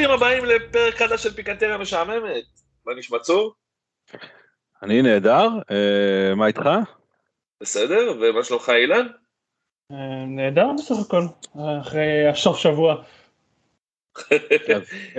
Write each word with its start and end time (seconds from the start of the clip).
ברוכים 0.00 0.14
הבאים 0.14 0.44
לפרק 0.44 0.94
חדש 0.94 1.22
של 1.22 1.32
פיקנטריה 1.32 1.78
משעממת. 1.78 2.44
מה 2.86 2.94
נשמע 2.94 3.18
צור? 3.18 3.54
אני 4.82 5.02
נהדר, 5.02 5.48
אה, 5.70 6.34
מה 6.34 6.46
איתך? 6.46 6.68
בסדר, 7.60 8.14
ומה 8.20 8.44
שלומך 8.44 8.68
אילן? 8.68 9.06
אה, 9.92 10.24
נהדר 10.26 10.66
בסך 10.78 10.94
הכל, 11.06 11.22
אחרי 11.80 12.28
הסוף 12.28 12.58
שבוע. 12.58 13.02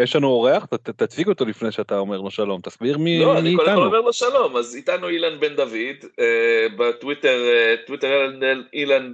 יש 0.03 0.15
לנו 0.15 0.27
אורח, 0.27 0.65
תציג 0.83 1.27
אותו 1.27 1.45
לפני 1.45 1.71
שאתה 1.71 1.97
אומר 1.97 2.21
לו 2.21 2.31
שלום, 2.31 2.61
תסביר 2.61 2.97
מי 2.97 3.17
איתנו. 3.17 3.33
לא, 3.33 3.39
אני 3.39 3.55
קודם 3.55 3.75
כל 3.75 3.83
אומר 3.83 4.01
לו 4.01 4.13
שלום, 4.13 4.57
אז 4.57 4.75
איתנו 4.75 5.09
אילן 5.09 5.39
בן 5.39 5.55
דוד, 5.55 6.05
אה, 6.19 6.67
בטוויטר, 6.77 7.39
טוויטר 7.85 8.31
אילן 8.73 9.13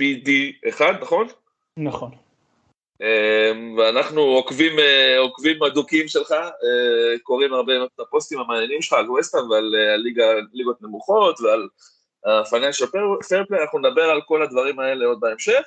PD1, 0.00 0.82
נכון? 1.00 1.26
נכון. 1.76 2.23
אמ, 3.04 3.78
ואנחנו 3.78 4.20
עוקבים, 4.20 4.78
אה, 4.78 5.18
עוקבים 5.18 5.62
אדוקים 5.62 6.08
שלך, 6.08 6.32
אה, 6.32 7.18
קוראים 7.22 7.52
הרבה 7.52 7.72
את 7.84 8.00
הפוסטים 8.00 8.38
המעניינים 8.38 8.82
שלך 8.82 8.92
על 8.92 9.10
ווסטהאם 9.10 9.50
ועל 9.50 9.74
אה, 9.78 9.96
ליגה, 9.96 10.24
ליגות 10.52 10.82
נמוכות 10.82 11.40
ועל 11.40 11.68
ה-financial 12.26 12.86
fair 13.24 13.52
play, 13.52 13.60
אנחנו 13.62 13.78
נדבר 13.78 14.02
על 14.02 14.20
כל 14.26 14.42
הדברים 14.42 14.80
האלה 14.80 15.06
עוד 15.06 15.20
בהמשך. 15.20 15.62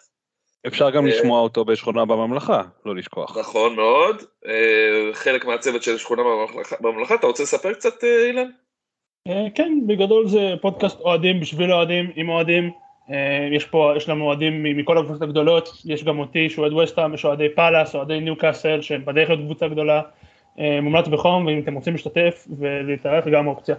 אפשר 0.68 0.90
גם 0.90 1.08
לשמוע 1.08 1.42
אותו 1.42 1.66
בשכונה 1.66 2.06
בממלכה, 2.06 2.62
לא 2.86 2.96
לשכוח. 2.96 3.38
נכון 3.38 3.76
מאוד, 3.76 4.24
חלק 5.14 5.46
מהצוות 5.46 5.84
של 5.84 5.98
שכונה 5.98 6.24
בממלכה, 6.80 7.16
אתה 7.16 7.28
רוצה 7.28 7.44
לספר 7.44 7.74
קצת 7.74 8.04
אילן? 8.04 8.50
כן, 9.56 9.72
בגדול 9.88 10.28
זה 10.28 10.54
פודקאסט 10.62 11.00
אוהדים 11.00 11.40
בשביל 11.40 11.74
אוהדים, 11.74 12.12
עם 12.16 12.30
אוהדים. 12.30 12.72
אה, 13.12 13.48
יש 13.52 13.66
פה, 13.66 13.94
יש 13.98 14.10
לנו 14.10 14.26
אוהדים 14.26 14.64
מכל 14.64 14.98
הקבוצות 14.98 15.22
הגדולות, 15.22 15.70
יש 15.86 16.04
גם 16.04 16.20
אותי 16.20 16.50
שהוא 16.50 16.66
אוהד 16.66 16.74
ווסטהאם, 16.74 17.14
יש 17.14 17.26
אוהדי 17.26 17.50
פאלאס, 17.56 17.96
אוהדי 17.96 18.20
ניו 18.20 18.36
קאסל, 18.38 18.82
שהם 18.82 19.06
בדרך 19.06 19.30
להיות 19.30 19.42
קבוצה 19.42 19.68
גדולה, 19.68 20.02
אה, 20.60 20.82
מומלץ 20.82 21.08
בחום, 21.08 21.46
ואם 21.46 21.60
אתם 21.60 21.74
רוצים 21.74 21.94
להשתתף 21.94 22.48
ולהתארח 22.60 23.28
גם 23.28 23.48
אופציה. 23.48 23.76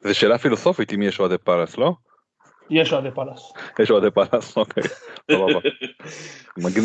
זו 0.00 0.14
שאלה 0.14 0.38
פילוסופית 0.38 0.92
אם 0.92 1.02
יש 1.02 1.20
אוהדי 1.20 1.38
פאלאס, 1.38 1.78
לא? 1.78 1.92
יש 2.70 2.92
אוהדי 2.92 3.10
פאלאס. 3.14 3.52
יש 3.78 3.90
אוהדי 3.90 4.10
פאלאס, 4.10 4.56
אוקיי, 4.56 4.82
סבבה. 5.30 5.60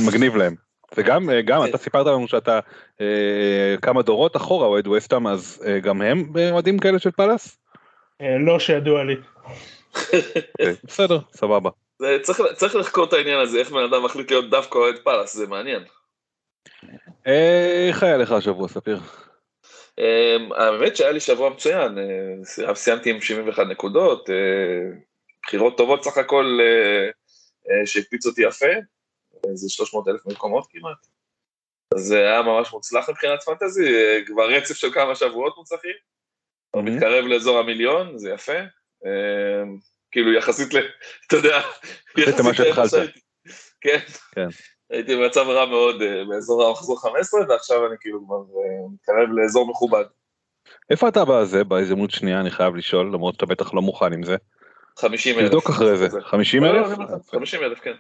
מגניב 0.07 0.35
להם. 0.35 0.55
וגם 0.97 1.29
אה, 1.29 1.41
גם 1.41 1.65
אתה 1.65 1.77
סיפרת 1.77 2.07
לנו 2.07 2.27
שאתה 2.27 2.59
כמה 3.81 4.01
דורות 4.01 4.35
אחורה 4.35 4.67
אוהד 4.67 4.87
וסטאם, 4.87 5.27
אז 5.27 5.63
גם 5.83 6.01
הם 6.01 6.33
אוהדים 6.51 6.79
כאלה 6.79 6.99
של 6.99 7.11
פאלאס? 7.11 7.57
לא 8.39 8.59
שידוע 8.59 9.03
לי. 9.03 9.15
אוקיי, 9.95 10.73
בסדר, 10.83 11.19
סבבה. 11.33 11.69
צריך 12.55 12.75
לחקור 12.75 13.05
את 13.05 13.13
העניין 13.13 13.39
הזה, 13.39 13.59
איך 13.59 13.71
בן 13.71 13.83
אדם 13.83 14.03
מחליט 14.03 14.31
להיות 14.31 14.49
דווקא 14.49 14.77
אוהד 14.77 14.95
פאלאס, 15.03 15.37
זה 15.37 15.47
מעניין. 15.47 15.83
איך 17.25 18.03
היה 18.03 18.17
לך 18.17 18.31
השבוע, 18.31 18.67
ספיר? 18.67 18.99
אמ, 19.99 20.51
האמת 20.53 20.95
שהיה 20.95 21.11
לי 21.11 21.19
שבוע 21.19 21.49
מצוין, 21.49 21.97
אה, 21.97 22.75
סיימתי 22.75 23.09
עם 23.09 23.21
71 23.21 23.63
נקודות, 23.67 24.29
אה, 24.29 24.97
בחירות 25.43 25.77
טובות 25.77 26.03
סך 26.03 26.17
הכל 26.17 26.59
אה, 26.61 27.85
שהקפיץ 27.85 28.25
אותי 28.25 28.41
יפה, 28.41 28.65
זה 29.53 29.69
300 29.69 30.07
אלף 30.07 30.25
מקומות 30.25 30.67
כמעט. 30.69 31.07
אז 31.95 32.01
זה 32.01 32.19
היה 32.19 32.41
ממש 32.41 32.73
מוצלח 32.73 33.09
מבחינת 33.09 33.43
פנטזי, 33.43 33.93
כבר 34.25 34.49
רצף 34.49 34.75
של 34.75 34.91
כמה 34.93 35.15
שבועות 35.15 35.57
מוצלחים. 35.57 35.95
מתקרב 36.75 37.25
לאזור 37.25 37.59
המיליון, 37.59 38.17
זה 38.17 38.29
יפה. 38.29 38.59
אמ, 39.05 39.77
כאילו 40.11 40.33
יחסית 40.33 40.73
ל... 40.73 40.77
אתה 41.27 41.35
יודע, 41.35 41.61
יחסית 42.17 42.39
למה 42.39 42.53
שהתחלת. 42.53 42.91
כן. 43.81 43.99
כן. 44.35 44.47
הייתי 44.89 45.15
במצב 45.15 45.45
רע 45.47 45.65
מאוד 45.65 46.01
אה, 46.01 46.25
באזור 46.29 46.67
המחזור 46.67 47.01
15, 47.01 47.41
ועכשיו 47.49 47.87
אני 47.87 47.95
כאילו 47.99 48.25
כבר 48.25 48.35
אה, 48.35 48.93
מתקרב 48.93 49.29
לאזור 49.31 49.69
מכובד. 49.69 50.03
איפה 50.89 51.07
אתה 51.07 51.25
בזה, 51.25 51.63
בהזדמנות 51.63 52.11
שנייה, 52.11 52.39
אני 52.39 52.51
חייב 52.51 52.75
לשאול, 52.75 53.13
למרות 53.13 53.33
שאתה 53.33 53.45
בטח 53.45 53.73
לא 53.73 53.81
מוכן 53.81 54.13
עם 54.13 54.23
זה. 54.23 54.35
50 54.99 55.39
אלף. 55.39 55.47
תבדוק 55.47 55.69
אחרי 55.69 55.97
זה. 55.97 56.21
50 56.21 56.65
אלף? 56.65 56.87
50 57.31 57.63
אלף, 57.63 57.79
כן. 57.79 57.93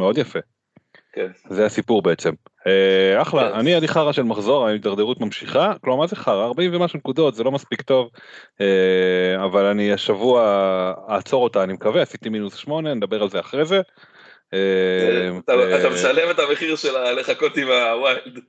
מאוד 0.00 0.18
יפה. 0.18 0.38
כן. 1.16 1.30
זה 1.50 1.66
הסיפור 1.66 2.02
בעצם. 2.02 2.30
אה, 2.66 3.22
אחלה, 3.22 3.50
כן. 3.50 3.58
אני 3.58 3.76
אני 3.76 3.88
חרא 3.88 4.12
של 4.12 4.22
מחזור, 4.22 4.66
ההידרדרות 4.66 5.20
ממשיכה, 5.20 5.72
כלומר 5.80 5.98
מה 5.98 6.06
זה 6.06 6.16
חרא? 6.16 6.44
40 6.44 6.74
ומשהו 6.74 6.98
נקודות, 6.98 7.34
זה 7.34 7.44
לא 7.44 7.52
מספיק 7.52 7.82
טוב, 7.82 8.10
אה, 8.60 9.44
אבל 9.44 9.64
אני 9.64 9.92
השבוע 9.92 10.42
אעצור 11.10 11.44
אותה, 11.44 11.62
אני 11.62 11.72
מקווה, 11.72 12.02
עשיתי 12.02 12.28
מינוס 12.28 12.54
8, 12.54 12.94
נדבר 12.94 13.22
על 13.22 13.30
זה 13.30 13.40
אחרי 13.40 13.64
זה. 13.64 13.80
אה, 14.54 15.28
אתה 15.80 15.90
משלם 15.90 16.30
את 16.30 16.38
המחיר 16.38 16.76
של 16.76 17.12
לחכות 17.20 17.56
עם 17.56 17.68
ה 17.68 17.80
wild. 17.80 18.40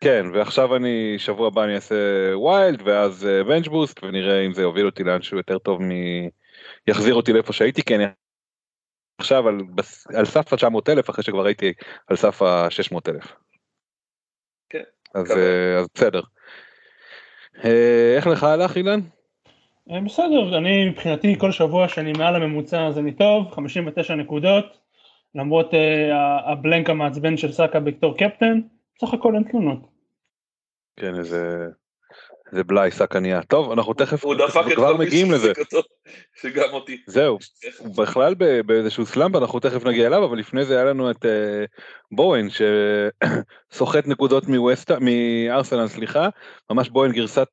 כן, 0.00 0.26
ועכשיו 0.32 0.76
אני, 0.76 1.14
שבוע 1.18 1.46
הבא 1.46 1.64
אני 1.64 1.74
אעשה 1.74 1.94
wild 2.36 2.82
ואז 2.84 3.28
bench 3.46 3.68
boost 3.68 4.04
ונראה 4.04 4.40
אם 4.46 4.52
זה 4.52 4.62
יוביל 4.62 4.86
אותי 4.86 5.04
לאנשהו 5.04 5.36
יותר 5.36 5.58
טוב 5.58 5.82
מ... 5.82 5.90
יחזיר 6.88 7.14
אותי 7.14 7.32
לאיפה 7.32 7.52
שהייתי, 7.52 7.82
כי 7.82 7.94
אני 7.94 8.04
עכשיו 9.20 9.48
על, 9.48 9.58
על 10.14 10.24
סף 10.24 10.52
ה-900 10.52 10.78
אלף 10.88 11.10
אחרי 11.10 11.24
שכבר 11.24 11.46
הייתי 11.46 11.72
על 12.06 12.16
סף 12.16 12.42
ה-600 12.42 12.98
אלף. 13.08 13.32
כן. 14.70 14.82
אז, 15.14 15.32
אז 15.80 15.86
בסדר. 15.94 16.20
איך 18.16 18.26
לך 18.26 18.44
הלך 18.44 18.76
אילן? 18.76 19.00
בסדר, 20.06 20.58
אני 20.58 20.88
מבחינתי 20.88 21.38
כל 21.38 21.52
שבוע 21.52 21.88
שאני 21.88 22.12
מעל 22.12 22.36
הממוצע 22.36 22.86
אז 22.86 22.98
אני 22.98 23.12
טוב, 23.12 23.50
59 23.50 24.14
נקודות, 24.14 24.64
למרות 25.34 25.70
הבלנק 26.46 26.90
המעצבן 26.90 27.36
של 27.36 27.52
סאקה 27.52 27.80
בתור 27.80 28.18
קפטן, 28.18 28.60
סך 29.00 29.14
הכל 29.14 29.34
אין 29.34 29.42
תלונות. 29.42 29.80
כן, 30.96 31.14
איזה... 31.18 31.68
זה 32.52 32.64
בלאי 32.64 32.90
סכניה. 32.90 33.42
טוב, 33.42 33.72
אנחנו 33.72 33.94
תכף 33.94 34.24
הוא 34.24 34.34
דפק 34.34 34.62
את 34.66 34.72
כבר 34.76 34.96
מגיעים 34.96 35.30
לזה. 35.30 35.52
שגם 36.40 36.68
אותי. 36.72 37.02
זהו, 37.06 37.38
בכלל 37.96 38.34
באיזשהו 38.66 39.06
סלאמפ 39.06 39.36
אנחנו 39.36 39.60
תכף 39.60 39.84
נגיע 39.84 40.06
אליו, 40.06 40.24
אבל 40.24 40.38
לפני 40.38 40.64
זה 40.64 40.74
היה 40.76 40.84
לנו 40.84 41.10
את 41.10 41.26
בואן 42.12 42.46
שסוחט 43.70 44.06
נקודות 44.06 44.44
מארסנל, 45.00 45.88
סליחה, 45.88 46.28
ממש 46.70 46.88
בואן 46.88 47.12
גרסת 47.12 47.48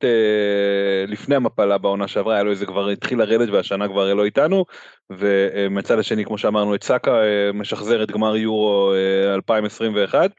לפני 1.07 1.35
המפלה 1.35 1.77
בעונה 1.77 2.07
שעברה, 2.07 2.33
היה 2.33 2.43
לו 2.43 2.51
איזה 2.51 2.65
כבר 2.65 2.89
התחיל 2.89 3.19
לרדת 3.19 3.49
והשנה 3.49 3.87
כבר 3.87 4.13
לא 4.13 4.25
איתנו, 4.25 4.65
ומצד 5.09 5.99
השני 5.99 6.25
כמו 6.25 6.37
שאמרנו 6.37 6.75
את 6.75 6.83
סאקה 6.83 7.21
משחזר 7.53 8.03
את 8.03 8.11
גמר 8.11 8.35
יורו 8.35 8.93
2021. 9.35 10.31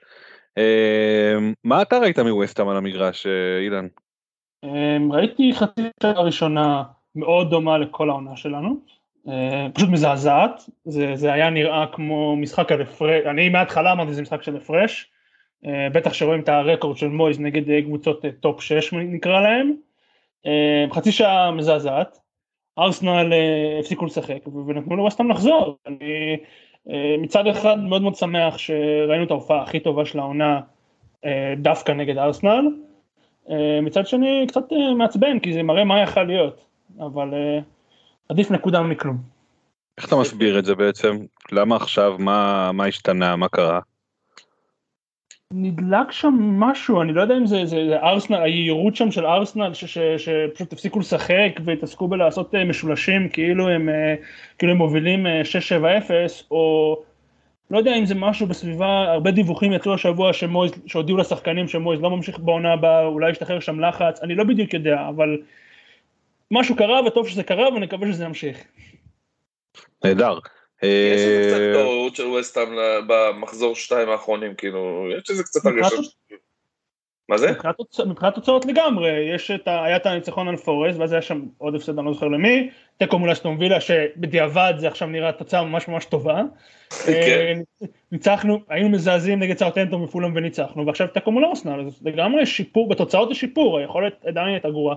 מה 1.64 1.82
אתה 1.82 1.98
ראית 1.98 2.18
מווסטהאם 2.18 2.68
על 2.68 2.76
המגרש 2.76 3.26
אילן? 3.60 3.86
ראיתי 5.10 5.52
חצי 5.54 5.82
שעה 6.02 6.20
ראשונה 6.20 6.82
מאוד 7.16 7.50
דומה 7.50 7.78
לכל 7.78 8.10
העונה 8.10 8.36
שלנו, 8.36 8.76
פשוט 9.74 9.88
מזעזעת, 9.88 10.62
זה, 10.84 11.16
זה 11.16 11.32
היה 11.32 11.50
נראה 11.50 11.86
כמו 11.92 12.36
משחק 12.36 12.72
על 12.72 12.82
הפרש, 12.82 13.26
אני 13.26 13.48
מההתחלה 13.48 13.92
אמרתי 13.92 14.14
זה 14.14 14.22
משחק 14.22 14.42
של 14.42 14.56
הפרש, 14.56 15.10
בטח 15.92 16.12
שרואים 16.12 16.40
את 16.40 16.48
הרקורד 16.48 16.96
של 16.96 17.08
מויס 17.08 17.40
נגד 17.40 17.84
קבוצות 17.84 18.24
טופ 18.40 18.60
6 18.60 18.92
נקרא 18.92 19.40
להם, 19.40 19.74
חצי 20.92 21.12
שעה 21.12 21.50
מזעזעת, 21.50 22.18
ארסנל 22.78 23.32
הפסיקו 23.80 24.06
לשחק 24.06 24.48
ונתנו 24.66 24.96
לו 24.96 25.10
סתם 25.10 25.30
לחזור, 25.30 25.78
אני 25.86 26.36
מצד 27.18 27.46
אחד 27.46 27.78
מאוד 27.78 28.02
מאוד 28.02 28.14
שמח 28.14 28.58
שראינו 28.58 29.24
את 29.24 29.30
ההופעה 29.30 29.62
הכי 29.62 29.80
טובה 29.80 30.04
של 30.04 30.18
העונה 30.18 30.60
דווקא 31.56 31.92
נגד 31.92 32.18
ארסנל, 32.18 32.68
מצד 33.82 34.06
שני 34.06 34.44
קצת 34.48 34.64
מעצבן 34.96 35.38
כי 35.38 35.52
זה 35.52 35.62
מראה 35.62 35.84
מה 35.84 36.02
יכול 36.02 36.22
להיות, 36.22 36.64
אבל 37.00 37.28
עדיף 38.28 38.50
נקודה 38.50 38.82
מכלום. 38.82 39.16
איך 39.98 40.08
אתה 40.08 40.16
מסביר 40.16 40.58
את 40.58 40.64
זה 40.64 40.74
בעצם? 40.74 41.16
למה 41.52 41.76
עכשיו? 41.76 42.16
מה, 42.18 42.70
מה 42.72 42.86
השתנה? 42.86 43.36
מה 43.36 43.48
קרה? 43.48 43.80
נדלק 45.52 46.12
שם 46.12 46.34
משהו, 46.58 47.02
אני 47.02 47.12
לא 47.12 47.22
יודע 47.22 47.36
אם 47.36 47.46
זה, 47.46 47.66
זה, 47.66 47.86
זה 47.88 47.96
ארסנל, 48.02 48.42
היהירות 48.42 48.96
שם 48.96 49.10
של 49.10 49.26
ארסנל 49.26 49.74
ש, 49.74 49.84
ש, 49.84 49.98
שפשוט 49.98 50.72
הפסיקו 50.72 50.98
לשחק 50.98 51.60
והתעסקו 51.64 52.08
בלעשות 52.08 52.54
משולשים 52.54 53.28
כאילו 53.28 53.68
הם, 53.68 53.88
כאילו 54.58 54.72
הם 54.72 54.78
מובילים 54.78 55.26
6-7-0 55.26 55.30
או 56.50 56.96
לא 57.70 57.78
יודע 57.78 57.96
אם 57.96 58.06
זה 58.06 58.14
משהו 58.14 58.46
בסביבה, 58.46 59.12
הרבה 59.12 59.30
דיווחים 59.30 59.72
יצאו 59.72 59.94
השבוע 59.94 60.32
שמויז, 60.32 60.72
שהודיעו 60.86 61.18
לשחקנים 61.18 61.68
שמויז 61.68 62.00
לא 62.00 62.10
ממשיך 62.10 62.38
בעונה 62.38 62.72
הבאה, 62.72 63.04
אולי 63.04 63.30
ישתחרר 63.30 63.60
שם 63.60 63.80
לחץ, 63.80 64.22
אני 64.22 64.34
לא 64.34 64.44
בדיוק 64.44 64.74
יודע, 64.74 65.08
אבל 65.08 65.38
משהו 66.50 66.76
קרה 66.76 67.06
וטוב 67.06 67.28
שזה 67.28 67.42
קרה 67.42 67.68
ונקווה 67.68 68.12
שזה 68.12 68.24
ימשיך. 68.24 68.64
נהדר. 70.04 70.38
יש 70.82 71.20
איזה 71.20 71.48
קצת 71.48 71.80
טעות 71.80 72.16
של 72.16 72.26
ווסטהאם 72.26 72.68
במחזור 73.06 73.74
שתיים 73.74 74.08
האחרונים, 74.08 74.54
כאילו, 74.54 75.08
יש 75.18 75.30
איזה 75.30 75.42
קצת 75.42 75.66
הרגשה. 75.66 75.96
מה 77.28 77.38
זה? 77.38 77.50
מבחינת 78.06 78.34
תוצאות 78.34 78.66
לגמרי, 78.66 79.10
יש 79.34 79.50
את 79.50 79.68
ה... 79.68 79.84
היה 79.84 79.96
את 79.96 80.06
הניצחון 80.06 80.48
על 80.48 80.56
פורסט, 80.56 80.98
ואז 80.98 81.12
היה 81.12 81.22
שם 81.22 81.42
עוד 81.58 81.74
הפסד, 81.74 81.98
אני 81.98 82.06
לא 82.06 82.12
זוכר 82.12 82.28
למי, 82.28 82.70
תיקו 82.96 83.18
מול 83.18 83.32
אסטון 83.32 83.56
וילה, 83.58 83.80
שבדיעבד 83.80 84.74
זה 84.76 84.88
עכשיו 84.88 85.08
נראה 85.08 85.32
תוצאה 85.32 85.64
ממש 85.64 85.88
ממש 85.88 86.04
טובה. 86.04 86.42
כן. 87.06 87.60
ניצחנו, 88.12 88.60
היינו 88.68 88.88
מזעזעים 88.88 89.38
נגד 89.38 89.58
סאוטנטו 89.58 89.98
מפולאם 89.98 90.32
וניצחנו, 90.34 90.86
ועכשיו 90.86 91.06
תיקו 91.06 91.32
מול 91.32 91.44
ארסנל, 91.44 91.86
אז 91.86 92.00
לגמרי 92.04 92.46
שיפור, 92.46 92.88
בתוצאות 92.88 93.30
השיפור, 93.30 93.78
היכולת 93.78 94.24
עדיין 94.24 94.48
הייתה 94.48 94.70
גרועה. 94.70 94.96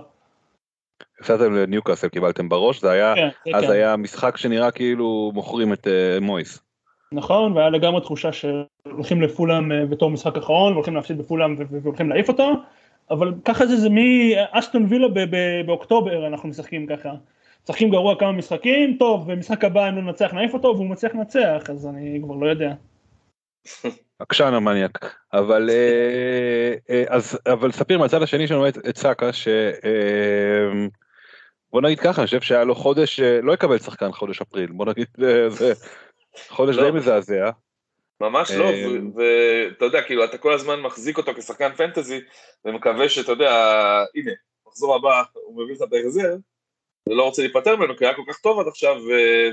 הפסדתם 1.20 1.54
לניוקאסל, 1.54 2.08
קיבלתם 2.08 2.48
בראש, 2.48 2.80
זה 2.80 2.90
היה, 2.90 3.14
כן, 3.14 3.54
אז 3.54 3.64
כן. 3.64 3.70
היה 3.70 3.96
משחק 3.96 4.36
שנראה 4.36 4.70
כאילו 4.70 5.30
מוכרים 5.34 5.72
את 5.72 5.86
מויס. 6.20 6.62
נכון, 7.12 7.52
והיה 7.52 7.70
לגמרי 7.70 8.00
תחושה 8.00 8.30
שהולכים 8.32 9.22
לפולאם 9.22 9.90
בתור 9.90 10.10
משחק 10.10 10.36
אחרון, 10.36 10.72
והולכים 10.72 10.94
להפסיד 10.94 11.18
בפולאם 11.18 11.56
והולכים 11.70 12.08
להעיף 12.08 12.28
אותו, 12.28 12.52
אבל 13.10 13.34
ככה 13.44 13.66
זה, 13.66 13.76
זה 13.76 13.88
מאסטון 13.90 14.86
וילה 14.88 15.08
באוקטובר 15.66 16.26
אנחנו 16.26 16.48
משחקים 16.48 16.86
ככה. 16.86 17.10
משחקים 17.64 17.90
גרוע 17.90 18.18
כמה 18.18 18.32
משחקים, 18.32 18.96
טוב, 18.98 19.32
במשחק 19.32 19.64
הבא 19.64 19.88
אם 19.88 19.96
לא 19.96 20.02
ננצח 20.02 20.34
נעיף 20.34 20.54
אותו, 20.54 20.68
והוא 20.68 20.86
מצליח 20.86 21.14
לנצח, 21.14 21.62
אז 21.70 21.86
אני 21.86 22.20
כבר 22.22 22.34
לא 22.34 22.46
יודע. 22.46 22.74
עקשן 24.18 24.54
המניאק, 24.54 25.16
אבל 25.32 25.70
אה, 25.70 26.74
אה, 26.90 27.04
אז 27.08 27.38
אבל 27.52 27.72
ספיר 27.72 27.98
מהצד 27.98 28.22
השני 28.22 28.46
שלנו 28.46 28.68
את, 28.68 28.96
סאקה 28.96 29.32
ש... 29.32 29.48
אה, 29.48 30.86
בוא 31.72 31.80
נגיד 31.80 32.00
ככה, 32.00 32.20
אני 32.22 32.26
חושב 32.26 32.40
שהיה 32.40 32.64
לו 32.64 32.74
חודש, 32.74 33.20
לא 33.20 33.52
יקבל 33.52 33.78
שחקן 33.78 34.12
חודש 34.12 34.40
אפריל, 34.40 34.72
בוא 34.72 34.86
נגיד, 34.86 35.06
זה 35.48 35.72
חודש 36.48 36.76
די 36.76 36.90
מזעזע. 36.90 37.50
ממש 38.20 38.50
לא, 38.50 38.64
ואתה 39.14 39.84
יודע, 39.84 40.02
כאילו, 40.02 40.24
אתה 40.24 40.38
כל 40.38 40.52
הזמן 40.52 40.80
מחזיק 40.80 41.18
אותו 41.18 41.34
כשחקן 41.34 41.72
פנטזי, 41.76 42.20
ומקווה 42.64 43.08
שאתה 43.08 43.32
יודע, 43.32 43.50
הנה, 44.14 44.32
מחזור 44.66 44.94
הבא, 44.94 45.22
הוא 45.32 45.64
מביא 45.64 45.74
לך 45.74 45.82
את 45.82 45.92
ההחזר, 45.92 46.36
ולא 47.08 47.24
רוצה 47.24 47.42
להיפטר 47.42 47.76
ממנו, 47.76 47.96
כי 47.96 48.06
היה 48.06 48.14
כל 48.14 48.22
כך 48.28 48.38
טוב 48.38 48.60
עד 48.60 48.66
עכשיו, 48.66 48.96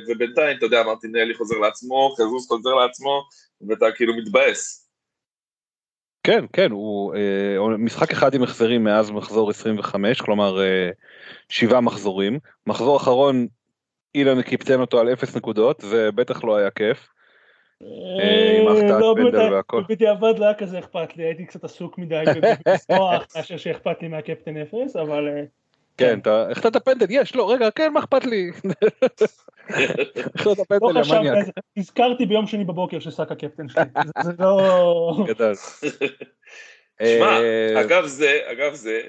ובינתיים, 0.08 0.58
אתה 0.58 0.66
יודע, 0.66 0.84
מרטינלי 0.84 1.34
חוזר 1.34 1.58
לעצמו, 1.58 2.16
חזוס 2.18 2.48
חוזר 2.48 2.74
לעצמו, 2.76 3.24
ואתה 3.68 3.86
כאילו 3.96 4.18
מתבאס. 4.18 4.90
כן, 6.24 6.46
כן, 6.54 6.72
הוא 6.72 7.16
אה, 7.16 7.78
משחק 7.78 8.12
אחד 8.12 8.34
עם 8.34 8.44
החזרים 8.44 8.84
מאז 8.84 9.12
מחזור 9.12 9.50
25, 9.50 10.22
כלומר 10.22 10.62
אה, 10.62 10.90
שבעה 11.50 11.82
מחזורים. 11.82 12.40
מחזור 12.68 12.98
אחרון, 12.98 13.48
אילן 14.16 14.42
קיפטן 14.42 14.80
אותו 14.80 15.00
על 15.00 15.14
אפס 15.14 15.36
נקודות, 15.36 15.82
זה 15.82 16.12
בטח 16.12 16.44
לא 16.44 16.56
היה 16.56 16.72
כיף. 16.72 17.08
עם 17.82 18.68
החטאת 18.68 19.02
לא, 19.02 19.14
פנדל 19.18 19.32
באמת, 19.32 19.52
והכל. 19.52 19.84
בדיעבד 19.90 20.40
לא 20.40 20.46
היה 20.46 20.54
כזה 20.54 20.80
אכפת 20.80 21.18
לי, 21.18 21.24
הייתי 21.24 21.46
קצת 21.46 21.64
עסוק 21.64 21.98
מדי 21.98 22.24
בלשמוח 22.66 23.26
מאשר 23.36 23.58
שאכפת 23.58 24.02
לי 24.02 24.08
מהקפטן 24.08 24.58
אפס, 24.58 24.96
אבל 24.96 25.28
אה, 25.28 25.44
כן, 25.98 26.20
אתה 26.20 26.50
החטאת 26.52 26.86
פנדל, 26.86 27.06
יש, 27.10 27.36
לא, 27.36 27.52
רגע, 27.52 27.72
כן, 27.72 27.94
מה 27.94 28.00
אכפת 28.00 28.26
לי? 28.26 28.52
החטאת 30.36 30.58
לא 30.58 30.64
פנדל, 30.68 31.16
המניאק. 31.16 31.38
אז 31.38 31.52
נזכרתי 31.78 32.26
ביום 32.26 32.48
שני 32.48 32.66
בבוקר 32.66 33.00
שסאקה 33.00 33.36
קפטן 33.36 33.70
שלי, 33.70 33.84
זה- 34.24 34.32
לא... 34.40 35.26
גדל. 35.28 35.54
שמע, 37.04 37.40
אה, 37.42 37.82
אגב 37.82 38.06
זה, 38.06 38.40
אגב 38.52 38.74
זה, 38.74 39.02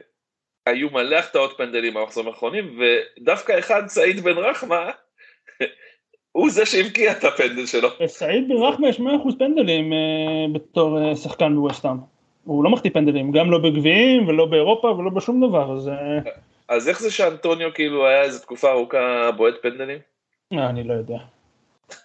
היו 0.66 0.90
מלא 0.90 1.16
החטאות 1.16 1.54
פנדלים 1.56 1.94
במחזורים 1.94 2.28
האחרונים, 2.28 2.78
ודווקא 3.18 3.58
אחד, 3.58 3.82
סעיד 3.86 4.20
בן 4.20 4.38
רחמה, 4.38 4.90
הוא 6.32 6.50
זה 6.50 6.66
שהבקיע 6.66 7.12
את 7.12 7.24
הפנדל 7.24 7.66
שלו. 7.66 7.88
סעיד 8.06 8.48
בן 8.48 8.56
רחמה 8.56 8.88
יש 8.88 9.00
100% 9.00 9.02
פנדלים 9.38 9.92
אה, 9.92 9.98
בתור 10.52 10.98
אה, 11.02 11.16
שחקן 11.16 11.54
בווסטהאם. 11.54 11.96
הוא 12.44 12.64
לא 12.64 12.70
מחטיא 12.70 12.90
פנדלים, 12.90 13.32
גם 13.32 13.50
לא 13.50 13.58
בגביעים 13.58 14.28
ולא 14.28 14.46
באירופה 14.46 14.88
ולא 14.88 15.10
בשום 15.10 15.48
דבר, 15.48 15.72
אז 15.72 15.88
אה, 15.88 16.30
אז 16.68 16.88
איך 16.88 17.00
זה 17.00 17.10
שאנטוניו 17.10 17.74
כאילו 17.74 18.06
היה 18.06 18.22
איזה 18.22 18.40
תקופה 18.42 18.70
ארוכה 18.70 19.30
בועט 19.36 19.54
פנדלים? 19.62 19.98
אני 20.52 20.84
לא 20.84 20.94
יודע. 20.94 21.18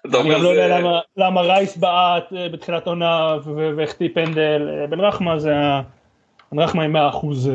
אני 0.05 0.33
גם 0.33 0.43
לא 0.43 0.50
יודע. 0.50 0.79
למה- 1.17 1.41
רייס 1.41 1.77
בעט 1.77 2.24
בתחילת 2.51 2.88
עונה 2.88 3.38
והחטיא 3.77 4.09
פנדל, 4.13 4.85
בן 4.89 5.00
רחמה 5.00 5.39
זה 5.39 5.55
ה... 5.55 5.81
בן 6.52 6.60
רחמה 6.60 6.84
עם 6.84 6.96
100% 6.96 7.00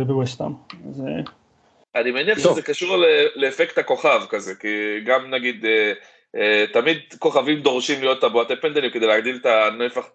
בווסטהאם. 0.07 0.53
אז, 0.91 1.03
אה, 1.07 2.01
אני 2.01 2.11
מניח 2.11 2.43
טוב. 2.43 2.53
שזה 2.53 2.63
קשור 2.63 2.97
ל- 2.97 3.05
לאפקט 3.37 3.79
הכוכב 3.79 4.21
כזה, 4.29 4.55
כי 4.55 4.69
גם 5.07 5.31
נגיד, 5.31 5.65
אה, 5.65 5.93
אה, 6.37 6.65
תמיד 6.73 6.97
כוכבים 7.19 7.61
דורשים 7.61 8.01
להיות 8.01 8.25
הבועטי 8.25 8.57
פנדלים 8.57 8.91
כדי 8.91 9.07
להגדיל 9.07 9.37
את 9.41 9.47
הנפח 9.47 10.09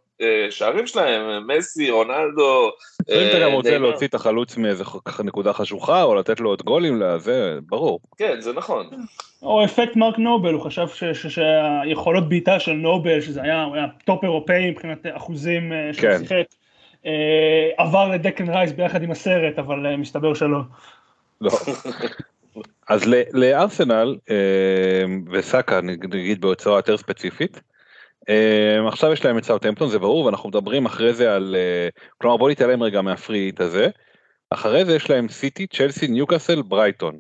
שערים 0.50 0.88
שלהם, 0.88 1.48
מסי, 1.48 1.92
רונלדו, 1.92 2.70
אם 3.12 3.28
אתה 3.30 3.40
גם 3.40 3.52
רוצה. 3.52 3.78
להוציא 3.78 4.08
את 4.08 4.14
החלוץ 4.14 4.58
מאיזה 4.58 4.84
נקודה 5.24 5.54
חשוכה, 5.54 6.04
או 6.04 6.16
לתת 6.16 6.40
לו 6.40 6.50
עוד 6.50 6.62
גולים, 6.62 7.02
לזה, 7.02 7.58
ברור. 7.70 8.00
כן, 8.18 8.42
זה 8.42 8.54
נכון. 8.54 8.90
או 9.44 9.66
אפקט 9.66 9.96
מרק 9.96 10.18
נובל, 10.18 10.54
הוא 10.54 10.62
חשב 10.62 10.88
ש- 10.88 11.04
ש- 11.04 11.28
שהיכולות 11.28 12.30
בעיטה 12.30 12.60
של 12.60 12.72
נובל, 12.72 13.22
שזה 13.22 13.42
היה, 13.42 13.66
טופ 14.06 14.24
אירופאי 14.24 14.72
מבחינת 14.72 14.98
אחוזים 15.12 15.72
שהוא 15.94 16.02
כן. 16.10 16.20
שיחק, 16.20 16.44
עבר 17.78 18.10
לדקלן 18.10 18.50
רייס 18.50 18.72
ביחד 18.72 19.04
עם 19.04 19.12
הסרט, 19.12 19.60
אבל 19.60 19.86
אה, 19.86 19.98
מסתבר 19.98 20.34
שלא. 20.34 20.60
לא. 21.42 21.52
אז 22.90 23.06
לארסנל 23.34 24.18
אה, 24.30 25.04
וסאקה 25.32 25.82
נגיד 25.82 26.42
בהוצאה 26.42 26.74
יותר 26.74 26.98
ספציפית. 26.98 27.62
אה, 28.30 28.88
עכשיו 28.88 29.14
יש 29.14 29.26
להם 29.26 29.38
את 29.38 29.44
סאוטהמפטון 29.44 29.90
זה 29.90 30.00
ברור 30.00 30.26
ואנחנו 30.26 30.50
מדברים 30.50 30.86
אחרי 30.86 31.14
זה 31.14 31.36
על 31.36 31.56
אה, 31.56 31.90
כלומר 32.18 32.38
בוא 32.38 32.50
נתעלם 32.50 32.84
רגע 32.84 33.02
מה 33.02 33.15
free 33.15 33.42
hit 33.42 33.62
הזה. 33.62 33.90
אחרי 34.50 34.86
זה 34.86 34.96
יש 34.96 35.10
להם 35.10 35.30
סיטי 35.30 35.68
צ'לסי 35.68 36.08
ניוקאסל 36.08 36.62
ברייטון. 36.62 37.20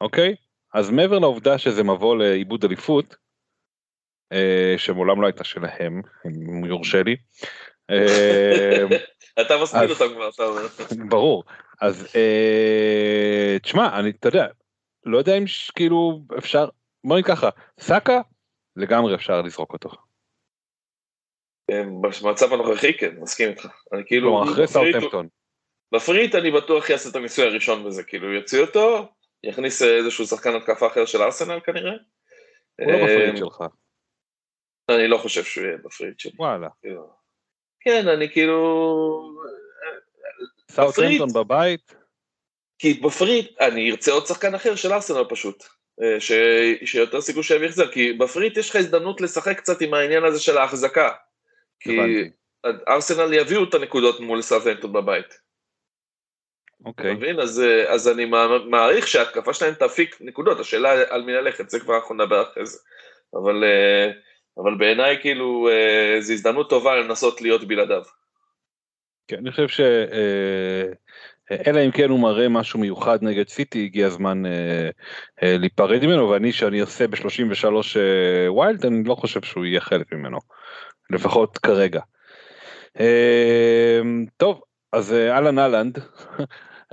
אוקיי 0.00 0.34
אז 0.74 0.90
מעבר 0.90 1.18
לעובדה 1.18 1.58
שזה 1.58 1.82
מבוא 1.82 2.16
לאיבוד 2.16 2.64
אליפות. 2.64 3.16
אה, 4.32 4.74
שמעולם 4.76 5.22
לא 5.22 5.26
הייתה 5.26 5.44
שלהם 5.44 6.02
אם 6.26 6.64
יורשה 6.64 7.02
לי. 7.02 7.16
אה, 7.90 8.84
אתה 9.40 9.54
אז- 9.54 9.74
אותם 9.74 10.14
כבר, 10.14 10.28
אתה 10.28 10.42
אומר. 10.42 10.62
ברור 11.08 11.44
אז 11.80 12.08
אה, 12.16 13.56
תשמע 13.62 13.98
אני 13.98 14.10
אתה 14.10 14.28
יודע 14.28 14.46
לא 15.04 15.18
יודע 15.18 15.38
אם 15.38 15.44
כאילו 15.76 16.20
אפשר 16.38 16.68
בוא 17.04 17.16
נגיד 17.16 17.26
ככה 17.26 17.48
סאקה 17.80 18.20
לגמרי 18.76 19.14
אפשר 19.14 19.42
לזרוק 19.42 19.72
אותו 19.72 19.88
אה, 21.70 21.82
במצב 22.22 22.52
הנוכחי 22.52 22.98
כן, 22.98 23.16
מסכים 23.20 23.48
איתך. 23.48 23.68
אני 23.92 24.02
כאילו, 24.06 24.44
אחרי 24.44 24.66
סאוטהמפטון 24.66 25.28
בפריט 25.94 26.34
אני 26.34 26.50
בטוח 26.50 26.90
יעשה 26.90 27.10
את 27.10 27.16
הניסוי 27.16 27.44
הראשון 27.44 27.84
בזה, 27.84 28.02
כאילו 28.02 28.32
יוציא 28.32 28.60
אותו, 28.60 29.08
יכניס 29.44 29.82
איזשהו 29.82 30.26
שחקן 30.26 30.56
התקפה 30.56 30.86
אחר 30.86 31.04
של 31.04 31.22
ארסנל 31.22 31.60
כנראה. 31.60 31.92
הוא 32.80 32.92
לא 32.92 32.98
ב 33.04 33.08
free 33.08 33.24
hit 33.24 33.36
שלך 33.36 33.62
אני 34.90 35.08
לא 35.08 35.18
חושב 35.18 35.44
שהוא 35.44 35.64
יהיה 35.64 35.76
ב 35.76 35.82
free 35.82 36.03
hit 36.03 36.20
שלי. 36.20 36.32
וואלה 36.38 36.68
כאילו. 36.80 37.17
כן, 37.80 38.08
אני 38.08 38.30
כאילו... 38.30 39.34
סאוטהמפטון 40.70 41.32
בבית 41.32 41.94
כי 42.78 42.94
ב 42.94 43.02
free 43.02 43.35
hit 43.35 43.60
אני 43.60 43.90
ארצה 43.90 44.12
עוד 44.12 44.26
שחקן 44.26 44.54
אחר 44.54 44.76
של 44.76 44.92
ארסנל 44.92 45.24
פשוט. 45.28 45.64
אה, 46.02 46.20
ש... 46.20 46.32
שיותר 46.84 47.20
סיכוי 47.20 47.42
שהם 47.42 47.64
יחזר, 47.64 47.92
כי 47.92 48.12
ב 48.12 48.17
free 48.17 48.39
hit 48.39 48.56
יש 48.56 48.70
לך 48.70 48.76
הזדמנות 48.76 49.20
לשחק 49.20 49.58
קצת 49.58 49.80
עם 49.80 49.94
העניין 49.94 50.24
הזה 50.24 50.40
של 50.40 50.58
ההחזקה. 50.58 51.10
כי 51.80 51.98
הבנתי. 51.98 52.30
ארסנל 52.88 53.32
יביאו 53.32 53.64
את 53.64 53.74
הנקודות 53.74 54.20
מול 54.20 54.42
סאוטהמפטון 54.42 54.92
בבית. 54.92 55.26
אתה 55.26 56.88
אוקיי 56.88 57.14
מבין? 57.14 57.40
אז, 57.40 57.60
אה, 57.60 57.92
אז 57.92 58.08
אני 58.08 58.24
מע- 58.24 58.64
מעריך 58.66 59.08
שההתקפה 59.08 59.54
שלהם 59.54 59.74
תפיק 59.74 60.16
נקודות, 60.20 60.60
השאלה 60.60 61.14
על 61.14 61.22
מי 61.22 61.32
ללכת, 61.32 61.70
זה 61.70 61.80
כבר 61.80 61.96
אנחנו 61.96 62.14
נדבר 62.14 62.42
אחרי 62.42 62.66
זה. 62.66 62.78
אבל, 63.34 63.64
אה, 63.64 64.10
אבל 64.58 64.74
בעיניי 64.74 65.18
כאילו 65.20 65.68
אה, 65.68 66.20
זו 66.20 66.32
הזדמנות 66.32 66.70
טובה 66.70 66.96
לנסות 66.96 67.40
להיות 67.42 67.68
בלעדיו. 67.68 68.02
כן, 69.28 69.36
אני 69.36 69.50
חושב 69.50 69.68
ש... 69.68 69.80
אה, 69.80 70.92
אלא 71.66 71.84
אם 71.86 71.90
כן 71.90 72.10
הוא 72.10 72.20
מראה 72.20 72.48
משהו 72.48 72.80
מיוחד 72.80 73.18
נגד 73.22 73.48
סיטי 73.48 73.84
הגיע 73.84 74.06
הזמן 74.06 74.46
אה, 74.46 74.90
אה, 75.42 75.56
להיפרד 75.58 76.06
ממנו 76.06 76.30
ואני 76.30 76.52
שאני 76.52 76.80
עושה 76.80 77.06
ב-33 77.06 77.66
אה, 77.96 78.52
wild 78.52 78.86
אני 78.86 79.04
לא 79.04 79.14
חושב 79.14 79.42
שהוא 79.42 79.64
יהיה 79.64 79.80
חלק 79.80 80.12
ממנו 80.12 80.38
לפחות 81.10 81.58
כרגע. 81.58 82.00
אה, 83.00 84.00
טוב 84.36 84.60
אז 84.92 85.12
אה, 85.12 85.34
אהלן 85.34 85.58
האלנד 85.58 85.98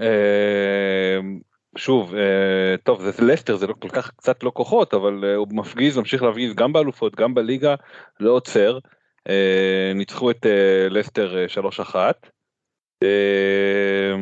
אה, 0.01 1.19
שוב 1.77 2.15
אה, 2.15 2.77
טוב 2.83 3.01
זה 3.01 3.25
לסטר 3.25 3.55
זה 3.55 3.67
לא 3.67 3.73
כל 3.79 3.89
כך 3.89 4.11
קצת 4.11 4.43
לא 4.43 4.51
כוחות 4.55 4.93
אבל 4.93 5.23
אה, 5.25 5.35
הוא 5.35 5.47
מפגיז 5.51 5.97
ממשיך 5.97 6.23
להפגיז 6.23 6.53
גם 6.53 6.73
באלופות 6.73 7.15
גם 7.15 7.33
בליגה 7.33 7.75
לא 8.19 8.31
עוצר 8.31 8.79
אה, 9.29 9.91
ניצחו 9.95 10.31
את 10.31 10.45
לסטר 10.89 11.37
אה, 11.37 11.45
3-1. 11.81 11.95
אה, 13.03 14.13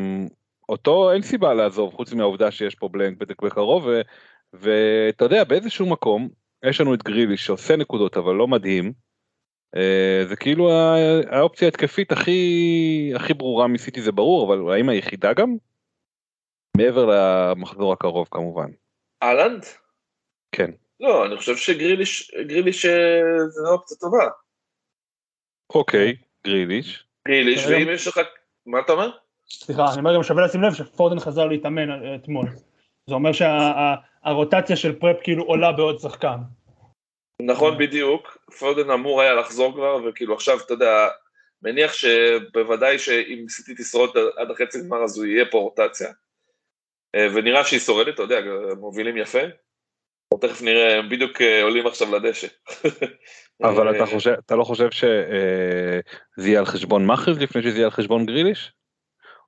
אותו 0.70 1.12
אין 1.12 1.22
סיבה 1.22 1.54
לעזוב 1.54 1.94
חוץ 1.94 2.14
מהעובדה 2.14 2.52
שיש 2.52 2.76
פה 2.76 2.90
בלנק 2.90 3.18
בדק 3.18 3.42
בקרוב 3.42 3.88
ואתה 4.54 5.26
יודע 5.26 5.44
באיזשהו 5.44 5.86
מקום 5.86 6.30
יש 6.66 6.82
לנו 6.82 6.94
את 6.94 7.04
גרילי 7.04 7.38
שעושה 7.38 7.76
נקודות 7.76 8.18
אבל 8.18 8.36
לא 8.36 8.48
מדהים. 8.48 8.94
זה 10.28 10.36
כאילו 10.36 10.72
האופציה 11.28 11.68
ההתקפית 11.68 12.12
הכי 12.12 13.12
הכי 13.16 13.34
ברורה 13.34 13.68
מסיטי 13.68 14.02
זה 14.02 14.12
ברור 14.12 14.48
אבל 14.48 14.74
האם 14.74 14.90
היחידה 14.90 15.34
גם? 15.34 15.56
מעבר 16.78 17.06
למחזור 17.06 17.94
הקרוב 17.94 18.28
כמובן. 18.32 18.70
אהלנד? 19.24 19.66
כן. 20.52 20.72
לא, 21.00 21.26
אני 21.26 21.38
חושב 21.38 21.56
שגריליש 21.56 22.32
גריליש, 22.48 22.86
אה, 22.86 23.22
זה 23.50 23.70
אופציה 23.70 23.98
טובה. 23.98 24.28
אוקיי 25.76 26.16
גריליש. 26.48 27.08
גריליש, 27.28 27.66
ואם 27.66 27.88
יש 27.94 28.08
לך... 28.08 28.20
מה 28.66 28.80
אתה 28.80 28.92
אומר? 28.92 29.10
סליחה, 29.50 29.86
אני 29.92 30.00
אומר 30.00 30.16
גם 30.16 30.24
שווה 30.24 30.46
לשים 30.46 30.62
לב 30.62 30.74
שפורדן 30.74 31.20
חזר 31.20 31.46
להתאמן 31.46 31.92
אה, 31.92 32.16
אתמול. 32.16 32.48
זה 33.10 33.16
אומר 33.16 33.32
שהרוטציה 33.32 34.76
של 34.76 35.00
פרפ 35.00 35.18
כאילו 35.24 35.44
עולה 35.44 35.72
בעוד 35.72 36.00
שחקן. 36.00 36.38
נכון 37.42 37.78
בדיוק, 37.78 38.38
פודן 38.60 38.90
אמור 38.90 39.22
היה 39.22 39.34
לחזור 39.34 39.74
כבר, 39.74 39.98
וכאילו 40.06 40.34
עכשיו, 40.34 40.58
אתה 40.66 40.74
יודע, 40.74 41.08
מניח 41.62 41.94
שבוודאי 41.94 43.00
שאם 43.00 43.46
סיטי 43.50 43.74
תשרוד 43.84 44.10
עד 44.38 44.52
החצי 44.52 44.78
גמר 44.84 45.04
אז 45.04 45.18
הוא 45.18 45.26
יהיה 45.26 45.46
פה 45.52 45.58
רוטציה. 45.58 46.12
אה, 47.16 47.28
ונראה 47.34 47.66
שהיא 47.66 47.80
שורדת, 47.80 48.14
אתה 48.14 48.24
יודע, 48.24 48.40
מובילים 48.80 49.18
יפה. 49.18 49.40
תכף 50.42 50.62
נראה, 50.62 50.98
הם 50.98 51.10
בדיוק 51.10 51.42
אה, 51.42 51.64
עולים 51.64 51.88
עכשיו 51.88 52.16
לדשא. 52.16 52.48
אבל 53.64 53.88
אה, 53.88 53.96
אתה 53.96 54.06
חושב 54.06 54.34
אתה 54.46 54.56
לא 54.56 54.64
חושב 54.64 54.92
שזה 54.92 56.50
יהיה 56.50 56.60
על 56.60 56.66
חשבון 56.66 57.06
מאחז 57.06 57.42
לפני 57.42 57.62
שזה 57.62 57.78
יהיה 57.78 57.86
על 57.86 57.92
חשבון 57.92 58.26
גריליש? 58.26 58.72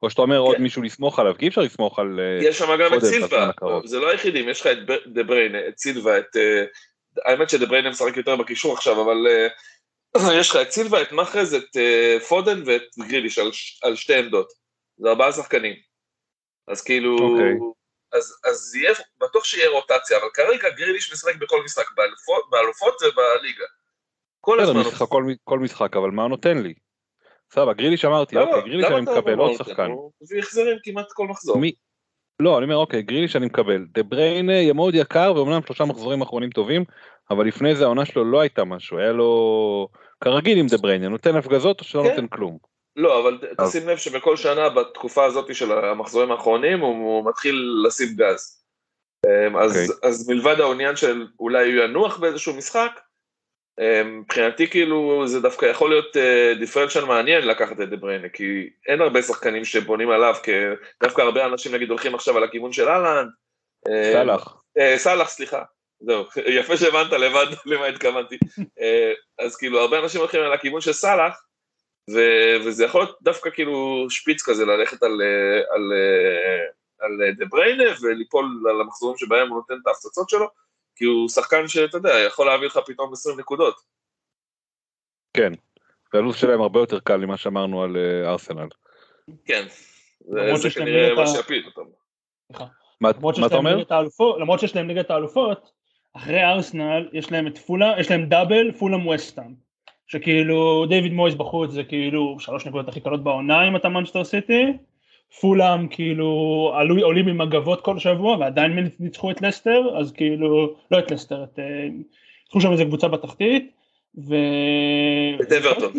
או 0.03 0.10
שאתה 0.10 0.22
אומר 0.22 0.38
עוד 0.38 0.55
כן. 0.55 0.63
מישהו 0.63 0.81
לסמוך 0.81 1.19
עליו 1.19 1.34
כי 1.38 1.45
אי 1.45 1.50
אפשר 1.50 1.62
לסמוך 1.62 2.00
על 2.00 2.19
אה, 2.19 2.48
יש 2.48 2.57
שם 2.57 2.77
גם 2.79 2.93
את 2.93 3.03
סילבה. 3.03 3.50
זה 3.86 4.00
לא 4.00 4.10
היחידים, 4.10 4.50
יש 4.50 4.62
לך 4.62 4.67
את 4.67 4.77
דה 5.07 5.24
בריינה, 5.24 5.67
את 5.67 5.77
סילבה, 5.77 6.17
את... 6.17 6.36
אה, 6.36 6.65
האמת 7.25 7.50
שדה 7.50 7.65
בריינה 7.65 7.89
משחק 7.89 8.17
יותר 8.17 8.36
בקישור 8.36 8.74
עכשיו, 8.74 9.01
אבל 9.01 9.27
אה, 9.27 9.48
יש 10.39 10.50
לך 10.50 10.55
את 10.55 10.72
סילבה, 10.72 11.01
את 11.01 11.12
מאחז, 11.12 11.53
את 11.53 11.77
אה, 11.77 12.17
פודן 12.27 12.63
ואת 12.65 12.84
גריליש 13.07 13.39
על 13.39 13.51
על 13.84 13.95
שתי 13.95 14.15
עמדות. 14.15 14.48
זה 14.98 15.10
ארבעה 15.10 15.31
שחקנים. 15.31 15.75
אז 16.67 16.81
כאילו... 16.81 17.17
אוקיי. 17.17 17.53
אז, 18.13 18.39
אז 18.45 18.75
יהיה, 18.75 18.93
בטוח 19.22 19.43
שיהיה 19.43 19.69
רוטציה, 19.69 20.17
אבל 20.17 20.27
כרגע 20.34 20.69
גריליש 20.69 21.13
משחק 21.13 21.36
בכל 21.36 21.63
משחק, 21.65 21.86
באלופות, 21.95 22.50
באלופות 22.50 22.93
ובליגה. 22.93 23.65
כל 24.41 24.60
הזמן. 24.60 24.79
משחק, 24.79 25.07
כל, 25.07 25.25
כל 25.43 25.60
משחק 25.60 25.95
אבל 25.95 26.12
מה 26.12 26.27
נותן 26.27 26.57
לי? 26.57 26.74
סבבה 27.53 27.74
גריליש 27.74 28.05
אמרתי 28.05 28.38
אוקיי 28.38 28.62
גריליש 28.62 28.86
אני 28.86 29.01
מקבל 29.01 29.38
עוד 29.38 29.51
אותו? 29.51 29.63
שחקן. 29.63 29.91
הוא 29.91 30.12
מביא 30.22 30.39
החזרים 30.39 30.77
כמעט 30.84 31.12
כל 31.13 31.27
מחזור. 31.27 31.57
מי? 31.57 31.72
לא 32.39 32.57
אני 32.57 32.65
אומר 32.65 32.75
אוקיי 32.75 33.01
גריליש 33.01 33.36
אני 33.36 33.45
מקבל 33.45 33.86
דה 33.91 34.03
בריין 34.03 34.50
יהיה 34.50 34.74
מאוד 34.74 34.95
יקר 34.95 35.34
ואומנם 35.36 35.62
שלושה 35.65 35.86
מחזורים 35.86 36.22
אחרונים 36.22 36.50
טובים 36.50 36.86
אבל 37.31 37.48
לפני 37.48 37.75
זה 37.75 37.84
העונה 37.84 38.05
שלו 38.05 38.25
לא 38.31 38.39
הייתה 38.39 38.63
משהו 38.63 38.98
היה 38.98 39.12
לו 39.12 39.88
כרגיל 40.24 40.57
עם 40.57 40.67
דה 40.67 40.77
בריין 40.77 41.03
נותן 41.03 41.36
הפגזות 41.36 41.79
או 41.79 41.86
שלא 41.86 42.03
כן. 42.03 42.10
נותן 42.10 42.27
כלום. 42.27 42.57
לא, 42.96 43.20
אבל 43.22 43.38
ת- 43.38 43.62
תשים 43.62 43.90
לב 43.90 43.98
שבכל 43.98 44.38
שנה 44.38 44.70
בתקופה 44.70 45.25
הזאת 45.25 45.56
של 45.56 45.72
המחזורים 45.72 46.32
האחרונים 46.32 46.80
הוא, 46.80 46.96
הוא 47.18 47.30
מתחיל 47.30 47.84
לשים 47.88 48.08
גז. 48.16 48.62
אמ, 49.25 49.58
אז, 49.58 49.92
אוקיי. 49.92 50.10
אז 50.10 50.30
מלבד 50.30 50.60
העניין 50.62 50.96
של 50.96 51.28
אולי 51.40 51.74
הוא 51.74 51.84
ינוח 51.84 52.18
באיזשהו 52.18 52.54
משחק, 52.56 53.00
אמ, 53.80 54.20
מבחינתי 54.20 54.70
כאילו 54.70 55.28
זה 55.28 55.40
דווקא 55.40 55.66
יכול 55.66 55.90
להיות 55.90 56.18
דיפרנציאל 56.60 57.06
מעניין 57.06 57.48
לקחת 57.48 57.82
את 57.82 57.90
דה 57.90 57.96
בריינה, 57.96 58.30
כי 58.30 58.70
אין 58.88 59.02
הרבה 59.02 59.22
שחקנים 59.22 59.66
שבונים 59.66 60.10
עליו, 60.10 60.36
כי 60.44 60.52
דווקא 61.04 61.22
הרבה 61.22 61.46
אנשים 61.46 61.75
נגיד 61.75 61.90
הולכים 61.90 62.16
עכשיו 62.16 62.38
על 62.38 62.44
הכיוון 62.44 62.72
של 62.74 62.88
אהלנד. 62.90 63.30
אמ, 63.88 64.14
סאלח. 64.14 64.56
אה, 64.78 64.98
סאלח, 64.98 65.30
סליחה. 65.30 65.64
זהו, 66.00 66.24
יפה 66.60 66.78
שהבנת 66.78 67.12
לבד 67.12 67.46
למה 67.66 67.86
התכוונתי. 67.86 68.38
אה, 68.82 69.14
אז 69.40 69.56
כאילו, 69.58 69.80
הרבה 69.80 70.00
אנשים 70.00 70.22
הולכים 70.22 70.42
על 70.42 70.54
הכיוון 70.54 70.82
של 70.82 70.94
סאלח, 70.94 71.45
וזה 72.65 72.85
יכול 72.85 73.01
להיות 73.01 73.17
דווקא 73.21 73.50
כאילו 73.50 74.05
שפיץ 74.09 74.43
כזה, 74.43 74.65
ללכת 74.65 75.03
על, 75.03 75.21
על, 75.71 75.93
על 77.00 77.31
דה 77.38 77.45
בריינה 77.45 77.83
וליפול 78.01 78.63
על 78.69 78.81
המחזורים 78.81 79.17
שבהם 79.17 79.50
הוא 79.50 79.57
נותן 79.57 79.74
את 79.81 79.88
ההפצצות 79.88 80.29
שלו, 80.29 80.47
כי 80.95 81.05
הוא 81.05 81.29
שחקן 81.29 81.67
שאתה 81.67 81.97
יודע, 81.97 82.19
יכול 82.27 82.45
להביא 82.45 82.67
לך 82.67 82.79
פתאום 82.85 83.13
20 83.13 83.39
נקודות. 83.39 83.75
כן. 85.33 85.53
והלו"ז 86.13 86.35
שלהם 86.35 86.62
הרבה 86.62 86.79
יותר 86.79 87.00
קל 87.00 87.17
ממה 87.17 87.38
שאמרנו 87.38 87.83
על 87.83 87.97
אה, 87.97 88.31
ארסנל. 88.31 88.67
כן. 89.45 89.65
זה, 90.19 90.69
כנראה 90.75 91.15
מה 91.15 91.27
שיפיל 91.27 91.65
אותם. 91.65 91.89
מה 93.01 93.12
למרות 93.12 93.24
מה 93.24 93.33
שיש 93.33 93.45
אתה 93.45 93.55
להם 93.55 93.65
אומר? 93.65 93.75
ליגת 93.75 93.91
האלופות, 93.91 94.39
למרות 94.39 94.59
שיש 94.59 94.75
להם 94.75 94.88
ליגת 94.88 95.09
האלופות, 95.09 95.71
אחרי 96.13 96.43
ארסנל 96.43 97.09
יש 97.13 97.31
להם 97.31 97.47
את 97.47 97.57
פולה, 97.57 97.93
יש 98.00 98.12
להם 98.12 98.25
דאבל, 98.25 98.71
פולאם 98.71 99.07
וסטאם. 99.07 99.64
שכאילו 100.07 100.85
דיוויד 100.89 101.13
מויס 101.13 101.35
בחוץ 101.35 101.71
זה 101.71 101.83
כאילו 101.83 102.38
שלוש 102.39 102.65
נקודות 102.65 102.88
הכי 102.88 103.00
קלות 103.00 103.24
בעונה 103.24 103.67
אם 103.67 103.75
אתה 103.75 103.89
מנצ'סטר 103.89 104.24
סיטי. 104.24 104.74
פולאם 105.39 105.88
כאילו 105.88 106.71
עלו, 106.75 107.05
עולים 107.05 107.27
עם 107.27 107.38
מגבות 107.38 107.81
כל 107.81 108.00
שבוע 108.00 108.38
ועדיין 108.38 108.89
ניצחו 109.00 109.31
את 109.31 109.41
לסטר 109.41 109.97
אז 110.00 110.12
כאילו 110.12 110.75
לא 110.91 111.00
את 111.00 111.12
לסטר 111.12 111.43
את 111.43 111.59
אה, 111.59 111.88
ניצחו 112.43 112.62
שם 112.62 112.71
איזה 112.71 112.85
קבוצה 112.85 113.07
בתחתית 113.07 113.71
ו... 114.17 114.35
את 115.41 115.51
אברטון. 115.51 115.91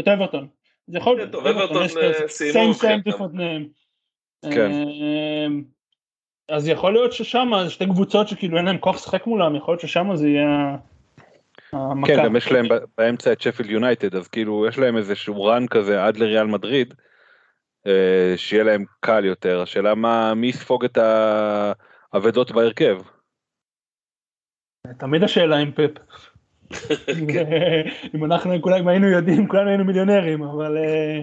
את 0.00 0.08
אברטון 0.08 0.48
זה 0.86 0.98
יכול 0.98 1.24
כן, 1.24 1.30
טוב, 1.30 1.46
אברטון 1.46 1.82
אה, 1.82 2.28
סיימו 2.28 2.72
name. 3.34 3.86
כן. 4.50 4.70
אמ, 4.70 5.64
אז 6.48 6.68
יכול 6.68 6.92
להיות 6.92 7.12
ששם 7.12 7.50
שתי 7.68 7.86
קבוצות 7.86 8.28
שכאילו 8.28 8.56
אין 8.56 8.64
להם 8.64 8.78
כוח 8.78 8.96
לשחק 8.96 9.26
מולם, 9.26 9.56
יכול 9.56 9.72
להיות 9.72 9.80
ששם 9.80 10.16
זה 10.16 10.28
יהיה 10.28 10.76
המכה. 11.76 12.12
כן, 12.12 12.24
גם 12.24 12.36
יש 12.36 12.52
להם 12.52 12.66
באמצע 12.98 13.32
את 13.32 13.40
שפילד 13.40 13.70
יונייטד, 13.70 14.14
אז 14.14 14.28
כאילו 14.28 14.66
יש 14.68 14.78
להם 14.78 14.96
איזשהו 14.96 15.44
רן 15.44 15.66
כזה 15.66 16.04
עד 16.04 16.16
לריאל 16.16 16.46
מדריד, 16.46 16.94
אה, 17.86 18.32
שיהיה 18.36 18.64
להם 18.64 18.84
קל 19.00 19.24
יותר. 19.24 19.62
השאלה 19.62 19.94
מה, 19.94 20.34
מי 20.34 20.46
יספוג 20.46 20.84
את 20.84 20.98
האבדות 22.12 22.50
בהרכב? 22.50 22.98
תמיד 24.98 25.22
השאלה 25.22 25.56
עם 25.56 25.72
פפ. 25.72 25.90
אם 28.14 28.24
אנחנו 28.24 28.62
כולם 28.62 28.76
אם 28.76 28.88
היינו 28.88 29.08
יודעים 29.08 29.48
כולנו 29.48 29.68
היינו 29.68 29.84
מיליונרים 29.84 30.42
אבל 30.42 30.76
אה, 30.76 31.20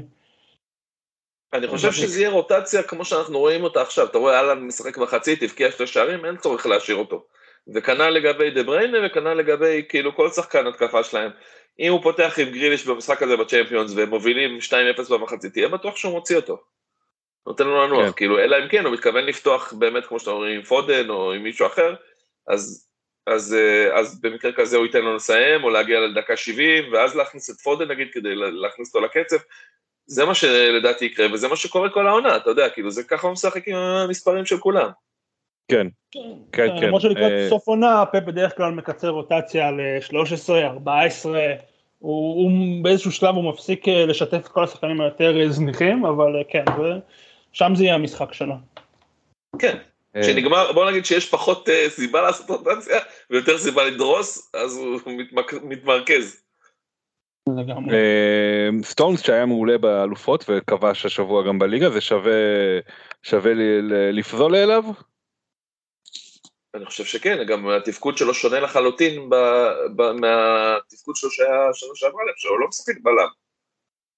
אני 1.53 1.67
חושב 1.67 1.91
שזה 1.91 2.19
יהיה 2.19 2.29
רוטציה 2.29 2.83
כמו 2.83 3.05
שאנחנו 3.05 3.39
רואים 3.39 3.63
אותה 3.63 3.81
עכשיו, 3.81 4.05
אתה 4.07 4.17
רואה 4.17 4.37
אהלן 4.37 4.59
משחק 4.59 4.97
מחצית, 4.97 5.43
הבקיע 5.43 5.71
שתי 5.71 5.87
שערים, 5.87 6.25
אין 6.25 6.37
צורך 6.37 6.65
להשאיר 6.65 6.97
אותו. 6.97 7.25
וכנ"ל 7.75 8.09
לגבי 8.09 8.51
דה 8.51 8.63
בריינה 8.63 8.97
וכנ"ל 9.05 9.33
לגבי 9.33 9.85
כאילו 9.89 10.15
כל 10.15 10.29
שחקן 10.29 10.67
התקפה 10.67 11.03
שלהם. 11.03 11.31
אם 11.79 11.91
הוא 11.91 12.03
פותח 12.03 12.39
עם 12.39 12.49
גריליש 12.49 12.85
במשחק 12.87 13.21
הזה 13.21 13.37
בצ'מפיונס 13.37 13.93
והם 13.95 14.09
מובילים 14.09 14.57
2-0 14.99 15.09
במחצית, 15.13 15.53
תהיה 15.53 15.67
בטוח 15.67 15.95
שהוא 15.95 16.13
מוציא 16.13 16.35
אותו. 16.35 16.57
נותן 17.47 17.63
לו 17.67 17.87
לנוח, 17.87 18.05
כן. 18.05 18.11
כאילו 18.11 18.39
אלא 18.39 18.57
אם 18.63 18.67
כן 18.69 18.85
הוא 18.85 18.93
מתכוון 18.93 19.25
לפתוח 19.25 19.73
באמת 19.73 20.05
כמו 20.05 20.19
שאתה 20.19 20.31
אומר 20.31 20.45
עם 20.47 20.61
פודן 20.61 21.09
או 21.09 21.33
עם 21.33 21.43
מישהו 21.43 21.67
אחר, 21.67 21.95
אז, 22.47 22.87
אז, 23.27 23.53
אה, 23.53 23.99
אז 23.99 24.21
במקרה 24.21 24.51
כזה 24.51 24.77
הוא 24.77 24.85
ייתן 24.85 25.01
לו 25.01 25.15
לסיים 25.15 25.63
או 25.63 25.69
להגיע 25.69 25.99
לדקה 25.99 26.37
70 26.37 26.93
ואז 26.93 27.15
להכניס 27.15 27.49
את 27.49 27.55
פודן 27.55 27.91
נגיד 27.91 28.07
כדי 28.13 28.35
לה- 28.35 28.49
להכניס 28.49 28.95
אותו 28.95 29.05
לקצב. 29.05 29.37
זה 30.05 30.25
מה 30.25 30.35
שלדעתי 30.35 31.05
יקרה 31.05 31.33
וזה 31.33 31.47
מה 31.47 31.55
שקורה 31.55 31.89
כל 31.89 32.07
העונה, 32.07 32.37
אתה 32.37 32.49
יודע, 32.49 32.69
כאילו 32.69 32.91
זה 32.91 33.03
ככה 33.03 33.27
הוא 33.27 33.33
משחק 33.33 33.67
עם 33.67 33.75
המספרים 33.75 34.45
של 34.45 34.57
כולם. 34.57 34.89
כן, 35.71 35.87
כן, 36.11 36.21
כן. 36.51 36.75
למרות 36.75 37.01
שלקראת 37.01 37.31
אה, 37.31 37.49
סוף 37.49 37.67
עונה 37.67 38.03
פפ 38.11 38.19
בדרך 38.25 38.57
כלל 38.57 38.71
מקצר 38.71 39.09
רוטציה 39.09 39.71
ל-13, 39.71 40.53
14, 40.63 41.39
הוא 41.99 42.35
הוא 42.43 42.51
באיזשהו 42.83 43.11
שלב 43.11 43.35
הוא 43.35 43.49
מפסיק 43.53 43.87
אה, 43.87 44.05
לשתף 44.05 44.37
את 44.45 44.47
כל 44.47 44.63
השחקנים 44.63 45.01
היותר 45.01 45.39
אה, 45.41 45.49
זניחים 45.49 46.05
אבל 46.05 46.43
כן 46.49 46.63
זה- 46.77 46.99
שם 47.51 47.71
זה 47.75 47.83
יהיה 47.83 47.95
המשחק 47.95 48.33
שלו. 48.33 48.53
כן, 49.59 49.77
שנגמר, 50.25 50.71
בוא 50.71 50.89
נגיד 50.89 51.05
שיש 51.05 51.29
פחות 51.29 51.69
סיבה 51.89 52.21
לעשות 52.21 52.49
רוטציה 52.49 52.99
ויותר 53.29 53.57
סיבה 53.57 53.83
לדרוס, 53.85 54.51
אז 54.55 54.77
הוא 54.77 55.13
מתמק- 55.17 55.63
מתמרכז. 55.63 56.43
סטונס 58.83 59.21
שהיה 59.21 59.45
מעולה 59.45 59.77
באלופות 59.77 60.45
וכבש 60.49 61.05
השבוע 61.05 61.47
גם 61.47 61.59
בליגה, 61.59 61.89
זה 61.89 62.01
שווה 62.01 62.31
שווה 63.23 63.51
לפזול 64.11 64.55
אליו? 64.55 64.83
אני 66.75 66.85
חושב 66.85 67.03
שכן, 67.05 67.43
גם 67.47 67.67
התפקוד 67.69 68.17
שלו 68.17 68.33
שונה 68.33 68.59
לחלוטין 68.59 69.29
ב- 69.29 69.35
ב- 69.95 70.11
מהתפקוד 70.11 71.15
שלו 71.15 71.31
שהיה 71.31 71.69
שנה 71.73 71.89
שעברה 71.95 72.23
להם, 72.25 72.33
שהוא 72.37 72.59
לא 72.59 72.67
משחק 72.67 72.93
בלם. 73.01 73.27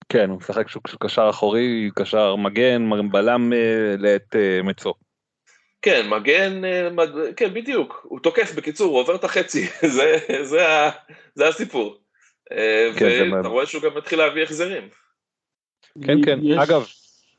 כן, 0.09 0.29
הוא 0.29 0.37
משחק 0.37 0.69
שהוא 0.69 0.81
קשר 0.99 1.27
אחורי, 1.29 1.89
קשר 1.95 2.35
מגן, 2.35 2.89
בלם 3.11 3.53
אה, 3.53 3.95
לעת 3.97 4.35
אה, 4.35 4.59
מצו. 4.63 4.93
כן, 5.81 6.09
מגן, 6.09 6.65
אה, 6.65 6.89
מד- 6.89 7.33
כן, 7.37 7.53
בדיוק, 7.53 8.01
הוא 8.03 8.19
תוקף, 8.19 8.55
בקיצור, 8.55 8.91
הוא 8.91 8.99
עובר 8.99 9.15
את 9.15 9.23
החצי, 9.23 9.65
זה, 9.95 10.17
זה, 10.43 10.67
ה- 10.69 10.91
זה 11.35 11.47
הסיפור. 11.47 11.97
כן, 12.99 13.31
ואתה 13.35 13.47
רואה 13.47 13.65
שהוא 13.65 13.81
גם 13.83 13.97
מתחיל 13.97 14.19
להביא 14.19 14.43
החזרים. 14.43 14.89
כן, 16.05 16.17
כן, 16.25 16.39
יש- 16.43 16.57
אגב, 16.69 16.85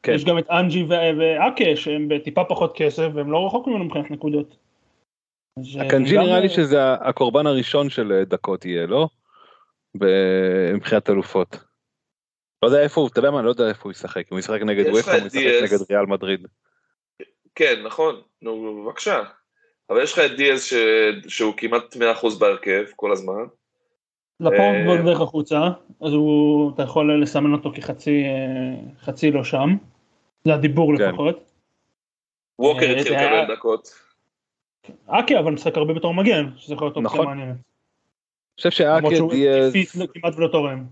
כן. 0.02 0.12
יש 0.12 0.24
גם 0.24 0.38
את 0.38 0.50
אנג'י 0.50 0.84
ואקה 0.88 1.76
שהם 1.76 2.08
בטיפה 2.08 2.44
פחות 2.44 2.72
כסף 2.76 3.08
והם 3.14 3.32
לא 3.32 3.46
רחוק 3.46 3.66
ממנו 3.66 3.84
מבחינת 3.84 4.10
נקודות. 4.10 4.65
אה, 5.58 5.86
הקנג'י 5.86 6.18
נראה 6.18 6.40
לי 6.40 6.48
אה, 6.48 6.52
שזה 6.52 6.92
הקורבן 6.92 7.46
הראשון 7.46 7.90
של 7.90 8.12
אה, 8.12 8.24
דקות 8.24 8.64
יהיה, 8.64 8.86
לא? 8.86 9.08
מבחינת 10.74 11.10
אלופות. 11.10 11.56
לא 12.62 12.68
יודע 12.68 12.82
איפה 12.82 13.00
הוא, 13.00 13.08
אתה 13.08 13.18
יודע 13.18 13.30
מה, 13.30 13.42
לא 13.42 13.50
יודע 13.50 13.68
איפה 13.68 13.80
הוא 13.84 13.92
ישחק, 13.92 14.18
אם 14.18 14.26
הוא 14.30 14.38
ישחק 14.38 14.60
נגד 14.62 14.86
את 14.86 14.90
הוא 14.90 14.98
ישחק. 14.98 15.18
נגד 15.62 15.78
ריאל 15.90 16.06
מדריד. 16.06 16.46
כן, 17.54 17.82
נכון, 17.84 18.20
נו, 18.42 18.82
בבקשה. 18.84 19.22
אבל 19.90 20.02
יש 20.02 20.12
לך 20.12 20.18
את 20.18 20.36
דיאז 20.36 20.64
ש... 20.64 20.74
שהוא 21.28 21.54
כמעט 21.56 21.96
100% 21.96 22.38
בהרכב 22.38 22.84
כל 22.96 23.12
הזמן. 23.12 23.44
לפורט 24.40 24.60
אה, 24.60 25.02
בדרך 25.02 25.20
החוצה, 25.20 25.58
אז 26.02 26.12
הוא, 26.12 26.74
אתה 26.74 26.82
יכול 26.82 27.22
לסמן 27.22 27.52
אותו 27.52 27.72
כחצי 27.74 28.24
חצי 29.00 29.30
לא 29.30 29.44
שם, 29.44 29.76
זה 30.44 30.54
הדיבור 30.54 30.96
כן. 30.96 31.08
לפחות. 31.08 31.52
ווקר 32.58 32.96
התחיל 32.96 33.12
לקבל 33.12 33.54
דקות. 33.54 34.05
אקי 35.06 35.38
אבל 35.38 35.52
משחק 35.52 35.76
הרבה 35.76 35.94
בתור 35.94 36.14
מגן, 36.14 36.50
שזה 36.56 36.74
יכול 36.74 36.86
להיות 36.86 36.96
אופציה 36.96 37.20
נכון. 37.20 37.26
מעניינת. 37.26 37.56
אני 38.64 38.70
חושב 38.70 38.70
שהוא 39.16 39.30
דיאז, 39.30 39.74
התקפית 39.76 40.10
כמעט 40.12 40.34
ולא 40.36 40.48
תורם. 40.48 40.84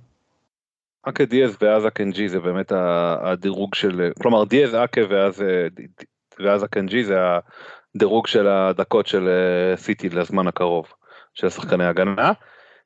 אקה 1.09 1.25
דיאז 1.25 1.57
ואז 1.61 1.85
הקנג'י 1.85 2.29
זה 2.29 2.41
באמת 2.41 2.73
הדירוג 3.21 3.75
של, 3.75 4.11
כלומר 4.23 4.45
דיאז 4.45 4.75
אקה 4.75 5.01
ואז 5.11 5.43
אה, 5.43 5.67
ואז 6.41 6.63
הקנג'י 6.63 7.05
זה 7.05 7.17
הדירוג 7.97 8.27
של 8.27 8.49
הדקות 8.49 9.07
של 9.07 9.29
אה, 9.29 9.77
סיטי 9.77 10.09
לזמן 10.09 10.47
הקרוב 10.47 10.93
של 11.35 11.49
שחקני 11.49 11.85
הגנה. 11.85 12.33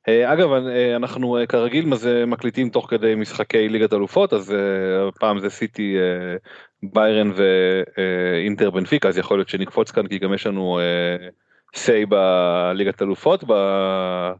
אה, 0.07 0.33
אגב 0.33 0.49
אנחנו 0.95 1.37
כרגיל 1.49 1.85
מקליטים 2.27 2.69
תוך 2.69 2.89
כדי 2.89 3.15
משחקי 3.15 3.69
ליגת 3.69 3.93
אלופות 3.93 4.33
אז 4.33 4.55
הפעם 5.07 5.39
זה 5.39 5.49
סיטי 5.49 5.97
ביירן 6.83 7.31
ואינטר 7.35 8.69
בנפיקה 8.69 9.07
אז 9.09 9.17
יכול 9.17 9.37
להיות 9.37 9.49
שנקפוץ 9.49 9.91
כאן 9.91 10.07
כי 10.07 10.17
גם 10.17 10.33
יש 10.33 10.47
לנו 10.47 10.79
סיי 11.75 12.05
בליגת 12.05 13.01
אלופות 13.01 13.43
ב- 13.47 14.31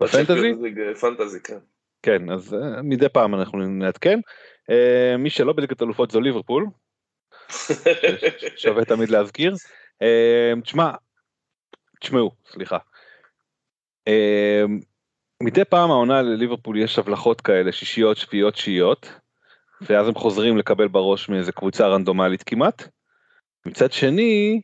בפנטזי. 0.00 0.52
פנטזי, 1.00 1.38
כן. 1.44 1.58
כן, 2.02 2.30
אז 2.30 2.54
אה, 2.54 2.82
מדי 2.82 3.08
פעם 3.08 3.34
אנחנו 3.34 3.58
נעדכן. 3.58 4.20
אה, 4.70 5.16
מי 5.18 5.30
שלא 5.30 5.52
בליגת 5.52 5.82
אלופות 5.82 6.10
זו 6.10 6.20
ליברפול, 6.20 6.66
שווה 8.56 8.84
תמיד 8.84 9.08
להזכיר. 9.08 9.54
אה, 10.02 10.52
תשמע, 10.62 10.90
תשמעו, 12.00 12.30
סליחה. 12.52 12.78
אה, 14.08 14.62
מדי 15.42 15.64
פעם 15.64 15.90
העונה 15.90 16.22
לליברפול 16.22 16.78
יש 16.78 16.98
הבלחות 16.98 17.40
כאלה, 17.40 17.72
שישיות, 17.72 18.16
שביעיות, 18.16 18.56
שיעיות, 18.56 19.12
ואז 19.80 20.08
הם 20.08 20.14
חוזרים 20.14 20.56
לקבל 20.56 20.88
בראש 20.88 21.28
מאיזה 21.28 21.52
קבוצה 21.52 21.86
רנדומלית 21.86 22.42
כמעט. 22.42 22.88
מצד 23.66 23.92
שני, 23.92 24.60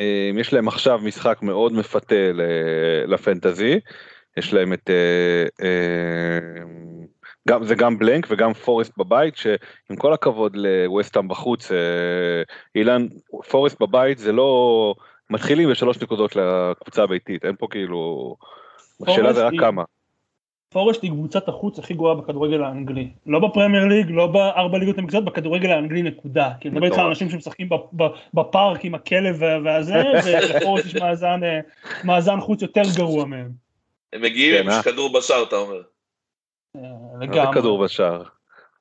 אה, 0.00 0.30
יש 0.34 0.52
להם 0.52 0.68
עכשיו 0.68 0.98
משחק 0.98 1.38
מאוד 1.42 1.72
מפתה 1.72 2.30
לפנטזי, 3.06 3.80
יש 4.36 4.52
להם 4.52 4.72
את, 4.72 4.90
אה, 4.90 5.66
אה, 5.66 6.64
גם, 7.48 7.64
זה 7.64 7.74
גם 7.74 7.98
בלנק 7.98 8.26
וגם 8.30 8.52
פורסט 8.52 8.92
בבית, 8.98 9.36
שעם 9.36 9.96
כל 9.98 10.12
הכבוד 10.12 10.56
לווסטהאם 10.56 11.28
בחוץ, 11.28 11.70
אילן, 12.74 13.06
פורסט 13.50 13.80
בבית 13.80 14.18
זה 14.18 14.32
לא, 14.32 14.94
מתחילים 15.30 15.70
בשלוש 15.70 16.02
נקודות 16.02 16.36
לקבוצה 16.36 17.02
הביתית, 17.02 17.44
אין 17.44 17.56
פה 17.58 17.66
כאילו, 17.70 18.36
השאלה 19.06 19.32
זה 19.32 19.46
רק 19.46 19.52
כמה. 19.60 19.82
פורסט 20.68 21.02
היא 21.02 21.10
קבוצת 21.10 21.48
החוץ 21.48 21.78
הכי 21.78 21.94
גרועה 21.94 22.14
בכדורגל 22.14 22.62
האנגלי. 22.62 23.10
לא 23.26 23.38
בפרמייר 23.48 23.84
ליג, 23.84 24.06
לא 24.10 24.26
בארבע 24.26 24.78
ליגות 24.78 24.98
המקצועיות, 24.98 25.24
בכדורגל 25.28 25.70
האנגלי 25.70 26.02
נקודה. 26.02 26.50
כי 26.60 26.68
אני 26.68 26.74
מדבר 26.74 26.86
איתך 26.86 26.98
על. 26.98 27.06
אנשים 27.06 27.30
שמשחקים 27.30 27.68
ב- 27.68 28.02
ב- 28.02 28.08
בפארק 28.34 28.84
עם 28.84 28.94
הכלב 28.94 29.36
וה- 29.38 29.58
והזה, 29.64 29.94
ולפורסט 30.26 30.86
יש 30.86 30.94
מאזן, 30.96 31.40
אה, 31.44 31.60
מאזן 32.04 32.40
חוץ 32.40 32.62
יותר 32.62 32.82
גרוע 32.96 33.24
מהם. 33.24 33.50
הם 34.12 34.22
מגיעים 34.22 34.62
כן, 34.64 34.68
אה? 34.70 34.76
עם 34.76 34.82
כדור 34.82 35.12
בשער, 35.18 35.42
אתה 35.42 35.56
אומר. 35.56 35.82
אה, 36.76 36.80
מה 37.12 37.18
זה 37.18 37.24
לגמרי. 37.24 37.54
כדור 37.60 37.84
בשער. 37.84 38.22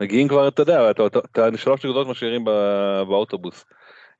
מגיעים 0.01 0.27
כבר, 0.27 0.47
אתה 0.47 0.61
יודע, 0.61 0.91
אתה- 0.91 1.05
אתה- 1.05 1.19
אתה 1.19 1.57
שלוש 1.57 1.85
נקודות 1.85 2.07
משאירים 2.07 2.45
ב- 2.45 3.01
באוטובוס. 3.07 3.65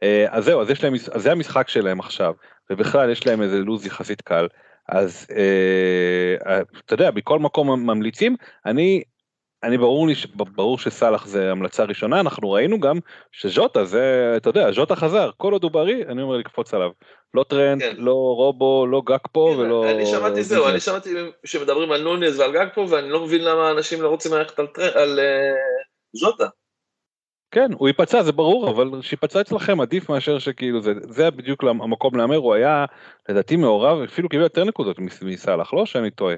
אה, 0.03 0.25
אז 0.29 0.45
זהו, 0.45 0.61
אז 0.61 0.69
יש 0.69 0.83
להם, 0.83 0.93
אז 0.93 1.21
זה 1.21 1.31
המשחק 1.31 1.69
שלהם 1.69 1.99
עכשיו, 1.99 2.33
ובכלל 2.69 3.09
יש 3.09 3.27
להם 3.27 3.41
איזה 3.41 3.57
לו"ז 3.59 3.85
יחסית 3.85 4.21
קל. 4.21 4.47
אז 4.89 5.27
אה, 5.31 6.51
אה, 6.51 6.61
אתה 6.85 6.93
יודע, 6.93 7.11
בכל 7.11 7.39
מקום 7.39 7.89
ממליצים, 7.89 8.35
אני, 8.65 9.03
אני 9.63 9.77
ברור 9.77 10.07
לי, 10.07 10.13
ברור 10.35 10.77
שסאלח 10.77 11.25
זה 11.25 11.51
המלצה 11.51 11.83
ראשונה, 11.83 12.19
אנחנו 12.19 12.51
ראינו 12.51 12.79
גם 12.79 12.99
שז'וטה 13.31 13.85
זה, 13.85 14.33
אתה 14.37 14.49
יודע, 14.49 14.71
ז'וטה 14.71 14.95
חזר, 14.95 15.29
כל 15.37 15.53
עוד 15.53 15.63
הוא 15.63 15.71
בריא, 15.71 16.05
אני 16.05 16.21
אומר 16.21 16.37
לקפוץ 16.37 16.73
עליו. 16.73 16.89
לא 17.33 17.43
טרנד, 17.43 17.81
כן. 17.81 17.95
לא 17.97 18.11
רובו, 18.11 18.87
לא 18.87 19.01
גאקפו 19.05 19.51
כן, 19.53 19.59
ולא... 19.59 19.91
אני 19.91 20.05
שמעתי 20.05 20.43
זהו, 20.43 20.67
אני. 20.67 20.79
שמעתי 20.79 21.09
שמדברים 21.45 21.91
על 21.91 22.01
נוניז 22.01 22.39
ועל 22.39 22.53
גאקפו, 22.53 22.85
ואני 22.89 23.09
לא 23.09 23.23
מבין 23.23 23.43
למה 23.43 23.71
אנשים 23.71 24.01
לא 24.01 24.09
רוצים 24.09 24.33
ללכת 24.33 24.59
על 24.59 24.67
טר- 24.67 24.97
על 24.97 25.19
אה, 25.19 25.53
ז'וטה. 26.13 26.45
כן, 27.55 27.73
הוא 27.77 27.87
ייפצע, 27.87 28.23
זה 28.23 28.31
ברור, 28.31 28.69
אבל 28.69 29.01
שיפצע 29.01 29.41
אצלכם 29.41 29.81
עדיף 29.81 30.09
מאשר 30.09 30.39
שכאילו 30.39 30.81
זה, 30.81 30.91
זה 31.09 31.31
בדיוק 31.31 31.63
המקום 31.63 32.15
להמר, 32.15 32.35
הוא 32.35 32.53
היה 32.53 32.85
לדעתי 33.29 33.55
מעורב, 33.55 34.01
אפילו 34.01 34.29
קיבל 34.29 34.43
יותר 34.43 34.63
נקודות 34.63 34.99
מס- 34.99 35.23
מסאלח, 35.23 35.73
לא 35.73 35.85
שאני 35.85 36.11
טועה. 36.11 36.35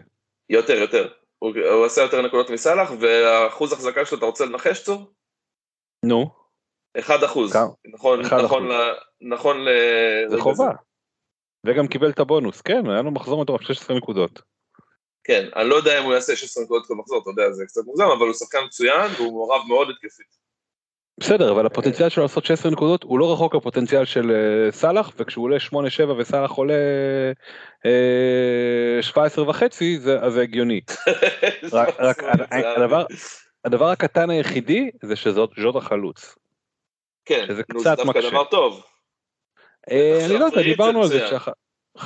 יותר, 0.50 0.74
יותר. 0.74 1.08
הוא 1.40 1.52
הוא 1.72 1.86
עשה 1.86 2.02
יותר 2.02 2.22
נקודות 2.22 2.50
מסאלח, 2.50 2.92
והאחוז 3.00 3.74
החזקה 3.74 4.06
שלו, 4.06 4.18
אתה 4.18 4.26
רוצה 4.26 4.46
לנחש 4.46 4.84
צור? 4.84 5.14
נו, 6.06 6.30
1 7.00 7.24
אחוז. 7.26 7.54
כמה? 7.54 7.68
נכון, 7.94 8.22
אחד 8.22 8.38
נכון, 8.44 8.72
אחוז. 8.72 8.78
ל- 9.22 9.28
נכון 9.34 9.58
ל... 9.66 9.70
זה 10.30 10.42
חובה. 10.42 10.72
וגם 11.66 11.88
קיבל 11.88 12.10
את 12.10 12.20
הבונוס, 12.20 12.62
כן, 12.62 12.90
היה 12.90 13.02
לו 13.02 13.12
מחזור 13.12 13.42
מטורף, 13.42 13.62
16 13.62 13.98
נקודות. 13.98 14.42
כן, 15.24 15.50
אני 15.56 15.70
לא 15.70 15.76
יודע 15.76 16.00
אם 16.00 16.04
הוא 16.04 16.14
יעשה 16.14 16.36
16 16.36 16.64
נקודות 16.64 16.88
כל 16.88 16.96
מחזור, 16.96 17.22
אתה 17.22 17.30
יודע, 17.30 17.52
זה 17.52 17.66
קצת 17.66 17.82
מוגזם, 17.86 18.04
אבל 18.18 18.26
הוא 18.26 18.34
שחקן 18.34 18.60
מצוין, 18.66 19.12
והוא 19.18 19.32
מעורב 19.32 19.62
מאוד 19.68 19.90
התקפית. 19.90 20.47
בסדר, 21.20 21.52
אבל 21.52 21.66
הפוטנציאל 21.66 22.10
שלו 22.10 22.24
לעשות 22.24 22.46
16 22.46 22.72
נקודות 22.72 23.04
הוא 23.04 23.20
לא 23.20 23.34
רחוק 23.34 23.56
הפוטנציאל 23.56 24.06
של 24.06 24.32
אה, 24.32 24.72
סאלח, 24.72 25.12
וכשהוא 25.18 25.44
עולה 25.44 25.58
8-7 25.58 25.72
וסאלח 26.18 26.52
עולה 26.52 26.74
אה, 27.86 29.02
17 29.02 29.50
וחצי, 29.50 30.00
זה, 30.00 30.20
אז 30.20 30.34
זה 30.34 30.42
הגיוני. 30.42 30.82
רק- 31.74 31.96
רק 32.00 32.24
הדבר- 32.52 33.06
הדבר 33.66 33.86
הקטן 33.90 34.30
היחידי 34.30 34.90
זה 35.04 35.16
שזאת 35.16 35.50
ז'וטה 35.62 35.82
חלוץ. 35.82 36.36
כן, 37.26 37.44
שזה 37.48 37.64
קצת 37.64 37.80
זה 37.80 37.90
דווקא 37.96 38.04
מקשה. 38.20 38.30
דבר 38.30 38.44
טוב. 38.44 38.84
אה, 39.92 40.26
אני 40.26 40.40
לא 40.40 40.46
יודע, 40.46 40.62
דיברנו 40.62 41.02
על 41.02 41.08
זה, 41.08 41.28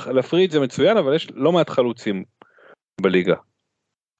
להפריד 0.06 0.50
זה 0.50 0.60
מצוין, 0.60 0.96
אבל 0.96 1.14
יש 1.16 1.28
לא 1.34 1.52
מעט 1.52 1.70
חלוצים 1.70 2.24
בליגה. 3.00 3.34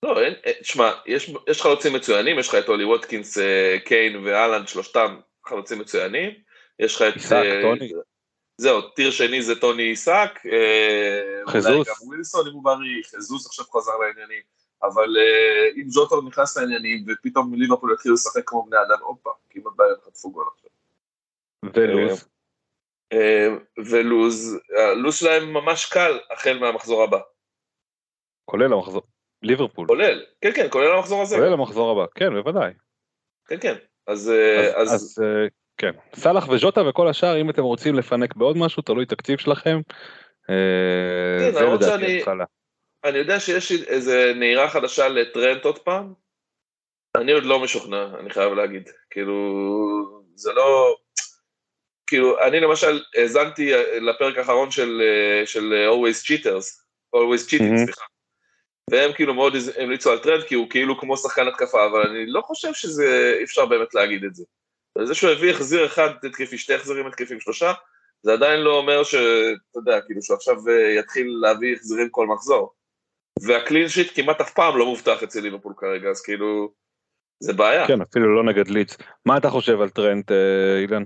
לא, 0.03 0.21
אין, 0.21 0.35
תשמע, 0.61 0.93
יש, 1.07 1.35
יש 1.49 1.63
חלוצים 1.63 1.93
מצוינים, 1.93 2.39
יש 2.39 2.49
לך 2.49 2.55
את 2.55 2.69
אולי 2.69 2.85
ווטקינס, 2.85 3.39
אה, 3.39 3.77
קיין 3.85 4.17
ואלנד, 4.17 4.69
שלושתם 4.69 5.21
חלוצים 5.47 5.79
מצוינים. 5.79 6.31
יש 6.79 6.97
לך 6.97 7.03
את... 7.03 7.15
עיסק, 7.15 7.33
אה, 7.33 7.61
טוני. 7.63 7.93
זהו, 8.57 8.81
טיר 8.83 9.11
שני 9.11 9.43
זה 9.43 9.61
טוני 9.61 9.83
עיסק. 9.83 10.47
אה, 10.53 11.43
חזוס. 11.49 11.67
אולי 11.67 11.85
גם 11.85 12.09
ווילסון 12.09 12.47
אם 12.47 12.53
הוא 12.53 12.65
בריא, 12.65 13.03
חזוס 13.17 13.47
עכשיו 13.47 13.65
חזר 13.65 13.93
לעניינים. 13.99 14.43
אבל 14.83 15.17
אה, 15.17 15.69
אם 15.77 15.91
ז'וטו 15.91 16.23
נכנס 16.23 16.57
לעניינים, 16.57 17.05
ופתאום 17.09 17.55
ליברפול 17.55 17.93
יתחילו 17.93 18.15
לשחק 18.15 18.43
כמו 18.47 18.63
בני 18.63 18.77
אדם, 18.87 18.99
הופה, 19.01 19.31
כמעט 19.51 19.73
בעיה 19.77 19.95
חטפו 20.07 20.31
גול 20.31 20.45
עכשיו. 20.55 20.71
ולוז. 21.75 22.29
אה, 23.13 23.49
ולוז, 23.91 24.59
הלוז 24.79 25.17
שלהם 25.17 25.53
ממש 25.53 25.87
קל 25.93 26.19
החל 26.31 26.59
מהמחזור 26.59 27.03
הבא. 27.03 27.19
כולל 28.45 28.73
המחזור. 28.73 29.03
ליברפול. 29.43 29.87
כולל, 29.87 30.23
כן 30.41 30.53
כן, 30.53 30.67
כולל 30.71 30.93
המחזור 30.93 31.23
הזה. 31.23 31.37
כולל 31.37 31.53
המחזור 31.53 31.91
הבא, 31.91 32.07
כן, 32.15 32.35
בוודאי. 32.35 32.73
כן 33.49 33.57
כן. 33.61 33.75
אז, 34.07 34.31
אה, 34.31 34.81
אז, 34.81 34.89
אז, 34.89 34.95
אז 34.95 35.19
אה, 35.23 35.47
כן, 35.77 35.93
סאלח 36.15 36.49
וז'וטה 36.49 36.89
וכל 36.89 37.09
השאר, 37.09 37.41
אם 37.41 37.51
אתם 37.51 37.63
רוצים 37.63 37.95
לפנק 37.95 38.37
בעוד 38.37 38.57
משהו, 38.57 38.83
תלוי 38.83 39.07
תקציב 39.07 39.39
שלכם. 39.39 39.81
אה, 40.51 41.39
כן, 41.41 41.53
זה 41.53 41.67
לדעתי 41.67 42.19
התחלה. 42.19 42.45
אני 43.05 43.19
יודע 43.19 43.41
שיש 43.41 43.73
איזה 43.73 44.33
נהירה 44.37 44.71
חדשה 44.71 45.09
לטרנט 45.09 45.65
עוד 45.65 45.79
פעם. 45.79 46.13
אני 47.17 47.33
עוד 47.33 47.45
לא 47.45 47.61
משוכנע, 47.61 48.07
אני 48.21 48.31
חייב 48.31 48.53
להגיד. 48.53 48.91
כאילו, 49.11 49.35
זה 50.35 50.53
לא... 50.53 50.97
כאילו, 52.07 52.41
אני 52.41 52.61
למשל 52.61 53.03
האזנתי 53.15 53.73
לפרק 54.01 54.39
האחרון 54.39 54.71
של, 54.71 55.03
של 55.45 55.89
Always 55.91 56.25
Cheaters, 56.27 56.67
Always 57.17 57.49
Cheating, 57.51 57.63
מהמם. 57.63 57.85
סליחה. 57.85 58.05
והם 58.93 59.13
כאילו 59.13 59.35
מאוד 59.35 59.53
המליצו 59.79 60.11
על 60.11 60.19
טרנד, 60.19 60.43
כי 60.43 60.55
הוא 60.55 60.71
כאילו 60.71 60.99
כמו 60.99 61.17
שחקן 61.17 61.49
התקפה, 61.49 61.87
אבל 61.87 62.01
אני 62.01 62.27
לא 62.27 62.41
חושב 62.41 62.75
שזה, 62.75 63.39
אפשר 63.43 63.67
באמת 63.67 63.95
להגיד 63.95 64.25
את 64.25 64.35
זה. 64.35 64.45
זה 65.05 65.15
שהוא 65.15 65.31
הביא 65.31 65.51
החזיר 65.51 65.87
אחד 65.87 66.09
התקפי, 66.25 66.59
שתי 66.59 66.75
החזירים 66.75 67.07
התקפים, 67.07 67.41
שלושה, 67.41 67.73
זה 68.23 68.33
עדיין 68.33 68.61
לא 68.61 68.77
אומר 68.77 69.03
שאתה 69.05 69.79
יודע, 69.79 70.01
כאילו 70.01 70.23
שעכשיו 70.23 70.57
אה, 70.69 70.91
יתחיל 70.99 71.27
להביא 71.41 71.77
החזירים 71.77 72.09
כל 72.11 72.27
מחזור. 72.27 72.73
והקלין 73.43 73.89
שיט 73.89 74.13
כמעט 74.15 74.41
אף 74.41 74.53
פעם 74.53 74.79
לא 74.79 74.87
מובטח 74.87 75.23
אצל 75.23 75.41
ליברפול 75.41 75.73
כרגע, 75.77 76.09
אז 76.09 76.23
כאילו, 76.23 76.73
זה 77.41 77.53
בעיה. 77.53 77.87
כן, 77.87 78.01
אפילו 78.01 78.37
לא 78.37 78.45
נגד 78.45 78.69
ליץ. 78.69 78.97
מה 79.27 79.37
אתה 79.37 79.51
חושב 79.51 79.81
על 79.81 79.89
טרנט, 79.89 80.33
אה, 80.33 80.79
אילן? 80.83 81.05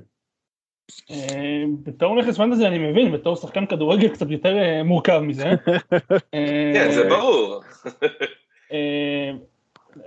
אה, 1.11 1.63
בתור 1.83 2.17
נכס 2.17 2.37
פנטזי 2.37 2.67
אני 2.67 2.79
מבין, 2.79 3.13
בתור 3.13 3.37
שחקן 3.37 3.67
כדורגל 3.67 4.09
קצת 4.09 4.31
יותר 4.31 4.59
אה, 4.59 4.83
מורכב 4.83 5.19
מזה. 5.19 5.51
אה, 6.35 6.73
כן, 6.75 6.91
זה 6.91 7.09
ברור. 7.09 7.61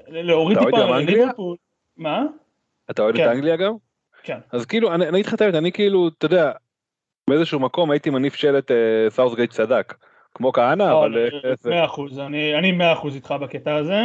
להוריד 0.07 0.57
אתה 0.57 0.65
אוהד 0.65 0.75
טיפה 0.75 0.85
גם 0.87 0.93
על 0.93 0.99
אנגליה? 0.99 1.17
ליברפול. 1.25 1.57
מה? 1.97 2.23
אתה 2.91 3.01
אוהד 3.01 3.15
את 3.15 3.21
כן. 3.21 3.29
אנגליה 3.29 3.55
גם? 3.55 3.73
כן. 4.23 4.37
אז 4.51 4.65
כאילו, 4.65 4.93
אני 4.93 5.07
אני 5.07 5.17
אגיד 5.17 5.25
לך 5.25 5.33
את 5.33 5.41
האמת, 5.41 5.55
אני 5.55 5.71
כאילו, 5.71 6.07
אתה 6.07 6.25
יודע, 6.25 6.51
באיזשהו 7.29 7.59
מקום 7.59 7.91
הייתי 7.91 8.09
מניף 8.09 8.35
שלט 8.35 8.71
סאותגייט 9.09 9.51
צדק. 9.51 9.93
כמו 10.35 10.53
כהנא, 10.53 10.83
לא, 10.83 11.05
אבל... 11.05 11.29
זה- 11.61 11.69
מאה 11.69 11.85
אחוז, 11.85 12.19
אני 12.19 12.55
אני 12.55 12.71
מאה 12.71 12.93
אחוז 12.93 13.15
איתך 13.15 13.31
בקטע 13.41 13.75
הזה. 13.75 14.01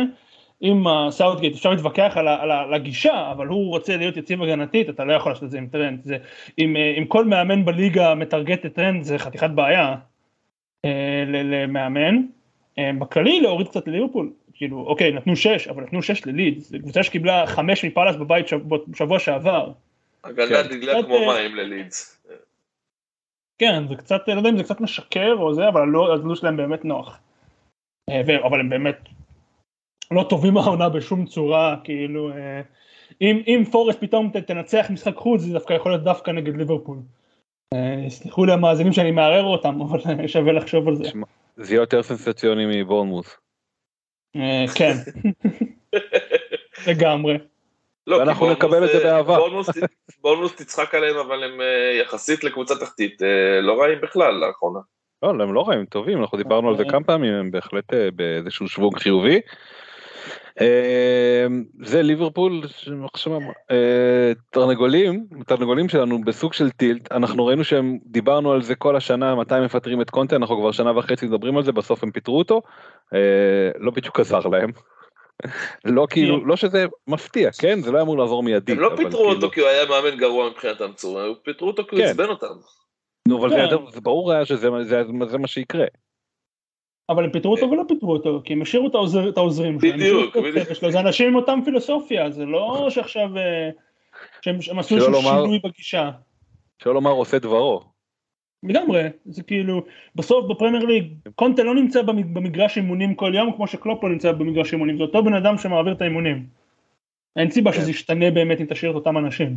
עם 0.67 0.87
הסאותגייט 0.87 1.55
אפשר 1.55 1.71
להתווכח 1.71 2.13
על 2.17 2.29
על 2.29 2.51
על 2.51 2.75
הגישה, 2.75 3.31
אבל 3.33 3.47
הוא 3.47 3.69
רוצה 3.69 3.97
להיות 3.97 4.17
יציב 4.17 4.43
הגנתית, 4.43 4.89
אתה 4.91 5.05
לא 5.05 5.13
יכול 5.13 5.33
לעשות 5.33 5.45
את 5.45 5.51
זה 5.51 5.59
עם 5.59 5.67
טרנד. 5.67 6.05
זה- 6.05 6.17
אם 6.59 6.77
אה, 6.77 6.95
אם 6.99 7.05
כל 7.07 7.25
מאמן 7.25 7.65
בליגה 7.65 8.15
מטרגט 8.15 8.67
את 8.67 8.75
טרנד 8.75 9.03
זה 9.03 9.19
חתיכת 9.19 9.51
בעיה 9.51 9.95
אה, 10.85 11.25
למאמן. 11.27 12.17
אה, 12.79 12.91
בכללי 12.99 13.41
להוריד 13.41 13.69
קצת 13.69 13.89
לליברפול, 13.89 14.33
כאילו 14.55 14.87
אוקיי 14.87 15.13
נתנו 15.13 15.37
שש, 15.37 15.69
אבל 15.69 15.83
נתנו 15.83 16.03
שש 16.03 16.27
ללידס, 16.27 16.69
זו 16.71 16.79
קבוצה 16.83 17.03
שקיבלה 17.03 17.47
חמש 17.47 17.85
מפאלאס 17.85 18.17
בבית 18.17 18.49
שבוע- 18.49 18.79
בשבוע 18.89 19.19
שעבר. 19.19 19.73
הגנה 20.25 20.47
כן. 20.63 20.69
דגלה 20.69 21.03
כמו 21.03 21.15
אה, 21.15 21.27
מים 21.27 21.55
ללידס. 21.57 22.27
כן, 23.59 23.89
זה 23.89 23.97
קצת, 23.97 24.29
לא 24.29 24.33
יודע 24.35 24.51
אם 24.51 24.57
זה 24.57 24.65
קצת 24.65 24.81
משקר 24.81 25.33
או 25.39 25.55
זה, 25.55 25.69
אבל 25.69 25.81
הלו"ז 25.83 26.39
שלהם 26.39 26.57
באמת 26.57 26.85
נוח. 26.85 27.19
אה, 28.11 28.21
אבל 28.47 28.61
הם 28.61 28.69
באמת 28.69 28.97
לא 30.11 30.27
טובים 30.29 30.57
העונה 30.57 30.89
בשום 30.89 31.27
צורה, 31.27 31.77
כאילו, 31.85 32.31
אה, 32.31 32.61
אם, 33.21 33.43
אם 33.47 33.65
פורסט 33.71 34.01
פתאום 34.01 34.31
ת- 34.31 34.37
תנצח 34.37 34.87
משחק 34.91 35.17
חוץ, 35.17 35.41
זה 35.41 35.53
דווקא 35.53 35.73
יכול 35.73 35.93
להיות 35.93 36.05
דווקא 36.05 36.31
נגד 36.31 36.57
ליברפול. 36.57 36.99
אה, 37.75 38.05
סלחו 38.09 38.45
לי 38.45 38.53
המאזינים 38.53 38.93
שאני 38.93 39.11
מערער 39.11 39.45
אותם, 39.45 39.81
אבל 39.89 40.01
אה, 40.21 40.29
שווה 40.29 40.53
לחשוב 40.53 40.89
על 40.89 40.97
זה. 40.97 41.05
זה 41.57 41.75
יהיה 41.75 41.83
יותר 41.83 42.03
סנסציוני 42.03 42.83
מבורנמוס. 42.83 43.37
כן, 44.75 44.93
לגמרי. 46.89 47.39
לא, 48.07 48.17
ואנחנו 48.17 48.53
נקבל 48.53 48.85
את 48.85 48.89
זה 48.89 48.99
אה, 48.99 49.23
באהבה. 49.23 49.39
בורנמוס 50.21 50.55
תצחק 50.55 50.95
עליהם, 50.95 51.17
אבל 51.17 51.45
הם 51.45 51.61
יחסית 52.01 52.45
לקבוצה 52.45 52.75
תחתית 52.75 53.23
לא 53.63 53.81
רעים 53.81 53.99
בכלל 54.03 54.35
לאחרונה. 54.35 54.79
לא, 55.23 55.29
הם 55.29 55.55
לא 55.55 55.69
רעים, 55.69 55.85
טובים, 55.87 56.21
אנחנו 56.21 56.39
דיברנו 56.39 56.69
על 56.69 56.77
זה. 56.77 56.85
כמה 56.91 57.05
פעמים, 57.05 57.35
הם 57.35 57.51
בהחלט 57.51 57.95
באיזשהו 58.15 58.69
שוונג 58.69 58.99
חיובי. 58.99 59.41
אה, 60.61 61.47
זה 61.83 62.03
ליברפול, 62.03 62.63
עכשיו, 63.15 63.39
אה, 63.71 64.33
תרנגולים, 64.51 65.27
תרנגולים 65.47 65.89
שלנו 65.89 66.21
בסוג 66.25 66.53
של 66.53 66.71
טילט, 66.71 67.13
אנחנו 67.13 67.47
ראינו 67.47 67.65
שהם, 67.65 67.99
דיברנו 68.07 68.53
על 68.53 68.63
זה 68.63 68.75
כל 68.75 68.97
השנה, 68.97 69.35
מתי 69.35 69.55
מפטרים 69.65 70.01
את 70.01 70.11
קונטה, 70.11 70.37
אנחנו 70.37 70.57
כבר 70.61 70.73
שנה 70.73 70.99
וחצי 70.99 71.27
מדברים 71.27 71.57
על 71.57 71.63
זה, 71.63 71.73
בסוף 71.73 72.03
הם 72.03 72.11
פיטרו 72.11 72.39
אותו, 72.39 72.63
אה, 73.15 73.19
לא 73.79 73.91
בדיוק 73.91 74.21
עזר 74.21 74.39
להם. 74.53 74.71
לא 75.85 76.07
כאילו, 76.11 76.47
לא 76.47 76.57
שזה 76.57 76.87
מפתיע, 77.07 77.51
כן? 77.61 77.81
זה 77.81 77.93
לא 77.93 78.03
אמור 78.03 78.19
לעזור 78.19 78.43
מיידית. 78.43 78.77
הם 78.77 78.83
לא 78.83 78.89
פיטרו 78.97 79.11
כאילו- 79.11 79.33
אותו 79.35 79.51
כי 79.51 79.61
הוא 79.61 79.69
היה 79.69 79.85
מאמן 79.89 80.17
גרוע 80.19 80.51
מבחינתם 80.51 80.93
צור, 80.95 81.21
הם 81.21 81.33
פיטרו 81.45 81.69
אותו 81.69 81.85
כי 81.89 81.97
הוא 81.97 82.05
כן. 82.05 82.11
עצבן 82.11 82.29
אותם. 82.29 82.55
נו, 83.29 83.41
אבל 83.41 83.51
זה 83.51 83.57
כן. 83.95 84.01
ברור 84.03 84.33
היה 84.33 84.45
שזה 84.45 84.69
זה- 84.83 85.03
זה 85.29 85.39
מה 85.39 85.47
שיקרה. 85.47 85.85
אבל 87.09 87.25
הם 87.25 87.31
פיטרו 87.31 87.53
אותו 87.53 87.71
ולא 87.71 87.83
פיטרו 87.89 88.13
אותו, 88.13 88.41
כי 88.45 88.53
הם 88.53 88.63
השאירו 88.63 88.89
את 88.89 88.95
העוזר- 88.95 89.29
את 89.29 89.37
העוזרים 89.37 89.81
שלהם. 89.81 89.93
בדיוק, 89.97 90.37
בדיוק. 90.37 90.69
זה 90.91 91.01
אנשים 91.01 91.29
עם 91.29 91.35
אותם 91.37 91.61
פילוסופיה, 91.65 92.31
זה 92.31 92.45
לא 92.45 92.87
שעכשיו 92.91 93.39
אה, 93.39 93.71
שהם 94.43 94.63
שהם 94.63 94.79
עשו 94.79 94.97
איזשהו 94.97 95.23
שינוי 95.23 95.59
בגישה. 95.65 96.11
שלא 96.83 96.95
לומר 96.95 97.11
עושה 97.11 97.39
דברו. 97.39 97.81
לגמרי, 98.63 99.03
זה 99.25 99.43
כאילו, 99.43 99.83
בסוף 100.15 100.47
בפרמייר 100.51 100.85
ליג, 100.85 101.13
קונטה 101.35 101.63
לא 101.63 101.75
נמצא 101.75 102.03
במ- 102.03 102.35
במגרש 102.35 102.77
אימונים 102.77 103.15
כל 103.15 103.33
יום 103.35 103.53
כמו 103.57 103.67
שקלופ 103.67 104.05
לא 104.05 104.09
נמצא 104.11 104.33
במגרש 104.33 104.73
אימונים, 104.73 104.97
זה 104.97 105.03
אותו 105.03 105.23
בן 105.25 105.35
אדם 105.35 105.59
שמעביר 105.59 105.93
את 105.93 106.01
האימונים. 106.01 106.47
אין 107.37 107.51
סיבה 107.51 107.73
כן. 107.73 107.79
שזה 107.81 107.91
ישתנה 107.91 108.31
באמת 108.31 108.61
אם 108.61 108.67
תשאיר 108.67 108.91
את 108.91 108.97
אותם 108.97 109.19
אנשים. 109.19 109.57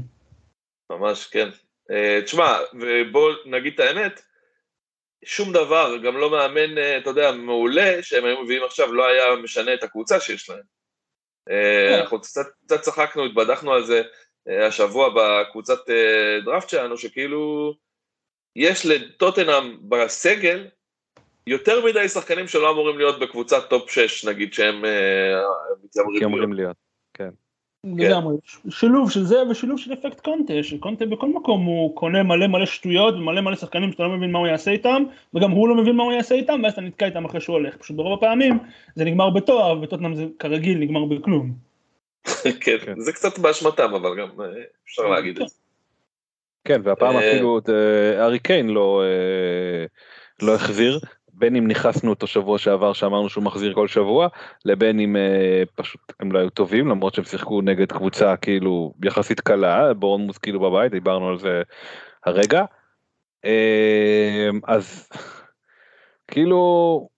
ממש 0.92 1.28
כן. 1.28 1.48
אה, 1.92 2.20
תשמע, 2.26 2.54
ובוא 2.74 3.30
נגיד 3.46 3.74
את 3.74 3.80
האמת, 3.80 4.22
שום 5.26 5.54
דבר, 5.54 5.98
גם 6.04 6.18
לא 6.18 6.30
מאמן, 6.32 6.78
אה, 6.78 6.98
אתה 6.98 7.10
יודע, 7.10 7.32
מעולה, 7.32 8.04
שהם 8.04 8.26
היו 8.26 8.44
מביאים 8.44 8.64
עכשיו, 8.64 8.94
לא 8.94 9.08
היה 9.08 9.36
משנה 9.36 9.74
את 9.74 9.84
הקבוצה 9.84 10.20
שיש 10.20 10.50
להם. 10.50 10.62
אה, 11.50 11.88
כן. 11.90 12.00
אנחנו 12.00 12.22
קצת, 12.22 12.46
קצת 12.66 12.82
צחקנו, 12.82 13.26
התבדחנו 13.26 13.74
על 13.74 13.84
זה 13.84 14.02
אה, 14.48 14.68
השבוע 14.68 15.10
בקבוצת 15.16 15.80
דראפט 16.46 16.70
שלנו, 16.70 16.98
שכאילו, 16.98 17.74
יש 18.56 18.86
לטוטנאם 18.86 19.90
בסגל 19.90 20.68
יותר 21.48 21.86
מדי 21.86 22.10
שחקנים 22.10 22.48
שלא 22.48 22.72
אמורים 22.72 22.98
להיות 22.98 23.20
בקבוצת 23.20 23.70
טופ 23.70 23.92
6, 23.92 24.26
נגיד, 24.26 24.54
שהם 24.54 24.84
מתיימרים 25.84 26.54
להיות. 26.54 26.87
לגמרי, 27.98 28.36
שילוב 28.70 29.12
של 29.12 29.24
זה 29.24 29.44
ושילוב 29.50 29.80
של 29.80 29.94
אפקט 29.94 30.20
קונטה, 30.20 30.54
שקונטה 30.64 31.06
בכל 31.06 31.30
מקום 31.30 31.66
הוא 31.66 31.96
קונה 31.96 32.24
מלא 32.24 32.48
מלא 32.48 32.66
שטויות 32.66 33.14
ומלא 33.14 33.42
מלא 33.42 33.56
שחקנים 33.56 33.92
שאתה 33.92 34.04
לא 34.04 34.10
מבין 34.10 34.32
מה 34.32 34.40
הוא 34.40 34.48
יעשה 34.48 34.72
איתם, 34.72 35.04
וגם 35.34 35.52
הוא 35.52 35.68
לא 35.68 35.76
מבין 35.76 35.96
מה 35.96 36.04
הוא 36.04 36.14
יעשה 36.14 36.36
איתם, 36.36 36.60
ואז 36.64 36.74
אתה 36.74 36.82
נתקע 36.82 37.06
איתם 37.06 37.26
אחרי 37.26 37.42
שהוא 37.42 37.54
הולך. 37.54 37.78
פשוט 37.78 37.98
ברוב 37.98 38.14
הפעמים 38.14 38.60
זה 38.96 39.06
נגמר 39.06 39.30
בתואר, 39.30 39.82
וטוטנאם 39.82 40.16
זה 40.16 40.26
כרגיל 40.40 40.78
נגמר 40.78 41.06
בכלום. 41.06 41.54
כן, 42.64 43.00
זה 43.00 43.12
קצת 43.12 43.40
באשמתם, 43.40 43.94
אבל 43.94 44.22
גם 44.22 44.42
אה, 44.42 44.48
אפשר 44.86 45.08
להגיד 45.08 45.42
את 45.42 45.48
זה. 45.48 45.56
כן, 46.64 46.82
והפעם 46.84 47.16
אה, 47.16 47.32
אפילו 47.32 47.60
אה, 47.70 48.26
ארי 48.26 48.40
קיין 48.40 48.70
לא 48.70 49.04
לא 50.42 50.56
החזיר, 50.56 51.00
בין 51.40 51.56
אם 51.56 51.68
נכנסנו 51.68 52.10
אותו 52.10 52.28
שבוע 52.28 52.58
שעבר 52.58 52.94
שאמרנו 52.94 53.30
שהוא 53.30 53.44
מחזיר 53.44 53.74
כל 53.74 53.88
שבוע, 53.88 54.28
לבין 54.66 55.00
אם 55.00 55.16
אה, 55.16 55.64
פשוט 55.76 56.02
הם 56.20 56.32
לא 56.32 56.40
היו 56.40 56.50
טובים, 56.50 56.88
למרות 56.88 57.14
שהם 57.14 57.26
שיחקו 57.26 57.62
נגד 57.62 57.92
קבוצה 57.92 58.38
כאילו 58.38 58.94
יחסית 59.04 59.40
קלה, 59.40 59.94
בורנמוס 59.94 60.38
כאילו 60.38 60.60
בבית, 60.60 60.92
דיברנו 60.92 61.30
על 61.30 61.38
זה 61.38 61.62
הרגע. 62.26 62.64
אה, 63.46 64.50
אז 64.68 65.10
כאילו, 66.28 67.10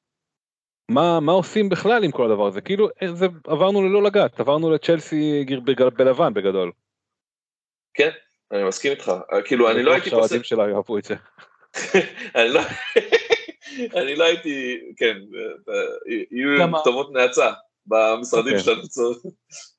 מה, 0.89 1.19
מה 1.19 1.31
עושים 1.31 1.69
בכלל 1.69 2.03
עם 2.03 2.11
כל 2.11 2.25
הדבר 2.25 2.47
הזה? 2.47 2.61
כאילו, 2.61 2.89
אה, 3.01 3.13
זה, 3.13 3.27
עברנו 3.47 3.81
ללא 3.89 4.03
לגעת, 4.03 4.39
עברנו 4.39 4.71
לצ'לסי 4.71 5.43
גיר- 5.43 5.59
בגל- 5.59 5.89
בלבן 5.89 6.33
בגדול. 6.33 6.71
כן, 7.93 8.09
אני 8.51 8.63
מסכים 8.63 8.91
איתך. 8.91 9.11
אה, 9.33 9.41
כאילו, 9.41 9.71
אני 9.71 9.83
לא 9.83 9.93
הייתי 9.93 10.09
זה. 11.05 11.15
אני 12.35 12.49
לא... 12.49 12.61
אני 13.95 14.15
לא 14.15 14.23
הייתי, 14.25 14.77
כן, 14.97 15.17
אה, 15.69 15.73
יהיו 16.31 16.59
גם 16.59 16.75
ה- 16.75 16.79
כתובות 16.79 17.13
נאצה 17.13 17.51
במשרדים 17.87 18.53
כן. 18.53 18.59
שלנו. 18.59 18.81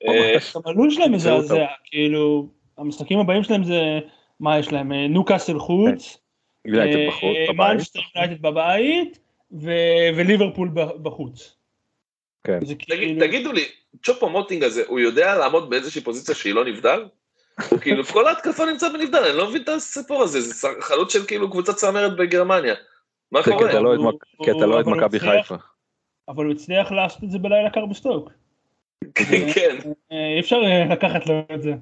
אה, 0.08 0.36
גם 0.54 0.60
הלו"ז 0.64 0.94
שלהם. 0.94 1.12
מזעזע, 1.12 1.64
כאילו, 1.84 2.48
המשחקים 2.78 3.18
הבאים 3.18 3.44
שלהם 3.44 3.64
זה, 3.64 3.80
מה 4.40 4.58
יש 4.58 4.72
להם, 4.72 4.92
אה, 4.92 5.06
ניוקאסל 5.08 5.58
חוץ, 5.58 6.18
אה, 6.68 7.08
בחוץ, 7.08 7.36
בבית. 7.48 7.72
מנצ'סטר 7.76 8.00
יונייטד 8.16 8.42
בבית, 8.42 9.18
ו- 9.52 10.08
וליברפול 10.16 10.68
ב- 10.74 11.02
בחוץ. 11.02 11.56
כן. 12.44 12.58
כאילו, 12.78 13.20
תגידו 13.26 13.52
לי, 13.52 13.64
צ'ופו 14.04 14.28
מוטינג 14.28 14.64
הזה, 14.64 14.82
הוא 14.86 15.00
יודע 15.00 15.34
לעמוד 15.38 15.70
באיזושהי 15.70 16.00
פוזיציה 16.00 16.34
שהיא 16.34 16.54
לא 16.54 16.64
נבדל? 16.64 17.04
הוא 17.70 17.78
כאילו, 17.78 18.04
כל 18.04 18.26
ההתקפה 18.26 18.64
נמצאת 18.66 18.92
בנבדל, 18.92 19.18
אני 19.24 19.36
לא 19.36 19.48
מבין 19.48 19.62
את 19.62 19.68
הסיפור 19.68 20.22
הזה, 20.22 20.40
זה 20.40 20.68
חלוץ 20.80 21.12
של 21.12 21.26
כאילו 21.26 21.50
קבוצת 21.50 21.74
צמרת 21.76 22.16
בגרמניה. 22.16 22.74
מה 23.32 23.42
קורה? 23.42 23.56
לא 23.80 24.12
כי 24.44 24.50
אתה 24.50 24.66
לא 24.66 24.74
אוהד 24.74 24.86
הוא 24.86 24.96
מכבי. 24.96 25.20
חיפה. 25.20 25.54
אבל 26.28 26.44
הוא 26.44 26.52
הצליח 26.52 26.92
לעשות 26.92 27.24
את 27.24 27.30
זה 27.30 27.38
בלילה 27.38 27.70
קר 27.70 27.86
בסטוק. 27.86 28.30
כן, 29.54 29.76
אה, 30.12 30.34
אי 30.34 30.40
אפשר 30.40 30.56
אה, 30.56 30.84
לקחת 30.94 31.26
לו 31.26 31.42
את 31.54 31.62
זה. 31.62 31.72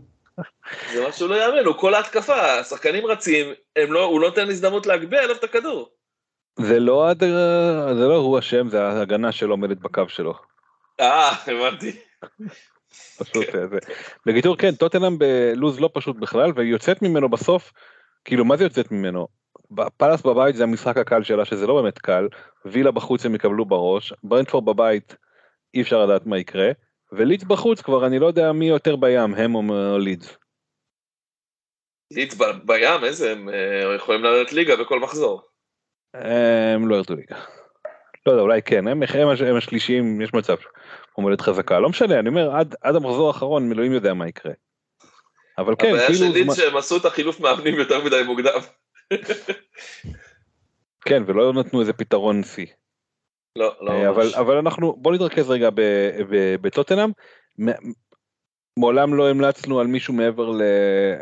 זה 0.93 1.09
משהו 1.09 1.29
לא 1.29 1.35
יאמן, 1.45 1.65
הוא 1.67 1.75
כל 1.75 1.95
ההתקפה, 1.95 2.35
השחקנים 2.61 3.07
רצים, 3.07 3.47
הם 3.77 3.93
לא- 3.93 4.05
הוא 4.05 4.21
לא 4.21 4.29
נותן 4.29 4.49
הזדמנות 4.49 4.87
להגביה 4.87 5.25
אליו 5.25 5.37
את 5.37 5.45
הכדור. 5.45 5.89
זה 6.61 6.81
לא 6.81 7.09
הד- 7.09 7.21
זה 7.99 8.07
לא 8.09 8.17
הוא 8.17 8.39
אשם, 8.39 8.69
זה 8.69 8.83
ההגנה 8.83 9.33
שלא 9.33 9.53
עומדת 9.53 9.77
בקו 9.77 10.09
שלו. 10.09 10.35
אה, 11.01 11.31
הבנתי. 11.47 11.97
פשוט 13.19 13.55
אה, 13.55 13.67
זה. 13.67 13.79
בקיצור 14.27 14.57
כן, 14.57 14.75
טוטנאם 14.75 15.19
בלוז 15.19 15.81
לא 15.81 15.91
פשוט 15.93 16.17
בכלל, 16.17 16.53
והיא 16.57 16.71
יוצאת 16.73 17.03
ממנו 17.03 17.29
בסוף, 17.29 17.73
כאילו 18.25 18.45
מה 18.45 18.57
זה 18.57 18.65
יוצאת 18.65 18.91
ממנו? 18.93 19.29
פאלאס 19.97 20.23
בבית 20.23 20.57
זה 20.57 20.63
המשחק 20.63 20.97
הקל 20.97 21.23
שלה 21.23 21.45
שזה 21.45 21.67
לא 21.67 21.83
באמת 21.83 21.99
קל, 21.99 22.29
וילה 22.65 22.91
בחוץ 22.91 23.27
הם 23.27 23.35
יקבלו 23.35 23.65
בראש, 23.65 24.13
ברנדפורד 24.23 24.65
בבית 24.65 25.17
אי 25.75 25.83
אפשר 25.83 26.05
לדעת 26.05 26.27
מה 26.27 26.39
יקרה, 26.39 26.71
ולידס 27.13 27.45
בחוץ 27.45 27.81
כבר 27.81 28.07
אני 28.07 28.19
לא 28.19 28.27
יודע 28.27 28.53
מי 28.53 28.69
יותר 28.69 28.97
בים, 28.97 29.35
הם 29.35 29.55
או 29.55 29.99
לידס. 29.99 30.37
לידס 32.11 32.35
בים, 32.65 33.05
איזה, 33.05 33.33
הם 33.33 33.49
אה, 33.49 33.95
יכולים 33.97 34.23
לרדת 34.23 34.53
ליגה 34.53 34.77
בכל 34.77 35.01
מחזור. 35.01 35.43
הם 36.15 36.89
לא 36.89 36.97
ירדו 36.97 37.15
ליגה. 37.15 37.37
לא 38.27 38.33
יודע, 38.33 38.43
אולי 38.43 38.63
כן, 38.63 38.89
הם, 38.89 39.03
הם, 39.03 39.29
הם 39.49 39.57
השלישיים, 39.57 40.21
יש 40.21 40.35
מצב 40.35 40.57
עומדת 41.13 41.41
חזקה, 41.41 41.81
לא 41.81 41.89
משנה, 41.89 42.19
אני 42.19 42.29
אומר, 42.29 42.57
עד, 42.57 42.75
עד 42.81 42.97
המחזור 42.97 43.29
האחרון, 43.29 43.73
אלוהים 43.73 43.93
יודע 43.93 44.15
מה 44.15 44.29
יקרה. 44.29 44.53
אבל 45.59 45.75
כן, 45.79 45.89
הבעיה 45.89 46.07
כאילו, 46.07 46.19
של 46.19 46.33
לידס 46.33 46.57
שהם 46.57 46.77
עשו 46.77 46.97
את 46.97 47.05
החילוף 47.05 47.41
מאמנים 47.41 47.75
יותר 47.75 48.05
מדי 48.05 48.23
מוקדם. 48.27 48.61
כן, 51.09 51.23
ולא 51.27 51.53
נתנו 51.53 51.81
איזה 51.81 51.93
פתרון 51.93 52.43
שיא. 52.43 52.67
לא, 53.57 53.77
לא 53.81 53.93
אה, 53.93 54.09
אבל. 54.09 54.35
אבל 54.35 54.57
אנחנו, 54.57 54.97
בוא 54.99 55.15
נתרכז 55.15 55.51
רגע 55.51 55.69
בטוטנאם. 56.61 57.11
מעולם 58.79 59.15
לא 59.15 59.31
המלצנו 59.31 59.81
על 59.81 59.87
מישהו 59.87 60.15
מעבר 60.15 60.51
ל... 60.51 60.63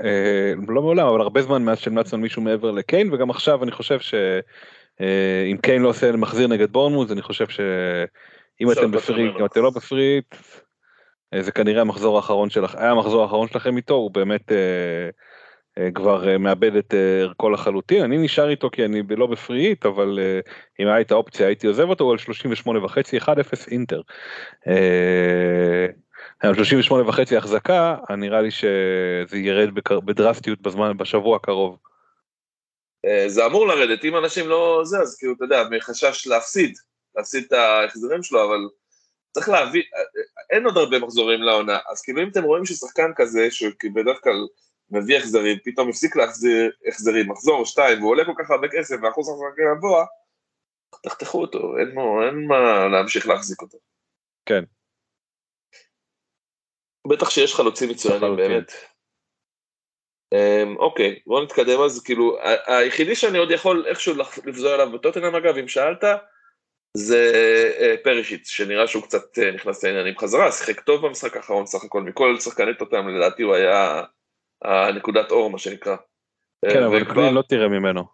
אה, 0.05 0.53
לא 0.69 0.83
מעולם, 0.83 1.07
אבל 1.07 1.21
הרבה 1.21 1.43
זמן 1.43 1.65
מאז 1.65 1.79
שהמלצנו 1.79 2.17
על 2.17 2.23
מישהו 2.23 2.43
מעבר 2.43 2.71
לקיין, 2.71 3.13
וגם 3.13 3.31
עכשיו 3.31 3.63
אני 3.63 3.71
חושב 3.71 4.01
שאם 4.01 5.57
קיין 5.63 5.83
לא 5.83 5.89
עושה 5.89 6.13
מחזיר 6.13 6.47
נגד 6.47 6.73
בורנמוט, 6.73 7.11
אני 7.11 7.23
חושב 7.23 7.49
שאם 7.49 8.73
אתם 8.73 8.83
לוותר 8.83 8.99
בפריט. 8.99 9.37
אם 9.41 9.45
אתם 9.45 9.63
לא 9.63 9.71
בפריט, 9.71 10.35
אה, 11.35 11.43
זה 11.43 11.53
כנראה 11.53 11.81
המחזור 11.81 12.17
האחרון 12.17 12.51
שלך, 12.51 12.75
היה 12.75 12.91
המחזור 12.91 13.23
האחרון 13.23 13.49
שלכם 13.49 13.77
איתו, 13.77 13.95
הוא 13.95 14.11
באמת 14.11 14.53
אה, 14.53 14.57
אה, 14.57 15.11
כבר 15.95 16.29
אה, 16.29 16.39
מאבד 16.39 16.77
את 16.77 16.95
אה, 16.95 17.21
ערכו 17.21 17.51
לחלוטין, 17.51 18.03
אני 18.03 18.19
נשאר 18.19 18.51
איתו 18.51 18.71
כי 18.71 18.85
אני 18.85 19.03
לא 19.17 19.27
בפריט, 19.27 19.87
אבל 19.87 20.19
אה, 20.23 20.41
אם 20.81 20.89
הייתה 20.89 21.15
אופציה 21.15 21.47
הייתי 21.47 21.67
עוזב 21.67 21.89
אותו, 21.89 22.05
הוא 22.05 22.13
על 22.13 22.19
38 22.19 22.85
וחצי, 22.85 23.19
1-0 23.19 23.23
אינטר. 23.71 24.01
אה, 24.69 25.87
על 26.41 26.55
38 26.55 27.09
וחצי 27.09 27.37
החזקה, 27.37 27.97
נראה 28.19 28.43
לי 28.43 28.51
שזה 28.51 29.39
ירד 29.39 29.69
בדרסטיות 30.05 30.61
בזמן, 30.61 30.97
בשבוע 30.97 31.37
הקרוב. 31.37 31.79
אה, 33.07 33.29
זה 33.29 33.47
אמור 33.47 33.67
לרדת, 33.67 34.05
אם 34.05 34.17
אנשים 34.17 34.49
לא 34.49 34.81
זה, 34.85 34.99
אז 34.99 35.17
כאילו, 35.19 35.33
אתה 35.33 35.45
יודע, 35.45 35.63
מחשש 35.71 36.27
להפסיד, 36.27 36.79
להפסיד 37.17 37.45
את 37.47 37.53
ההחזרים 37.53 38.23
שלו, 38.23 38.45
אבל 38.45 38.69
צריך 39.33 39.49
להבין, 39.49 39.83
אה, 39.95 40.01
אה, 40.01 40.05
אין 40.51 40.65
עוד 40.65 40.77
הרבה 40.77 40.99
מחזורים 40.99 41.43
לעונה, 41.43 41.79
אז 41.91 42.03
כאילו 42.03 42.23
אם 42.23 42.29
אתם 42.29 42.43
רואים 42.43 42.65
ששחקן 42.65 43.11
כזה, 43.17 43.51
שהוא 43.51 43.73
כאילו 43.79 43.95
בדרך 43.95 44.19
כלל 44.23 44.47
מביא 44.91 45.17
החזרים, 45.17 45.59
פתאום 45.65 45.89
הפסיק 45.89 46.17
להחזיר 46.17 46.73
החזרים, 46.89 47.31
מחזור 47.31 47.65
שתיים, 47.67 47.99
והוא 47.99 48.11
עולה 48.11 48.25
כל 48.25 48.33
כך 48.39 48.51
הרבה 48.51 48.69
כסף, 48.73 48.97
ואחוז 49.03 49.29
החזקה 49.29 49.63
גבוה, 49.79 50.05
תחתכו 51.03 51.41
אותו, 51.41 51.79
אין, 51.79 51.89
לו, 51.89 52.23
אין 52.27 52.47
מה 52.49 52.89
להמשיך 52.89 53.29
להחזיק 53.29 53.63
אותו. 53.63 53.79
כן. 54.47 54.65
בטח 57.09 57.31
שיש 57.31 57.55
חלוצים 57.55 57.91
מצוינים. 57.91 58.37
באמת. 58.37 58.73
אמ, 60.35 60.77
אוקיי, 60.79 61.21
בואו 61.27 61.45
נתקדם 61.45 61.81
אז, 61.85 62.03
כאילו, 62.03 62.39
ה- 62.39 62.77
היחידי 62.79 63.15
שאני 63.15 63.39
עוד 63.39 63.51
יכול 63.51 63.87
איכשהו 63.89 64.15
לפזור 64.45 64.71
עליו 64.71 64.93
בטוטנאם 64.93 65.35
אגב, 65.35 65.57
אם 65.57 65.69
שאלת, 65.69 66.05
זה 66.97 67.33
אה, 67.81 67.95
פרישיץ, 68.05 68.49
שנראה 68.49 68.87
שהוא 68.87 69.03
קצת 69.03 69.39
אה, 69.39 69.51
נכנס 69.51 69.85
לעניינים 69.85 70.19
חזרה, 70.19 70.53
שיחק 70.53 70.81
טוב 70.81 71.07
במשחק 71.07 71.37
האחרון 71.37 71.67
סך 71.67 71.85
הכל, 71.85 72.03
מכל 72.03 72.41
שחקני 72.41 72.75
טוטנאם 72.79 73.09
לדעתי 73.09 73.43
הוא 73.43 73.55
היה 73.55 74.03
הנקודת 74.65 75.31
אור, 75.31 75.51
מה 75.51 75.59
שנקרא. 75.59 75.97
כן, 76.71 76.83
אה, 76.83 76.87
אבל 76.87 77.03
וכבר- 77.03 77.15
קלין 77.15 77.35
לא 77.35 77.43
תראה 77.49 77.69
ממנו. 77.69 78.05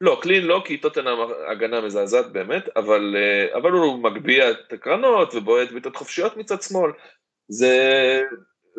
לא, 0.00 0.18
קלין 0.22 0.46
לא, 0.46 0.62
כי 0.64 0.78
טוטנאם 0.78 1.18
הגנה 1.50 1.80
מזעזעת 1.80 2.32
באמת, 2.32 2.68
אבל, 2.76 3.16
אה, 3.16 3.58
אבל 3.58 3.70
הוא 3.72 4.02
מגביה 4.02 4.50
את 4.50 4.72
הקרנות 4.72 5.34
ובועט 5.34 5.70
בעיטות 5.70 5.96
חופשיות 5.96 6.36
מצד 6.36 6.62
שמאל, 6.62 6.92
זה... 7.48 7.74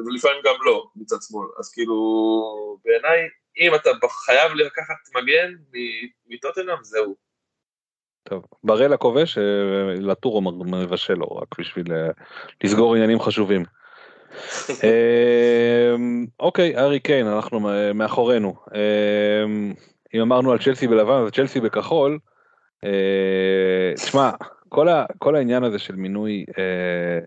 ולפעמים 0.05 0.41
גם 0.45 0.55
לא 0.65 0.85
מצד 0.95 1.15
שמאל, 1.29 1.47
אז 1.59 1.71
כאילו, 1.71 1.95
בעיניי, 2.85 3.27
אם 3.59 3.75
אתה 3.75 3.89
חייב 4.25 4.53
לקחת 4.53 4.95
מגן 5.15 5.53
מטוטנאם, 6.27 6.83
זהו. 6.83 7.15
טוב, 8.23 8.45
בראל 8.63 8.93
הכובש, 8.93 9.37
אה, 9.37 9.43
לטורו 9.99 10.41
מבשל 10.41 11.13
לו, 11.13 11.27
רק 11.27 11.59
בשביל 11.59 11.85
לסגור 12.63 12.95
עניינים 12.95 13.19
חשובים. 13.19 13.80
אה, 14.83 15.95
אוקיי, 16.39 16.77
ארי 16.77 16.99
קיין, 16.99 17.27
אנחנו 17.27 17.59
מאחורינו. 17.93 18.55
אה, 18.75 19.45
אם 20.13 20.21
אמרנו 20.21 20.51
על 20.51 20.57
צ'לסי 20.57 20.87
בלבן, 20.87 21.23
אז 21.25 21.31
צ'לסי 21.31 21.59
בכחול. 21.59 22.19
אה, 22.83 23.93
תשמע, 23.95 24.31
כל, 25.19 25.35
העניין 25.35 25.63
הזה 25.63 25.79
של 25.79 25.95
מינוי 25.95 26.45
אה, 26.57 27.19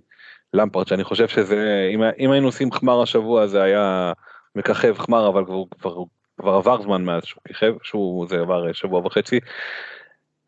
למפרט, 0.54 0.88
שאני 0.88 1.04
חושב 1.04 1.28
שזה, 1.28 1.90
אם, 2.18 2.30
היינו 2.30 2.46
עושים 2.46 2.72
חמר 2.72 3.02
השבוע 3.02 3.46
זה 3.46 3.62
היה 3.62 4.12
מככב 4.54 4.98
חמר, 4.98 5.28
אבל 5.28 5.44
כבר, 5.44 5.62
כבר, 5.80 5.94
כבר 6.40 6.52
עבר 6.52 6.82
זמן 6.82 7.04
מאז 7.04 7.24
שהוא 7.24 7.42
כיכב, 7.48 7.74
שהוא, 7.82 8.26
זה 8.28 8.40
עבר 8.40 8.68
אה, 8.68 8.74
שבוע 8.74 9.06
וחצי. 9.06 9.40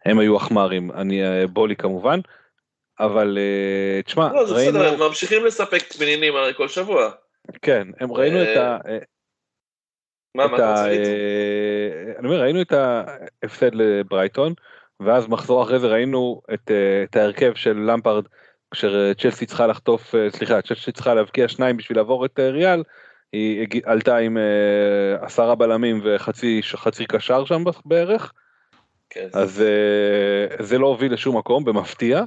הם 0.07 0.19
היו 0.19 0.37
החמרים, 0.37 0.91
אני 0.93 1.25
אה, 1.25 1.47
בולי 1.47 1.77
כמובן, 1.77 2.21
אבל 3.01 3.39
אה, 3.41 4.03
תשמע, 4.03 4.33
לא, 4.33 4.47
זה 4.47 4.55
ראינו, 4.55 4.79
בסדר, 4.79 4.93
הם 4.93 5.01
ממשיכים 5.01 5.45
לספק 5.45 5.93
פנינים 5.93 6.37
הרי 6.37 6.55
כל 6.55 6.69
שבוע. 6.69 7.11
כן, 7.63 7.89
הם 8.01 8.13
ראינו 8.13 8.43
את 8.43 8.57
ה... 8.57 8.79
מה, 10.35 10.47
מה 10.47 10.57
את 10.57 10.61
אתה. 10.61 10.71
רוצה? 10.71 10.91
אה, 10.91 12.13
אני 12.19 12.27
אומר, 12.29 12.41
ראינו 12.41 12.63
את 12.63 12.73
ההפסד 12.73 13.75
לברייטון, 13.75 14.55
ואז 15.01 15.29
מחזור 15.29 15.63
אחרי 15.63 15.79
זה 15.79 15.87
ראינו 15.87 16.43
את, 16.55 16.71
אה, 16.71 17.03
את 17.03 17.17
ההרכב 17.17 17.55
של 17.55 17.77
למפרד 17.77 18.25
כשצ'לסי 18.71 19.47
צריכה 19.47 19.67
לחטוף, 19.67 20.15
אה, 20.15 20.31
סליחה, 20.31 20.63
צ'לסי 20.63 20.93
צריכה 20.93 21.15
להבקיע 21.15 21.49
שניים 21.49 21.77
בשביל 21.77 21.99
לעבור 21.99 22.25
את 22.25 22.41
אה, 22.41 22.51
ריאל, 22.51 22.83
היא 23.33 23.83
עלתה 23.85 24.17
עם 24.17 24.39
אה, 24.39 25.25
עשרה 25.27 25.55
בלמים 25.55 26.01
וחצי 26.05 26.61
חצי 26.63 27.07
קשר 27.07 27.45
שם 27.45 27.65
בערך, 27.85 28.33
כן. 29.11 29.29
אז 29.33 29.63
אה, 29.63 30.65
זה 30.65 30.79
לא 30.79 30.87
הוביל 30.87 31.13
לשום 31.13 31.37
מקום, 31.37 31.65
במפתיע. 31.65 32.25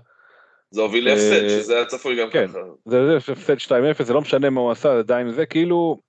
זה 0.71 0.82
הוביל 0.82 1.05
להפסד, 1.05 1.43
אה, 1.43 1.49
שזה 1.49 1.75
היה 1.75 1.86
צפוי 1.86 2.21
גם 2.21 2.29
כן. 2.29 2.47
ככה. 2.47 2.60
זה 2.86 3.19
זה 3.19 3.32
הפסד 3.32 3.58
2-0, 3.58 4.03
זה 4.03 4.13
לא 4.13 4.21
משנה 4.21 4.49
מה 4.49 4.62
הוא 4.62 4.71
עשה, 4.71 4.99
עדיין 4.99 5.32
זה 5.32 5.45
כאילו, 5.45 5.99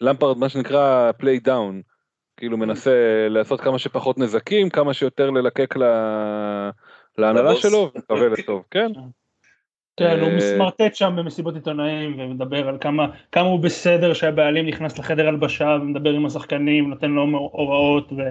למפארד 0.00 0.38
מה 0.38 0.48
שנקרא 0.48 1.12
play 1.12 1.38
down, 1.38 1.82
כאילו 2.36 2.56
מנסה 2.56 3.26
לעשות 3.30 3.60
כמה 3.60 3.78
שפחות 3.78 4.18
נזקים, 4.18 4.70
כמה 4.70 4.94
שיותר 4.94 5.30
ללקק 5.30 5.76
ל- 5.76 6.70
להנהלה. 7.18 7.56
שלו, 7.56 7.90
ומקווה 7.94 8.28
לטוב, 8.28 8.62
כן? 8.70 8.92
כן, 9.96 10.20
הוא 10.20 10.28
אה, 10.28 10.36
מסמרטט 10.36 10.94
שם 10.94 11.14
במסיבות 11.16 11.54
עיתונאים 11.54 12.20
ומדבר 12.20 12.68
על 12.68 12.78
כמה, 12.80 13.06
כמה 13.32 13.46
הוא 13.46 13.60
בסדר 13.60 14.12
שהבעלים 14.12 14.66
נכנס 14.66 14.98
לחדר 14.98 15.28
הלבשה 15.28 15.78
ומדבר 15.80 16.10
עם 16.10 16.26
השחקנים, 16.26 16.90
נותן 16.90 17.10
להם 17.10 17.34
הוראות 17.34 18.12
ו, 18.12 18.22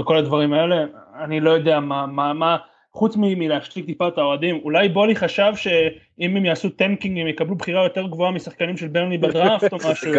וכל 0.00 0.16
הדברים 0.16 0.52
האלה. 0.52 0.84
אני 1.24 1.40
לא 1.40 1.50
יודע 1.50 1.80
מה, 1.80 2.06
מה, 2.06 2.32
מה 2.32 2.56
חוץ 2.92 3.14
מלהשתיק 3.16 3.86
טיפה 3.86 4.08
את 4.08 4.18
האוהדים, 4.18 4.60
אולי 4.64 4.88
בוהלי 4.88 5.16
חשב 5.16 5.52
שאם 5.56 6.36
הם 6.36 6.44
יעשו 6.44 6.70
טנקינג 6.70 7.18
הם 7.18 7.26
יקבלו 7.26 7.54
בחירה 7.54 7.84
יותר 7.84 8.06
גבוהה 8.06 8.30
משחקנים 8.30 8.76
של 8.76 8.88
ברנלי 8.88 9.18
בדראפט 9.22 9.72
או 9.72 9.78
משהו. 9.90 10.12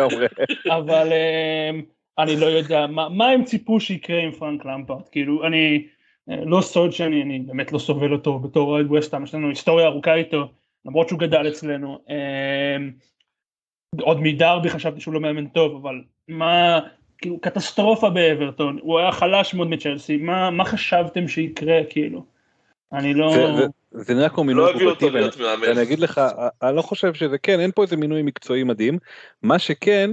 אבל 0.69 1.11
אה, 1.11 1.69
אני 2.19 2.35
לא 2.35 2.45
יודע 2.45 2.87
מה, 2.87 3.09
מה 3.09 3.29
הם 3.29 3.43
ציפו 3.43 3.79
שיקרה 3.79 4.19
עם 4.19 4.31
פרנק 4.31 4.65
למפארד, 4.65 5.09
כאילו 5.11 5.47
אני 5.47 5.87
אה, 6.29 6.35
לא 6.45 6.61
סוד 6.61 6.91
שאני 6.91 7.21
אני 7.21 7.39
באמת 7.39 7.71
לא 7.71 7.79
סובל 7.79 8.13
אותו 8.13 8.39
בתור 8.39 8.69
אוהד 8.69 8.85
ווסטהאם, 8.85 9.23
יש 9.23 9.35
לנו 9.35 9.49
היסטוריה 9.49 9.87
ארוכה 9.87 10.13
איתו, 10.13 10.47
למרות 10.85 11.09
שהוא 11.09 11.19
גדל 11.19 11.47
אצלנו. 11.47 11.99
אה, 12.09 12.77
עוד 14.01 14.21
מדרבי 14.21 14.69
חשבתי 14.69 15.01
שהוא 15.01 15.13
לא 15.13 15.19
מאמן 15.19 15.47
טוב, 15.47 15.75
אבל 15.75 16.01
מה, 16.27 16.79
כאילו 17.17 17.39
קטסטרופה 17.39 18.09
באברטון, 18.09 18.79
הוא 18.81 18.99
היה 18.99 19.11
חלש 19.11 19.53
מאוד 19.53 19.67
מצ'לסי, 19.67 20.17
מה, 20.17 20.49
מה 20.49 20.65
חשבתם 20.65 21.27
שיקרה 21.27 21.83
כאילו? 21.89 22.25
אני 22.93 23.13
לא... 23.13 23.33
זה- 23.33 23.53
זה- 23.57 23.65
זה 23.91 24.13
נראה 24.13 24.29
כמו 24.29 24.43
מינוי 24.43 24.73
לא 24.73 24.79
להיות 24.79 25.03
ואני. 25.61 25.81
אגיד 25.81 25.99
לך, 25.99 26.21
אני 26.63 26.75
לא 26.75 26.81
חושב 26.81 27.13
שזה 27.13 27.37
כן, 27.37 27.59
אין 27.59 27.71
פה 27.75 27.81
איזה 27.81 27.97
מינוי 27.97 28.21
מקצועי 28.21 28.63
מדהים. 28.63 28.97
מה 29.43 29.59
שכן, 29.59 30.11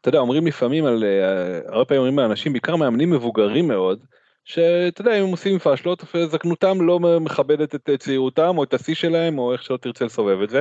אתה 0.00 0.08
יודע, 0.08 0.18
אומרים 0.18 0.46
לפעמים 0.46 0.84
על, 0.86 1.04
אה, 1.04 1.72
הרבה 1.72 1.84
פעמים 1.84 2.00
אומרים 2.00 2.18
על 2.18 2.24
אנשים, 2.24 2.52
בעיקר 2.52 2.76
מאמנים 2.76 3.10
מבוגרים 3.10 3.68
מאוד, 3.68 4.00
שאתה 4.44 5.00
יודע, 5.00 5.18
אם 5.18 5.24
הם 5.24 5.30
עושים 5.30 5.58
פאשלות, 5.58 6.04
זקנותם 6.26 6.80
לא 6.80 7.00
מכבדת 7.00 7.74
את 7.74 7.90
צעירותם, 7.98 8.58
או 8.58 8.64
את 8.64 8.74
השיא 8.74 8.94
שלהם, 8.94 9.38
או 9.38 9.52
איך 9.52 9.62
שלא 9.62 9.76
תרצה 9.76 10.04
לסובב 10.04 10.42
את 10.42 10.50
זה. 10.50 10.60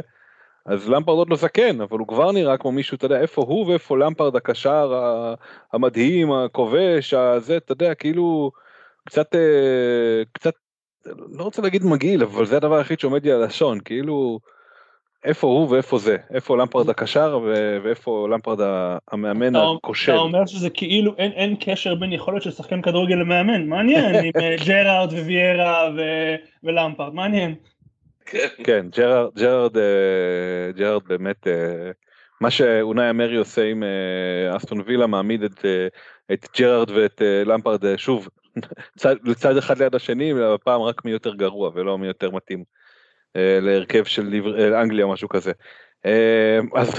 אז 0.66 0.90
למפרד 0.90 1.18
עוד 1.18 1.30
לא 1.30 1.36
זקן, 1.36 1.82
אבל 1.82 2.00
הוא 2.00 2.08
כבר 2.08 2.32
נראה 2.32 2.58
כמו 2.58 2.72
מישהו, 2.72 2.96
אתה 2.96 3.06
יודע, 3.06 3.22
איפה 3.22 3.42
הוא 3.42 3.68
ואיפה 3.68 3.98
למפרד 3.98 4.36
הקשר 4.36 4.94
המדהים, 5.74 6.32
הכובש, 6.32 7.14
הזה, 7.14 7.58
אתה 7.58 7.72
יודע, 7.72 7.94
כאילו, 7.96 8.52
קצת, 9.06 9.36
אה, 9.36 10.24
קצת, 10.34 10.54
לא 11.06 11.44
רוצה 11.44 11.62
להגיד 11.62 11.86
מגעיל, 11.86 12.24
אבל 12.24 12.46
זה 12.46 12.58
הדבר 12.58 12.76
היחיד 12.76 13.00
שעומד 13.00 13.26
לי 13.26 13.32
על 13.32 13.44
הלשון, 13.44 13.80
כאילו, 13.80 14.40
איפה 15.24 15.48
הוא 15.48 15.70
ואיפה 15.70 15.98
זה, 15.98 16.18
איפה 16.34 16.58
למפרד 16.58 16.90
הקשר 16.90 17.40
ו- 17.44 17.78
ואיפה 17.84 18.28
למפרד 18.32 18.60
המאמן 19.12 19.56
הכושל. 19.56 20.12
אתה 20.12 20.22
אומר 20.22 20.46
שזה 20.46 20.70
כאילו 20.70 21.16
אין, 21.18 21.32
אין 21.32 21.56
קשר 21.60 21.96
בין 21.96 22.14
יכולת 22.14 22.42
של 22.42 22.52
שחקן 22.52 22.82
כדורגל 22.82 23.16
למאמן, 23.16 23.68
מעניין, 23.68 24.16
עם 24.26 24.32
אה, 24.42 24.56
ג'רארד 24.66 25.14
וויירה 25.14 25.90
ו- 25.98 26.36
ולמפרד, 26.64 27.14
מעניין. 27.14 27.56
כן. 28.26 28.48
כן, 28.64 28.86
ג'רארד, 28.98 29.30
ג'רארד, 29.36 29.78
אה, 29.78 30.72
ג'רארד 30.76 31.02
באמת, 31.08 31.48
אה, 31.48 31.92
מה 32.42 32.52
שאונאי 32.52 33.10
אמרי 33.10 33.36
עושה 33.36 33.66
עם 33.66 33.84
אסטון 34.56 34.82
וילה 34.86 35.08
מעמיד 35.08 35.44
את, 35.44 35.66
את 36.34 36.48
ג'רארד 36.58 36.90
ואת 36.90 37.22
למפרד 37.46 37.98
שוב 37.98 38.28
לצד 39.24 39.58
אחד 39.58 39.78
ליד 39.78 39.96
השני, 39.96 40.34
הפעם 40.54 40.82
רק 40.82 41.06
מי 41.06 41.12
יותר 41.12 41.36
גרוע 41.36 41.72
ולא 41.74 41.98
מי 41.98 42.08
יותר 42.08 42.32
מתאים 42.32 42.64
אה, 43.36 43.60
להרכב 43.62 44.04
של 44.04 44.42
אה, 44.60 44.82
אנגליה 44.82 45.06
או 45.06 45.12
משהו 45.12 45.30
כזה. 45.30 45.52
אה, 46.06 46.60
אז, 46.76 46.90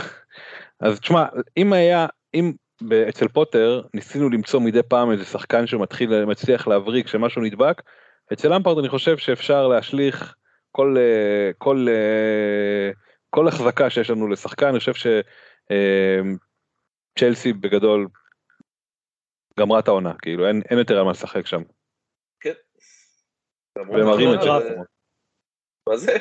אז 0.81 1.01
תשמע, 1.01 1.25
אם 1.57 1.73
היה, 1.73 2.07
אם 2.35 2.53
אצל 3.09 3.29
פוטר 3.29 3.83
ניסינו 3.95 4.31
למצוא 4.31 4.61
מדי 4.61 4.83
פעם 4.83 5.11
איזה 5.11 5.25
שחקן 5.25 5.67
שמתחיל, 5.67 6.25
מצליח 6.25 6.69
להבריק 6.69 7.07
שמשהו 7.07 7.43
נדבק, 7.43 7.83
אצל 8.33 8.55
למפרד 8.55 8.79
אני 8.79 8.89
חושב 8.89 9.17
שאפשר 9.17 9.69
להשליך 9.69 10.35
כל, 10.73 10.97
כל, 11.59 11.87
כל 13.31 13.49
החזקה 13.49 13.91
שיש 13.91 14.11
לנו 14.11 14.29
לשחקן, 14.29 14.67
אני 14.67 14.79
חושב 14.79 15.13
שצ'לסי 17.19 17.53
בגדול 17.53 18.09
גמרה 19.59 19.79
את 19.79 19.89
העונה, 19.89 20.13
כאילו 20.23 20.47
אין, 20.47 20.63
אין 20.71 20.79
יותר 20.79 20.99
על 20.99 21.05
מה 21.05 21.11
לשחק 21.11 21.47
שם. 21.47 21.63
והם 23.77 24.07
מראים 24.07 24.35
את 24.35 24.41
זה. 24.41 24.47
דראפט. 24.47 24.77
מה 25.89 25.97
זה? 25.97 26.17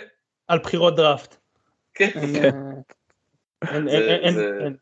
על 0.48 0.60
בחירות 0.60 0.96
דראפט. 0.96 1.36
כן. 1.94 2.10
אין, 3.68 3.89
כן. 3.89 4.74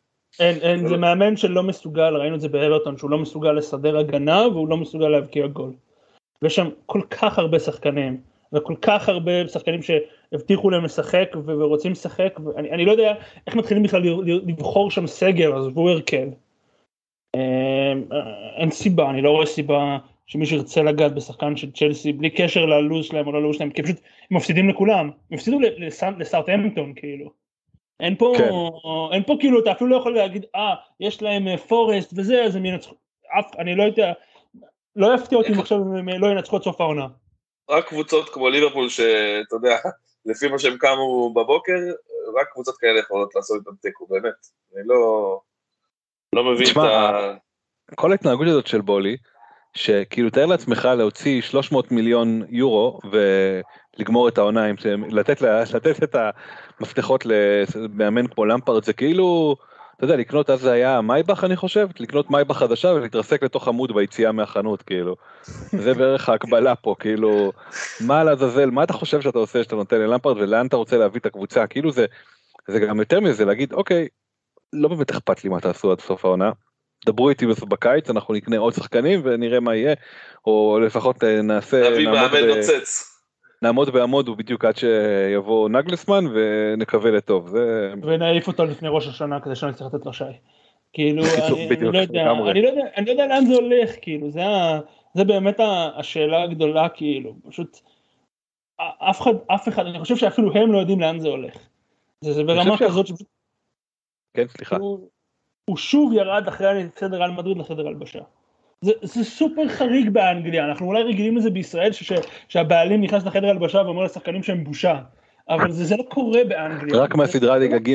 אה, 0.41 0.49
אין, 0.49 0.87
זה- 0.87 0.97
מאמן 0.97 1.37
שלא 1.37 1.63
מסוגל, 1.63 2.15
ראינו 2.15 2.35
את 2.35 2.41
זה 2.41 2.49
באברטון, 2.49 2.97
שהוא 2.97 3.09
לא 3.11 3.17
מסוגל 3.17 3.51
לסדר 3.51 3.97
הגנה 3.97 4.47
והוא 4.47 4.67
לא 4.69 4.77
מסוגל 4.77 5.07
להבקיע 5.07 5.47
גול. 5.47 5.73
ויש 6.41 6.55
שם 6.55 6.69
כל 6.85 7.01
כך 7.09 7.39
הרבה 7.39 7.59
שחקנים, 7.59 8.21
וכל 8.53 8.75
כך 8.81 9.09
הרבה 9.09 9.47
שחקנים 9.47 9.79
שהבטיחו 9.81 10.69
להם 10.69 10.85
לשחק 10.85 11.29
ורוצים 11.45 11.91
לשחק, 11.91 12.39
ואני 12.45 12.71
אני 12.71 12.85
לא 12.85 12.91
יודע 12.91 13.13
איך 13.47 13.55
מתחילים 13.55 13.83
בכלל 13.83 14.01
לבחור 14.47 14.91
שם 14.91 15.07
סגל, 15.07 15.53
עזבו 15.53 15.89
הרכב. 15.89 16.27
אה, 17.35 17.93
אין 18.57 18.71
סיבה, 18.71 19.09
אני 19.09 19.21
לא 19.21 19.31
רואה 19.31 19.45
סיבה 19.45 19.97
שמישהו 20.27 20.57
ירצה 20.57 20.83
לגעת 20.83 21.15
בשחקן 21.15 21.55
של 21.55 21.71
צ'לסי 21.71 22.13
בלי 22.13 22.29
קשר 22.29 22.65
ללו"ז 22.65 23.05
שלהם 23.05 23.27
או 23.27 23.31
ללו"ז 23.31 23.55
שלהם, 23.55 23.69
כי 23.69 23.83
פשוט 23.83 23.97
הם 24.31 24.37
מפסידים 24.37 24.69
לכולם, 24.69 25.05
הם 25.05 25.11
הפסידו 25.37 25.59
לסאוטהמפטון 26.17 26.93
כאילו. 26.95 27.31
אין 27.99 28.15
פה, 28.15 28.33
כן. 28.37 28.49
אין 29.15 29.23
פה 29.23 29.37
כאילו, 29.39 29.59
אתה 29.59 29.71
אפילו 29.71 29.89
לא 29.89 29.95
יכול 29.95 30.15
להגיד, 30.15 30.45
אה, 30.55 30.75
יש 30.99 31.21
להם 31.21 31.47
אה, 31.47 31.57
פורסט 31.57 32.13
וזה, 32.15 32.43
אז 32.43 32.55
הם 32.55 32.65
ינצחו, 32.65 32.95
אף, 33.39 33.55
אני 33.59 33.75
לא 33.75 33.83
יודע, 33.83 34.13
לא 34.95 35.15
יפתיע 35.15 35.37
אותי 35.37 35.53
אם 35.53 35.59
עכשיו 35.59 35.77
הם 35.77 36.09
אה, 36.09 36.17
לא 36.17 36.27
ינצחו 36.27 36.55
עד 36.55 36.63
סוף 36.63 36.81
העונה. 36.81 37.07
רק 37.69 37.87
קבוצות 37.87 38.29
כמו 38.29 38.49
ליברפול, 38.49 38.89
שאתה 38.89 39.55
יודע, 39.55 39.77
לפי 40.29 40.47
מה 40.47 40.59
שהם 40.59 40.77
קמו 40.77 41.33
בבוקר, 41.33 41.77
רק 42.39 42.47
קבוצות 42.53 42.77
כאלה 42.77 42.99
יכולות 42.99 43.35
לעשות 43.35 43.57
איתם 43.59 43.75
תיקו, 43.81 44.07
באמת. 44.07 44.47
אני 44.75 44.83
לא... 44.85 45.39
לא 46.37 46.43
מבין 46.43 46.67
את 46.71 46.77
ה... 46.77 47.33
כל 47.95 48.11
ההתנהגות 48.11 48.47
הזאת 48.47 48.67
של 48.67 48.81
בולי, 48.81 49.17
שכאילו 49.73 50.29
תאר 50.29 50.45
לעצמך 50.45 50.89
להוציא 50.97 51.41
300 51.41 51.91
מיליון 51.91 52.41
יורו 52.49 52.99
ולגמור 53.11 54.27
את 54.27 54.37
העונה, 54.37 54.65
עם 54.65 54.75
זה, 54.79 54.95
לתת, 55.09 55.41
לתת 55.73 56.03
את 56.03 56.15
המפתחות 56.79 57.25
למאמן 57.25 58.27
כמו 58.27 58.45
למפרד, 58.45 58.83
זה 58.83 58.93
כאילו, 58.93 59.55
אתה 59.97 60.05
יודע, 60.05 60.15
לקנות, 60.15 60.49
אז 60.49 60.59
זה 60.59 60.71
היה 60.71 61.01
מייבך 61.01 61.43
אני 61.43 61.55
חושב, 61.55 61.87
לקנות 61.99 62.31
מייבך 62.31 62.57
חדשה 62.57 62.87
ולהתרסק 62.87 63.43
לתוך 63.43 63.67
עמוד 63.67 63.95
ביציאה 63.95 64.31
מהחנות, 64.31 64.81
כאילו. 64.81 65.15
זה 65.71 65.93
בערך 65.93 66.29
ההקבלה 66.29 66.75
פה, 66.75 66.95
כאילו, 66.99 67.51
מה 68.01 68.23
לעזאזל, 68.23 68.69
מה 68.69 68.83
אתה 68.83 68.93
חושב 68.93 69.21
שאתה 69.21 69.39
עושה 69.39 69.63
שאתה 69.63 69.75
נותן 69.75 69.97
ללמפרד 69.97 70.37
ולאן 70.37 70.67
אתה 70.67 70.75
רוצה 70.75 70.97
להביא 70.97 71.19
את 71.19 71.25
הקבוצה, 71.25 71.67
כאילו 71.67 71.91
זה, 71.91 72.05
זה 72.67 72.79
גם 72.79 72.99
יותר 72.99 73.19
מזה, 73.19 73.45
להגיד, 73.45 73.73
אוקיי, 73.73 74.07
לא 74.73 74.89
באמת 74.89 75.11
אכפת 75.11 75.43
לי 75.43 75.49
מה 75.49 75.59
תעשו 75.59 75.91
עד 75.91 75.99
סוף 75.99 76.25
העונה. 76.25 76.51
דברו 77.05 77.29
איתי 77.29 77.45
בקיץ, 77.67 78.09
אנחנו 78.09 78.33
נקנה 78.33 78.57
עוד 78.57 78.73
שחקנים 78.73 79.21
ונראה 79.23 79.59
מה 79.59 79.75
יהיה, 79.75 79.95
או 80.45 80.79
לפחות 80.79 81.23
אה, 81.23 81.41
נעשה, 81.41 81.89
נביא 81.89 82.09
נעמוד, 82.09 82.31
מאמן 82.31 82.47
ב, 82.47 82.55
נוצץ. 82.55 83.17
נעמוד 83.61 83.89
בעמוד 83.89 84.37
בדיוק 84.37 84.65
עד 84.65 84.75
שיבוא 84.77 85.69
נגלסמן 85.69 86.25
ונקווה 86.33 87.11
לטוב, 87.11 87.47
זה 87.47 87.93
ונעיף 88.03 88.47
אותו 88.47 88.65
לפני 88.65 88.89
ראש 88.91 89.07
השנה 89.07 89.39
כדי 89.39 89.55
שלא 89.55 89.69
נצטרך 89.69 89.93
לתת 89.93 90.05
לו 90.05 90.13
שי. 90.13 90.23
כאילו, 90.93 91.23
בדיוק, 91.25 91.39
אני, 91.39 91.57
אני 91.57 91.69
בדיוק, 91.69 91.95
לא 91.95 91.99
יודע. 91.99 92.31
אני 92.31 92.61
לא 92.61 92.67
יודע, 92.67 92.81
אני 92.97 93.05
לא 93.05 93.11
יודע 93.11 93.27
לאן 93.27 93.45
זה 93.45 93.53
הולך, 93.53 93.91
כאילו, 94.01 94.31
זה, 94.31 94.41
זה 95.13 95.23
באמת 95.23 95.59
השאלה 95.95 96.43
הגדולה, 96.43 96.89
כאילו, 96.89 97.35
פשוט, 97.49 97.77
אף 98.81 99.21
אחד, 99.21 99.33
אף 99.47 99.67
אחד, 99.67 99.85
אני 99.85 99.99
חושב 99.99 100.15
שאפילו 100.15 100.51
הם 100.53 100.71
לא 100.71 100.77
יודעים 100.77 100.99
לאן 100.99 101.19
זה 101.19 101.27
הולך. 101.27 101.53
זה, 102.21 102.33
זה 102.33 102.43
ברמה 102.43 102.77
ש- 102.77 102.83
כזאת 102.83 103.07
שפשוט, 103.07 103.27
כן 104.37 104.47
סליחה, 104.47 104.75
הוא, 104.75 105.09
הוא 105.65 105.77
שוב 105.77 106.13
ירד 106.13 106.47
אחרי 106.47 106.83
הפסד 106.83 107.13
ריאל 107.13 107.31
מדריד 107.31 107.57
לחדר 107.57 107.87
הלבשה. 107.87 108.19
זה, 108.81 108.91
זה 109.01 109.23
סופר 109.23 109.69
חריג 109.69 110.09
באנגליה, 110.09 110.65
אנחנו 110.65 110.85
אולי 110.85 111.03
רגילים 111.03 111.37
לזה 111.37 111.49
בישראל, 111.49 111.91
ש, 111.91 112.03
ש, 112.03 112.13
שהבעלים 112.47 113.01
נכנס 113.01 113.25
לחדר 113.25 113.49
הלבשה 113.49 113.77
ואומר 113.77 114.03
לשחקנים 114.03 114.43
שהם 114.43 114.63
בושה, 114.63 114.99
אבל 115.49 115.71
זה, 115.71 115.85
זה 115.85 115.95
לא 115.95 116.03
קורה 116.09 116.43
באנגליה. 116.43 117.01
רק 117.01 117.15
מהסדרה 117.15 117.59
זה 117.59 117.59
ליגה 117.59 117.75
לא 117.75 117.81
ג' 117.81 117.89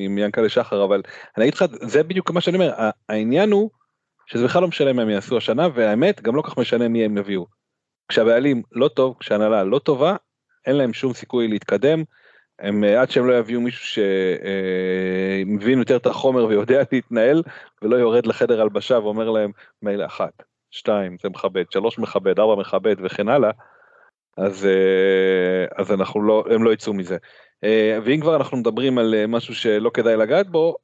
עם 0.00 0.18
ינקלה 0.18 0.48
שחר, 0.48 0.84
אבל 0.84 1.02
אני 1.36 1.44
אגיד 1.44 1.54
לך, 1.54 1.64
זה 1.82 2.02
בדיוק 2.02 2.30
מה 2.30 2.40
שאני 2.40 2.56
אומר, 2.56 2.72
העניין 3.08 3.50
הוא 3.50 3.70
שזה 4.26 4.44
בכלל 4.44 4.62
לא 4.62 4.68
משנה 4.68 4.92
מה 4.92 5.02
הם 5.02 5.10
יעשו 5.10 5.36
השנה, 5.36 5.68
והאמת 5.74 6.22
גם 6.22 6.36
לא 6.36 6.42
כך 6.42 6.58
משנה 6.58 6.88
מי 6.88 7.04
הם 7.04 7.18
יביאו. 7.18 7.46
כשהבעלים 8.08 8.62
לא 8.72 8.88
טוב, 8.88 9.16
כשההנהלה 9.20 9.64
לא 9.64 9.78
טובה, 9.78 10.16
אין 10.66 10.76
להם 10.76 10.92
שום 10.92 11.12
סיכוי 11.12 11.48
להתקדם. 11.48 12.04
הם 12.60 12.84
אה, 12.84 13.00
עד 13.00 13.10
שהם 13.10 13.26
לא 13.26 13.38
יביאו 13.38 13.60
מישהו 13.60 14.02
שמבין 15.46 15.78
יותר 15.78 15.96
את 15.96 16.06
החומר 16.06 16.44
ויודע 16.44 16.82
להתנהל 16.92 17.42
ולא 17.82 17.96
יורד 17.96 18.26
לחדר 18.26 18.60
הלבשה 18.60 18.98
ואומר 18.98 19.30
להם 19.30 19.50
מילא 19.82 20.04
אחת, 20.04 20.42
שתיים 20.70 21.16
זה 21.22 21.28
מכבד, 21.28 21.64
שלוש 21.70 21.98
מכבד, 21.98 22.40
ארבע 22.40 22.60
מכבד 22.60 22.96
וכן 23.02 23.28
הלאה, 23.28 23.50
אז, 24.36 24.68
אז 25.76 25.92
אנחנו 25.92 26.22
לא, 26.22 26.44
הם 26.50 26.64
לא 26.64 26.72
יצאו 26.72 26.94
מזה. 26.94 27.16
ואם 28.04 28.20
כבר 28.20 28.36
אנחנו 28.36 28.56
מדברים 28.56 28.98
על 28.98 29.14
משהו 29.28 29.54
שלא 29.54 29.90
כדאי 29.94 30.16
לגעת 30.16 30.48
בו, 30.48 30.76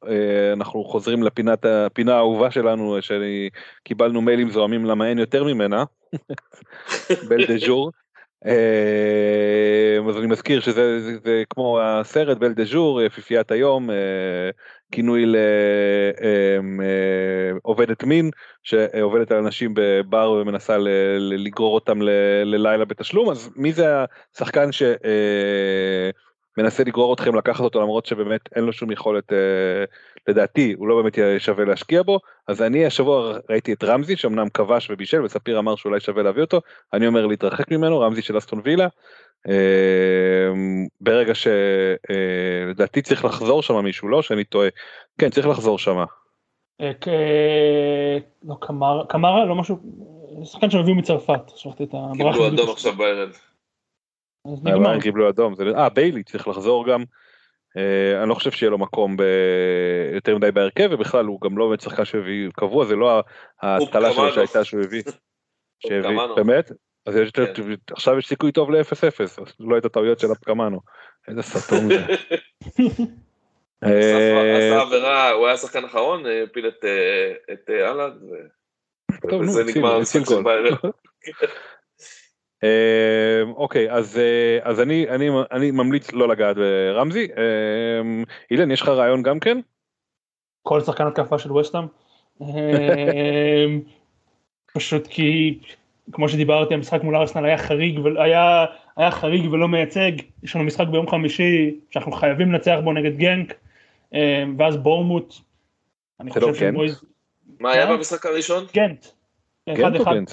אנחנו 0.53 0.85
חוזרים 0.85 1.23
לפינת 1.23 1.65
הפינה 1.65 2.15
האהובה 2.15 2.51
שלנו 2.51 2.97
שקיבלנו 3.01 4.21
מיילים 4.21 4.51
זוהמים 4.51 4.85
למה 4.85 5.09
אין 5.09 5.19
יותר 5.19 5.45
ממנה, 5.45 5.85
בל 7.29 7.47
דה 7.47 7.59
ז'ור. 7.59 7.91
אה, 8.45 9.99
אז 10.09 10.17
אני 10.19 10.27
מזכיר 10.27 10.61
שזה 10.61 11.01
זה, 11.01 11.19
זה 11.25 11.43
כמו 11.51 11.81
הסרט 11.81 12.39
בל 12.39 12.53
דה 12.53 12.65
ז'ור, 12.65 13.03
יפיפיית 13.03 13.51
היום, 13.51 13.91
אה, 13.91 14.51
כינוי 14.93 15.25
לעובדת 17.63 18.03
אה, 18.03 18.09
מין 18.09 18.31
שעובדת 18.63 19.33
על 19.33 19.39
אנשים 19.39 19.73
בבר 19.75 20.31
ומנסה 20.31 20.77
לגרור 21.19 21.75
אותם 21.75 22.03
ללילה 22.45 22.85
בתשלום, 22.85 23.31
אז 23.31 23.51
מי 23.57 23.73
זה 23.73 23.87
השחקן 24.35 24.73
ש... 24.73 24.83
מנסה 26.57 26.85
לגרור 26.85 27.15
אתכם 27.15 27.35
לקחת 27.35 27.61
אותו 27.61 27.81
למרות 27.81 28.07
שבאמת 28.07 28.41
אין 28.57 28.65
לו 28.65 28.73
שום 28.73 28.91
יכולת 28.91 29.33
אה, 29.33 29.85
לדעתי 30.29 30.75
הוא 30.79 30.89
לא 30.89 31.03
באמת 31.03 31.19
שווה 31.39 31.65
להשקיע 31.65 32.03
בו 32.03 32.19
אז 32.49 32.63
אני 32.63 32.87
השבוע 32.87 33.39
ראיתי 33.51 33.73
את 33.73 33.85
רמזי 33.85 34.17
שאומנם 34.17 34.49
כבש 34.49 34.91
ובישל 34.91 35.23
וספיר 35.23 35.59
אמר 35.59 35.77
שאולי 35.77 36.01
שווה 36.01 36.23
להביא 36.23 36.43
אותו 36.43 36.61
אני 36.93 37.07
אומר 37.07 37.27
להתרחק 37.27 37.71
ממנו 37.71 38.01
רמזי 38.01 38.23
של 38.23 38.39
אסטון 38.39 38.61
וילה. 38.65 38.89
אה, 39.49 40.53
ברגע 41.01 41.33
שלדעתי 41.35 43.01
אה, 43.01 43.05
צריך 43.05 43.25
לחזור 43.25 43.63
שם 43.63 43.85
מישהו 43.85 44.09
לא 44.09 44.23
שאני 44.23 44.45
טועה 44.45 44.69
כן 45.19 45.31
צריך 45.31 45.47
לחזור 45.47 45.79
שם. 45.79 46.05
אה, 46.81 46.93
לא 48.45 48.55
קמרה 49.09 49.45
לא 49.45 49.55
משהו 49.55 49.79
שחקן 50.45 50.71
שהביאו 50.71 50.95
מצרפת. 50.95 51.41
קיבלו 52.17 52.49
אדום 52.49 52.71
עכשיו 52.71 52.93
בערב. 52.93 53.39
אז 54.53 55.03
קיבלו 55.03 55.29
אדום, 55.29 55.55
אה 55.77 55.89
ביילי 55.89 56.23
צריך 56.23 56.49
לחזור 56.49 56.87
גם, 56.87 57.05
אה, 57.77 58.23
אני 58.23 58.29
לא 58.29 58.35
חושב 58.35 58.51
שיהיה 58.51 58.71
לו 58.71 58.79
מקום 58.79 59.17
יותר 60.15 60.37
מדי 60.37 60.51
בהרכב 60.53 60.89
ובכלל 60.91 61.25
הוא 61.25 61.41
גם 61.41 61.59
לא 61.59 61.67
באמת 61.67 61.81
שחקן 61.81 62.05
שהביא 62.05 62.49
קבוע 62.53 62.85
זה 62.85 62.97
לא 62.97 63.23
ההתחלה 63.63 64.13
שלו 64.13 64.33
שהייתה 64.33 64.65
שהוא 64.65 64.81
הביא, 64.83 65.03
שהביא, 65.79 66.19
באמת? 66.37 66.73
אז 67.07 67.15
כן. 67.35 67.45
עכשיו 67.91 68.19
יש 68.19 68.27
סיכוי 68.27 68.53
טוב 68.53 68.71
ל-0-0, 68.71 69.43
לא 69.61 69.79
את 69.79 69.85
הטעויות 69.85 70.19
של 70.19 70.33
אפקמנו, 70.33 70.81
איזה 71.29 71.43
סתום 71.43 71.89
זה. 71.89 72.07
אה, 73.85 74.57
עשה 74.57 74.81
עבירה, 74.81 75.31
הוא 75.31 75.47
היה 75.47 75.57
שחקן 75.57 75.85
אחרון, 75.85 76.23
הפיל 76.45 76.69
את 77.53 77.71
אהלנד, 77.71 78.15
וזה 79.41 79.65
נגמר 79.65 79.95
המשחק 79.95 80.21
של 80.29 80.43
בערב. 80.43 80.75
אוקיי 83.57 83.93
אז 83.93 84.19
אה, 84.19 84.59
אז 84.63 84.81
אני 84.81 85.09
אני 85.09 85.29
אני 85.53 85.71
ממליץ 85.71 86.13
לא 86.13 86.29
לגעת 86.29 86.57
ברמזי 86.57 87.29
אמ, 87.37 88.25
אילן 88.51 88.71
יש 88.71 88.83
לך 88.83 88.89
רעיון 88.89 89.23
גם 89.23 89.41
כן? 89.41 89.59
כל 90.63 90.81
שחקן 90.81 91.07
התקפה 91.07 91.39
של 91.39 91.53
ווסטאם. 91.53 91.85
אמ, 92.41 93.81
פשוט 94.75 95.07
כי 95.07 95.59
כמו 96.13 96.29
שדיברתי 96.29 96.75
המשחק 96.75 97.03
מול 97.03 97.17
ארסנל 97.17 97.45
היה 97.45 97.59
חריג 97.59 97.99
והיה 97.99 98.65
היה 98.97 99.11
חריג 99.11 99.53
ולא 99.53 99.69
מייצג 99.69 100.13
יש 100.43 100.57
לנו 100.57 100.65
משחק 100.65 100.87
ביום 100.87 101.11
חמישי 101.11 101.81
שאנחנו 101.91 102.13
חייבים 102.13 102.53
לנצח 102.53 102.77
בו 102.85 102.93
נגד 102.93 103.17
גנק 103.17 103.55
ואז 104.59 104.77
בורמוט. 104.77 105.35
אני 106.21 106.31
חושב 106.31 106.55
שמויז... 106.55 107.05
מה 107.61 107.73
היה 107.73 107.87
במשחק 107.87 108.27
הראשון? 108.27 108.65
גנט. 108.75 109.07
גנט 109.69 110.01
או 110.01 110.05
גנט? 110.05 110.33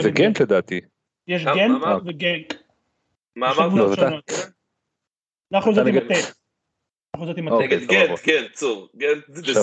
זה 0.00 0.10
גנט 0.10 0.40
לדעתי. 0.40 0.80
יש 1.28 1.44
גנט 1.44 1.82
וגנק. 2.06 2.54
מה 3.36 3.52
אמרת? 3.52 3.88
אנחנו 5.52 5.74
זאת 5.74 5.86
עם 5.86 5.96
הטט. 5.96 6.36
אנחנו 7.14 7.26
זאת 7.26 7.38
עם. 7.38 7.48
נגד 7.48 7.86
גנט, 7.86 8.18
כן, 8.22 8.44
צור. 8.52 8.88
גנט 8.96 9.24
זה 9.28 9.62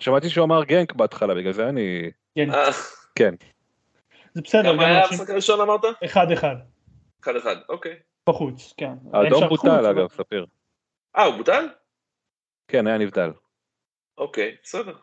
שמעתי 0.00 0.30
שהוא 0.30 0.44
אמר 0.44 0.64
גנק 0.64 0.92
בהתחלה, 0.92 1.34
בגלל 1.34 1.52
זה 1.52 1.68
אני... 1.68 2.10
אה. 2.38 2.70
כן. 3.14 3.34
זה 4.34 4.42
בסדר. 4.42 4.72
כמה 4.72 4.86
היה 4.86 5.04
המשחק 5.04 5.30
הראשון 5.30 5.60
אמרת? 5.60 5.80
אחד 6.04 6.32
אחד. 6.32 6.56
אחד 7.22 7.36
אחד, 7.36 7.56
אוקיי. 7.68 7.96
בחוץ, 8.28 8.74
כן. 8.76 8.92
האדום 9.12 9.48
בוטל 9.48 9.86
אגב, 9.86 10.08
ספיר. 10.08 10.46
אה, 11.16 11.24
הוא 11.24 11.36
בוטל? 11.36 11.66
כן, 12.68 12.86
היה 12.86 12.98
נבדל. 12.98 13.30
אוקיי, 14.18 14.56
בסדר. 14.62 14.96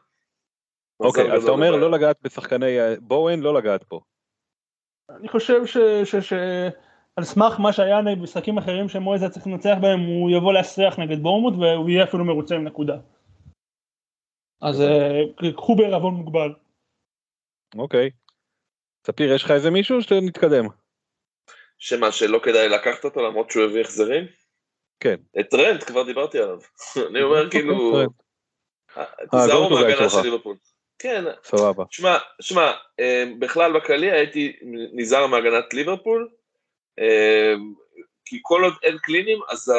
אוקיי, 0.99 1.33
אז 1.33 1.43
אתה 1.43 1.51
אומר 1.51 1.71
לא 1.71 1.91
לגעת 1.91 2.17
בשחקני 2.21 2.77
בואן, 2.99 3.39
לא 3.39 3.53
לגעת 3.53 3.83
פה. 3.83 4.01
אני 5.09 5.29
חושב 5.29 5.65
ש... 5.65 5.77
ש, 6.03 6.15
ש 6.15 6.33
על 7.15 7.23
סמך 7.23 7.59
מה 7.59 7.73
שהיה 7.73 8.01
במשחקים 8.01 8.57
אחרים 8.57 8.89
שמועז 8.89 9.21
היה 9.21 9.31
צריך 9.31 9.47
לנצח 9.47 9.75
בהם 9.81 9.99
הוא 9.99 10.31
יבוא 10.31 10.53
להסריח 10.53 10.99
נגד 10.99 11.19
בורמוט 11.19 11.53
והוא 11.53 11.89
יהיה 11.89 12.03
אפילו 12.03 12.25
מרוצה 12.25 12.55
עם 12.55 12.63
נקודה. 12.63 12.97
אז 14.61 14.81
אה, 14.81 15.51
קחו 15.55 15.75
בערבון 15.75 16.13
מוגבל. 16.13 16.53
אוקיי. 17.77 18.09
ספיר 19.07 19.33
יש 19.33 19.43
לך 19.43 19.51
איזה 19.51 19.71
מישהו 19.71 20.01
שנתקדם? 20.01 20.65
שמה 21.77 22.11
שלא 22.11 22.39
כדאי 22.43 22.69
לקחת 22.69 23.05
אותו 23.05 23.27
למרות 23.27 23.51
שהוא 23.51 23.63
הביא 23.63 23.81
החזרים? 23.81 24.25
כן. 24.99 25.15
את 25.39 25.49
טרנד 25.49 25.83
כבר 25.83 26.03
דיברתי 26.03 26.39
עליו. 26.39 26.59
אני 27.09 27.21
אומר 27.21 27.51
כאילו... 27.51 28.01
תיזהרו 29.31 29.69
מהגנה 29.69 30.09
של 30.09 30.21
ליברפול. 30.21 30.55
כן, 30.99 31.23
סבבה. 31.43 31.83
שמע, 31.89 32.17
שמע, 32.41 32.71
אמ, 32.99 33.39
בכלל 33.39 33.77
בכללי 33.79 34.11
הייתי 34.11 34.59
נזהר 34.93 35.27
מהגנת 35.27 35.73
ליברפול, 35.73 36.29
אמ, 36.99 37.73
כי 38.25 38.39
כל 38.41 38.63
עוד 38.63 38.73
אין 38.83 38.97
clean 38.97 39.23
ים, 39.23 39.39
אז, 39.49 39.71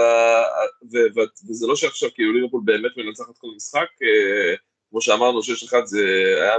וזה 1.48 1.66
לא 1.66 1.76
שעכשיו 1.76 2.08
כאילו 2.14 2.32
ליברפול 2.32 2.60
באמת 2.64 2.96
מנצחת 2.96 3.38
כל 3.38 3.48
משחק, 3.56 3.88
אה, 4.02 4.54
כמו 4.90 5.00
שאמרנו, 5.00 5.40
6-1 5.42 5.86
זה 5.86 6.00
היה 6.42 6.54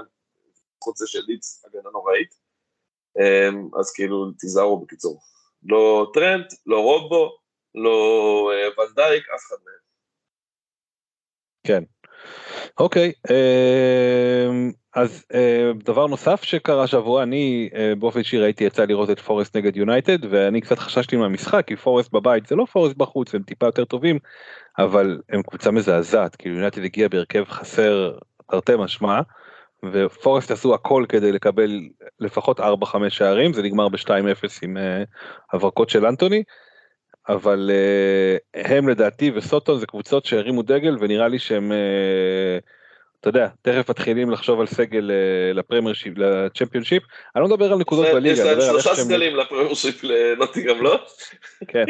חוץ 0.83 0.99
זה 0.99 1.07
של 1.07 1.19
ליץ 1.27 1.65
הגנה 1.65 1.89
נוראית, 1.93 2.33
אז 3.79 3.91
כאילו 3.95 4.31
תיזהרו 4.31 4.79
בקיצור. 4.85 5.19
לא 5.63 6.11
טרנט, 6.13 6.53
לא 6.65 6.79
רובו, 6.79 7.37
לא 7.75 8.51
אה, 8.53 8.83
ונדייק, 8.83 9.29
אף 9.29 9.41
אחד 9.47 9.55
מהם. 9.65 9.79
כן. 11.63 11.83
אוקיי, 12.79 13.11
אמ, 13.29 14.71
אז 14.95 15.25
אה, 15.33 15.71
דבר 15.83 16.07
נוסף 16.07 16.43
שקרה 16.43 16.87
שבוע, 16.87 17.23
אני 17.23 17.69
אה, 17.75 17.93
באופן 17.99 18.19
אישי 18.19 18.37
ראיתי 18.37 18.63
יצא 18.63 18.85
לראות 18.85 19.09
את 19.09 19.19
פורסט 19.19 19.57
נגד 19.57 19.77
יונייטד 19.77 20.17
ואני 20.29 20.61
קצת 20.61 20.79
חששתי 20.79 21.15
מהמשחק 21.15 21.67
כי 21.67 21.75
פורסט 21.75 22.11
בבית 22.11 22.45
זה 22.47 22.55
לא 22.55 22.65
פורסט 22.71 22.97
בחוץ 22.97 23.35
הם 23.35 23.43
טיפה 23.43 23.65
יותר 23.65 23.85
טובים 23.85 24.19
אבל 24.79 25.19
הם 25.29 25.41
קבוצה 25.41 25.71
מזעזעת 25.71 26.35
כאילו 26.35 26.55
יונייטד 26.55 26.83
הגיע 26.83 27.07
בהרכב 27.07 27.43
חסר 27.49 28.17
תרתי 28.51 28.71
משמע 28.79 29.21
ופורסט 29.93 30.51
עשו 30.51 30.73
הכל 30.73 31.05
כדי 31.09 31.31
לקבל 31.31 31.81
לפחות 32.19 32.59
4-5 32.59 32.63
שערים 33.09 33.53
זה 33.53 33.63
נגמר 33.63 33.89
ב-2-0 33.89 34.09
עם 34.61 34.77
אה, 34.77 35.03
הברקות 35.53 35.89
של 35.89 36.05
אנטוני. 36.05 36.43
אבל 37.29 37.71
אה, 37.73 38.59
הם 38.59 38.89
לדעתי 38.89 39.31
וסאות'המפטון 39.35 39.79
זה 39.79 39.85
קבוצות 39.85 40.25
שהרימו 40.25 40.61
דגל 40.61 40.97
ונראה 40.99 41.27
לי 41.27 41.39
שהם 41.39 41.71
אה, 41.71 42.63
אתה 43.19 43.29
יודע 43.29 43.47
תכף 43.61 43.89
מתחילים 43.89 44.29
לחשוב 44.29 44.59
על 44.59 44.67
סגל 44.67 45.11
אה, 45.11 45.57
לפרמייר 45.57 45.93
שיפ 45.93 46.17
לצ'מפיונשיפ 46.17 47.03
אני 47.35 47.41
לא 47.41 47.47
מדבר 47.47 47.71
על 47.71 47.77
נקודות 47.77 48.07
בליגה. 48.13 48.33
יש 48.33 48.39
להם 48.39 48.61
שלושה 48.61 48.95
סגלים 48.95 49.35
לפרמייר 49.35 49.73
שיפ 49.73 50.03
לנוטינגהאם 50.03 50.81
לא? 50.81 50.99
כן 51.67 51.85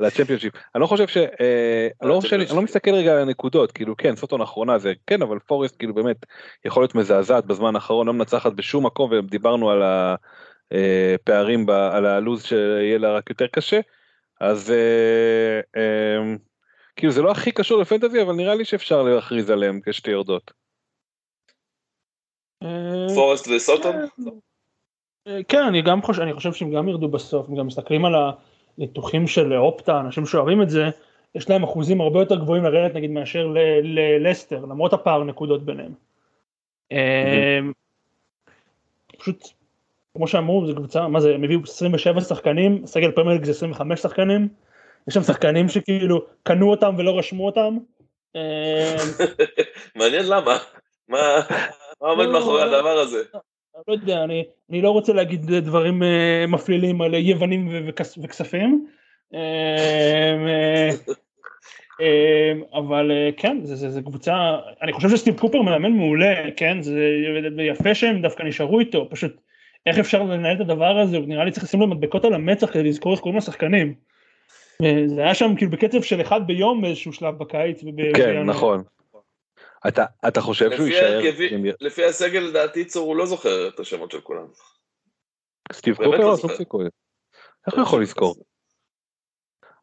לצ'מפיון 0.00 0.38
שיפ 0.38 0.54
אני 0.74 0.82
לא 0.82 0.86
חושב 0.86 1.06
ש... 1.06 1.16
אני 1.16 2.08
לא, 2.08 2.20
אני 2.32 2.56
לא 2.56 2.62
מסתכל 2.62 2.94
רגע 2.94 3.12
על 3.12 3.18
הנקודות 3.18 3.72
כאילו 3.72 3.96
כן 3.96 4.16
סוטון 4.16 4.40
אחרונה 4.40 4.78
זה 4.78 4.92
כן 5.06 5.22
אבל 5.22 5.38
פורסט 5.38 5.76
כאילו 5.78 5.94
באמת 5.94 6.26
יכול 6.64 6.82
להיות 6.82 6.94
מזעזעת 6.94 7.46
בזמן 7.46 7.74
האחרון 7.74 8.06
לא 8.06 8.12
מנצחת 8.12 8.52
בשום 8.52 8.86
מקום 8.86 9.12
ודיברנו 9.12 9.70
על 9.70 9.82
הפערים 9.82 11.70
על 11.70 12.06
הלו"ז 12.06 12.44
שיהיה 12.44 12.98
לה 12.98 13.12
רק 13.12 13.30
יותר 13.30 13.46
קשה. 13.46 13.80
אז 14.40 14.70
אה, 14.70 15.60
אה, 15.76 16.36
כאילו 16.96 17.12
זה 17.12 17.22
לא 17.22 17.30
הכי 17.30 17.52
קשור 17.52 17.80
לפנטזי 17.80 18.22
אבל 18.22 18.34
נראה 18.34 18.54
לי 18.54 18.64
שאפשר 18.64 19.02
להכריז 19.02 19.50
עליהם 19.50 19.80
כשתי 19.84 20.10
יורדות. 20.10 20.52
אה, 22.62 23.14
פורסט 23.14 23.48
וסוטון? 23.48 23.96
אה, 25.28 25.40
כן 25.48 25.62
אני 25.68 25.82
גם 25.82 26.02
חושב 26.02 26.22
אני 26.22 26.34
חושב 26.34 26.52
שהם 26.52 26.70
גם 26.70 26.88
ירדו 26.88 27.08
בסוף 27.08 27.48
הם 27.48 27.56
גם 27.56 27.66
מסתכלים 27.66 28.04
על 28.04 28.14
הניתוחים 28.78 29.26
של 29.26 29.54
אופטה 29.54 30.00
אנשים 30.00 30.26
שאוהבים 30.26 30.62
את 30.62 30.70
זה 30.70 30.84
יש 31.34 31.50
להם 31.50 31.62
אחוזים 31.62 32.00
הרבה 32.00 32.20
יותר 32.20 32.40
גבוהים 32.40 32.64
לרדת 32.64 32.94
נגיד 32.94 33.10
מאשר 33.10 33.46
ללסטר 33.82 34.60
למרות 34.60 34.92
הפער 34.92 35.24
נקודות 35.24 35.64
ביניהם. 35.64 35.94
אה, 36.92 37.58
פשוט 39.18 39.44
כמו 40.16 40.28
שאמרו, 40.28 40.66
זו 40.66 40.74
קבוצה, 40.74 41.08
מה 41.08 41.20
זה, 41.20 41.34
הם 41.34 41.44
הביאו 41.44 41.60
27 41.62 42.20
שחקנים, 42.20 42.86
סגל 42.86 43.10
פרמייר 43.10 43.34
ליג 43.34 43.44
זה 43.44 43.50
25 43.50 44.00
שחקנים, 44.00 44.48
יש 45.08 45.14
שם 45.14 45.22
שחקנים 45.22 45.68
שכאילו 45.68 46.26
קנו 46.42 46.70
אותם 46.70 46.94
ולא 46.98 47.18
רשמו 47.18 47.46
אותם. 47.46 47.78
אה, 48.36 48.96
מעניין 49.96 50.26
למה, 50.26 50.58
מה 51.08 51.40
עומד 51.98 52.24
לא, 52.24 52.32
מאחורי 52.32 52.64
לא. 52.64 52.76
הדבר 52.76 52.98
הזה? 52.98 53.22
לא 53.88 53.92
יודע, 53.92 54.24
אני, 54.24 54.44
אני 54.70 54.82
לא 54.82 54.90
רוצה 54.90 55.12
להגיד 55.12 55.54
דברים 55.54 56.02
אה, 56.02 56.44
מפלילים 56.48 57.02
על 57.02 57.14
יוונים 57.14 57.88
וכספים, 58.22 58.86
אה, 59.34 59.40
אה, 60.48 60.90
אה, 62.00 62.52
אבל 62.78 63.10
אה, 63.10 63.30
כן, 63.36 63.60
זה, 63.62 63.76
זה, 63.76 63.90
זה 63.90 64.02
קבוצה, 64.02 64.34
אני 64.82 64.92
חושב 64.92 65.08
שסטיב 65.08 65.38
קופר 65.38 65.62
מאמן 65.62 65.92
מעולה, 65.92 66.34
כן, 66.56 66.82
זה 66.82 67.00
יפה 67.58 67.94
שהם 67.94 68.22
דווקא 68.22 68.42
נשארו 68.42 68.80
איתו, 68.80 69.10
פשוט 69.10 69.40
איך 69.86 69.98
אפשר 69.98 70.22
לנהל 70.22 70.56
את 70.56 70.60
הדבר 70.60 70.98
הזה, 70.98 71.18
נראה 71.18 71.44
לי 71.44 71.50
צריך 71.50 71.64
לשים 71.64 71.80
לו 71.80 71.86
מדבקות 71.86 72.24
על 72.24 72.34
המצח 72.34 72.72
כדי 72.72 72.82
לזכור 72.82 73.12
איך 73.12 73.20
קוראים 73.20 73.38
לשחקנים. 73.38 73.94
אה, 74.82 75.02
זה 75.06 75.20
היה 75.20 75.34
שם 75.34 75.56
כאילו 75.56 75.70
בקצב 75.70 76.02
של 76.02 76.20
אחד 76.20 76.46
ביום 76.46 76.82
באיזשהו 76.82 77.12
שלב 77.12 77.38
בקיץ. 77.38 77.80
כן. 78.16 78.42
נכון. 78.42 78.82
אתה, 79.88 80.04
אתה 80.28 80.40
חושב 80.40 80.70
שהוא 80.70 80.86
לפי 80.86 80.94
יישאר 80.94 81.20
לפי 81.80 82.04
הסגל 82.04 82.40
לדעתי 82.40 82.84
צור 82.84 83.06
הוא 83.06 83.16
לא 83.16 83.26
זוכר 83.26 83.68
את 83.68 83.80
השמות 83.80 84.10
של 84.10 84.20
כולם. 84.20 84.46
סטיב 85.72 85.96
קופר? 85.96 86.10
לא 86.10 86.18
לא 86.18 86.36
זוכר. 86.36 86.56
סיכוי. 86.56 86.84
איך 87.66 87.74
הוא 87.74 87.82
יכול 87.82 88.02
לזכור? 88.02 88.34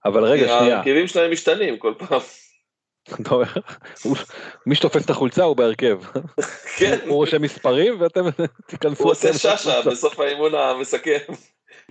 אבל 0.06 0.24
רגע, 0.24 0.48
שנייה. 0.48 0.76
ההרכבים 0.76 1.08
שלהם 1.08 1.32
משתנים 1.32 1.78
כל 1.78 1.94
פעם. 1.98 2.20
אתה 3.04 3.30
אומר, 3.36 3.46
הוא- 4.04 4.18
מי 4.66 4.76
שתופס 4.76 5.06
את 5.06 5.10
החולצה 5.10 5.44
הוא 5.44 5.56
בהרכב. 5.58 6.00
כן, 6.78 7.00
הוא 7.06 7.16
רושם 7.16 7.42
מספרים 7.42 8.02
ואתם 8.02 8.26
תיכנסו. 8.68 9.04
הוא 9.04 9.12
עושה 9.12 9.34
שאשא. 9.34 9.82
בסוף 9.82 10.20
האימון 10.20 10.56
המסכם. 10.56 11.18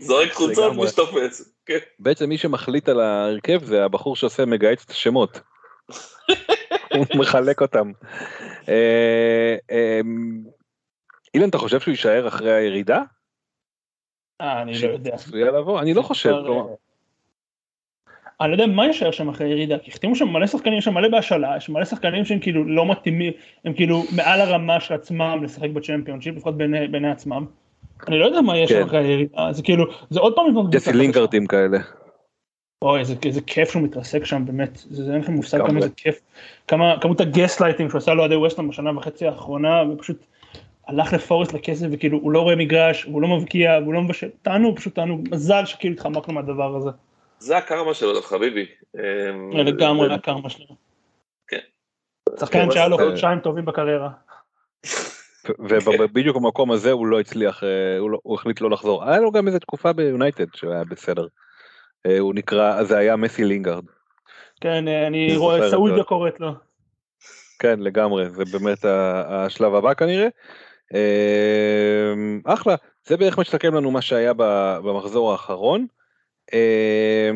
זורק 0.00 0.32
חולצות. 0.32 0.76
מי 0.76 0.88
שתופס. 0.88 1.54
כן. 1.66 1.78
בעצם 1.98 2.28
מי 2.28 2.38
שמחליט 2.38 2.88
על 2.88 3.00
ההרכב 3.00 3.64
זה 3.64 3.84
הבחור 3.84 4.16
שעושה 4.16 4.44
מגייס 4.44 4.84
את 4.84 4.90
השמות. 4.90 5.40
הוא 6.96 7.06
מחלק 7.14 7.60
אותם. 7.62 7.92
אה, 8.68 9.56
אה, 9.70 10.00
אילן, 11.34 11.48
אתה 11.48 11.58
חושב 11.58 11.80
שהוא 11.80 11.92
יישאר 11.92 12.28
אחרי 12.28 12.52
הירידה? 12.52 13.02
אה, 14.40 14.62
אני 14.62 14.82
לא 14.82 14.88
יודע. 14.88 15.16
אני 15.80 15.94
לא 15.94 16.02
חושב. 16.02 16.32
אני 18.40 18.50
לא 18.50 18.54
יודע 18.54 18.66
מה 18.66 18.86
יישאר 18.86 19.10
שם 19.10 19.28
אחרי 19.28 19.48
ירידה, 19.48 19.78
כי 19.78 19.90
החתימו 19.90 20.16
שם 20.16 20.28
מלא 20.28 20.46
שחקנים, 20.46 20.78
יש 20.78 20.84
שם 20.84 20.94
מלא 20.94 21.08
בהשאלה, 21.08 21.56
יש 21.56 21.68
מלא 21.68 21.84
שחקנים 21.84 22.24
שהם 22.24 22.38
כאילו 22.38 22.64
לא 22.64 22.86
מתאימים, 22.86 23.32
הם 23.64 23.72
כאילו 23.72 24.02
מעל 24.16 24.40
הרמה 24.40 24.80
של 24.80 24.94
עצמם 24.94 25.40
לשחק 25.42 25.70
בצ'מפיונשיפ, 25.70 26.36
לפחות 26.36 26.56
בעיני 26.56 26.88
בעיני 26.88 27.10
עצמם. 27.10 27.46
אני 28.08 28.18
לא 28.18 28.24
יודע 28.24 28.40
מה 28.40 28.58
יש 28.58 28.72
כן. 28.72 28.82
אחרי 28.82 28.98
הירידה, 28.98 29.52
זה 29.52 29.62
כאילו, 29.62 29.84
זה 30.10 30.20
עוד 30.20 30.34
פעם 30.34 30.48
לבנות 30.48 30.70
קבוצה. 30.70 30.92
לינקארטים 30.92 31.46
כאלה. 31.46 31.78
אוי, 32.84 33.00
איזה, 33.00 33.14
איזה 33.24 33.40
כיף 33.40 33.70
שהוא 33.70 33.82
מתרסק 33.82 34.24
שם, 34.24 34.42
באמת, 34.46 34.76
זה, 34.76 35.04
זה 35.04 35.12
אין 35.12 35.20
לכם 35.20 35.32
מושג. 35.32 35.66
כמה 35.66 35.80
זה 35.80 35.88
כיף, 35.96 36.20
כמה, 36.68 36.94
כמות 37.00 37.20
הגסט 37.20 37.60
לייטים 37.60 37.88
שהוא 37.88 37.98
עשה 37.98 38.14
לאוהדי 38.14 38.36
ווסטהאם 38.36 38.68
בשנה 38.68 38.96
וחצי 38.96 39.26
האחרונה, 39.26 39.82
ופשוט 39.92 40.24
הלך 40.86 41.12
לפורסט 41.12 41.52
לכסף, 41.52 41.86
וכאילו 41.90 42.18
הוא 42.18 42.32
לא 42.32 42.40
רואה 42.40 42.56
מגרש, 42.56 43.02
הוא 43.02 43.22
לא 43.22 43.28
מבקיע, 43.28 43.78
והוא 43.82 43.94
לא 43.94 44.02
מבשל, 44.02 44.28
תענוג, 44.42 44.76
פשוט 44.76 44.94
תענוג, 44.94 45.28
מזל 45.30 45.64
שכאילו 45.64 45.94
התחמקנו 45.94 46.34
מהדבר 46.34 46.76
הזה. 46.76 46.90
זה 47.40 47.56
הקרמה 47.56 47.94
שלו, 47.94 48.12
דרך 48.14 48.26
חביבי. 48.26 48.66
אמ, 48.96 49.50
לגמרי 49.52 50.08
זה- 50.08 50.14
הקרמה 50.14 50.50
שלו. 50.50 50.76
כן. 51.48 51.58
שחקן 52.40 52.70
שהיה 52.70 52.88
לו 52.88 52.98
כן. 52.98 53.04
חודשיים 53.04 53.40
טובים 53.40 53.64
בקריירה. 53.64 54.08
ובדיוק 55.58 56.36
במקום 56.36 56.70
הזה 56.72 56.92
הוא 56.92 57.06
לא 57.06 57.20
הצליח, 57.20 57.64
אה, 57.64 57.98
הוא, 57.98 58.10
לא, 58.10 58.18
הוא 58.22 58.34
החליט 58.34 58.60
לא 58.60 58.70
לחזור. 58.70 59.04
היה 59.04 59.20
לו 59.20 59.32
גם 59.32 59.46
איזה 59.46 59.58
תקופה 59.60 59.92
ביונייטד 59.92 60.46
שהוא 60.54 60.72
היה 60.72 60.84
בסדר. 60.84 61.26
אה, 62.06 62.18
הוא 62.18 62.34
נקרא, 62.34 62.82
זה 62.84 62.98
היה 62.98 63.16
ג'סי 63.16 63.44
לינגארד. 63.44 63.84
כן, 64.60 64.88
אה, 64.88 65.06
אני 65.06 65.36
רואה, 65.36 65.70
סעודיה. 65.70 66.04
קוראת 66.04 66.40
לו. 66.40 66.50
כן, 67.58 67.80
לגמרי, 67.80 68.30
זה 68.30 68.44
באמת 68.52 68.84
השלב 69.28 69.74
הבא 69.74 69.94
כנראה. 69.94 70.28
אה, 70.94 72.12
אחלה, 72.44 72.74
זה 73.06 73.16
בערך 73.16 73.38
מסכם 73.38 73.74
לנו 73.74 73.90
מה 73.90 74.02
שהיה 74.02 74.32
במחזור 74.84 75.32
האחרון. 75.32 75.86
אה, 76.54 77.30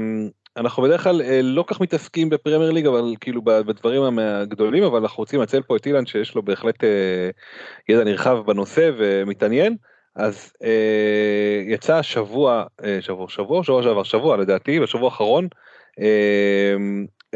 אנחנו 0.56 0.82
בדרך 0.82 1.02
כלל 1.02 1.22
אה, 1.22 1.40
לא 1.42 1.64
כך 1.66 1.80
מתעסקים 1.80 2.28
בפרמייר 2.28 2.70
ליג, 2.70 2.86
אבל 2.86 3.14
כאילו 3.20 3.42
בדברים 3.42 4.18
הגדולים, 4.18 4.82
אבל 4.84 5.00
אנחנו 5.00 5.20
רוצים 5.20 5.40
לנצל 5.40 5.62
פה 5.62 5.76
את 5.76 5.86
אילן 5.86 6.06
שיש 6.06 6.34
לו 6.34 6.42
בהחלט 6.42 6.84
אה, 6.84 7.30
ידע 7.88 8.04
נרחב 8.04 8.38
בנושא 8.46 8.90
ומתעניין. 8.98 9.76
אז 10.16 10.52
אה, 10.64 11.62
יצא 11.66 12.02
שבוע, 12.02 12.64
אה, 12.84 12.98
שבוע, 13.00 13.28
שבוע, 13.28 13.64
שבוע 13.64 13.82
שעבר, 13.82 14.02
שבוע 14.02 14.36
לדעתי, 14.36 14.80
בשבוע 14.80 15.04
האחרון, 15.04 15.48
אה, 16.00 16.74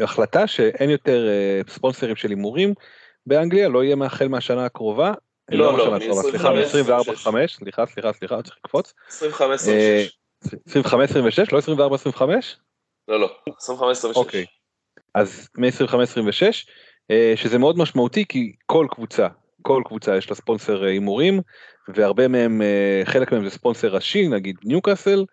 החלטה 0.03 0.47
שאין 0.47 0.89
יותר 0.89 1.27
אה, 1.29 1.61
ספונסרים 1.69 2.15
של 2.15 2.29
הימורים 2.29 2.73
באנגליה, 3.25 3.69
לא 3.69 3.83
יהיה 3.83 3.95
מהחל 3.95 4.27
מהשנה 4.27 4.65
הקרובה. 4.65 5.11
לא, 5.51 5.77
לא, 5.77 5.99
סליחה, 6.21 6.51
25, 6.59 7.07
מ-24-5, 7.07 7.47
סליחה, 7.47 7.85
סליחה, 7.85 8.13
סליחה, 8.13 8.41
צריך 8.41 8.57
לקפוץ. 8.65 8.93
25, 10.43 10.93
אה, 10.99 11.03
26. 11.03 11.39
25-26, 11.39 11.53
לא 11.53 11.59
24-25? 11.59 12.21
לא, 13.07 13.19
לא, 13.19 13.29
25, 13.57 13.97
26. 13.97 14.17
אוקיי. 14.17 14.45
אז 15.15 15.49
מ-25-26, 15.57 16.43
אה, 17.11 17.33
שזה 17.35 17.57
מאוד 17.57 17.77
משמעותי 17.77 18.25
כי 18.25 18.53
כל 18.65 18.87
קבוצה, 18.91 19.27
כל 19.61 19.81
קבוצה 19.85 20.17
יש 20.17 20.29
לה 20.29 20.35
ספונסר 20.35 20.83
אה, 20.83 20.89
הימורים, 20.89 21.41
והרבה 21.87 22.27
מהם, 22.27 22.61
אה, 22.61 23.01
חלק 23.05 23.31
מהם 23.31 23.43
זה 23.43 23.49
ספונסר 23.49 23.95
ראשי, 23.95 24.27
נגיד 24.27 24.55
ניוקאסל, 24.63 25.25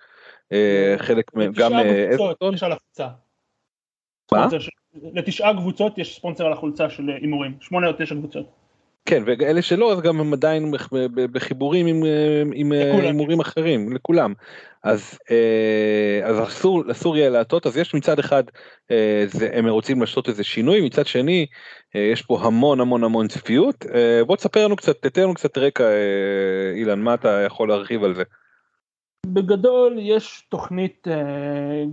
חלק 0.99 1.35
מהם 1.35 1.53
גם 1.57 1.73
אברטון. 2.15 2.55
יש 2.55 2.63
על 2.63 2.73
החולצה. 2.73 3.09
מה? 4.33 4.49
לתשעה 5.15 5.53
קבוצות 5.55 5.99
יש 5.99 6.17
ספונסר 6.17 6.47
על 6.47 6.53
החולצה 6.53 6.91
של 6.91 7.11
הימורים, 7.11 7.55
שמונה 7.61 7.87
או 7.89 7.93
תשע 7.99 8.15
קבוצות. 8.15 8.66
כן, 9.07 9.23
ואלה 9.27 9.63
שלא, 9.63 9.93
אז 9.93 10.01
גם 10.01 10.21
הם 10.21 10.33
עדיין 10.33 10.75
בחיבורים 11.15 11.87
עם, 11.87 12.03
עם 12.55 12.73
אה. 12.73 13.01
הימורים 13.03 13.41
אחרים, 13.41 13.93
לכולם. 13.93 14.35
אז, 14.83 15.19
אה, 15.31 16.29
אז 16.29 16.49
אסור, 16.49 16.83
אסור 16.91 17.17
יהיה 17.17 17.31
להטות, 17.31 17.67
אז 17.67 17.77
יש 17.77 17.95
מצד 17.95 18.19
אחד, 18.19 18.43
אה, 18.91 19.25
זה, 19.27 19.51
הם 19.53 19.69
רוצים 19.69 20.01
לעשות 20.01 20.29
איזה 20.29 20.45
שינוי, 20.45 20.87
מצד 20.87 21.07
שני, 21.07 21.47
יש 21.95 22.23
פה 22.23 22.41
המון 22.43 22.81
המון 22.81 23.05
המון 23.05 23.29
צפיות. 23.29 23.85
בוא 24.27 24.37
תספר 24.37 24.65
לנו 24.65 24.77
קצת, 24.77 25.03
תתן 25.03 25.23
לנו 25.23 25.35
קצת 25.35 25.59
רקע, 25.59 25.85
אילן, 26.75 27.01
מה 27.01 27.15
אתה 27.15 27.43
יכול 27.47 27.69
להרחיב 27.69 28.05
על 28.05 28.15
זה? 28.15 28.23
בגדול 29.33 29.97
יש 30.01 30.43
תוכנית, 30.49 31.09
אה, 31.09 31.85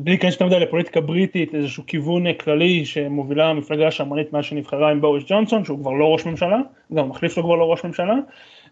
בלי 0.00 0.12
להיכנס 0.12 0.32
יותר 0.32 0.46
מדי 0.46 0.60
לפוליטיקה 0.60 1.00
בריטית, 1.00 1.54
איזשהו 1.54 1.86
כיוון 1.86 2.26
אה, 2.26 2.34
כללי 2.34 2.84
שמובילה 2.84 3.48
המפלגה 3.48 3.86
השמרנית 3.88 4.32
מאז 4.32 4.44
שנבחרה 4.44 4.90
עם 4.90 5.00
בוריס 5.00 5.24
ג'ונסון, 5.26 5.64
שהוא 5.64 5.78
כבר 5.78 5.92
לא 5.92 6.04
ראש 6.12 6.26
ממשלה, 6.26 6.58
גם 6.94 7.04
המחליף 7.04 7.34
שלו 7.34 7.42
כבר 7.42 7.56
לא 7.56 7.70
ראש 7.70 7.84
ממשלה, 7.84 8.14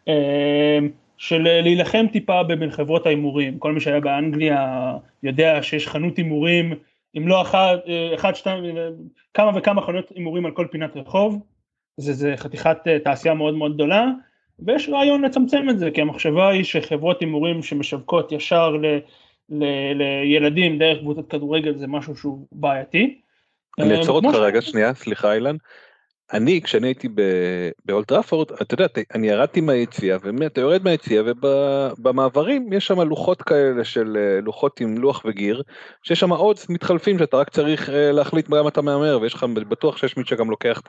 אה, 0.08 0.78
של 1.16 1.42
להילחם 1.42 2.06
טיפה 2.12 2.42
בין 2.42 2.70
חברות 2.70 3.06
ההימורים. 3.06 3.58
כל 3.58 3.72
מי 3.72 3.80
שהיה 3.80 4.00
באנגליה 4.00 4.92
יודע 5.22 5.62
שיש 5.62 5.88
חנות 5.88 6.16
הימורים, 6.16 6.72
אם 7.16 7.28
לא 7.28 7.42
אחת, 7.42 7.78
אחת, 8.14 8.36
שתיים, 8.36 8.64
כמה 9.34 9.50
וכמה 9.54 9.82
חנויות 9.82 10.12
הימורים 10.14 10.46
על 10.46 10.52
כל 10.52 10.66
פינת 10.70 10.96
רחוב. 10.96 11.42
זה, 11.96 12.12
זה 12.12 12.34
חתיכת 12.36 12.78
תעשייה 13.04 13.34
מאוד 13.34 13.54
מאוד 13.54 13.74
גדולה. 13.74 14.06
ויש 14.64 14.88
רעיון 14.88 15.22
לצמצם 15.22 15.66
את 15.70 15.78
זה, 15.78 15.90
כי 15.90 16.00
המחשבה 16.00 16.48
היא 16.48 16.64
שחברות 16.64 17.20
הימורים 17.20 17.62
שמשווקות 17.62 18.32
ישר 18.32 18.70
ל, 18.70 18.86
ל, 19.50 19.64
לילדים 19.94 20.78
דרך 20.78 20.98
קבוצת 20.98 21.30
כדורגל 21.30 21.76
זה 21.76 21.86
משהו 21.86 22.16
שהוא 22.16 22.46
בעייתי. 22.52 23.20
אני 23.78 23.92
אה, 23.92 23.98
אעצור 23.98 24.16
אותך 24.16 24.38
רגע, 24.38 24.62
שנייה, 24.62 24.94
סליחה 24.94 25.34
אילן. 25.34 25.56
אני, 26.32 26.60
כשאני 26.62 26.86
הייתי 26.86 27.08
באולטראפורד, 27.84 28.52
אתה 28.62 28.74
יודע, 28.74 28.86
אני 29.14 29.28
ירדתי 29.28 29.60
מהיציאה, 29.60 30.16
ואתה 30.22 30.60
יורד 30.60 30.84
מהיציאה, 30.84 31.22
ובמעברים 31.26 32.72
יש 32.72 32.86
שם 32.86 33.00
לוחות 33.00 33.42
כאלה 33.42 33.84
של 33.84 34.16
אה, 34.16 34.40
לוחות 34.40 34.80
עם 34.80 34.98
לוח 34.98 35.22
וגיר, 35.24 35.62
שיש 36.02 36.20
שם 36.20 36.32
עוד 36.32 36.56
מתחלפים 36.68 37.18
שאתה 37.18 37.36
רק 37.36 37.48
צריך 37.48 37.90
אה, 37.90 38.12
להחליט 38.12 38.50
גם 38.50 38.68
אתה 38.68 38.82
מהמר, 38.82 39.18
ויש 39.22 39.34
לך 39.34 39.44
בטוח 39.44 39.96
שיש 39.96 40.16
מי 40.16 40.24
שגם 40.24 40.50
לוקח 40.50 40.80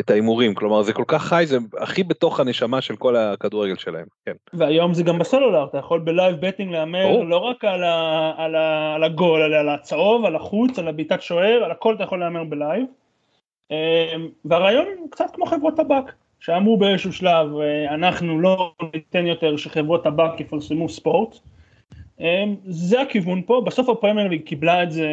את 0.00 0.10
ההימורים, 0.10 0.54
כלומר 0.54 0.82
זה 0.82 0.92
כל 0.92 1.04
כך 1.06 1.24
חי, 1.24 1.44
זה 1.46 1.58
הכי 1.78 2.04
בתוך 2.04 2.40
הנשמה 2.40 2.80
של 2.80 2.96
כל 2.96 3.16
הכדורגל 3.16 3.76
שלהם, 3.76 4.06
כן. 4.26 4.32
והיום 4.52 4.94
זה 4.94 5.02
גם 5.02 5.18
בסלולר, 5.18 5.64
אתה 5.64 5.78
יכול 5.78 6.00
ב 6.00 6.07
live 6.07 6.36
betting 6.40 6.72
להמר. 6.72 7.22
לא 7.22 7.36
רק 7.36 7.64
על, 7.64 7.84
ה, 7.84 8.32
על, 8.36 8.54
ה, 8.54 8.94
על 8.94 9.04
הגול, 9.04 9.54
על 9.54 9.68
הצהוב, 9.68 10.24
על 10.24 10.36
החוץ, 10.36 10.78
על 10.78 10.88
הבעיטת 10.88 11.22
שוער, 11.22 11.64
על 11.64 11.70
הכל 11.70 11.94
אתה 11.94 12.02
יכול 12.02 12.20
להמר 12.20 12.44
ב 12.44 12.51
live. 12.51 12.86
אה, 13.72 14.14
והרעיון 14.44 14.86
הוא 14.98 15.10
קצת 15.10 15.30
כמו 15.34 15.46
חברות 15.46 15.76
טבק, 15.76 16.12
שאמרו 16.40 16.76
באיזשהו 16.76 17.12
שלב, 17.12 17.56
אה, 17.60 17.94
אנחנו 17.94 18.40
לא 18.40 18.72
ניתן 18.94 19.26
יותר 19.26 19.56
שחברות 19.56 20.04
טבק 20.04 20.40
יפרסמו 20.40 20.88
ספורט. 20.88 21.38
אה, 22.20 22.44
זה 22.64 23.00
הכיוון 23.00 23.42
פה, 23.46 23.62
בסוף 23.66 23.88
הפרמייר 23.88 24.28
ליג 24.28 24.42
קיבלה 24.42 24.82
את 24.82 24.90
זה, 24.92 25.08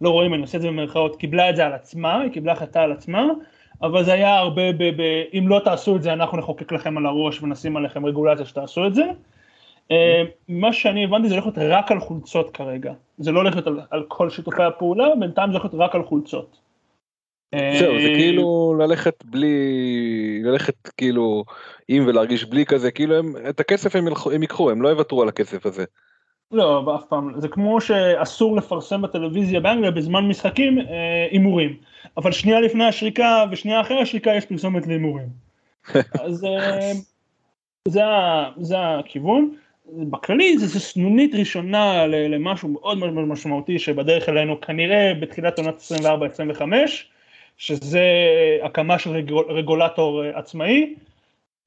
לא 0.00 0.10
רואים, 0.10 0.34
אני 0.34 0.42
עושה 0.42 0.56
את 0.56 0.62
זה 0.62 0.68
במרכאות, 0.68 1.16
קיבלה 1.16 1.50
את 1.50 1.56
זה 1.56 1.66
על 1.66 1.72
עצמה, 1.72 2.20
היא 2.20 2.30
קיבלה 2.30 2.52
החלטה 2.52 2.82
על 2.82 2.92
עצמה, 2.92 3.26
אבל 3.82 4.04
זה 4.04 4.12
היה 4.12 4.34
הרבה 4.34 4.72
ב... 4.72 4.82
ב 4.82 5.02
אם 5.38 5.48
לא 5.48 5.60
תעשו 5.64 5.96
את 5.96 6.02
זה 6.02 6.12
אנחנו 6.12 6.38
נחוקק 6.38 6.72
לכם 6.72 6.98
על 6.98 7.06
הראש 7.06 7.42
ונשים 7.42 7.76
עליכם 7.76 8.06
רגולציה 8.06 8.46
שתעשו 8.46 8.86
את 8.86 8.94
זה. 8.94 9.04
אה, 9.90 10.22
מה 10.48 10.72
שאני 10.72 11.04
הבנתי 11.04 11.28
זה 11.28 11.34
הולך 11.34 11.46
להיות 11.46 11.58
רק 11.58 11.92
על 11.92 12.00
חולצות 12.00 12.50
כרגע, 12.50 12.92
זה 13.18 13.32
לא 13.32 13.40
הולך 13.40 13.54
להיות 13.54 13.66
על, 13.66 13.80
על 13.90 14.04
כל 14.08 14.30
שיתופי 14.30 14.62
הפעולה, 14.62 15.06
בינתיים 15.20 15.52
זה 15.52 15.58
הולך 15.58 15.72
להיות 15.72 15.84
רק 15.84 15.94
על 15.94 16.02
חולצות. 16.02 16.63
זהו, 17.78 18.00
זה 18.00 18.08
אה, 18.08 18.14
כאילו 18.14 18.74
ללכת 18.78 19.24
בלי, 19.24 20.42
ללכת 20.44 20.88
כאילו 20.96 21.44
עם 21.88 22.06
ולהרגיש 22.06 22.44
בלי 22.44 22.66
כזה, 22.66 22.90
כאילו 22.90 23.16
הם, 23.16 23.34
את 23.48 23.60
הכסף 23.60 23.96
הם, 23.96 24.06
ילכו, 24.06 24.30
הם 24.30 24.42
ייקחו, 24.42 24.70
הם 24.70 24.82
לא 24.82 24.88
יוותרו 24.88 25.22
על 25.22 25.28
הכסף 25.28 25.66
הזה. 25.66 25.84
לא, 26.52 26.96
אף 26.96 27.04
פעם. 27.08 27.40
זה 27.40 27.48
כמו 27.48 27.80
שאסור 27.80 28.56
לפרסם 28.56 29.02
בטלוויזיה 29.02 29.60
באנגליה 29.60 29.90
בזמן 29.90 30.28
משחקים 30.28 30.78
אה, 30.78 30.84
הימורים, 31.30 31.76
אבל 32.16 32.32
שנייה 32.32 32.60
לפני 32.60 32.84
השריקה 32.84 33.44
ושנייה 33.50 33.80
אחרי 33.80 34.00
השריקה 34.00 34.30
יש 34.30 34.46
פרסומת 34.46 34.86
להימורים. 34.86 35.28
אז 36.24 36.44
אה, 36.44 36.92
זה, 37.88 38.02
זה 38.56 38.76
הכיוון. 38.78 39.54
בכללי 39.92 40.58
זה, 40.58 40.66
זה 40.66 40.80
סנונית 40.80 41.34
ראשונה 41.34 42.06
למשהו 42.06 42.68
מאוד 42.68 42.98
מאוד 42.98 43.12
משמעותי 43.12 43.78
שבדרך 43.78 44.28
אלינו 44.28 44.60
כנראה 44.60 45.12
בתחילת 45.20 45.58
עונת 45.58 45.74
24-25, 46.58 46.62
שזה 47.56 48.06
הקמה 48.62 48.98
של 48.98 49.10
רגול, 49.10 49.44
רגולטור 49.48 50.24
אה, 50.24 50.38
עצמאי. 50.38 50.94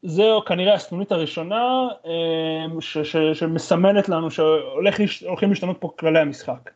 זו 0.04 0.42
כנראה 0.46 0.74
הסנונית 0.74 1.12
הראשונה 1.12 1.88
אה, 2.06 2.82
ש, 2.82 2.98
ש, 2.98 3.18
שמסמנת 3.34 4.10
לנו 4.10 4.32
שהולכים 4.32 5.50
להשתנות 5.50 5.78
פה 5.80 5.92
כללי 5.96 6.20
המשחק. 6.20 6.70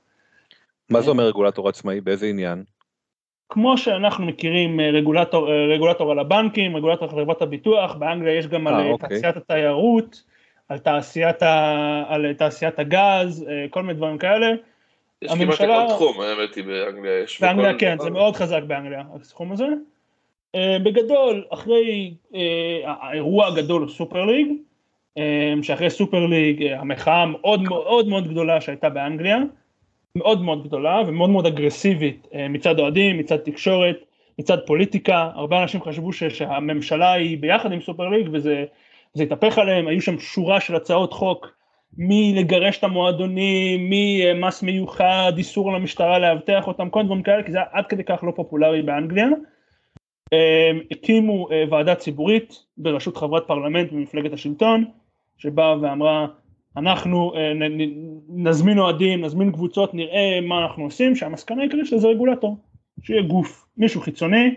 מה 0.90 1.02
זה 1.02 1.10
אומר 1.10 1.24
רגולטור 1.24 1.70
עצמאי, 1.70 2.02
באיזה 2.02 2.26
עניין? 2.26 2.64
כמו 3.50 3.78
שאנחנו 3.78 4.26
מכירים 4.26 4.80
אה, 4.80 4.90
רגולטור, 4.90 5.52
אה, 5.52 5.66
רגולטור 5.66 6.12
על 6.12 6.20
הבנקים, 6.20 6.78
רגולטור 6.78 7.04
על 7.04 7.10
חברת 7.12 7.42
הביטוח, 7.42 7.96
באנגליה 7.96 8.38
יש 8.38 8.48
גם 8.48 8.68
על 8.68 8.74
אה, 8.74 8.80
אה, 8.80 8.92
אוקיי. 8.92 9.10
תעשיית 9.10 9.38
התיירות, 9.38 10.24
על 10.70 10.78
תעשיית, 10.78 11.44
ה, 11.44 12.04
על 12.08 12.34
תעשיית 12.34 12.80
הגז, 12.80 13.46
אה, 13.50 13.66
כל 13.70 13.82
מיני 13.82 13.94
דברים 13.94 14.18
כאלה. 14.18 14.48
יש 15.22 15.32
כמעט 15.32 15.42
הממשלה- 15.42 15.84
לכל 15.86 15.94
תחום, 15.94 16.22
האמת 16.22 16.56
היא 16.56 16.64
באנגליה. 16.64 17.20
יש 17.20 17.42
באנגליה 17.42 17.74
כן, 17.80 17.96
דבר. 17.96 18.04
זה 18.04 18.10
מאוד 18.10 18.36
חזק 18.36 18.64
באנגליה, 18.68 19.04
הסכום 19.22 19.52
הזה. 19.52 19.66
אה, 20.56 20.78
בגדול, 20.84 21.46
אחרי 21.50 22.14
אה, 22.36 22.42
האירוע 23.02 23.48
הגדול 23.48 23.90
סופר 23.90 24.26
ליג, 24.26 24.48
אה, 25.18 25.54
שאחרי 25.62 25.90
סופר 25.90 26.26
ליג 26.26 26.64
אה, 26.64 26.80
המחאה 26.80 27.26
מאוד 27.26 27.62
מאוד 27.62 28.08
מאוד 28.08 28.28
גדולה 28.28 28.62
שהייתה 28.62 28.90
באנגליה, 28.90 29.38
מאוד 30.16 30.42
מאוד 30.42 30.64
גדולה 30.64 31.02
ומאוד 31.08 31.30
מאוד 31.30 31.46
אגרסיבית 31.46 32.28
אה, 32.34 32.48
מצד 32.48 32.80
אוהדים, 32.80 33.18
מצד 33.18 33.38
תקשורת, 33.38 33.98
מצד 34.40 34.58
פוליטיקה, 34.66 35.30
הרבה 35.36 35.62
אנשים 35.64 35.82
חשבו 35.82 36.14
ש- 36.14 36.24
שהממשלה 36.24 37.14
היא 37.14 37.38
ביחד 37.38 37.72
עם 37.72 37.82
סופר 37.82 38.08
ליג 38.10 38.30
וזה 38.32 38.66
זה 39.14 39.24
התהפך 39.24 39.58
עליהם, 39.58 39.88
היו 39.88 40.02
שם 40.02 40.20
שורה 40.20 40.60
של 40.60 40.76
הצעות 40.76 41.14
חוק 41.14 41.52
מלגרש 41.98 42.78
את 42.78 42.84
המועדונים, 42.84 43.90
ממס 43.90 44.64
מיוחד, 44.64 45.34
איסור 45.38 45.74
למשטרה 45.74 46.20
לאבטח 46.20 46.68
אותם, 46.68 46.90
כל 46.90 47.04
דברים 47.06 47.24
כאלה, 47.24 47.44
כי 47.44 47.52
זה 47.52 47.58
היה 47.58 47.68
עד 47.72 47.88
כדי 47.88 48.04
כך 48.04 48.24
לא 48.24 48.32
פופולרי 48.36 48.82
באנגליה. 48.82 49.28
הם 50.32 50.80
הקימו 50.92 51.52
אה, 51.52 51.64
ועדה 51.70 51.96
ציבורית 51.96 52.64
בראשות 52.78 53.18
חברת 53.18 53.48
פרלמנט 53.48 53.92
ממפלגת 53.92 54.34
השלטון, 54.34 54.86
שבאה 55.38 55.82
ואמרה, 55.82 56.28
אנחנו 56.78 57.34
אה, 57.36 57.54
נזמין 58.30 58.80
אוהדים, 58.80 59.26
נזמין 59.26 59.52
קבוצות, 59.52 59.94
נראה 59.94 60.40
מה 60.42 60.64
אנחנו 60.64 60.84
עושים, 60.84 61.16
שהמסקנה 61.16 61.62
העיקרית 61.62 61.86
שזה 61.86 62.08
רגולטור, 62.08 62.58
שיהיה 63.04 63.22
גוף, 63.22 63.66
מישהו 63.78 64.02
חיצוני, 64.02 64.56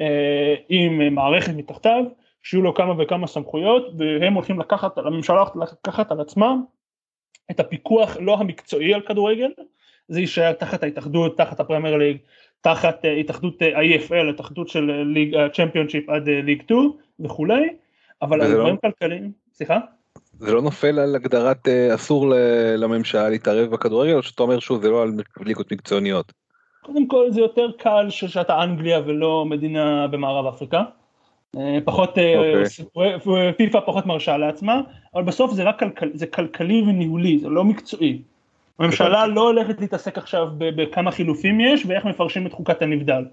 אה, 0.00 0.54
עם 0.68 1.00
אה, 1.00 1.10
מערכת 1.10 1.54
מתחתיו, 1.56 2.04
שיהיו 2.42 2.62
לו 2.62 2.74
כמה 2.74 2.94
וכמה 2.98 3.26
סמכויות, 3.26 3.86
והם 3.98 4.34
הולכים 4.34 4.60
לקחת, 4.60 4.98
הממשלה 4.98 5.36
הולכת 5.36 5.76
לקחת 5.86 6.12
על 6.12 6.20
עצמה 6.20 6.54
את 7.50 7.60
הפיקוח 7.60 8.16
לא 8.20 8.38
המקצועי 8.38 8.94
על 8.94 9.00
כדורגל, 9.00 9.50
זה 10.08 10.20
יישאר 10.20 10.52
תחת 10.52 10.82
ההתאחדות, 10.82 11.36
תחת 11.36 11.60
הפרמייר 11.60 11.96
ליג, 11.96 12.16
תחת 12.60 13.04
אה, 13.04 13.12
התאחדות 13.12 13.62
אה, 13.62 13.78
ה-EFL, 13.78 14.30
התאחדות 14.30 14.68
של 14.68 14.90
אה, 14.90 15.04
ליג 15.04 15.34
הצ'מפיונשיפ 15.34 16.08
עד 16.08 16.28
ליג 16.28 16.62
2 16.62 16.92
וכולי, 17.20 17.68
אבל 18.22 18.40
על 18.40 18.46
וזה 18.46 18.56
לא- 18.56 18.60
דברים 18.60 18.76
כלכליים, 18.76 19.32
סליחה? 19.52 19.78
זה 20.38 20.52
לא 20.52 20.62
נופל 20.62 20.98
על 20.98 21.14
הגדרת 21.14 21.68
אסור 21.94 22.34
לממשלה 22.76 23.28
להתערב 23.28 23.70
בכדורגל, 23.70 24.14
או 24.14 24.22
שאתה 24.22 24.42
אומר 24.42 24.58
שוב 24.58 24.82
זה 24.82 24.90
לא 24.90 25.02
על 25.02 25.10
ליגות 25.40 25.72
מקצועניות? 25.72 26.32
קודם 26.82 27.06
כל 27.06 27.30
זה 27.30 27.40
יותר 27.40 27.70
קל 27.78 28.10
שאתה 28.10 28.62
אנגליה 28.62 29.00
ולא 29.06 29.44
מדינה 29.46 30.06
במערב 30.06 30.54
אפריקה. 30.54 30.82
אה, 31.56 31.78
פחות, 31.84 32.18
אה, 32.18 32.34
אוקיי. 32.38 33.52
פיפ"א 33.56 33.80
פחות 33.86 34.06
מרשה 34.06 34.36
לעצמה, 34.36 34.80
אבל 35.14 35.22
בסוף 35.22 35.52
זה 35.52 35.62
רק 35.62 35.78
כלכל, 35.78 36.08
זה 36.14 36.26
כלכלי 36.26 36.82
וניהולי, 36.82 37.38
זה 37.38 37.48
לא 37.48 37.64
מקצועי. 37.64 38.22
הממשלה 38.78 39.26
לא 39.26 39.40
הולכת 39.40 39.80
להתעסק 39.80 40.18
עכשיו 40.18 40.48
בכמה 40.58 41.10
חילופים 41.10 41.60
יש 41.60 41.86
ואיך 41.86 42.04
מפרשים 42.04 42.46
את 42.46 42.52
חוקת 42.52 42.82
הנבדל. 42.82 43.24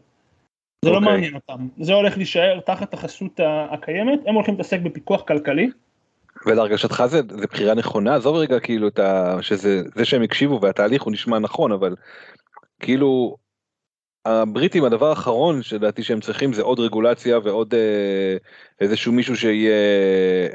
זה 0.86 0.92
לא 0.92 0.96
אוקיי. 0.96 1.12
מעניין 1.12 1.36
אותם, 1.36 1.68
זה 1.78 1.94
הולך 1.94 2.18
להישאר 2.18 2.60
תחת 2.60 2.94
החסות 2.94 3.40
הקיימת, 3.72 4.20
הם 4.26 4.36
הולכים 4.36 4.54
להתעסק 4.54 4.80
בפיקוח 4.80 5.22
כלכלי. 5.22 5.70
ולהרגשתך 6.46 7.04
זה, 7.08 7.22
זה 7.30 7.48
בחירה 7.48 7.74
נכונה? 7.74 8.16
עזוב 8.16 8.36
רגע 8.36 8.60
כאילו 8.60 8.88
את 8.88 9.00
ה... 9.00 9.38
שזה 9.42 9.82
זה 9.96 10.06
שהם 10.06 10.22
הקשיבו 10.22 10.60
והתהליך 10.62 11.04
הוא 11.04 11.14
נשמע 11.14 11.40
נכון, 11.40 11.72
אבל 11.72 11.96
כאילו 12.80 13.36
הבריטים 14.26 14.84
הדבר 14.84 15.10
האחרון 15.10 15.62
שלדעתי 15.64 16.04
שהם 16.04 16.20
צריכים 16.20 16.54
זה 16.54 16.62
עוד 16.62 16.80
רגולציה 16.80 17.40
ועוד 17.44 17.74
אה, 17.74 18.38
איזשהו 18.82 19.14
מישהו 19.14 19.38
שיהיה 19.38 19.74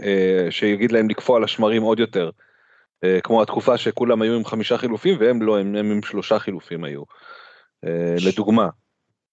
אה, 0.02 0.50
שיגיד 0.50 0.92
להם 0.92 1.10
לקפוא 1.10 1.36
על 1.36 1.44
השמרים 1.44 1.82
עוד 1.82 1.98
יותר. 2.00 2.30
אה, 3.04 3.20
כמו 3.20 3.42
התקופה 3.42 3.78
שכולם 3.78 4.22
היו 4.22 4.34
עם 4.34 4.44
חמישה 4.44 4.78
חילופים 4.78 5.16
והם 5.20 5.42
לא 5.42 5.58
הם, 5.58 5.76
הם 5.76 5.90
עם 5.90 6.02
שלושה 6.02 6.38
חילופים 6.38 6.84
היו. 6.84 7.02
אה, 7.84 8.14
לדוגמה. 8.26 8.68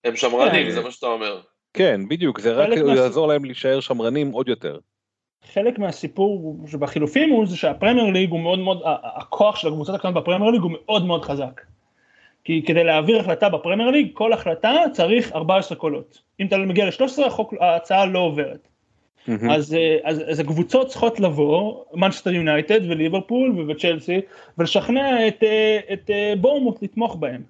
הם 0.04 0.16
שמרנים, 0.16 0.66
כן. 0.66 0.72
זה 0.72 0.82
מה 0.84 0.92
שאתה 0.92 1.08
אומר. 1.08 1.42
כן 1.74 2.02
בדיוק 2.10 2.40
זה 2.40 2.54
רק 2.54 2.70
מהס- 2.70 2.98
יעזור 2.98 3.28
להם 3.28 3.46
להישאר 3.46 3.80
שמרנים 3.80 4.32
עוד 4.32 4.48
יותר. 4.48 4.78
חלק 5.54 5.80
מהסיפור 5.80 6.58
שבחילופים 6.68 7.30
הוא 7.30 7.46
זה 7.48 7.58
שהפרמייר 7.58 8.06
ליג 8.14 8.30
הוא 8.30 8.40
מאוד 8.40 8.60
מאוד, 8.60 8.82
הכוח 9.18 9.56
של 9.56 9.68
הקבוצות 9.68 9.96
הקטנות 9.96 10.14
בפרמייר 10.14 10.52
ליג 10.52 10.62
הוא 10.62 10.72
מאוד 10.86 11.06
מאוד 11.06 11.26
חזק. 11.26 11.62
כי 12.44 12.64
כדי 12.66 12.84
להעביר 12.84 13.20
החלטה 13.20 13.50
בפרמייר 13.50 13.90
ליג, 13.90 14.08
כל 14.14 14.34
החלטה 14.34 14.74
צריך 14.94 15.32
14 15.32 15.78
קולות. 15.78 16.22
אם 16.40 16.48
אתה 16.48 16.58
מגיע 16.58 16.86
ל-13, 16.86 17.26
החוק, 17.26 17.54
ההצעה 17.60 18.06
לא 18.06 18.20
עוברת. 18.20 18.68
אז, 19.28 19.74
אה, 19.74 19.98
אז, 20.04 20.24
אז 20.28 20.40
הקבוצות 20.40 20.88
צריכות 20.88 21.20
לבוא, 21.20 21.84
מנצ'סטר 21.94 22.32
יונייטד 22.32 22.80
וליברפול 22.90 23.72
וצ'לסי, 23.72 24.22
ולשכנע 24.58 25.28
את, 25.28 25.44
אה, 25.44 25.80
את 25.94 26.10
אה, 26.10 26.34
בורנמות' 26.42 26.84
לתמוך 26.84 27.16
בהם. 27.16 27.44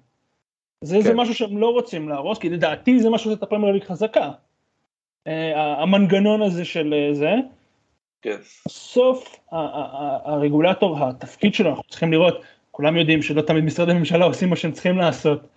זה, 0.80 1.00
זה 1.00 1.10
כן. 1.10 1.16
משהו 1.16 1.34
שהם 1.34 1.58
לא 1.58 1.72
רוצים 1.72 2.08
להרוס, 2.08 2.38
כי 2.38 2.48
לדעתי 2.48 3.00
זה 3.00 3.10
משהו 3.10 3.30
שאת 3.30 3.42
הפרמייר 3.42 3.72
ליג 3.72 3.84
חזקה. 3.84 4.30
המנגנון 5.56 6.42
הזה 6.42 6.64
של 6.64 6.94
זה, 7.12 7.34
כן. 8.22 8.36
בסוף 8.66 9.36
הרגולטור, 10.24 11.04
התפקיד 11.04 11.54
שלו, 11.54 11.70
אנחנו 11.70 11.82
צריכים 11.88 12.12
לראות, 12.12 12.42
כולם 12.72 12.96
יודעים 12.96 13.22
שלא 13.22 13.42
תמיד 13.42 13.64
משרדי 13.64 13.92
ממשלה 13.92 14.24
עושים 14.24 14.50
מה 14.50 14.56
שהם 14.56 14.72
צריכים 14.72 14.98
לעשות, 14.98 15.48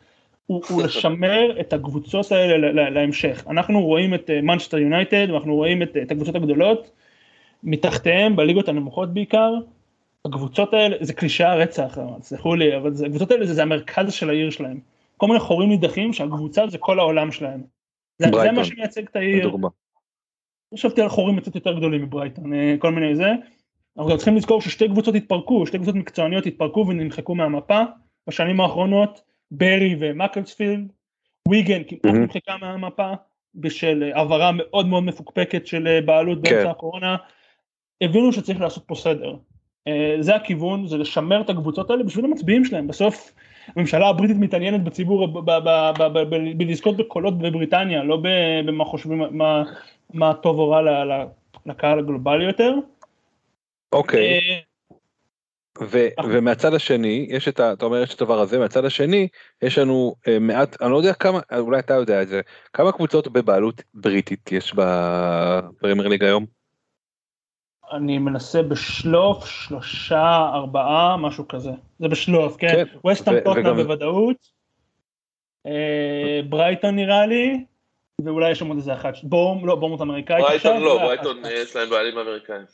הוא, 0.46 0.62
הוא 0.70 0.82
לשמר 0.86 1.60
את 1.60 1.74
הקבוצות 1.74 2.32
האלה 2.32 2.90
להמשך. 2.90 3.44
אנחנו 3.50 3.82
רואים 3.82 4.14
את 4.14 4.30
מנצ'סטר 4.44 4.78
יונייטד, 4.78 5.28
ואנחנו 5.32 5.56
רואים 5.56 5.84
את, 5.84 5.98
את 6.04 6.12
הקבוצות 6.12 6.36
הגדולות, 6.36 6.92
מתחתיהם, 7.64 8.36
בליגות 8.36 8.70
הנמוכות 8.70 9.14
בעיקר, 9.14 9.54
הקבוצות 10.26 10.74
האלה, 10.74 10.96
זה 11.02 11.14
קלישאה 11.14 11.56
רצח, 11.56 11.98
תסלחו 12.20 12.56
לי, 12.56 12.78
אבל 12.78 12.94
זה- 12.94 13.06
הקבוצות 13.06 13.32
האלה 13.32 13.46
זה, 13.46 13.54
זה 13.54 13.62
המרכז 13.62 14.14
של 14.14 14.30
העיר 14.30 14.50
שלהם. 14.50 14.80
כל 15.18 15.28
מיני 15.28 15.40
חורים 15.40 15.70
נידחים 15.70 16.14
שהקבוצה 16.14 16.68
זה 16.68 16.78
כל 16.78 17.00
העולם 17.00 17.32
שלהם. 17.32 17.62
זה, 18.18 18.28
זה 18.44 18.52
מה 18.52 18.66
שמייצג 18.66 19.04
את 19.06 19.16
העיר. 19.16 19.48
לדוגמה. 19.48 19.68
חשבתי 20.74 21.02
על 21.02 21.10
חורים 21.10 21.40
קצת 21.40 21.56
יותר 21.56 21.78
גדולים 21.78 22.04
מברייטון, 22.04 22.54
אה, 22.54 22.76
כל 22.80 22.92
מיני 22.92 23.16
זה. 23.16 23.30
אנחנו 23.98 24.12
גם 24.12 24.18
צריכים 24.18 24.36
לזכור 24.36 24.62
ששתי 24.62 24.88
קבוצות 24.88 25.16
התפרקו, 25.16 25.68
שתי 25.68 25.78
קבוצות 25.78 25.96
מקצועניות 25.96 26.46
התפרקו 26.46 26.86
ונמחקו 26.88 27.36
מהמפה 27.36 27.82
בשנים 28.28 28.62
האחרונות, 28.62 29.22
ברי 29.52 29.96
ומקלספילד, 30.00 30.92
ויגן 31.50 31.82
כמעט 31.88 32.06
מהמם. 32.06 32.22
נמחקה 32.22 32.58
מהמפה 32.62 33.12
בשל 33.56 34.04
אה, 34.04 34.18
העברה 34.20 34.52
מאוד 34.52 34.88
מאוד 34.88 35.04
מפוקפקת 35.04 35.68
של 35.68 35.88
אה, 35.88 36.02
בעלות 36.02 36.42
באמצע 36.42 36.64
כן. 36.64 36.70
הקורונה. 36.70 37.16
הבינו 38.02 38.34
שצריך 38.34 38.62
לעשות 38.62 38.84
פה 38.88 38.96
סדר. 38.96 39.36
אה, 39.88 40.16
זה 40.20 40.36
הכיוון, 40.36 40.88
זה 40.88 40.98
לשמר 40.98 41.42
את 41.42 41.50
הקבוצות 41.50 41.90
האלה 41.90 42.04
בשביל 42.04 42.26
המצביעים 42.26 42.66
שלהם. 42.66 42.88
בסוף 42.88 43.32
הממשלה 43.76 44.08
הבריטית 44.10 44.38
מתעניינת 44.38 44.84
בציבור 44.84 45.42
בלזכות 46.58 46.98
בקולות 46.98 47.38
בבריטניה, 47.38 48.04
לא 48.04 48.22
במה 48.66 48.86
חושבים, 48.86 49.24
מה, 49.32 49.64
מה 50.14 50.34
טוב 50.34 50.60
או 50.60 50.70
רע 50.70 50.82
לקהל 51.66 52.00
הגלובלי 52.00 52.44
יותר. 52.44 52.76
אוקיי. 53.94 54.40
אה, 54.40 54.58
ו- 55.82 56.08
ומהצד 56.30 56.74
השני 56.74 57.28
יש 57.30 57.48
את 57.48 57.60
ה... 57.60 57.74
אתה 57.74 57.86
אומר 57.86 58.02
יש 58.02 58.14
את 58.16 58.22
הדבר 58.22 58.40
הזה 58.40 58.60
מהצד 58.60 58.86
השני 58.86 59.28
יש 59.62 59.78
לנו 59.78 60.16
אה, 60.28 60.40
מעט 60.40 60.82
אני 60.82 60.92
לא 60.92 60.98
יודע 60.98 61.14
כמה 61.14 61.40
אולי 61.58 61.80
אתה 61.80 61.94
יודע 61.94 62.22
את 62.22 62.28
זה 62.28 62.42
כמה 62.74 62.92
קבוצות 62.92 63.28
בבעלות 63.28 63.82
בריטית 63.94 64.52
יש 64.52 64.74
בפרמייר 64.74 66.08
ליג 66.08 66.24
היום. 66.24 66.46
אני 67.92 68.18
מנסה 68.18 68.62
בשלוף 68.64 69.46
שלושה, 69.46 70.50
ארבעה, 70.54 71.18
משהו 71.18 71.48
כזה. 71.48 71.70
זה 72.00 72.08
בשלוף, 72.08 72.56
כן? 72.58 72.68
כן, 72.72 72.84
ווסטהאם 73.04 73.40
טוטנאם 73.40 73.66
וגם- 73.66 73.76
בוודאות. 73.76 74.38
אה, 75.66 76.40
ברייטון 76.50 76.96
נראה 76.96 77.26
לי, 77.26 77.66
ואולי 78.26 78.52
יש 78.52 78.60
שם 78.60 78.68
עוד 78.68 78.78
איזה 78.78 78.94
אחת, 78.94 79.14
בורם, 79.24 79.66
לא, 79.66 79.76
בורמות 79.76 80.02
אמריקאית 80.02 80.46
עכשיו. 80.46 80.72
ברייטון 80.72 80.84
לא, 80.84 80.92
ואחת- 80.92 81.06
ברייטון 81.24 81.38
יש 81.52 81.76
להם 81.76 81.90
בעלים 81.90 82.18
אמריקאים. 82.18 82.66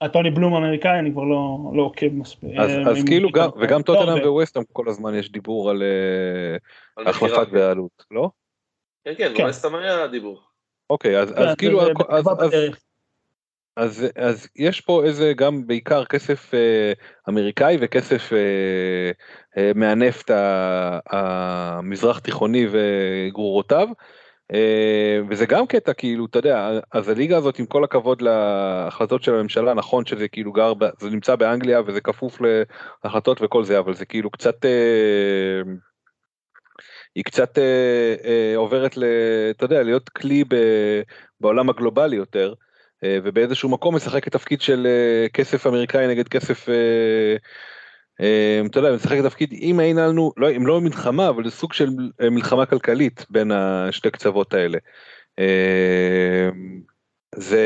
הטוני 0.00 0.30
בלום 0.30 0.54
אמריקאי, 0.54 0.98
אני 0.98 1.12
כבר 1.12 1.24
לא 1.24 1.58
לא 1.74 1.82
עוקב 1.82 2.08
מספיק. 2.12 2.50
אז, 2.58 2.70
אה, 2.70 2.90
אז 2.90 3.04
כאילו 3.06 3.30
גם, 3.30 3.48
וגם 3.60 3.82
טוטנאם 3.82 4.08
הרבה. 4.08 4.30
וווסטהאם 4.30 4.64
כל 4.72 4.88
הזמן 4.88 5.14
יש 5.14 5.32
דיבור 5.32 5.70
על 5.70 5.82
אה, 5.82 6.56
על. 6.96 7.08
החלפת 7.08 7.48
בעלות, 7.52 8.04
לא? 8.10 8.30
כן, 9.04 9.12
כן, 9.18 9.32
כן. 9.36 9.44
ווסטהאם 9.44 9.74
היה 9.74 10.06
דיבור. 10.06 10.42
אוקיי, 10.90 11.18
אז, 11.18 11.32
כן, 11.32 11.42
אז 11.42 11.54
כאילו, 11.56 11.80
אז, 12.08 12.26
אז. 12.38 12.50
אז, 13.76 14.06
אז 14.16 14.48
יש 14.56 14.80
פה 14.80 15.04
איזה 15.04 15.32
גם 15.36 15.66
בעיקר 15.66 16.04
כסף 16.04 16.54
אה, 16.54 16.92
אמריקאי 17.28 17.76
וכסף 17.80 18.32
אה, 18.32 19.10
אה, 19.58 19.72
מהנפט 19.74 20.30
המזרח 21.06 22.18
תיכוני 22.18 22.66
וגרורותיו. 22.70 23.88
אה, 24.54 25.20
וזה 25.28 25.46
גם 25.46 25.66
קטע 25.66 25.92
כאילו 25.92 26.26
אתה 26.26 26.38
יודע 26.38 26.70
אז 26.92 27.08
הליגה 27.08 27.36
הזאת 27.36 27.58
עם 27.58 27.66
כל 27.66 27.84
הכבוד 27.84 28.22
להחלטות 28.22 29.22
של 29.22 29.34
הממשלה 29.34 29.74
נכון 29.74 30.06
שזה 30.06 30.28
כאילו 30.28 30.52
גר 30.52 30.72
זה 31.00 31.10
נמצא 31.10 31.36
באנגליה 31.36 31.80
וזה 31.86 32.00
כפוף 32.00 32.38
להחלטות 33.04 33.42
וכל 33.42 33.64
זה 33.64 33.78
אבל 33.78 33.94
זה 33.94 34.04
כאילו 34.04 34.30
קצת 34.30 34.64
אה, 34.64 35.62
היא 37.14 37.24
קצת 37.24 37.58
אה, 37.58 38.52
עוברת 38.56 38.96
ל... 38.96 39.04
אתה 39.50 39.64
יודע 39.64 39.82
להיות 39.82 40.08
כלי 40.08 40.44
בעולם 41.40 41.70
הגלובלי 41.70 42.16
יותר. 42.16 42.54
ובאיזשהו 43.04 43.68
מקום 43.68 43.94
משחקת 43.94 44.32
תפקיד 44.32 44.60
של 44.60 44.86
כסף 45.32 45.66
אמריקאי 45.66 46.08
נגד 46.08 46.28
כסף, 46.28 46.68
אתה 48.66 48.78
יודע, 48.78 48.92
משחקת 48.92 49.24
תפקיד 49.24 49.52
אם 49.52 49.80
אין 49.80 49.96
לנו, 49.96 50.32
לא, 50.36 50.50
אם 50.56 50.66
לא 50.66 50.80
מלחמה, 50.80 51.28
אבל 51.28 51.44
זה 51.44 51.50
סוג 51.50 51.72
של 51.72 51.88
אה, 52.20 52.30
מלחמה 52.30 52.66
כלכלית 52.66 53.26
בין 53.30 53.52
השתי 53.52 54.10
קצוות 54.10 54.54
האלה. 54.54 54.78
אה, 55.38 56.48
זה, 57.34 57.64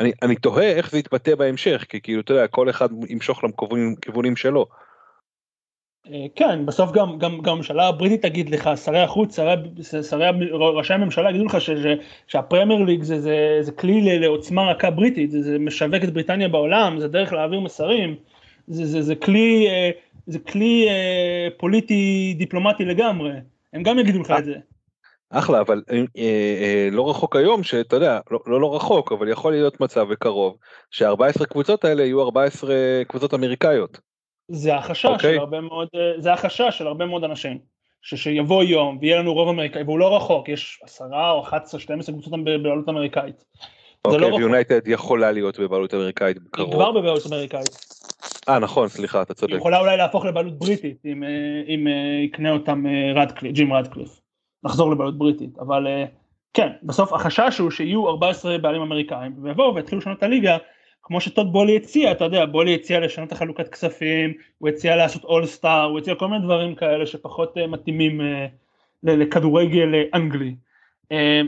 אני, 0.00 0.12
אני 0.22 0.36
תוהה 0.36 0.72
איך 0.72 0.90
זה 0.90 0.98
יתבטא 0.98 1.34
בהמשך, 1.34 1.84
כי 1.88 2.00
כאילו, 2.00 2.20
אתה 2.20 2.32
יודע, 2.32 2.46
כל 2.46 2.70
אחד 2.70 2.88
ימשוך 3.08 3.44
לכיוונים 3.44 4.36
שלו. 4.36 4.66
אה, 6.12 6.26
כן, 6.36 6.66
בסוף 6.66 6.92
גם, 6.92 7.18
גם, 7.18 7.40
גם 7.42 7.52
הממשלה 7.52 7.88
הבריטית 7.88 8.22
תגיד 8.22 8.50
לך, 8.50 8.70
שרי 8.84 9.00
החוץ, 9.00 9.36
שרי, 9.36 9.54
שרי, 10.02 10.26
ראשי 10.52 10.94
הממשלה 10.94 11.30
יגידו 11.30 11.44
לך 11.44 11.60
ש, 11.60 11.70
ש, 11.70 11.86
שהפרמייר 12.26 12.84
ליג 12.84 13.02
זה, 13.02 13.20
זה, 13.20 13.58
זה 13.60 13.72
כלי 13.72 14.18
לעוצמה 14.18 14.70
רכה 14.70 14.90
בריטית, 14.90 15.30
זה, 15.30 15.42
זה 15.42 15.58
משווק 15.58 16.04
את 16.04 16.12
בריטניה 16.12 16.48
בעולם, 16.48 17.00
זה 17.00 17.08
דרך 17.08 17.32
להעביר 17.32 17.60
מסרים, 17.60 18.16
זה, 18.66 18.86
זה, 18.86 19.02
זה 19.02 19.14
כלי, 19.14 19.68
אה, 19.68 19.90
זה 20.26 20.38
כלי 20.38 20.88
אה, 20.88 21.48
פוליטי 21.56 22.34
דיפלומטי 22.38 22.84
לגמרי, 22.84 23.32
הם 23.72 23.82
גם 23.82 23.98
יגידו 23.98 24.20
לך 24.20 24.34
את 24.38 24.44
זה. 24.44 24.54
אחלה, 25.30 25.60
אבל 25.60 25.82
אה, 25.90 26.04
אה, 26.18 26.88
לא 26.92 27.10
רחוק 27.10 27.36
היום, 27.36 27.62
שאתה 27.62 27.96
יודע, 27.96 28.20
לא, 28.30 28.38
לא 28.46 28.60
לא 28.60 28.76
רחוק, 28.76 29.12
אבל 29.12 29.28
יכול 29.28 29.52
להיות 29.52 29.80
מצב 29.80 30.06
וקרוב, 30.10 30.56
שה-14 30.90 31.46
קבוצות 31.46 31.84
האלה 31.84 32.02
יהיו 32.02 32.22
14 32.22 32.74
קבוצות 33.08 33.34
אמריקאיות. 33.34 33.98
זה 34.48 34.74
החשש 34.74 35.04
אוקיי. 35.04 35.34
של 35.34 35.40
הרבה 35.40 35.60
מאוד, 35.60 35.88
אה, 35.94 36.20
זה 36.20 36.32
החשש 36.32 36.78
של 36.78 36.86
הרבה 36.86 37.06
מאוד 37.06 37.24
אנשים. 37.24 37.58
ש- 38.02 38.14
שיבוא 38.14 38.62
יום 38.62 38.98
ויהיה 39.00 39.18
לנו 39.18 39.34
רוב 39.34 39.48
אמריקאי, 39.48 39.82
והוא 39.82 39.98
לא 39.98 40.16
רחוק, 40.16 40.48
יש 40.48 40.80
עשרה 40.84 41.30
או 41.30 41.42
11, 41.42 41.80
12 41.80 42.14
קבוצות 42.14 42.32
בבעלות 42.44 42.88
אמריקאית. 42.88 43.44
אוקיי, 44.04 44.20
לא 44.20 44.26
רחוק, 44.26 44.38
ויונייטד 44.38 44.88
יכולה 44.88 45.32
להיות 45.32 45.58
בבעלות 45.58 45.94
אמריקאית 45.94 46.36
היא 46.36 46.44
בקרוב. 46.46 46.72
כבר 46.74 46.92
בבעלות 46.92 47.26
אמריקאית. 47.26 47.91
אה 48.48 48.58
נכון, 48.58 48.88
סליחה, 48.88 49.22
אתה 49.22 49.32
היא 49.32 49.36
צודק. 49.36 49.54
יכולה 49.54 49.80
אולי 49.80 49.96
להפוך 49.96 50.24
לבעלות 50.24 50.58
בריטית, 50.58 51.02
אם, 51.04 51.24
אה, 51.24 51.28
אם 51.68 51.88
אה, 51.88 52.22
יקנה 52.24 52.50
אותם 52.50 52.86
אה, 52.86 53.22
רדקליף, 53.22 53.52
ג'ים 53.52 53.72
רדקליף. 53.72 54.20
לחזור 54.64 54.90
לבעלות 54.90 55.18
בריטית, 55.18 55.58
אבל 55.58 55.86
כן, 56.54 56.68
בסוף 56.82 57.12
החשש 57.12 57.58
הוא 57.58 57.70
שיהיו 57.70 58.08
14 58.08 58.58
בעלים 58.58 58.82
אמריקאים, 58.82 59.34
ויבואו 59.42 59.74
ויתחילו 59.74 60.00
לשנות 60.00 60.18
את 60.18 60.22
הליגה, 60.22 60.56
כמו 61.02 61.20
שטוד 61.20 61.52
בולי 61.52 61.76
הציע, 61.76 62.12
אתה 62.12 62.24
יודע, 62.24 62.46
בולי 62.46 62.74
הציע 62.74 63.00
לשנות 63.00 63.28
את 63.28 63.32
החלוקת 63.32 63.68
כספים, 63.68 64.32
הוא 64.58 64.68
הציע 64.68 64.96
לעשות 64.96 65.24
אול 65.24 65.46
סטאר, 65.46 65.84
הוא 65.84 65.98
הציע 65.98 66.14
כל 66.14 66.28
מיני 66.28 66.44
דברים 66.44 66.74
כאלה 66.74 67.06
שפחות 67.06 67.56
מתאימים 67.68 68.20
לכדורגל 69.02 69.88
אנגלי. 70.14 70.54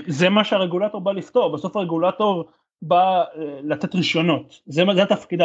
זה 0.06 0.28
מה 0.28 0.44
שהרגולטור 0.44 1.00
בא 1.00 1.12
לפתור, 1.12 1.52
בסוף 1.52 1.76
הרגולטור 1.76 2.44
בא 2.88 3.22
אה, 3.22 3.24
לתת 3.62 3.94
רישיונות, 3.94 4.60
זה, 4.66 4.84
זה 4.94 5.02
התפקיד 5.02 5.40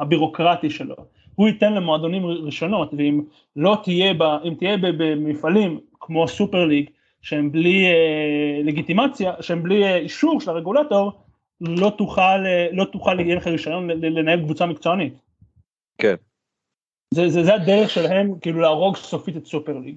הבירוקרטי 0.00 0.70
שלו, 0.70 0.94
הוא 1.34 1.48
ייתן 1.48 1.74
למועדונים 1.74 2.26
רישיונות, 2.26 2.94
ואם 2.96 3.22
לא 3.56 3.76
תהיה, 3.82 4.14
ב, 4.14 4.22
אם 4.22 4.54
תהיה 4.58 4.76
במפעלים 4.76 5.80
כמו 6.00 6.28
סופר 6.28 6.64
ליג, 6.64 6.90
שהם 7.22 7.52
בלי 7.52 7.86
אה, 7.86 8.60
לגיטימציה, 8.64 9.32
שהם 9.40 9.62
בלי 9.62 9.84
אה, 9.84 9.96
אישור 9.96 10.40
של 10.40 10.50
הרגולטור, 10.50 11.12
לא 11.60 11.92
תוכל, 11.98 12.46
אה, 12.46 12.68
לא 12.72 12.84
תוכל, 12.84 13.20
יהיה 13.20 13.36
לך 13.36 13.46
רישיון 13.46 13.90
לנהל 13.90 14.40
קבוצה 14.40 14.66
מקצוענית. 14.66 15.14
כן. 15.98 16.14
זה, 17.14 17.28
זה, 17.28 17.44
זה 17.44 17.54
הדרך 17.54 17.90
שלהם 17.90 18.38
כאילו 18.40 18.60
להרוג 18.60 18.96
סופית 18.96 19.36
את 19.36 19.46
סופר 19.46 19.78
ליג. 19.78 19.96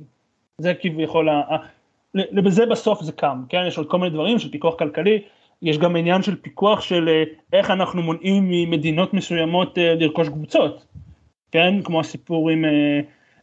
זה 0.58 0.74
כביכול, 0.74 1.30
ה- 1.30 1.42
ה- 1.50 1.68
ל- 2.14 2.42
בזה 2.42 2.66
בסוף 2.66 3.02
זה 3.02 3.12
קם, 3.12 3.44
כן? 3.50 3.64
יש 3.68 3.78
עוד 3.78 3.90
כל 3.90 3.98
מיני 3.98 4.10
דברים 4.10 4.40
של 4.40 4.52
פיקוח 4.52 4.76
כלכלי, 4.76 5.22
יש 5.64 5.78
גם 5.78 5.96
עניין 5.96 6.22
של 6.22 6.36
פיקוח 6.36 6.82
של 6.82 7.10
אה, 7.10 7.24
איך 7.54 7.72
אנחנו 7.72 8.02
מונעים 8.02 8.44
ממדינות 8.48 9.14
מסוימות 9.14 9.78
אה, 9.78 9.96
לרכוש 9.96 10.30
קבוצות, 10.30 10.86
כן? 11.52 11.82
כמו 11.84 12.00
הסיפור 12.00 12.50
עם 12.50 12.66
אה, 12.66 12.70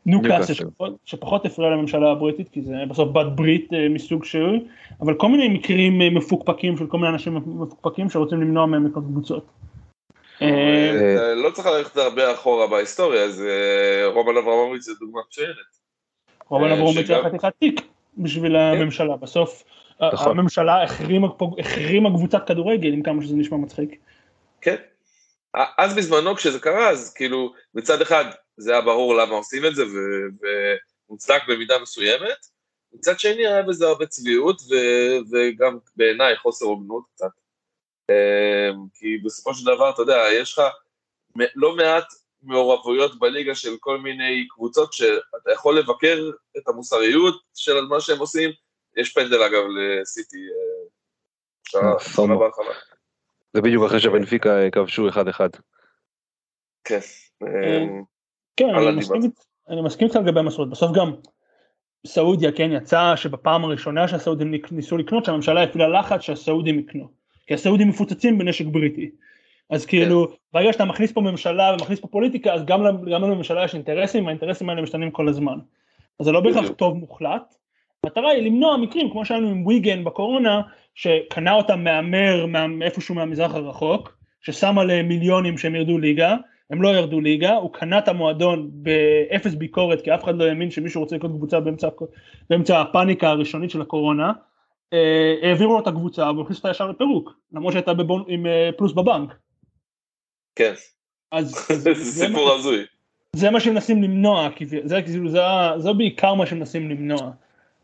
ניוקאסל, 0.06 0.30
ניוקאסל. 0.30 0.54
שפחות, 0.54 0.92
שפחות 1.04 1.46
הפריע 1.46 1.70
לממשלה 1.70 2.10
הבריטית, 2.10 2.48
כי 2.48 2.62
זה 2.62 2.74
בסוף 2.88 3.08
בת 3.08 3.26
ברית 3.34 3.68
מסוג 3.90 4.24
שהוא, 4.24 4.58
אבל 5.00 5.14
כל 5.14 5.28
מיני 5.28 5.48
מקרים 5.48 6.14
מפוקפקים 6.14 6.76
של 6.76 6.86
כל 6.86 6.98
מיני 6.98 7.08
אנשים 7.12 7.34
מפוקפקים 7.34 8.10
שרוצים 8.10 8.40
למנוע 8.40 8.66
מהם 8.66 8.86
לקנות 8.86 9.04
קבוצות. 9.04 9.46
לא 11.36 11.50
צריך 11.52 11.66
ללכת 11.66 11.96
הרבה 11.96 12.32
אחורה 12.32 12.66
בהיסטוריה, 12.66 13.24
אז 13.24 13.44
רומן 14.14 14.36
אברמוביץ' 14.36 14.82
זה 14.82 14.92
דוגמה 15.00 15.20
מצוינת. 15.28 15.56
רומן 16.48 16.70
אברמוביץ' 16.70 17.10
היה 17.10 17.24
חתיכת 17.24 17.52
תיק 17.58 17.80
בשביל 18.18 18.56
הממשלה, 18.56 19.16
בסוף 19.16 19.64
נכון. 20.12 20.38
הממשלה 20.38 20.82
החרימה 20.82 21.28
החרימה 21.58 22.10
קבוצת 22.10 22.46
כדורגל, 22.46 22.92
עם 22.92 23.02
כמה 23.02 23.22
שזה 23.22 23.36
נשמע 23.36 23.56
מצחיק. 23.56 24.00
כן. 24.60 24.76
אז 25.78 25.96
בזמנו 25.96 26.34
כשזה 26.36 26.60
קרה, 26.60 26.90
אז 26.90 27.14
כאילו, 27.14 27.52
מצד 27.74 28.00
אחד 28.00 28.24
זה 28.56 28.72
היה 28.72 28.80
ברור 28.80 29.14
למה 29.14 29.34
עושים 29.34 29.66
את 29.66 29.74
זה, 29.74 29.82
ומוצדק 31.10 31.42
במידה 31.48 31.78
מסוימת, 31.78 32.46
מצד 32.92 33.20
שני 33.20 33.46
היה 33.46 33.62
בזה 33.62 33.86
הרבה 33.86 34.06
צביעות, 34.06 34.60
ו- 34.70 35.18
וגם 35.32 35.78
בעיניי 35.96 36.36
חוסר 36.36 36.66
הוגנות 36.66 37.04
קצת. 37.14 37.30
אמ, 38.10 38.86
כי 38.94 39.18
בסופו 39.24 39.54
של 39.54 39.66
דבר, 39.66 39.90
אתה 39.90 40.02
יודע, 40.02 40.24
יש 40.32 40.52
לך 40.52 40.62
לא 41.54 41.76
מעט 41.76 42.04
מעורבויות 42.42 43.18
בליגה 43.18 43.54
של 43.54 43.76
כל 43.80 43.98
מיני 43.98 44.46
קבוצות 44.48 44.92
שאתה 44.92 45.52
יכול 45.52 45.78
לבקר 45.78 46.30
את 46.58 46.68
המוסריות 46.68 47.42
של 47.54 47.80
מה 47.80 48.00
שהם 48.00 48.18
עושים. 48.18 48.50
יש 48.96 49.12
פנדל 49.12 49.42
אגב 49.42 49.62
לסיטי, 49.76 50.46
אה, 51.74 52.36
בהרחבה. 52.36 52.74
זה 53.52 53.60
בדיוק 53.60 53.84
אחרי 53.84 54.00
שבנפיקה 54.00 54.70
כבשו 54.72 55.08
1-1. 55.08 55.12
כן. 56.84 57.00
כן, 58.56 58.74
אני 58.74 58.96
מסכים, 58.96 59.16
הליבה. 59.16 59.34
אני 59.68 59.82
מסכים 59.82 60.08
איתך 60.08 60.16
לגבי 60.16 60.40
המסורת, 60.40 60.68
בסוף 60.68 60.92
גם 60.96 61.12
סעודיה 62.06 62.52
כן 62.52 62.70
יצא 62.72 63.16
שבפעם 63.16 63.64
הראשונה 63.64 64.08
שהסעודים 64.08 64.54
ניסו 64.70 64.96
לקנות 64.96 65.24
שהממשלה 65.24 65.62
הפעילה 65.62 65.88
לחץ 65.88 66.20
שהסעודים 66.20 66.78
יקנו, 66.78 67.08
כי 67.46 67.54
הסעודים 67.54 67.88
מפוצצים 67.88 68.38
בנשק 68.38 68.64
בריטי, 68.66 69.10
אז 69.70 69.86
כאילו 69.86 70.28
ברגע 70.52 70.72
שאתה 70.72 70.84
מכניס 70.84 71.12
פה 71.12 71.20
ממשלה 71.20 71.72
ומכניס 71.78 72.00
פה 72.00 72.08
פוליטיקה 72.08 72.52
אז 72.52 72.64
גם, 72.64 72.82
לממשלה 73.06 73.64
יש 73.64 73.74
אינטרסים 73.74 74.24
והאינטרסים 74.24 74.70
האלה 74.70 74.82
משתנים 74.82 75.10
כל 75.10 75.28
הזמן, 75.28 75.58
אז 76.20 76.26
זה 76.26 76.32
לא 76.32 76.40
בהכרח. 76.40 76.70
טוב 76.70 76.94
מוחלט, 76.94 77.54
המטרה 78.04 78.30
היא 78.30 78.42
למנוע 78.42 78.76
מקרים 78.76 79.10
כמו 79.10 79.24
שהיינו 79.24 79.48
עם 79.48 79.66
ויגן 79.66 80.04
בקורונה 80.04 80.60
שקנה 80.94 81.52
אותם 81.52 81.84
מהמר 81.84 82.46
מה- 82.46 82.66
מאיפשהו 82.66 83.14
מהמזרח 83.14 83.54
הרחוק, 83.54 84.16
ששם 84.40 84.78
עליהם 84.78 85.08
מיליונים 85.08 85.58
שהם 85.58 85.74
ירדו 85.74 85.98
ליגה, 85.98 86.36
הם 86.70 86.82
לא 86.82 86.88
ירדו 86.88 87.20
ליגה, 87.20 87.54
הוא 87.54 87.72
קנה 87.72 87.98
את 87.98 88.08
המועדון 88.08 88.70
באפס 88.72 89.54
ביקורת 89.54 90.00
כי 90.00 90.14
אף 90.14 90.24
אחד 90.24 90.36
לא 90.36 90.44
האמין 90.44 90.70
שמישהו 90.70 91.00
רוצה 91.00 91.16
לקנות 91.16 91.32
קבוצה 91.32 91.60
באמצע, 91.60 91.88
באמצע 92.50 92.80
הפאניקה 92.80 93.28
הראשונית 93.28 93.70
של 93.70 93.82
הקורונה, 93.82 94.32
אה, 94.92 95.34
העבירו 95.42 95.72
לו 95.72 95.80
את 95.80 95.86
הקבוצה 95.86 96.30
והוא 96.30 96.42
הכניס 96.42 96.58
אותה 96.58 96.70
ישר 96.70 96.86
לפירוק, 96.86 97.32
למרות 97.52 97.72
שהייתה 97.72 97.94
בבון, 97.94 98.24
עם 98.28 98.46
אה, 98.46 98.70
פלוס 98.76 98.92
בבנק. 98.92 99.34
כן, 100.56 100.72
אז 101.32 101.50
זה 101.82 101.94
זה, 101.94 102.26
סיפור 102.26 102.52
הזוי. 102.52 102.84
זה 103.36 103.50
מה 103.50 103.60
שמנסים 103.60 104.02
למנוע, 104.02 104.48
כי 104.56 104.66
זה, 104.66 105.02
כאילו, 105.02 105.28
זה, 105.28 105.40
זה 105.76 105.92
בעיקר 105.92 106.34
מה 106.34 106.46
שמנסים 106.46 106.90
למנוע. 106.90 107.30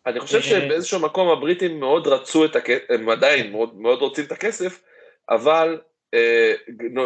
אני 0.06 0.20
חושב 0.20 0.36
אה, 0.36 0.42
שבאיזשהו 0.42 1.00
מקום 1.00 1.28
הבריטים 1.28 1.80
מאוד 1.80 2.06
רצו 2.06 2.44
את 2.44 2.56
הכסף, 2.56 2.82
הם 2.88 3.08
עדיין 3.08 3.52
מאוד, 3.52 3.80
מאוד 3.80 3.98
רוצים 3.98 4.24
את 4.24 4.32
הכסף, 4.32 4.82
אבל 5.30 5.80
אה, 6.14 6.54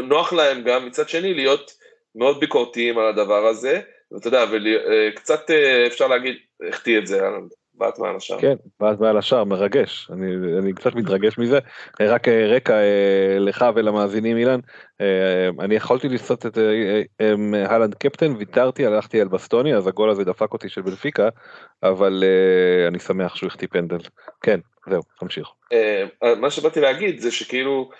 נוח 0.02 0.32
להם 0.32 0.62
גם 0.62 0.86
מצד 0.86 1.08
שני 1.08 1.34
להיות 1.34 1.74
מאוד 2.14 2.40
ביקורתיים 2.40 2.98
על 2.98 3.06
הדבר 3.06 3.46
הזה, 3.46 3.80
ואתה 4.12 4.28
יודע, 4.28 4.44
וקצת 4.50 5.50
אפשר 5.86 6.06
להגיד, 6.06 6.34
החטיא 6.68 6.98
את 6.98 7.06
זה, 7.06 7.20
בעט 7.80 7.98
מעל 7.98 8.16
השער. 8.16 8.40
כן, 8.40 8.54
בעט 8.80 9.00
מעל 9.00 9.18
השער, 9.18 9.44
מרגש, 9.44 10.10
אני, 10.12 10.58
אני 10.58 10.74
קצת 10.74 10.94
מתרגש 10.94 11.38
מזה. 11.38 11.58
רק 12.00 12.28
רקע 12.28 12.74
לך 13.40 13.64
ולמאזינים 13.74 14.36
אילן, 14.36 14.60
אני 15.60 15.74
יכולתי 15.74 16.08
לעשות 16.08 16.46
את 16.46 16.58
הלנד 17.66 17.94
קפטן, 17.94 18.36
ויתרתי, 18.36 18.86
הלכתי 18.86 19.20
על 19.20 19.28
בסטוני, 19.28 19.74
אז 19.74 19.86
הגול 19.86 20.10
הזה 20.10 20.24
דפק 20.24 20.52
אותי 20.52 20.68
של 20.68 20.82
בנפיקה, 20.82 21.28
אבל 21.82 22.24
אני 22.88 22.98
שמח 22.98 23.36
שהוא 23.36 23.46
החטיא 23.46 23.68
פנדל. 23.70 23.98
כן, 24.42 24.60
זהו, 24.90 25.02
תמשיך. 25.20 25.48
מה 26.40 26.50
שבאתי 26.50 26.80
להגיד 26.80 27.20
זה 27.20 27.30
שכאילו, 27.30 27.90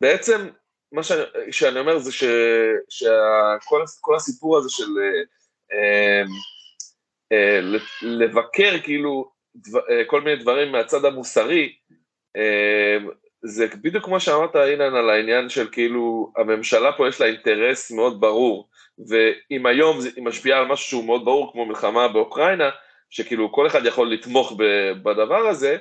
בעצם 0.00 0.48
מה 0.92 1.02
שאני, 1.02 1.22
שאני 1.50 1.80
אומר 1.80 1.98
זה 1.98 2.12
שכל 2.12 4.16
הסיפור 4.16 4.58
הזה 4.58 4.70
של 4.70 4.88
אה, 5.72 6.22
לבקר 8.02 8.78
כאילו 8.82 9.30
אה, 9.90 10.04
כל 10.06 10.20
מיני 10.20 10.36
דברים 10.36 10.72
מהצד 10.72 11.04
המוסרי, 11.04 11.72
אה, 12.36 12.96
זה 13.42 13.66
בדיוק 13.82 14.04
כמו 14.04 14.20
שאמרת 14.20 14.56
אילן 14.56 14.94
על 14.94 15.10
העניין 15.10 15.48
של 15.48 15.68
כאילו 15.72 16.32
הממשלה 16.36 16.92
פה 16.92 17.08
יש 17.08 17.20
לה 17.20 17.26
אינטרס 17.26 17.90
מאוד 17.90 18.20
ברור, 18.20 18.68
ואם 19.08 19.66
היום 19.66 19.98
היא 20.16 20.24
משפיעה 20.24 20.58
על 20.58 20.66
משהו 20.66 20.88
שהוא 20.88 21.04
מאוד 21.04 21.24
ברור 21.24 21.52
כמו 21.52 21.66
מלחמה 21.66 22.08
באוקראינה, 22.08 22.70
שכאילו 23.10 23.52
כל 23.52 23.66
אחד 23.66 23.86
יכול 23.86 24.12
לתמוך 24.12 24.52
בדבר 25.02 25.46
הזה, 25.48 25.76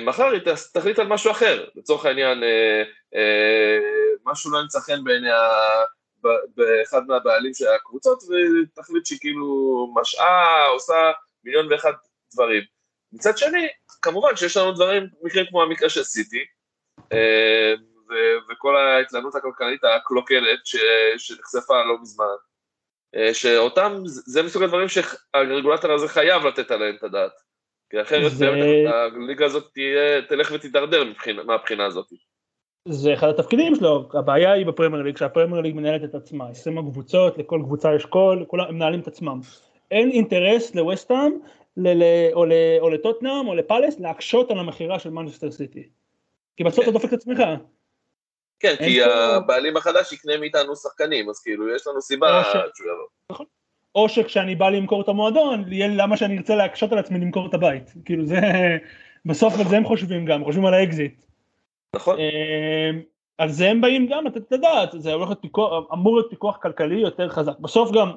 מחר 0.00 0.26
היא 0.26 0.40
תחליט 0.72 0.98
על 0.98 1.06
משהו 1.06 1.30
אחר, 1.30 1.64
לצורך 1.74 2.06
העניין 2.06 2.42
משהו 4.26 4.50
לא 4.50 4.58
ימצא 4.58 4.80
חן 4.80 5.04
בעיני 5.04 5.28
באחד 6.56 7.06
מהבעלים 7.06 7.54
של 7.54 7.68
הקבוצות 7.68 8.22
ותחליט 8.22 9.06
שהיא 9.06 9.18
כאילו 9.20 9.92
משעה, 10.00 10.66
עושה 10.66 11.10
מיליון 11.44 11.72
ואחד 11.72 11.92
דברים. 12.34 12.62
מצד 13.12 13.38
שני, 13.38 13.68
כמובן 14.02 14.36
שיש 14.36 14.56
לנו 14.56 14.72
דברים, 14.72 15.06
מקרים 15.22 15.46
כמו 15.46 15.62
המקרה 15.62 15.88
של 15.88 16.04
סיטי, 16.04 16.44
אה, 17.12 17.74
וכל 18.50 18.76
ההתלנות 18.76 19.34
הכלכלית 19.34 19.80
הקלוקלת 19.84 20.60
שנחשפה 21.18 21.84
לא 21.84 22.00
מזמן, 22.00 22.24
אה, 23.16 23.34
שאותם, 23.34 24.02
זה 24.04 24.42
מסוג 24.42 24.62
הדברים 24.62 24.88
שהרגולטור 24.88 25.92
הזה 25.92 26.08
חייב 26.08 26.46
לתת 26.46 26.70
עליהם 26.70 26.94
את 26.94 27.02
הדעת. 27.02 27.32
כי 27.90 28.02
אחרת 28.02 28.32
זה... 28.32 28.46
הליגה 28.88 29.46
הזאת 29.46 29.70
תהיה, 29.74 30.22
תלך 30.22 30.50
ותידרדר 30.54 31.04
מהבחינה 31.44 31.86
הזאת. 31.86 32.06
זה 32.88 33.14
אחד 33.14 33.28
התפקידים 33.28 33.74
שלו, 33.74 34.08
הבעיה 34.14 34.52
היא 34.52 34.66
בפרמייר 34.66 35.02
ליג, 35.02 35.16
שהפרמייר 35.16 35.60
ליג 35.60 35.74
מנהלת 35.74 36.04
את 36.04 36.14
עצמה, 36.14 36.48
20 36.48 36.78
הקבוצות, 36.78 37.38
לכל 37.38 37.60
קבוצה 37.64 37.94
יש 37.94 38.04
קול, 38.04 38.44
כולם 38.48 38.64
הם 38.68 38.74
מנהלים 38.74 39.00
את 39.00 39.08
עצמם. 39.08 39.40
אין 39.90 40.10
אינטרס 40.10 40.74
לווסטהאם 40.74 41.32
או, 42.32 42.44
או 42.80 42.90
לטוטנאם 42.90 43.48
או 43.48 43.54
לפאלס 43.54 44.00
להקשות 44.00 44.50
על 44.50 44.58
המכירה 44.58 44.98
של 44.98 45.10
מנצ'סטר 45.10 45.50
סיטי. 45.50 45.88
כי 46.56 46.64
בסוף 46.64 46.84
אתה 46.84 46.92
דופק 46.92 47.08
את 47.08 47.12
עצמך. 47.12 47.42
כן, 48.60 48.74
כי 48.78 49.02
הבעלים 49.02 49.76
החדש 49.76 50.12
יקנה 50.12 50.36
מאיתנו 50.36 50.76
שחקנים, 50.76 51.28
אז 51.28 51.40
כאילו 51.40 51.74
יש 51.74 51.86
לנו 51.86 52.00
סיבה 52.00 52.42
שהוא 52.44 52.86
יבוא. 52.86 53.06
נכון. 53.30 53.46
או 53.94 54.08
שכשאני 54.08 54.54
בא 54.54 54.70
למכור 54.70 55.02
את 55.02 55.08
המועדון, 55.08 55.72
יהיה 55.72 55.88
למה 55.88 56.16
שאני 56.16 56.38
ארצה 56.38 56.54
להקשות 56.56 56.92
על 56.92 56.98
עצמי 56.98 57.18
למכור 57.18 57.46
את 57.46 57.54
הבית. 57.54 57.94
כאילו 58.04 58.26
זה, 58.26 58.40
בסוף 59.28 59.54
על 59.58 59.68
זה 59.68 59.76
הם 59.76 59.84
חושבים 59.84 60.24
גם, 60.24 60.44
חושבים 60.44 60.66
על 60.66 60.74
האקזיט. 60.74 61.29
נכון. 61.96 62.16
אמ, 62.18 63.00
על 63.38 63.48
זה 63.48 63.70
הם 63.70 63.80
באים 63.80 64.06
גם 64.06 64.26
לתת 64.26 64.36
את 64.36 64.52
הדעת, 64.52 64.90
זה 64.98 65.14
אמור 65.92 66.16
להיות 66.16 66.30
פיקוח 66.30 66.56
כלכלי 66.56 67.00
יותר 67.00 67.28
חזק. 67.28 67.58
בסוף 67.58 67.90
גם, 67.92 68.10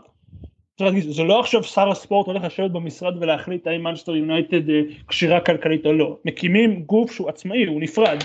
זה 0.99 1.24
לא 1.24 1.39
עכשיו 1.39 1.63
שר 1.63 1.89
הספורט 1.89 2.28
הולך 2.28 2.43
לשבת 2.43 2.71
במשרד 2.71 3.24
ולהחליט 3.24 3.67
האם 3.67 3.84
מנצ'סטר 3.84 4.15
יונייטד 4.15 4.69
אה, 4.69 4.82
כשירה 5.07 5.39
כלכלית 5.39 5.86
או 5.86 5.93
לא. 5.93 6.17
מקימים 6.26 6.84
גוף 6.84 7.11
שהוא 7.11 7.30
עצמאי, 7.30 7.65
הוא 7.65 7.82
נפרד. 7.82 8.17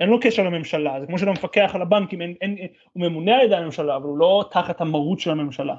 אין 0.00 0.08
לו 0.08 0.20
קשר 0.20 0.42
לממשלה, 0.42 1.00
זה 1.00 1.06
כמו 1.06 1.18
של 1.18 1.28
המפקח 1.28 1.70
על 1.74 1.82
הבנקים, 1.82 2.22
אין, 2.22 2.34
אין, 2.40 2.56
הוא 2.92 3.02
ממונה 3.02 3.36
על 3.36 3.44
ידי 3.44 3.56
הממשלה, 3.56 3.96
אבל 3.96 4.04
הוא 4.04 4.18
לא 4.18 4.44
תחת 4.50 4.80
המרות 4.80 5.20
של 5.20 5.30
הממשלה. 5.30 5.76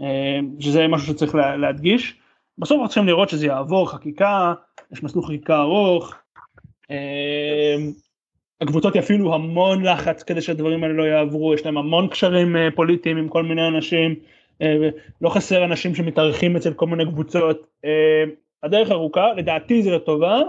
אמ, 0.00 0.50
שזה 0.60 0.88
משהו 0.88 1.06
שצריך 1.06 1.34
להדגיש. 1.34 2.18
בסוף 2.58 2.74
אנחנו 2.74 2.88
צריכים 2.88 3.06
לראות 3.06 3.28
שזה 3.28 3.46
יעבור 3.46 3.90
חקיקה, 3.90 4.54
יש 4.92 5.02
מסלול 5.02 5.24
חקיקה 5.24 5.60
ארוך. 5.60 6.14
הקבוצות 8.60 8.96
יפעילו 8.96 9.34
המון 9.34 9.84
לחץ 9.84 10.22
כדי 10.22 10.40
שהדברים 10.40 10.82
האלה 10.84 10.94
לא 10.94 11.02
יעברו, 11.02 11.54
יש 11.54 11.66
להם 11.66 11.78
המון 11.78 12.08
קשרים 12.08 12.56
אה, 12.56 12.68
פוליטיים 12.74 13.16
עם 13.16 13.28
כל 13.28 13.42
מיני 13.42 13.68
אנשים, 13.68 14.14
לא 15.20 15.28
חסר 15.28 15.64
אנשים 15.64 15.94
שמתארחים 15.94 16.56
אצל 16.56 16.72
כל 16.72 16.86
מיני 16.86 17.04
קבוצות. 17.04 17.66
אה, 17.84 18.24
הדרך 18.62 18.90
ארוכה, 18.90 19.32
לדעתי 19.36 19.82
זה 19.82 19.90
לטובה, 19.90 20.40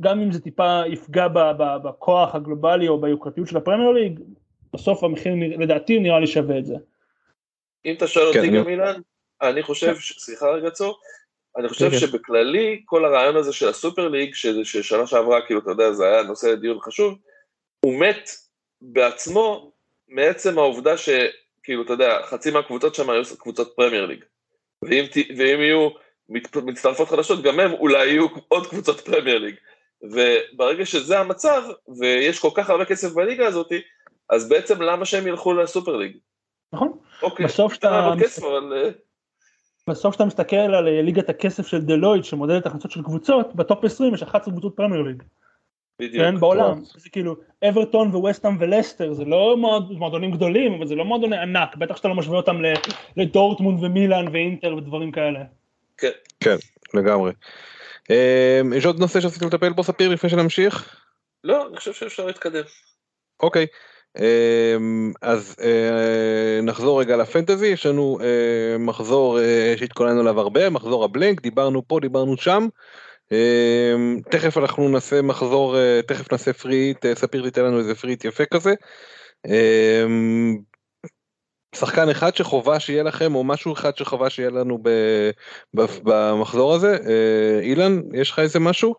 גם 0.00 0.20
אם 0.20 0.32
זה 0.32 0.40
טיפה 0.40 0.80
יפגע 0.86 1.28
בכוח 1.84 2.34
הגלובלי 2.34 2.88
או 2.88 3.00
ביוקרתיות 3.00 3.48
של 3.48 3.56
הפרמייר 3.56 3.90
ליג, 3.90 4.20
בסוף 4.72 5.04
המחיר 5.04 5.32
לדעתי 5.58 5.98
נראה 5.98 6.20
לי 6.20 6.26
שווה 6.26 6.58
את 6.58 6.66
זה. 6.66 6.74
אם 7.86 7.94
אתה 7.94 8.06
שואל 8.06 8.26
אותי 8.26 8.38
כן, 8.38 8.54
גם 8.54 8.68
אילן, 8.68 9.00
אני 9.42 9.62
חושב, 9.62 9.94
סליחה 10.00 10.46
רגע 10.50 10.70
צור, 10.70 10.98
אני 11.58 11.68
חושב 11.68 11.84
כן, 11.84 11.90
כן. 11.90 11.98
שבכללי 11.98 12.82
כל 12.84 13.04
הרעיון 13.04 13.36
הזה 13.36 13.52
של 13.52 13.68
הסופר 13.68 14.08
ליג, 14.08 14.34
ששנה 14.34 15.06
שעברה 15.06 15.40
כאילו 15.46 15.60
אתה 15.60 15.70
יודע 15.70 15.92
זה 15.92 16.04
היה 16.04 16.22
נושא 16.22 16.46
לדיון 16.46 16.78
חשוב, 16.80 17.18
הוא 17.80 18.00
מת 18.00 18.30
בעצמו 18.80 19.72
מעצם 20.08 20.58
העובדה 20.58 20.94
שכאילו, 20.96 21.82
אתה 21.84 21.92
יודע, 21.92 22.18
חצי 22.22 22.50
מהקבוצות 22.50 22.94
שם 22.94 23.10
היו 23.10 23.22
קבוצות 23.38 23.72
פרמייר 23.76 24.06
ליג. 24.06 24.24
ואם, 24.82 25.04
ואם 25.38 25.60
יהיו 25.60 25.88
מצטרפות 26.64 27.08
חדשות, 27.08 27.42
גם 27.42 27.60
הם 27.60 27.72
אולי 27.72 28.06
יהיו 28.06 28.26
עוד 28.48 28.66
קבוצות 28.66 29.00
פרמייר 29.00 29.38
ליג. 29.38 29.54
וברגע 30.02 30.86
שזה 30.86 31.18
המצב, 31.18 31.62
ויש 32.00 32.38
כל 32.38 32.50
כך 32.54 32.70
הרבה 32.70 32.84
כסף 32.84 33.12
בליגה 33.12 33.46
הזאת, 33.46 33.72
אז 34.30 34.48
בעצם 34.48 34.82
למה 34.82 35.04
שהם 35.04 35.26
ילכו 35.26 35.54
לסופר 35.54 35.96
ליג? 35.96 36.16
נכון. 36.72 36.98
אוקיי. 37.22 37.46
בסוף 37.46 37.74
שאתה... 37.74 38.12
כסף, 38.20 38.42
אבל... 38.42 38.72
אה, 38.76 38.90
בסוף 39.88 40.14
שאתה 40.14 40.24
מסתכל 40.24 40.56
על 40.56 40.88
אה, 40.88 41.02
ליגת 41.02 41.28
הכסף 41.28 41.66
של 41.66 41.80
דלויט 41.80 42.24
שמודדת 42.24 42.66
הכנסות 42.66 42.90
של 42.90 43.02
קבוצות, 43.02 43.54
בטופ 43.54 43.84
20 43.84 44.14
יש 44.14 44.22
11 44.22 44.52
קבוצות 44.52 44.76
פרמייר 44.76 45.02
ליג. 45.02 45.22
בדיוק. 46.00 46.24
כן, 46.24 46.40
בעולם, 46.40 46.84
זה 46.96 47.10
כאילו 47.10 47.36
אברטון 47.68 48.08
וווסטהאם 48.08 48.56
ולסטר, 48.60 49.12
זה 49.12 49.24
לא 49.24 49.56
מועדונים 49.90 50.30
גדולים, 50.30 50.72
אבל 50.72 50.86
זה 50.86 50.94
לא 50.94 51.04
מועדוני 51.04 51.38
ענק, 51.38 51.76
בטח 51.76 51.96
שאתה 51.96 52.08
לא 52.08 52.14
משווה 52.14 52.36
אותם 52.36 52.62
לדורטמונד 53.16 53.84
ומילאן 53.84 54.28
ואינטר 54.32 54.76
ודברים 54.76 55.12
כאלה. 55.12 55.40
כן. 55.98 56.10
כן, 56.40 56.56
לגמרי. 56.94 57.32
אמ, 58.10 58.72
יש 58.72 58.86
עוד 58.86 59.00
נושא 59.00 59.20
שרציתם 59.20 59.46
לטפל 59.46 59.72
בו 59.72 59.82
ספיר 59.82 60.08
לפני 60.08 60.30
שנמשיך? 60.30 60.96
לא, 61.44 61.66
אני 61.68 61.76
חושב 61.76 61.92
שאפשר 61.92 62.26
להתקדם. 62.26 62.62
אוקיי. 63.40 63.66
אמ, 64.18 65.12
אז 65.22 65.56
אה, 65.60 66.60
נחזור 66.62 67.00
רגע 67.00 67.16
לפנטזי, 67.16 67.66
יש 67.66 67.86
לנו 67.86 68.18
אה, 68.20 68.78
מחזור 68.78 69.40
אה, 69.40 69.74
שהתכוננו 69.78 70.20
עליו 70.20 70.40
הרבה, 70.40 70.70
מחזור 70.70 71.04
ה 71.04 71.09
blank, 71.09 71.40
דיברנו 71.40 71.88
פה, 71.88 71.98
דיברנו 72.00 72.36
שם. 72.36 72.68
אמ, 73.32 74.20
תכף 74.30 74.58
אנחנו 74.58 74.88
נעשה 74.88 75.22
מחזור, 75.22 75.76
אה, 75.76 76.00
תכף 76.06 76.32
נעשה 76.32 76.52
free 76.52 76.79
hit, 76.79 77.06
ספיר 77.14 77.42
תיתן 77.42 77.64
לנו 77.64 77.78
איזה 77.78 77.94
free 77.94 78.11
hit 78.11 78.24
יפה 78.24 78.44
כזה. 78.44 78.74
אמ, 79.46 80.58
שחקן 81.74 82.08
אחד 82.08 82.36
שחובה 82.36 82.80
שיהיה 82.80 83.02
לכם 83.02 83.34
או 83.34 83.44
משהו 83.44 83.72
אחד 83.72 83.96
שחובה 83.96 84.30
שיהיה 84.30 84.50
לנו 84.50 84.78
במחזור 86.04 86.74
הזה, 86.74 86.96
אה, 87.06 87.60
אילן 87.60 88.00
יש 88.14 88.30
לך 88.30 88.38
איזה 88.38 88.60
משהו? 88.60 88.94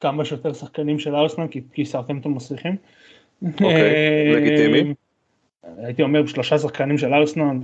כמה 0.00 0.24
שיותר 0.24 0.52
שחקנים 0.52 0.98
של 0.98 1.14
ארסנל 1.14 1.46
כי 1.72 1.84
סרטם 1.84 2.18
את 2.18 2.26
המסריחים. 2.26 2.76
אוקיי, 3.42 4.34
לגיטימי. 4.34 4.94
הייתי 5.78 6.02
אומר 6.02 6.26
שלושה 6.26 6.58
שחקנים 6.58 6.98
של 6.98 7.14
ארסנל, 7.14 7.56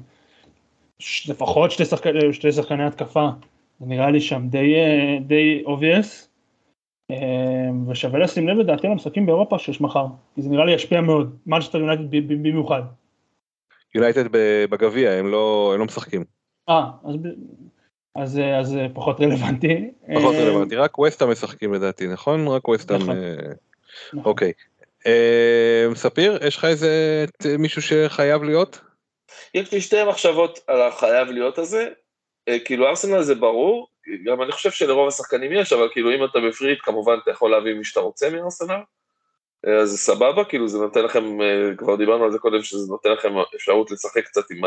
לפחות 1.28 1.70
שתי 2.32 2.52
שחקני 2.52 2.84
התקפה. 2.84 3.28
זה 3.81 3.87
נראה 3.87 4.11
לי 4.11 4.20
שם 4.20 4.49
די, 4.49 4.74
אה, 4.74 5.18
די 5.20 5.64
obvious, 5.66 6.26
אה, 7.11 7.70
ושווה 7.89 8.18
לשים 8.18 8.49
לב 8.49 8.59
לדעתי 8.59 8.87
למשחקים 8.87 9.26
באירופה 9.26 9.59
שיש 9.59 9.81
מחר, 9.81 10.07
כי 10.35 10.43
זה 10.43 10.51
נראה 10.51 10.64
לי 10.64 10.72
ישפיע 10.72 11.01
מאוד, 11.01 11.37
מנצ'סטר 11.47 11.79
יונייטד 11.79 12.11
במיוחד. 12.11 12.83
יונייטד 13.95 14.24
בגביע, 14.70 15.11
הם 15.11 15.26
לא, 15.26 15.70
הם 15.74 15.81
לא 15.81 15.85
משחקים. 15.85 16.24
אה, 16.68 16.91
אז, 17.05 17.14
אז, 18.14 18.41
אז 18.61 18.79
פחות 18.95 19.20
רלוונטי. 19.20 19.91
פחות 20.14 20.35
רלוונטי, 20.35 20.76
רק 20.76 20.99
ווסטהאם 20.99 21.31
משחקים 21.31 21.74
לדעתי, 21.74 22.07
נכון? 22.07 22.49
רק 22.49 22.68
ווסטהאם, 22.68 23.03
נכון. 23.03 23.16
נכון. 24.12 24.24
אוקיי. 24.24 24.53
ספיר, 25.95 26.39
יש 26.47 26.57
לך 26.57 26.64
איזה 26.64 27.24
מישהו 27.59 27.83
שחייב 27.83 28.43
להיות? 28.43 28.81
יש 29.55 29.72
לי 29.72 29.81
שתי 29.81 30.05
מחשבות 30.09 30.59
על 30.66 30.83
החייב 30.83 31.29
להיות 31.29 31.59
הזה. 31.59 31.89
אה, 32.49 32.59
כאילו 32.59 32.88
ארסנל 32.88 33.22
זה 33.22 33.34
ברור, 33.34 33.88
גם 34.24 34.42
אני 34.42 34.53
חושב 34.53 34.70
שלרוב 34.70 35.09
השחקנים 35.09 35.53
יש, 35.53 35.72
אבל 35.72 35.88
כאילו 35.92 36.14
אם 36.14 36.24
אתה 36.24 36.38
ב 36.40 36.45
free 36.45 36.64
hit 36.64 36.78
כמובן 36.82 37.18
אתה 37.22 37.30
יכול 37.30 37.51
להביא 37.51 37.74
מי 37.74 37.84
שאתה 37.84 38.01
רוצה 38.01 38.30
מארסנל. 38.30 38.80
אה, 39.66 39.76
אז 39.76 39.90
זה 39.90 39.99
סבבה, 39.99 40.44
כאילו 40.44 40.68
זה 40.68 40.78
נותן 40.78 41.03
לכם, 41.03 41.42
אה, 41.42 41.76
כבר 41.76 41.96
דיברנו 41.96 42.24
על 42.24 42.32
זה 42.32 42.38
קודם, 42.38 42.62
שזה 42.62 42.92
נותן 42.92 43.11
לכם 43.11 43.34
אפשרות 43.57 43.90
לשחק 43.90 44.24
קצת 44.24 44.51
עם 44.51 44.61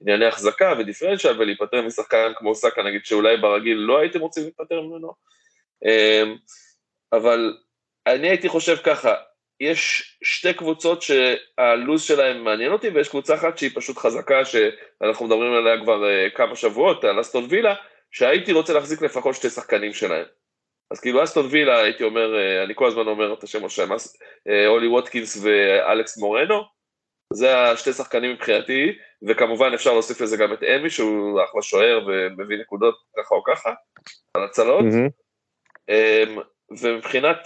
ענייני 0.00 0.26
החזקה 0.26 0.74
ודיפרנציאל 0.78 1.40
ולהיפטר 1.40 1.82
משחקן 1.82 2.32
כמו 2.36 2.54
סאקה, 2.54 2.82
נגיד 2.82 3.04
שאולי 3.04 3.36
ברגיל 3.36 3.76
לא 3.76 3.98
הייתם 3.98 4.20
רוצים 4.20 4.42
להיפטר 4.42 4.80
ממנו. 4.80 5.12
אבל 7.12 7.56
אני 8.06 8.28
הייתי 8.28 8.48
חושב 8.48 8.76
ככה, 8.76 9.14
יש 9.60 10.16
שתי 10.22 10.54
קבוצות 10.54 11.02
שהלו"ז 11.02 12.02
שלהם 12.02 12.44
מעניין 12.44 12.72
אותי, 12.72 12.88
ויש 12.88 13.08
קבוצה 13.08 13.34
אחת 13.34 13.58
שהיא 13.58 13.70
פשוט 13.74 13.98
חזקה, 13.98 14.44
שאנחנו 14.44 15.26
מדברים 15.26 15.52
עליה 15.52 15.82
כבר 15.82 16.10
אה, 16.10 16.30
כמה 16.34 16.56
שבועות, 16.56 17.04
על 17.04 17.20
אסטון 17.20 17.46
וילה, 17.48 17.74
שהייתי 18.10 18.52
רוצה 18.52 18.72
להחזיק 18.72 19.02
לפחות 19.02 19.34
שתי 19.34 19.50
שחקנים 19.50 19.92
שלהם. 19.92 20.24
אז 20.90 21.00
כאילו 21.00 21.24
אסטון 21.24 21.46
וילה, 21.50 21.82
הייתי 21.82 22.04
אומר, 22.04 22.38
אה, 22.38 22.64
אני 22.64 22.74
כל 22.74 22.86
הזמן 22.86 23.06
אומר 23.06 23.34
את 23.34 23.42
השם 23.42 23.68
שלהם, 23.68 23.92
אה, 24.48 24.66
אולי 24.66 24.88
ווטקינס 24.88 25.38
ואלכס 25.42 26.18
מורנו, 26.18 26.62
זה 27.32 27.58
השתי 27.58 27.92
שחקנים 27.92 28.32
מבחינתי, 28.32 28.98
וכמובן 29.28 29.70
אפשר 29.74 29.92
להוסיף 29.92 30.20
לזה 30.20 30.36
גם 30.36 30.52
את 30.52 30.62
אמי, 30.62 30.90
שהוא 30.90 31.40
אחלה 31.44 31.62
שוער 31.62 32.06
ומביא 32.06 32.58
נקודות 32.58 32.94
ככה 33.16 33.34
או 33.34 33.42
ככה, 33.44 33.70
על 34.34 34.44
הצלות. 34.44 34.84
Mm-hmm. 34.84 35.90
ומבחינת 36.82 37.36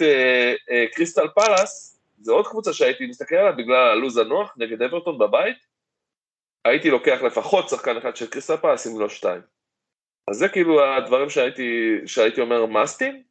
קריסטל 0.93 1.29
פלאס, 1.35 1.93
זה 2.21 2.33
עוד 2.33 2.47
קבוצה 2.47 2.73
שהייתי 2.73 3.07
מסתכל 3.07 3.35
עליה 3.35 3.53
בגלל 3.53 3.89
הלו"ז 3.89 4.17
הנוח 4.17 4.55
נגד 4.57 4.83
אברטון 4.83 5.19
בבית, 5.19 5.57
הייתי 6.65 6.91
לוקח 6.91 7.23
לפחות 7.23 7.69
שחקן 7.69 7.97
אחד 7.97 8.17
של 8.17 8.27
קריסטל 8.27 8.57
פלאס 8.57 8.87
אם 8.87 9.01
לא 9.01 9.09
שתיים. 9.09 9.41
אז 10.31 10.37
זה 10.37 10.49
כאילו 10.49 10.85
הדברים 10.85 11.31
שהייתי, 11.31 11.99
שהייתי 12.07 12.41
אומר 12.41 12.67
מאסטים. 12.67 13.23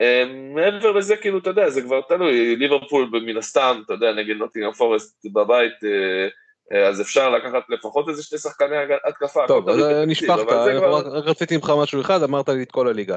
אמ, 0.00 0.54
מעבר 0.54 0.92
לזה, 0.92 1.16
כאילו, 1.16 1.38
אתה 1.38 1.50
יודע, 1.50 1.70
זה 1.70 1.82
כבר 1.82 2.00
תלוי, 2.00 2.56
ליברפול 2.56 3.10
מן 3.12 3.36
הסתם, 3.36 3.82
אתה 3.84 3.92
יודע, 3.92 4.12
נגד 4.12 4.36
נוטינגרם 4.36 4.72
פורסט 4.72 5.26
בבית, 5.32 5.84
אה, 5.84 6.28
אז 6.76 7.00
אפשר 7.00 7.30
לקחת 7.30 7.62
לפחות 7.68 8.08
איזה 8.08 8.22
שני 8.22 8.38
שחקני 8.38 8.76
התקפה. 9.04 9.40
טוב, 9.46 9.68
אז 9.68 9.78
נשפכת, 10.06 10.52
רק 11.04 11.24
רציתי 11.24 11.56
ממך 11.56 11.72
משהו 11.82 12.00
אחד, 12.00 12.22
אמרת 12.22 12.48
לי 12.48 12.62
את 12.62 12.70
כל 12.70 12.88
הליגה. 12.88 13.16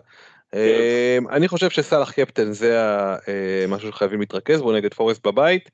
כן. 0.52 0.58
אמ, 0.58 1.30
אני 1.30 1.47
חושב 1.47 1.70
שסאלח 1.70 2.12
קפטן 2.12 2.52
זה 2.52 2.80
אה, 3.28 3.66
משהו 3.68 3.91
שחייבים 3.91 4.20
להתרכז 4.20 4.62
בו 4.62 4.72
נגד 4.72 4.93
פורסט 4.93 5.28
בבית. 5.28 5.70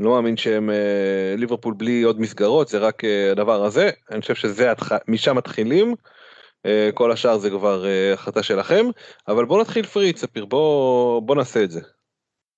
לא 0.00 0.10
מאמין 0.10 0.36
שהם 0.36 0.70
אה, 0.70 1.34
ליברפול 1.36 1.74
בלי 1.76 2.02
עוד 2.02 2.20
מסגרות 2.20 2.68
זה 2.68 2.78
רק 2.78 3.02
הדבר 3.32 3.64
הזה 3.64 3.90
אני 4.10 4.20
חושב 4.20 4.34
שזה 4.34 4.72
משם 5.08 5.36
מתחילים. 5.36 5.94
כל 6.94 7.12
השאר 7.12 7.38
זה 7.38 7.50
כבר 7.50 7.84
החלטה 8.12 8.42
שלכם 8.42 8.86
אבל 9.28 9.44
בוא 9.44 9.60
נתחיל 9.60 9.86
פריץ 9.86 10.20
ספיר 10.20 10.44
בוא 10.44 11.22
בוא 11.22 11.36
נעשה 11.36 11.62
את 11.62 11.70
זה. 11.70 11.80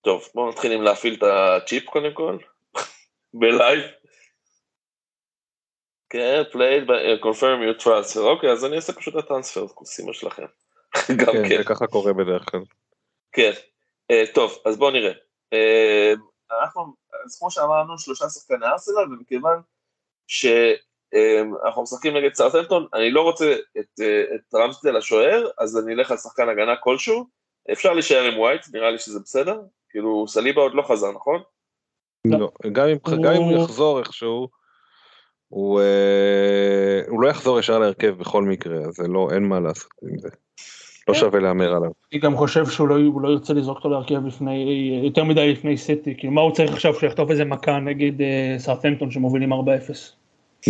טוב 0.04 0.28
בוא 0.34 0.50
נתחיל 0.50 0.72
עם 0.72 0.82
להפעיל 0.82 1.14
את 1.14 1.22
הצ'יפ 1.22 1.84
קודם 1.84 2.12
כל 2.14 2.36
בלייב. 3.40 3.80
כן, 6.14 6.42
played 6.52 6.86
by, 6.86 6.90
uh, 6.90 7.24
confirm 7.24 7.58
your 7.66 7.84
transfer, 7.84 8.18
אוקיי, 8.18 8.52
אז 8.52 8.64
אני 8.64 8.76
אעשה 8.76 8.92
פשוט 8.92 9.16
את 9.16 9.24
הטרנספר, 9.24 9.68
כוסימה 9.68 10.12
שלכם. 10.12 10.44
גם 11.20 11.32
כן. 11.32 11.48
כן, 11.48 11.58
זה 11.58 11.64
ככה 11.64 11.86
קורה 11.86 12.12
בדרך 12.12 12.50
כלל. 12.50 12.60
כן, 13.32 13.50
uh, 14.12 14.34
טוב, 14.34 14.58
אז 14.64 14.78
בואו 14.78 14.90
נראה. 14.90 15.12
Uh, 15.54 16.18
אנחנו, 16.60 16.82
אז 17.24 17.38
כמו 17.38 17.50
שאמרנו, 17.50 17.98
שלושה 17.98 18.28
שחקני 18.28 18.66
ארסנל, 18.66 19.02
ומכיוון 19.12 19.60
שאנחנו 20.26 21.82
משחקים 21.82 22.16
נגד 22.16 22.34
סארטנטון, 22.34 22.86
אני 22.94 23.10
לא 23.10 23.22
רוצה 23.22 23.56
את, 23.78 24.00
uh, 24.00 24.34
את 24.34 24.54
רמסטל 24.54 24.96
השוער, 24.96 25.48
אז 25.58 25.78
אני 25.78 25.94
אלך 25.94 26.10
על 26.10 26.16
שחקן 26.16 26.48
הגנה 26.48 26.76
כלשהו. 26.76 27.26
אפשר 27.72 27.92
להישאר 27.92 28.22
עם 28.22 28.38
ווייט, 28.38 28.66
נראה 28.72 28.90
לי 28.90 28.98
שזה 28.98 29.20
בסדר. 29.20 29.60
כאילו, 29.90 30.24
סליבה 30.28 30.60
עוד 30.60 30.74
לא 30.74 30.82
חזר, 30.82 31.12
נכון? 31.12 31.42
לא, 32.24 32.50
גם 32.72 32.88
אם 33.32 33.42
הוא 33.42 33.64
יחזור 33.64 33.98
איכשהו. 33.98 34.63
הוא, 35.54 35.80
אה, 35.80 37.00
הוא 37.08 37.22
לא 37.22 37.28
יחזור 37.28 37.58
ישר 37.58 37.78
להרכב 37.78 38.14
בכל 38.18 38.42
מקרה, 38.44 38.76
אז 38.76 38.94
זה 38.94 39.08
לא, 39.08 39.28
אין 39.32 39.42
מה 39.42 39.60
לעשות 39.60 39.90
עם 40.02 40.18
זה. 40.18 40.28
לא 41.08 41.14
כן. 41.14 41.20
שווה 41.20 41.40
להמר 41.40 41.76
עליו. 41.76 41.90
אני 42.12 42.20
גם 42.20 42.36
חושב 42.36 42.66
שהוא 42.66 42.88
לא, 42.88 42.96
לא 43.22 43.28
ירצה 43.28 43.52
לזרוק 43.52 43.76
אותו 43.76 43.88
להרכב 43.88 44.26
לפני, 44.26 45.00
יותר 45.04 45.24
מדי 45.24 45.52
לפני 45.52 45.76
סיטי, 45.76 46.14
כאילו 46.18 46.32
מה 46.32 46.40
הוא 46.40 46.52
צריך 46.52 46.72
עכשיו 46.72 46.94
שיחטוף 46.94 47.30
איזה 47.30 47.44
מכה 47.44 47.78
נגד 47.78 48.20
אה, 48.20 48.54
סרטמפטון 48.58 49.10
שמובילים 49.10 49.52
4-0. 49.52 49.56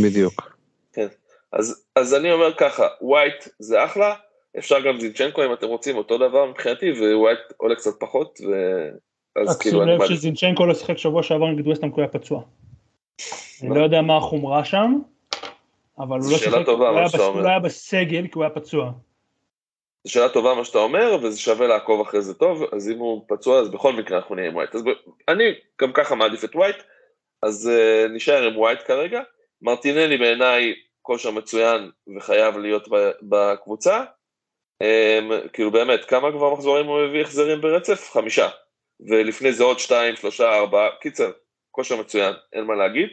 בדיוק. 0.03 0.57
כן, 0.93 1.07
אז, 1.53 1.85
אז 1.97 2.15
אני 2.15 2.33
אומר 2.33 2.53
ככה, 2.57 2.87
ווייט 3.01 3.49
זה 3.59 3.85
אחלה, 3.85 4.15
אפשר 4.59 4.81
גם 4.81 5.01
זינצ'נקו 5.01 5.45
אם 5.45 5.53
אתם 5.53 5.67
רוצים 5.67 5.97
אותו 5.97 6.19
דבר 6.19 6.47
מבחינתי, 6.51 6.93
ווייט 7.15 7.39
עולה 7.57 7.75
קצת 7.75 7.93
פחות, 8.01 8.39
ו... 8.41 8.53
אז 9.43 9.59
כאילו... 9.59 9.81
רק 9.81 9.87
שים 9.87 10.01
לב 10.01 10.07
שזינצ'נקו 10.09 10.67
לא 10.67 10.75
שיחק 10.75 10.99
שבוע 10.99 11.23
שעבר 11.23 11.47
נגד 11.47 11.67
ווסטהאם 11.67 11.91
כי 11.91 11.95
הוא 12.01 12.03
היה 12.03 12.09
פצוע. 12.09 12.43
אני 13.63 13.75
לא 13.75 13.81
יודע 13.81 14.03
מה 14.03 14.17
החומרה 14.17 14.65
שם, 14.65 14.99
אבל 15.99 16.19
הוא 16.19 16.33
לא 16.33 16.39
שיחק, 16.39 16.69
הוא 16.69 17.41
לא 17.41 17.49
היה 17.49 17.59
בסגל 17.59 18.27
כי 18.27 18.33
הוא 18.35 18.45
היה 18.45 18.51
פצוע. 18.51 18.93
זו 20.05 20.13
שאלה 20.13 20.29
טובה 20.29 20.55
מה 20.55 20.65
שאתה 20.65 20.79
אומר, 20.79 21.17
וזה 21.23 21.41
שווה 21.41 21.67
לעקוב 21.67 22.01
אחרי 22.01 22.23
זה 22.23 22.35
טוב, 22.35 22.63
אז 22.73 22.91
אם 22.91 22.99
הוא 22.99 23.25
פצוע 23.29 23.61
אז 23.61 23.69
בכל 23.69 23.93
מקרה 23.93 24.19
אנחנו 24.19 24.35
נהיה 24.35 24.49
עם 24.49 24.55
ווייט. 24.55 24.75
אז 24.75 24.85
אני 25.29 25.45
גם 25.81 25.93
ככה 25.93 26.15
מעדיף 26.15 26.45
את 26.45 26.57
ווייט, 26.57 26.77
אז 27.43 27.71
אה, 27.71 28.09
נשאר 28.13 28.43
עם 28.43 28.59
ווייט 28.59 28.81
כרגע. 28.87 29.21
מרטינלי 29.63 30.17
בעיניי 30.17 30.75
כושר 31.03 31.31
מצוין 31.31 31.91
וחייב 32.17 32.59
להיות 32.59 32.89
בקבוצה. 33.23 34.05
אמ, 34.83 35.49
כאילו 35.53 35.71
באמת, 35.71 36.05
כמה 36.05 36.33
כבר 36.33 36.55
מחזורים 36.55 36.87
הוא 36.87 37.07
מביא 37.07 37.21
החזרים 37.23 37.61
ברצף? 37.61 38.11
חמישה. 38.13 38.49
ולפני 39.09 39.53
זה 39.53 39.65
עוד 39.65 39.79
שתיים, 39.79 40.17
שלושה, 40.17 40.55
ארבעה, 40.55 40.89
קיצר, 41.01 41.31
כושר 41.75 41.97
מצוין, 41.97 42.35
אין 42.53 42.65
מה 42.65 42.75
להגיד. 42.75 43.09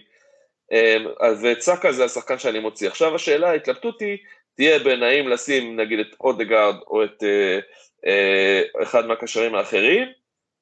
אמ, 0.72 1.06
וצ'אקה 1.42 1.92
זה 1.92 2.06
השחקן 2.06 2.40
שאני 2.40 2.60
מוציא. 2.60 2.88
עכשיו 2.88 3.16
השאלה, 3.16 3.50
ההתלבטות 3.50 4.02
היא, 4.02 4.18
תהיה 4.56 4.80
בין 4.80 5.04
האם 5.04 5.28
לשים 5.28 5.80
נגיד 5.80 6.00
את 6.00 6.16
אודגרד 6.20 6.76
או 6.88 7.04
את 7.04 7.24
אה, 7.24 7.60
אה, 8.08 8.84
אחד 8.84 9.06
מהקשרים 9.06 9.56
האחרים, 9.56 10.08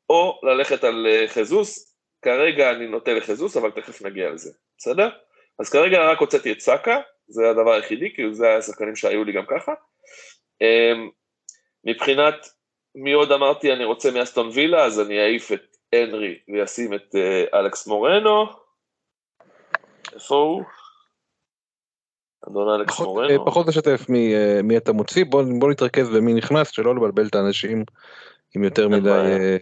או 0.10 0.40
ללכת 0.44 0.84
על 0.84 1.08
אה, 1.08 1.28
חזוס, 1.28 1.96
כרגע 2.22 2.72
אני 2.72 2.88
נוטה 2.88 3.14
לחזוס, 3.14 3.58
אבל 3.58 3.72
תכף 3.72 4.02
נגיע 4.02 4.30
לזה, 4.30 4.52
בסדר? 4.78 5.10
אז 5.60 5.70
כרגע 5.70 6.12
רק 6.12 6.20
הוצאתי 6.20 6.52
את 6.52 6.60
סאקה, 6.60 7.02
זה 7.28 7.50
הדבר 7.50 7.74
היחידי, 7.74 8.14
כי 8.16 8.22
זה 8.32 8.56
השחקנים 8.56 8.96
שהיו 8.96 9.24
לי 9.24 9.32
גם 9.34 9.46
ככה. 9.46 9.74
אה, 10.62 10.94
מבחינת 11.86 12.36
מי 12.96 13.14
עוד 13.14 13.32
אמרתי 13.32 13.74
אני 13.74 13.86
רוצה 13.86 14.12
מאסטון 14.12 14.50
וילה, 14.54 14.86
אז 14.86 15.00
אני 15.00 15.20
אעיף 15.20 15.52
את 15.52 15.69
הנרי 15.94 16.40
וישים 16.48 16.94
את 16.94 17.16
אה, 17.16 17.60
אלכס 17.60 17.88
מורנו. 17.88 18.46
איפה 20.14 20.36
הוא? 20.36 20.64
אדון 22.48 22.80
אלכס 22.80 23.00
מורנו. 23.00 23.46
פחות 23.46 23.68
לשתף 23.68 24.10
מי, 24.10 24.36
אה, 24.36 24.78
אתה 24.78 24.94
מוציא, 24.94 25.26
בוא, 25.26 25.70
נתרכז 25.72 26.10
במי 26.10 26.34
נכנס, 26.34 26.70
שלא 26.70 26.96
לבלבל 26.96 27.28
את 27.28 27.36
האנשים 27.36 27.84
עם 28.56 28.64
יותר 28.64 28.90
מדי 28.90 29.10
אה, 29.10 29.58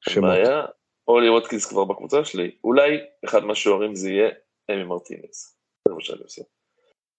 שמות. 0.00 0.30
בעיה, 0.30 0.62
אולי 1.08 1.30
ווטקינס 1.30 1.66
כבר 1.66 1.84
בקבוצה 1.84 2.24
שלי, 2.24 2.50
אולי 2.64 3.04
אחד 3.24 3.44
מהשוערים 3.44 3.94
זה 3.94 4.10
יהיה 4.10 4.30
אמי 4.70 4.84
מרטינס. 4.84 5.56
זה 5.88 5.94
מה 5.94 6.00
שאני 6.00 6.22
עושה. 6.22 6.42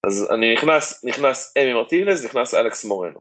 אז 0.04 0.32
אני 0.32 0.54
נכנס, 0.54 1.06
נכנס 1.06 1.54
אמי 1.58 1.74
מרטינס, 1.74 2.26
נכנס 2.26 2.54
אלכס 2.54 2.86
מורנו. 2.86 3.20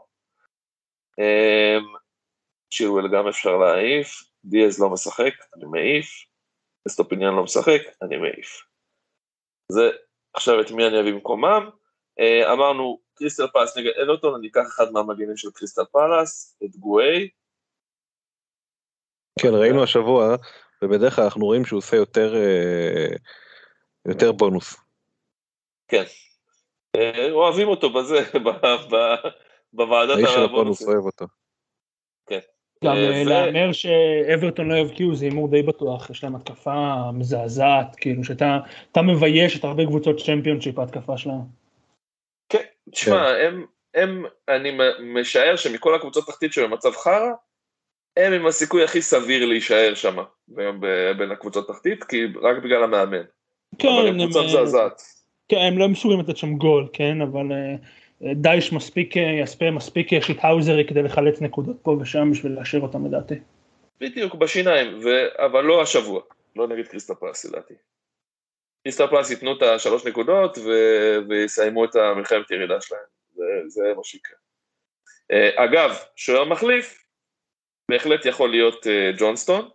צ'ילואל 2.70 3.08
גם 3.12 3.28
אפשר 3.28 3.56
להעיף, 3.56 4.22
דיאז 4.44 4.80
לא 4.80 4.90
משחק, 4.90 5.32
אני 5.56 5.64
מעיף, 5.64 6.06
אסטופיניאן 6.86 7.34
לא 7.34 7.42
משחק, 7.42 7.80
אני 8.02 8.16
מעיף. 8.16 8.62
זה, 9.72 9.90
עכשיו 10.34 10.60
את 10.60 10.70
מי 10.70 10.86
אני 10.86 11.00
אביא 11.00 11.12
במקומם? 11.12 11.70
אה, 12.20 12.52
אמרנו, 12.52 12.98
קריסטל 13.14 13.46
פלאס 13.52 13.76
נגד 13.76 13.90
אברטון, 14.02 14.34
אני 14.34 14.48
אקח 14.48 14.66
אחד 14.66 14.92
מהמגנים 14.92 15.36
של 15.36 15.50
קריסטל 15.50 15.84
פלאס, 15.92 16.58
את 16.64 16.76
גואי. 16.76 17.28
כן, 19.38 19.54
ראינו 19.54 19.82
השבוע, 19.82 20.36
ובדרך 20.82 21.16
כלל 21.16 21.24
אנחנו 21.24 21.46
רואים 21.46 21.64
שהוא 21.64 21.78
עושה 21.78 21.96
יותר, 21.96 22.34
אה, 22.34 23.16
יותר 24.08 24.32
בונוס. 24.32 24.76
כן. 25.88 26.04
אה, 26.96 27.30
אוהבים 27.30 27.68
אותו 27.68 27.90
בזה, 27.92 28.16
בוועדת 29.72 30.10
הבונוס. 30.10 30.24
האיש 30.24 30.30
של 30.34 30.44
הבונוס 30.44 30.82
אוהב 30.82 31.04
אותו. 31.04 31.26
גם 32.86 32.96
אה, 32.96 33.24
להמר 33.24 33.72
שאברטון 33.72 34.68
לא 34.68 34.74
יבקיעו 34.74 35.14
זה 35.14 35.24
הימור 35.24 35.48
די 35.48 35.62
בטוח, 35.62 36.10
יש 36.10 36.24
להם 36.24 36.36
התקפה 36.36 36.94
מזעזעת, 37.12 37.96
כאילו 37.96 38.24
שאתה 38.24 39.02
מבייש 39.02 39.58
את 39.58 39.64
הרבה 39.64 39.86
קבוצות 39.86 40.20
צ'מפיונשיפ 40.20 40.78
ההתקפה 40.78 41.18
שלהם. 41.18 41.40
כן, 42.48 42.62
תשמע, 42.90 43.32
כן. 43.32 43.46
הם, 43.46 43.64
הם, 43.94 44.24
אני 44.48 44.78
משער 45.00 45.56
שמכל 45.56 45.94
הקבוצות 45.94 46.26
תחתית 46.26 46.52
שבמצב 46.52 46.90
חרא, 46.92 47.32
הם 48.16 48.32
עם 48.32 48.46
הסיכוי 48.46 48.84
הכי 48.84 49.02
סביר 49.02 49.46
להישאר 49.46 49.94
שם 49.94 50.16
בין 51.18 51.30
הקבוצות 51.30 51.68
תחתית, 51.68 52.04
כי 52.04 52.24
רק 52.42 52.56
בגלל 52.64 52.84
המאמן. 52.84 53.22
כן, 53.78 53.88
אבל 53.88 54.08
הם 54.08 54.24
קבוצה 54.24 54.42
מזעזעת. 54.42 55.02
כן, 55.48 55.56
הם 55.56 55.78
לא 55.78 55.88
מסוגלים 55.88 56.20
לתת 56.20 56.36
שם 56.36 56.54
גול, 56.56 56.88
כן, 56.92 57.20
אבל 57.22 57.52
אה, 57.52 57.76
דייש 58.22 58.72
מספיק, 58.72 59.16
יספה 59.16 59.70
מספיק 59.70 60.08
שיטהאוזרי 60.20 60.84
כדי 60.88 61.02
לחלץ 61.02 61.40
נקודות 61.40 61.76
פה 61.82 61.98
ושם 62.00 62.30
בשביל 62.30 62.52
להשאיר 62.52 62.82
אותם 62.82 63.06
לדעתי. 63.06 63.34
בדיוק, 64.00 64.34
בשיניים, 64.34 64.98
ו... 65.04 65.08
אבל 65.44 65.64
לא 65.64 65.82
השבוע, 65.82 66.22
לא 66.56 66.68
נגד 66.68 66.86
קריסטל 66.86 67.14
פלאס 67.14 67.44
לדעתי. 67.44 67.74
קריסטל 68.82 69.06
פלאס 69.06 69.30
ייתנו 69.30 69.56
את 69.56 69.62
השלוש 69.62 70.06
נקודות 70.06 70.58
ו... 70.58 70.70
ויסיימו 71.28 71.84
את 71.84 71.96
המלחמת 71.96 72.50
ירידה 72.50 72.80
שלהם, 72.80 73.00
זה, 73.34 73.44
זה 73.66 73.92
מה 73.96 74.04
שיקרה. 74.04 74.36
Uh, 75.32 75.64
אגב, 75.64 75.96
שוער 76.16 76.44
מחליף, 76.44 77.04
בהחלט 77.90 78.26
יכול 78.26 78.50
להיות 78.50 78.86
ג'ונסטון, 79.18 79.68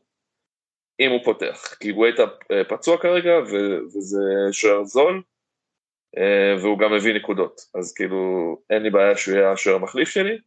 אם 1.00 1.12
הוא 1.12 1.20
פותח, 1.24 1.76
כי 1.80 1.92
גווייטה 1.92 2.24
uh, 2.24 2.70
פצוע 2.70 2.98
כרגע 2.98 3.32
ו... 3.32 3.78
וזה 3.86 4.22
שוער 4.52 4.84
זול, 4.84 5.22
והוא 6.62 6.80
גם 6.80 6.94
מביא 6.94 7.14
נקודות, 7.14 7.62
אז 7.76 7.94
כאילו 7.94 8.58
אין 8.70 8.84
לי 8.84 8.90
בעיה 8.90 9.18
שהוא 9.18 9.36
יהיה 9.36 9.52
השוער 9.52 9.76
המחליף 9.76 10.10
שלי. 10.10 10.38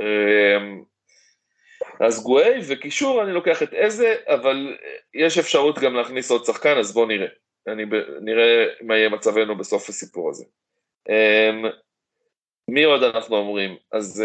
Uh, 0.00 0.84
אז 2.00 2.22
גווי 2.22 2.60
וקישור 2.68 3.22
אני 3.22 3.32
לוקח 3.32 3.62
את 3.62 3.72
איזה, 3.72 4.16
אבל 4.26 4.76
יש 5.14 5.38
אפשרות 5.38 5.78
גם 5.78 5.94
להכניס 5.94 6.30
עוד 6.30 6.44
שחקן, 6.44 6.78
אז 6.78 6.94
בואו 6.94 7.06
נראה. 7.06 7.28
אני 7.68 7.86
ב... 7.86 7.94
נראה 8.20 8.66
מה 8.80 8.96
יהיה 8.96 9.08
מצבנו 9.08 9.58
בסוף 9.58 9.88
הסיפור 9.88 10.30
הזה. 10.30 10.44
Um, 11.08 11.66
מי 12.68 12.84
עוד 12.84 13.02
אנחנו 13.02 13.36
אומרים? 13.36 13.76
אז 13.92 14.24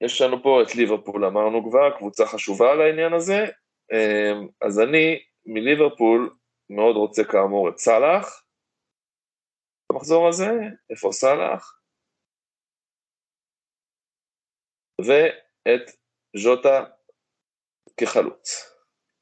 יש 0.00 0.20
לנו 0.20 0.42
פה 0.42 0.62
את 0.62 0.74
ליברפול, 0.74 1.24
אמרנו 1.24 1.70
כבר, 1.70 1.90
קבוצה 1.98 2.26
חשובה 2.26 2.72
על 2.72 2.80
העניין 2.80 3.12
הזה. 3.12 3.46
אז 4.60 4.80
אני 4.80 5.22
מליברפול 5.46 6.30
מאוד 6.70 6.96
רוצה 6.96 7.22
כאמור 7.24 7.68
את 7.68 7.78
סאלח. 7.78 8.44
במחזור 9.92 10.28
הזה, 10.28 10.50
איפה 10.90 11.08
סאלח? 11.12 11.80
ואת 15.06 15.90
ז'וטה 16.36 16.84
כחלוץ. 18.00 18.74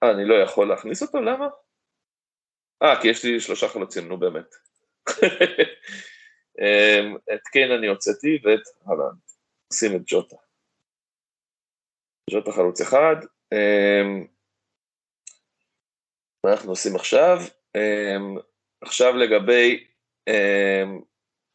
אה, 0.03 0.11
אני 0.11 0.29
לא 0.29 0.35
יכול 0.45 0.69
להכניס 0.69 1.03
אותו? 1.03 1.21
למה? 1.21 1.47
אה, 2.83 3.03
כי 3.03 3.09
יש 3.09 3.25
לי 3.25 3.41
שלושה 3.41 3.69
חלוצים, 3.69 4.09
נו 4.09 4.19
באמת. 4.19 4.55
אמ, 6.61 7.17
את 7.35 7.49
קיין 7.53 7.71
אני 7.73 7.87
הוצאתי 7.87 8.41
ואת 8.45 8.63
הלנד. 8.87 9.19
שים 9.73 9.97
את 9.97 10.03
ג'וטה. 10.07 10.37
ג'וטה 12.31 12.53
חלוץ 12.53 12.81
אחד. 12.81 13.17
אמ, 16.45 16.51
מה 16.51 16.53
אנחנו 16.53 16.71
עושים 16.71 16.97
עכשיו? 16.97 17.39
אמ, 17.77 18.37
עכשיו 18.83 19.17
לגבי 19.17 19.85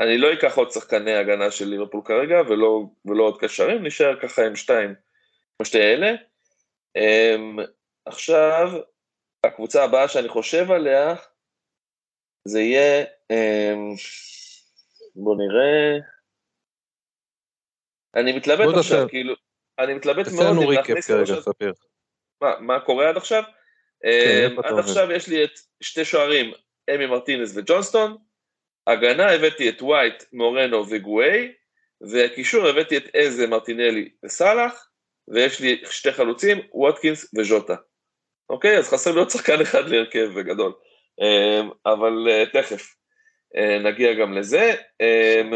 אני 0.02 0.18
לא 0.18 0.34
אקח 0.34 0.58
עוד 0.58 0.72
שחקני 0.72 1.14
הגנה 1.14 1.52
של 1.52 1.66
ליברפול 1.66 2.02
כרגע, 2.06 2.42
ולא, 2.50 2.84
ולא 3.06 3.24
עוד 3.24 3.42
קשרים, 3.42 3.86
נשאר 3.86 4.20
ככה 4.22 4.46
עם 4.46 4.56
שתיים, 4.56 4.96
או 5.60 5.66
שתי 5.66 5.80
אלה. 5.80 6.12
Um, 6.98 7.62
עכשיו, 8.06 8.68
הקבוצה 9.44 9.84
הבאה 9.84 10.08
שאני 10.08 10.30
חושב 10.30 10.72
עליה, 10.72 11.16
זה 12.48 12.60
יהיה, 12.60 13.06
בוא 15.16 15.36
נראה, 15.36 15.98
אני 18.16 18.38
מתלבט 18.38 18.78
עכשיו, 18.78 18.98
תעשה, 18.98 19.10
כאילו, 19.10 19.34
אני 19.80 19.94
מתלבט 19.94 20.26
מאוד 20.36 20.58
אם 20.64 20.72
להכניס... 20.72 21.08
כרגע, 21.08 21.42
ספיר. 21.42 21.74
מה, 22.42 22.60
מה 22.60 22.80
קורה 22.80 23.10
עד 23.10 23.18
עכשיו? 23.18 23.44
כן, 24.04 24.56
um, 24.58 24.68
עד 24.68 24.80
עכשיו 24.80 25.12
יש 25.12 25.28
לי 25.28 25.44
את 25.44 25.52
שתי 25.82 26.06
שוערים, 26.06 26.52
אמי 26.96 27.06
מרטינס 27.06 27.58
וג'ונסטון, 27.58 28.18
הגנה 28.88 29.32
הבאתי 29.32 29.70
את 29.70 29.82
ווייט, 29.82 30.24
מורנו 30.34 30.90
וגווי, 30.90 31.54
והקישור 32.12 32.68
הבאתי 32.68 32.98
את 32.98 33.04
איזה, 33.14 33.48
מרטינלי 33.48 34.10
וסאלח, 34.26 34.90
ויש 35.28 35.60
לי 35.60 35.82
שתי 35.86 36.12
חלוצים, 36.12 36.58
ווטקינס 36.74 37.34
וז'וטה. 37.38 37.76
אוקיי? 38.50 38.78
אז 38.78 38.90
חסר 38.90 39.12
לי 39.12 39.20
עוד 39.20 39.30
שחקן 39.30 39.62
אחד 39.62 39.90
להרכב 39.90 40.30
בגדול. 40.36 40.74
אמ, 41.22 41.70
אבל 41.86 42.28
אה, 42.30 42.46
תכף 42.54 42.96
אה, 43.58 43.80
נגיע 43.80 44.14
גם 44.14 44.34
לזה. 44.34 44.74
אמ, 45.02 45.54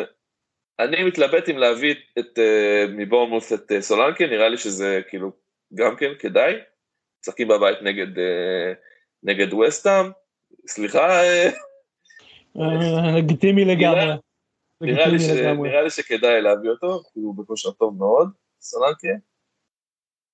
אני 0.80 1.04
מתלבט 1.04 1.50
אם 1.50 1.58
להביא 1.58 1.96
את, 2.20 2.40
אה, 2.40 2.86
מבורמוס 2.90 3.54
את 3.54 3.72
סולנקי, 3.80 4.28
נראה 4.28 4.50
לי 4.50 4.58
שזה 4.58 5.02
כאילו 5.10 5.32
גם 5.74 5.96
כן 5.96 6.12
כדאי. 6.20 6.54
משחקים 7.22 7.48
בבית 7.48 7.78
נגד, 7.82 8.08
נגד 9.24 9.54
וסטאם. 9.54 10.12
סליחה, 10.68 11.24
אה, 11.24 11.50
לגיטימי 13.18 13.66
לגמרי. 13.66 14.02
נראה 15.68 15.82
לי 15.82 15.90
שכדאי 15.90 16.42
להביא 16.42 16.70
אותו, 16.70 17.02
כי 17.14 17.20
הוא 17.20 17.38
בכושר 17.38 17.72
טוב 17.72 17.98
מאוד, 17.98 18.30
סולנקה. 18.62 19.08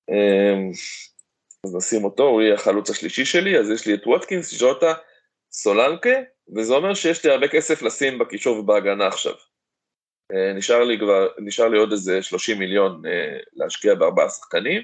אמ, 0.10 0.72
אז 1.66 1.76
נשים 1.76 2.04
אותו, 2.04 2.24
הוא 2.24 2.42
יהיה 2.42 2.54
החלוץ 2.54 2.90
השלישי 2.90 3.26
שלי, 3.26 3.60
אז 3.60 3.72
יש 3.72 3.88
לי 3.88 3.94
את 3.94 4.08
ווטקינס, 4.08 4.54
ז'וטה, 4.54 4.94
סולנקה, 5.52 6.20
וזה 6.56 6.74
אומר 6.74 6.94
שיש 6.94 7.26
לי 7.26 7.32
הרבה 7.32 7.48
כסף 7.48 7.82
לשים 7.82 8.20
בקישור 8.20 8.58
ובהגנה 8.60 9.08
עכשיו. 9.08 9.34
אה, 10.34 10.54
נשאר 10.54 10.84
לי 10.84 11.00
כבר, 11.00 11.28
נשאר 11.38 11.68
לי 11.68 11.78
עוד 11.78 11.92
איזה 11.92 12.22
30 12.22 12.60
מיליון 12.60 13.06
אה, 13.06 13.38
להשקיע 13.54 13.96
בארבעה 13.96 14.30
שחקנים. 14.30 14.82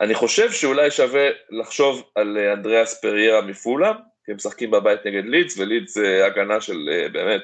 אמ, 0.00 0.06
אני 0.06 0.14
חושב 0.14 0.52
שאולי 0.52 0.90
שווה 0.90 1.28
לחשוב 1.50 2.10
על 2.14 2.38
אנדריאס 2.38 3.00
פריירה 3.00 3.40
מפולאם, 3.40 3.94
כי 4.24 4.30
הם 4.30 4.36
משחקים 4.36 4.70
בבית 4.70 5.00
נגד 5.06 5.24
לידס, 5.24 5.58
ולידס 5.58 5.94
זה 5.94 6.26
הגנה 6.26 6.60
של 6.60 6.88
אה, 6.92 7.08
באמת, 7.08 7.42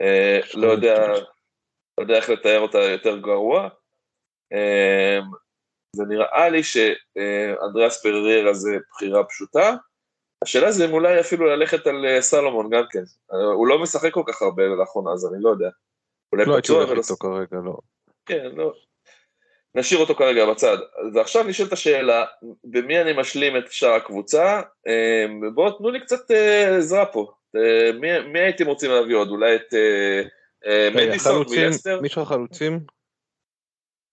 אה, 0.00 0.40
לא 0.54 0.66
יודע, 0.66 1.08
לא 1.98 2.02
יודע 2.02 2.16
איך 2.16 2.30
לתאר 2.30 2.60
אותה 2.60 2.78
יותר 2.78 3.18
גרוע. 3.18 3.68
אה, 4.52 5.18
זה 5.96 6.04
נראה 6.08 6.48
לי 6.48 6.62
שאנדריאס 6.62 8.02
פרררה 8.02 8.54
זה 8.54 8.70
בחירה 8.90 9.24
פשוטה. 9.24 9.76
השאלה 10.44 10.72
זה 10.72 10.84
אם 10.84 10.92
אולי 10.92 11.20
אפילו 11.20 11.46
ללכת 11.46 11.86
על 11.86 12.20
סלומון 12.20 12.70
גם 12.70 12.84
כן. 12.90 13.02
הוא 13.54 13.66
לא 13.66 13.82
משחק 13.82 14.12
כל 14.12 14.22
כך 14.26 14.42
הרבה 14.42 14.62
לאחרונה, 14.66 15.12
אז 15.12 15.26
אני 15.26 15.42
לא 15.42 15.50
יודע. 15.50 15.68
לא 16.32 16.54
הייתי 16.54 16.72
הולך 16.72 16.90
איתו 16.90 17.16
כרגע, 17.16 17.56
לא. 17.64 17.78
כן, 18.26 18.50
לא. 18.56 18.72
נשאיר 19.74 20.00
אותו 20.00 20.14
כרגע 20.14 20.46
בצד. 20.46 20.76
ועכשיו 21.14 21.44
נשאלת 21.44 21.72
השאלה, 21.72 22.24
במי 22.64 23.00
אני 23.00 23.12
משלים 23.12 23.56
את 23.56 23.72
שאר 23.72 23.94
הקבוצה? 23.94 24.60
אמ, 24.86 25.54
בואו 25.54 25.78
תנו 25.78 25.90
לי 25.90 26.00
קצת 26.00 26.30
אה, 26.30 26.76
עזרה 26.76 27.06
פה. 27.06 27.32
אה, 27.56 27.92
מי, 27.92 28.20
מי 28.32 28.38
הייתם 28.38 28.66
רוצים 28.66 28.90
להביא 28.90 29.16
עוד? 29.16 29.28
אולי 29.28 29.56
את 29.56 29.74
אה, 30.64 30.88
מדיסון 30.94 31.46
מלסטר? 31.50 32.00
מישהו 32.00 32.22
החלוצים? 32.22 32.80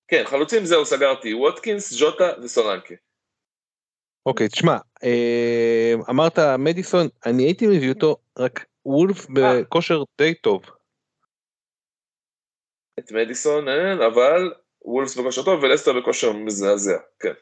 כן, 0.08 0.24
חלוצים 0.26 0.66
זהו, 0.66 0.86
סגרתי. 0.86 1.34
ווטקינס, 1.34 1.94
ז'וטה 1.94 2.32
וסולנקה. 2.44 2.96
אוקיי, 4.26 4.48
תשמע, 4.48 4.78
אמרת 6.10 6.40
מדיסון, 6.40 7.08
אני 7.26 7.44
הייתי 7.44 7.68
מביא 7.68 7.90
אותו, 7.90 8.16
רק 8.40 8.66
וולף 8.86 9.28
בכושר 9.30 10.04
די 10.18 10.34
טוב. 10.34 10.62
את 13.00 13.12
מדיסון 13.12 13.68
אין, 13.68 14.02
אבל 14.02 14.54
וולפס 14.88 15.18
בכושר 15.18 15.44
טוב 15.44 15.64
ולסטר 15.64 15.94
בכושר 16.00 16.34
מזעזע, 16.34 16.98
כן. 17.20 17.34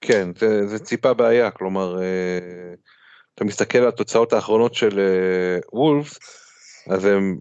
כן, 0.00 0.28
זה, 0.38 0.66
זה 0.66 0.78
ציפה 0.78 1.14
בעיה, 1.14 1.50
כלומר, 1.50 2.02
אה, 2.02 2.74
אתה 3.34 3.44
מסתכל 3.44 3.78
על 3.78 3.88
התוצאות 3.88 4.32
האחרונות 4.32 4.74
של 4.74 4.98
אה, 4.98 5.58
וולפס, 5.72 6.18
אז 6.90 7.04
הם, 7.04 7.38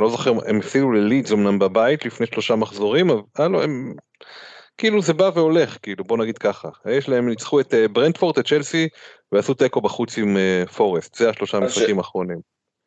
לא 0.00 0.10
זוכר, 0.10 0.32
הם 0.46 0.58
הפסידו 0.58 0.90
ללידס 0.90 1.32
אמנם 1.32 1.58
בבית 1.58 2.04
לפני 2.04 2.26
שלושה 2.26 2.56
מחזורים, 2.56 3.10
אבל 3.10 3.50
לא, 3.50 3.62
הם, 3.62 3.94
כאילו 4.78 5.02
זה 5.02 5.12
בא 5.12 5.30
והולך, 5.34 5.78
כאילו, 5.82 6.04
בוא 6.04 6.18
נגיד 6.18 6.38
ככה. 6.38 6.68
יש 6.90 7.08
להם, 7.08 7.28
ניצחו 7.28 7.60
את 7.60 7.74
אה, 7.74 7.88
ברנדפורט, 7.88 8.38
את 8.38 8.46
צ'לסי, 8.46 8.88
ועשו 9.32 9.54
תיקו 9.54 9.80
בחוץ 9.80 10.18
עם 10.18 10.36
אה, 10.36 10.64
פורסט, 10.76 11.14
זה 11.14 11.30
השלושה 11.30 11.56
המשחקים 11.56 11.98
האחרונים. 11.98 12.38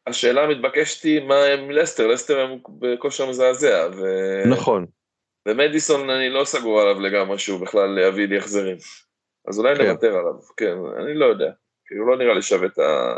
השאלה 0.08 0.44
המתבקשת 0.44 1.04
היא 1.04 1.28
מה 1.28 1.44
הם 1.44 1.72
לסטר, 1.72 2.08
לסטר 2.08 2.40
הם 2.40 2.58
בכושר 2.80 3.30
מזעזע. 3.30 3.88
ו... 3.98 4.04
נכון. 4.50 4.86
ומדיסון 5.48 6.10
אני 6.10 6.30
לא 6.30 6.46
סגור 6.46 6.82
עליו 6.82 7.00
לגמרי 7.00 7.40
שהוא 7.40 7.62
בכלל 7.62 8.00
יביא 8.00 8.28
לי 8.28 8.38
החזרים. 8.38 8.78
אז 9.48 9.60
אולי 9.60 9.76
כן. 9.76 9.86
נוותר 9.86 10.18
עליו, 10.18 10.34
כן, 10.58 10.76
אני 11.02 11.14
לא 11.14 11.26
יודע. 11.26 11.52
כאילו 11.86 12.08
לא 12.08 12.18
נראה 12.18 12.34
לי 12.34 12.42
שווה 12.42 12.68
את, 12.68 12.80
ה... 12.80 13.18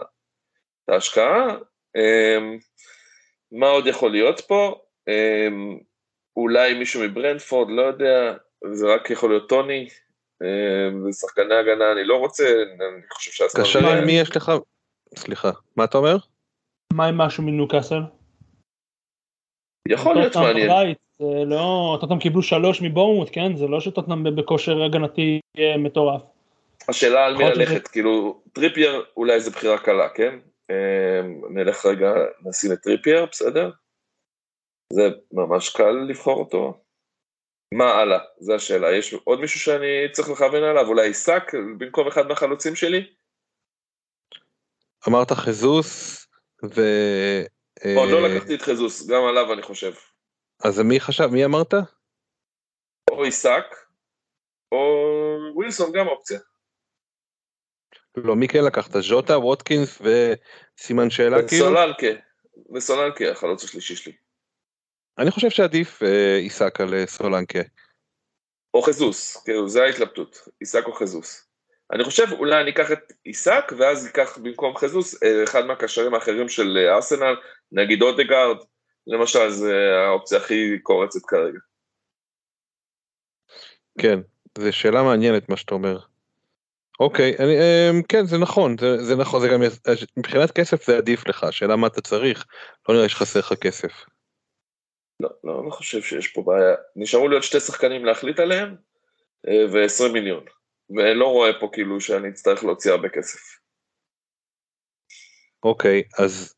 את 0.83 0.89
ההשקעה. 0.89 1.57
אמ, 1.95 2.57
מה 3.51 3.67
עוד 3.67 3.87
יכול 3.87 4.11
להיות 4.11 4.39
פה? 4.39 4.81
אמ, 5.07 5.79
אולי 6.37 6.73
מישהו 6.73 7.03
מברנדפורד, 7.03 7.69
לא 7.69 7.81
יודע, 7.81 8.33
זה 8.71 8.87
רק 8.87 9.09
יכול 9.09 9.29
להיות 9.29 9.49
טוני. 9.49 9.89
אמ, 10.43 11.05
ושחקני 11.05 11.55
הגנה 11.55 11.91
אני 11.91 12.03
לא 12.03 12.15
רוצה, 12.15 12.43
אני 12.93 13.01
חושב 13.09 13.31
שהזמן... 13.31 13.63
קשר 13.63 14.05
מי 14.05 14.11
יש 14.11 14.35
לך? 14.35 14.51
סליחה, 15.15 15.51
מה 15.75 15.83
אתה 15.83 15.97
אומר? 15.97 16.17
מה 16.93 17.05
עם 17.07 17.17
משהו 17.17 17.43
מנוקאסל? 17.43 18.01
יכול 19.87 20.15
להיות 20.15 20.35
מעניין. 20.35 20.69
זה 21.19 21.45
לא, 21.45 21.97
טוטנאם 22.01 22.19
קיבלו 22.19 22.41
שלוש 22.41 22.81
מבורמוט, 22.81 23.29
כן? 23.31 23.55
זה 23.55 23.67
לא 23.67 23.79
שטוטנאם 23.79 24.35
בכושר 24.35 24.83
הגנתי 24.83 25.39
אה, 25.57 25.77
מטורף. 25.77 26.21
השאלה 26.89 27.25
על 27.25 27.37
מי 27.37 27.43
ללכת, 27.43 27.87
כאילו, 27.87 28.41
טריפייר 28.53 29.05
אולי 29.17 29.39
זה 29.39 29.51
בחירה 29.51 29.77
קלה, 29.77 30.09
כן? 30.09 30.39
אה, 30.71 31.21
נלך 31.49 31.85
רגע, 31.85 32.13
נשים 32.45 32.71
את 32.71 32.81
טריפייר, 32.81 33.25
בסדר? 33.31 33.71
זה 34.93 35.09
ממש 35.31 35.69
קל 35.69 35.91
לבחור 36.09 36.39
אותו. 36.39 36.81
מה 37.73 37.91
הלאה? 37.91 38.19
זו 38.39 38.55
השאלה. 38.55 38.95
יש 38.95 39.13
עוד 39.13 39.39
מישהו 39.39 39.59
שאני 39.59 40.11
צריך 40.11 40.29
לכוון 40.29 40.63
עליו? 40.63 40.87
אולי 40.87 41.07
איסאק 41.07 41.53
במקום 41.77 42.07
אחד 42.07 42.27
מהחלוצים 42.27 42.75
שלי? 42.75 43.07
אמרת 45.09 45.31
חזוס 45.31 46.25
ו... 46.63 46.81
עוד 47.95 48.09
לא 48.09 48.17
אה, 48.17 48.27
לקחתי 48.27 48.55
את 48.55 48.61
חזוס, 48.61 49.07
גם 49.07 49.23
עליו 49.25 49.53
אני 49.53 49.61
חושב. 49.61 49.93
אז 50.63 50.79
מי 50.79 50.99
חשב, 50.99 51.27
מי 51.31 51.45
אמרת? 51.45 51.73
או 53.11 53.23
עיסק, 53.23 53.65
או 54.71 54.77
ווילסון 55.55 55.91
גם 55.91 56.07
אופציה. 56.07 56.39
לא, 58.17 58.35
מי 58.35 58.47
כן 58.47 58.63
לקחת? 58.67 58.91
ז'וטה, 59.01 59.37
ווטקינס 59.37 60.01
וסימן 60.01 61.09
שאלה 61.09 61.47
כאילו? 61.47 61.65
וסולנקה, 61.65 62.21
וסולנקה 62.75 63.31
החלוץ 63.31 63.63
השלישי 63.63 63.95
שלי. 63.95 64.13
אני 65.17 65.31
חושב 65.31 65.49
שעדיף 65.49 66.03
אה, 66.03 66.37
עיסק 66.37 66.81
על 66.81 66.93
אה, 66.93 67.07
סולנקה. 67.07 67.59
או 68.73 68.81
חזוס, 68.81 69.43
כאילו, 69.43 69.69
זה 69.69 69.83
ההתלבטות, 69.83 70.37
עיסק 70.59 70.85
או 70.85 70.93
חזוס. 70.93 71.49
אני 71.93 72.03
חושב 72.03 72.25
אולי 72.31 72.61
אני 72.61 72.71
אקח 72.71 72.91
את 72.91 73.13
עיסק 73.23 73.73
ואז 73.77 74.07
אקח 74.07 74.37
במקום 74.37 74.75
חזוס 74.75 75.23
אה, 75.23 75.43
אחד 75.43 75.65
מהקשרים 75.65 76.13
האחרים 76.13 76.49
של 76.49 76.77
אה, 76.77 76.95
ארסנל, 76.95 77.35
נגיד 77.71 78.01
אודגרד, 78.01 78.57
למשל, 79.07 79.49
זה 79.49 79.73
האופציה 80.07 80.37
הכי 80.37 80.79
קורצת 80.83 81.19
כרגע. 81.27 81.59
כן, 84.01 84.19
זו 84.57 84.73
שאלה 84.73 85.03
מעניינת 85.03 85.49
מה 85.49 85.57
שאתה 85.57 85.73
אומר. 85.73 85.99
אוקיי, 86.99 87.35
אני, 87.39 87.57
אה, 87.57 87.89
כן 88.09 88.25
זה 88.25 88.37
נכון, 88.37 88.77
זה, 88.77 89.03
זה 89.03 89.15
נכון, 89.15 89.41
זה 89.41 89.47
גם, 89.47 89.61
מבחינת 90.17 90.51
כסף 90.51 90.85
זה 90.85 90.97
עדיף 90.97 91.27
לך, 91.27 91.43
השאלה 91.43 91.75
מה 91.75 91.87
אתה 91.87 92.01
צריך, 92.01 92.45
לא 92.89 92.95
נראה 92.95 93.09
שחסר 93.09 93.39
לך 93.39 93.53
כסף. 93.53 93.91
לא, 95.19 95.29
לא, 95.43 95.65
לא 95.65 95.71
חושב 95.71 96.01
שיש 96.01 96.27
פה 96.27 96.41
בעיה. 96.41 96.75
נשארו 96.95 97.27
לי 97.27 97.35
עוד 97.35 97.43
שתי 97.43 97.59
שחקנים 97.59 98.05
להחליט 98.05 98.39
עליהם, 98.39 98.75
אה, 99.47 99.65
ו-20 99.71 100.13
מיליון. 100.13 100.45
ולא 100.89 101.25
רואה 101.25 101.59
פה 101.59 101.69
כאילו 101.73 102.01
שאני 102.01 102.29
אצטרך 102.29 102.63
להוציא 102.63 102.91
הרבה 102.91 103.09
כסף. 103.09 103.39
אוקיי, 105.63 106.03
אז 106.19 106.55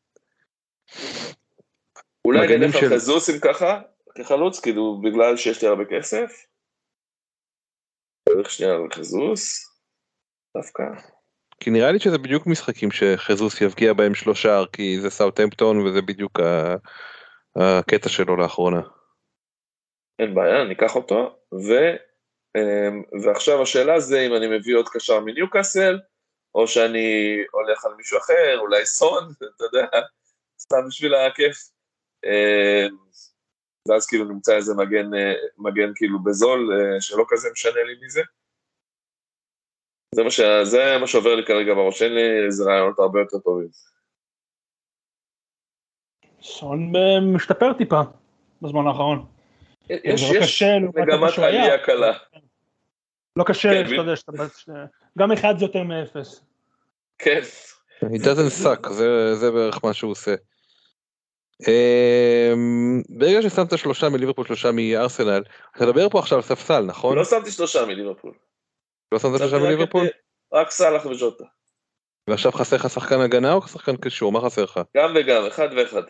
אולי 2.24 2.46
מגנים 2.46 2.62
נלך 2.62 2.82
על 2.82 2.88
חזוס 2.88 3.30
אם 3.30 3.34
ככה, 3.42 3.80
כחלוץ, 4.14 4.60
כאילו 4.60 5.00
בגלל 5.00 5.36
שיש 5.36 5.62
לי 5.62 5.68
הרבה 5.68 5.84
כסף. 5.84 6.46
נלך 8.28 8.50
שנייה 8.50 8.74
על 8.74 8.88
חזוס, 8.92 9.72
דווקא. 10.56 10.82
כי 11.60 11.70
נראה 11.70 11.92
לי 11.92 12.00
שזה 12.00 12.18
בדיוק 12.18 12.46
משחקים 12.46 12.90
שחזוס 12.90 13.60
יבקיע 13.60 13.92
בהם 13.92 14.14
שלושה, 14.14 14.62
כי 14.72 15.00
זה 15.00 15.10
סאוטהמפטון 15.10 15.86
וזה 15.86 16.02
בדיוק 16.02 16.40
הקטע 17.56 18.08
שלו 18.08 18.36
לאחרונה. 18.36 18.80
אין 20.18 20.34
בעיה, 20.34 20.64
ניקח 20.64 20.96
אותו, 20.96 21.38
ו, 21.54 21.72
אמ, 22.56 23.02
ועכשיו 23.24 23.62
השאלה 23.62 24.00
זה 24.00 24.20
אם 24.26 24.34
אני 24.34 24.58
מביא 24.58 24.76
עוד 24.76 24.88
קשר 24.88 25.20
מניוקאסל, 25.20 25.98
או 26.54 26.66
שאני 26.68 27.38
הולך 27.52 27.84
על 27.84 27.94
מישהו 27.94 28.18
אחר, 28.18 28.58
אולי 28.58 28.86
סון, 28.86 29.24
אתה 29.56 29.64
יודע, 29.64 29.86
סתם 30.60 30.88
בשביל 30.88 31.14
הכיף. 31.14 31.71
אמ, 32.24 32.96
ואז 33.88 34.06
כאילו 34.06 34.24
נמצא 34.24 34.56
איזה 34.56 34.74
מגן, 34.74 35.14
אה, 35.14 35.32
מגן 35.58 35.92
כאילו 35.94 36.22
בזול, 36.24 36.72
אה, 36.72 37.00
שלא 37.00 37.24
כזה 37.28 37.48
משנה 37.52 37.82
לי 37.86 38.06
מזה. 38.06 38.22
זה 40.14 40.22
מה, 40.22 40.30
ש... 40.30 40.40
זה 40.62 40.98
מה 41.00 41.06
שעובר 41.06 41.34
לי 41.34 41.46
כרגע 41.46 41.74
בראש, 41.74 42.02
אין 42.02 42.14
לי 42.14 42.46
איזה 42.46 42.64
רעיונות 42.64 42.98
הרבה 42.98 43.20
יותר 43.20 43.38
טובים. 43.38 43.68
סון 46.42 46.92
אה, 46.96 47.20
משתפר 47.34 47.72
טיפה 47.78 48.00
בזמן 48.62 48.86
האחרון. 48.86 49.26
יש, 49.90 50.20
זה 50.20 50.34
לא 50.38 50.44
יש 50.44 50.62
מגמת. 50.94 51.38
עלייה 51.38 51.84
קלה. 51.84 52.12
לא 53.36 53.44
קשה, 53.46 53.68
כן, 53.72 53.88
שאתה 53.88 54.00
יודע, 54.02 54.16
שאתה... 54.16 54.32
שאתה- 54.56 54.86
גם 55.18 55.32
אחד 55.32 55.54
זה 55.58 55.64
יותר 55.64 55.82
מאפס. 55.82 56.44
כן. 57.18 57.40
He 58.04 58.18
doesn't 58.18 58.64
suck, 58.64 58.88
זה, 58.92 59.34
זה 59.34 59.50
בערך 59.50 59.84
מה 59.84 59.94
שהוא 59.94 60.10
עושה. 60.10 60.34
אמ, 61.68 63.02
ברגע 63.08 63.42
ששמת 63.42 63.78
שלושה 63.78 64.08
מליברפול, 64.08 64.46
שלושה 64.46 64.72
מארסנל, 64.72 65.42
אתה 65.76 65.86
מדבר 65.86 66.08
פה 66.08 66.18
עכשיו 66.18 66.38
על 66.38 66.42
ספסל, 66.42 66.80
נכון? 66.80 67.16
לא 67.16 67.24
שמתי 67.24 67.50
שלושה 67.50 67.86
מליברפול. 67.86 68.32
לא 69.12 69.18
שמת 69.18 69.38
שלושה 69.38 69.58
מליברפול? 69.58 70.06
רק 70.52 70.70
סאלח 70.70 71.06
וז'וטה. 71.06 71.44
ועכשיו 72.30 72.52
חסר 72.52 72.76
לך 72.76 72.90
שחקן 72.90 73.20
הגנה 73.20 73.52
או 73.52 73.62
שחקן 73.62 73.96
קישור? 73.96 74.32
מה 74.32 74.40
חסר 74.40 74.64
לך? 74.64 74.80
גם 74.96 75.12
וגם, 75.16 75.46
אחד 75.46 75.68
ואחד. 75.76 76.02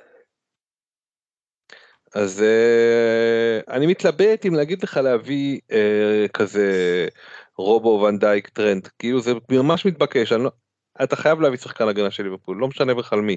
אז 2.14 2.42
אה, 2.42 3.74
אני 3.76 3.86
מתלבט 3.86 4.46
אם 4.46 4.54
להגיד 4.54 4.82
לך 4.82 4.96
להביא 4.96 5.60
אה, 5.72 6.26
כזה 6.32 7.08
רובו 7.56 8.04
ונדייק 8.08 8.48
טרנט 8.48 8.88
כאילו 8.98 9.20
זה 9.20 9.32
ממש 9.50 9.86
מתבקש 9.86 10.32
לא, 10.32 10.50
אתה 11.02 11.16
חייב 11.16 11.40
להביא 11.40 11.58
שחקן 11.58 11.88
הגנה 11.88 12.10
של 12.10 12.22
ליברפול 12.22 12.56
לא 12.56 12.68
משנה 12.68 12.94
בכלל 12.94 13.20
מי. 13.20 13.36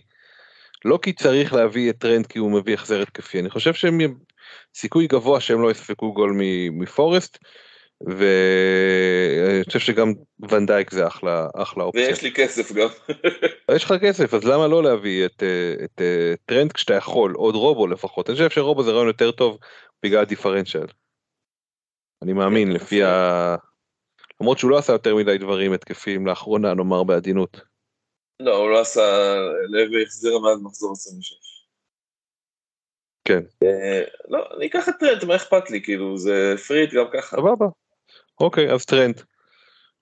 לא 0.86 0.99
כי 1.02 1.14
צריך 1.14 1.53
להביא 1.53 1.90
את 1.90 1.98
טרנד 1.98 2.28
כי 2.28 2.40
הוא 2.40 2.52
מביא 2.52 2.74
החזר 2.74 3.02
התקפי 3.02 3.40
אני 3.40 3.49
חושב 3.49 3.74
שהם 3.74 3.99
סיכוי 4.76 5.07
גבוה 5.07 5.40
שהם 5.40 5.62
לא 5.62 5.72
יספקו 5.72 6.14
גול 6.14 6.38
מפורסט 6.72 7.38
ואני 8.02 9.64
חושב 9.64 9.80
שגם 9.80 10.14
ונדייק 10.49 10.91
זה 10.91 11.07
אחלה 11.07 11.48
אחלה 11.56 11.84
אופציה. 11.84 12.07
ויש 12.07 12.24
לי 12.24 12.32
כסף 12.34 12.72
גם. 12.72 12.88
יש 13.76 13.84
לך 13.84 13.94
כסף 14.02 14.34
אז 14.34 14.44
למה 14.44 14.68
לא 14.68 14.84
להביא 14.84 15.26
את, 15.26 15.44
אה, 15.44 15.86
את, 15.86 16.02
אה, 16.02 16.34
טרנט 16.45 16.72
כשאתה 16.72 16.94
יכול 16.94 17.34
עוד 17.36 17.56
רובו 17.56 17.88
לפחות 17.88 18.30
אני 18.30 18.38
חושב 18.38 18.49
שרובו 18.49 18.84
זה 18.84 18.91
רעיון 18.91 19.07
יותר 19.07 19.32
טוב 19.32 19.57
בגלל 20.03 20.22
הדיפרנציאל. 20.22 20.88
אני 22.24 22.34
מאמין 22.34 22.72
לפי 22.72 23.03
ה... 23.03 23.56
למרות 24.41 24.60
שהוא 24.60 24.72
לא 24.72 24.78
עשה 24.78 24.94
יותר 24.94 25.16
מדי 25.16 25.38
דברים 25.38 25.74
התקפיים 25.74 26.28
לאחרונה 26.28 26.74
נאמר 26.74 27.03
בעדינות. 27.03 27.74
לא, 28.40 28.57
הוא 28.57 28.70
לא 28.70 28.82
עשה, 28.82 29.36
לא 29.70 30.03
החזיר 30.03 30.40
מאז 30.40 30.62
מחזור 30.62 30.91
26. 30.91 31.56
כן. 33.26 33.40
אה, 33.64 34.03
לא, 34.28 34.48
אני 34.57 34.68
אקח 34.68 34.90
את 34.90 34.94
טרנט, 34.99 35.24
מה 35.24 35.36
אכפת 35.36 35.70
לי, 35.70 35.84
כאילו, 35.84 36.18
זה 36.18 36.56
free 36.68 36.82
hit 36.82 36.94
גם 36.94 37.06
ככה. 37.14 37.38
סבבה. 37.38 37.66
אוקיי 38.40 38.74
אז 38.74 38.86
טרנט. 38.86 39.22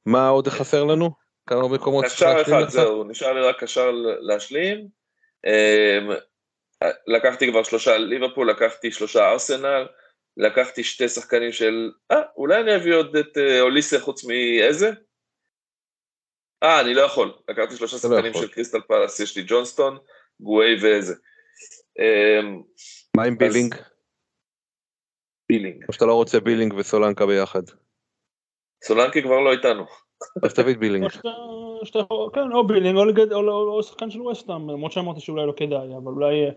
מה 0.06 0.28
עוד 0.28 0.48
חסר 0.48 0.84
לנו? 0.84 1.12
כמה 1.48 1.68
מקומות 1.68 2.06
צריך 2.06 2.16
קשר 2.16 2.38
להשלים 2.38 2.58
אחד, 2.58 2.66
לך? 2.66 2.70
זהו, 2.70 3.04
נשאר 3.04 3.34
לי 3.34 3.42
רק 3.42 3.64
קשר 3.64 3.92
להשלים. 4.20 4.88
אמ, 5.46 6.10
לקחתי 7.08 7.52
כבר 7.52 7.64
שלושה 7.64 7.98
ליברפול, 7.98 8.50
לקחתי 8.50 8.92
שלושה 8.92 9.32
ארסנל, 9.32 9.88
לקחתי 10.38 10.84
שתי 10.84 11.10
שחקנים 11.10 11.52
של... 11.52 11.92
אה, 12.12 12.22
אולי 12.38 12.62
אני 12.62 12.76
אביא 12.76 12.94
עוד 12.94 13.16
את 13.16 13.38
אה, 13.38 13.62
אוליסה 13.62 14.00
חוץ 14.00 14.24
מאיזה? 14.24 14.92
אה, 16.64 16.82
אני 16.82 16.94
לא 16.94 17.02
יכול. 17.02 17.34
לקחתי 17.50 17.76
שלושה 17.76 17.96
לא 17.96 18.16
שחקנים. 18.16 18.34
של 18.34 18.48
קריסטל 18.48 18.82
פלאס, 18.88 19.20
יש 19.20 19.38
לי 19.38 19.44
ג'ונסטון, 19.48 19.98
גווי 20.40 20.76
ואיזה. 20.82 21.16
אמ, 22.00 22.62
מה 23.18 23.24
עם 23.24 23.38
בילינג? 23.38 23.76
בילינג. 25.50 25.86
או 25.88 25.94
שאתה 25.94 26.06
לא 26.06 26.14
רוצה 26.14 26.40
בילינג 26.40 26.74
וסולנקה 26.74 27.26
ביחד? 27.26 27.64
סולנקי 28.84 29.22
כבר 29.22 29.40
לא 29.40 29.52
איתנו. 29.52 29.86
אז 30.44 30.54
תביא 30.54 30.74
את 30.74 30.80
בילינג. 30.80 31.10
כן, 32.34 32.52
או 32.54 32.68
בילינג 32.68 32.98
או, 32.98 33.06
לגד, 33.06 33.32
או, 33.32 33.84
שחקן 33.84 34.10
של 34.10 34.22
ווסטהאם, 34.22 34.70
למרות 34.70 34.92
שאמרתי 34.92 35.20
שאולי 35.20 35.48
לא 35.48 35.54
כדאי, 35.58 35.98
אבל 35.98 36.12
אולי 36.12 36.46
אה, 36.46 36.52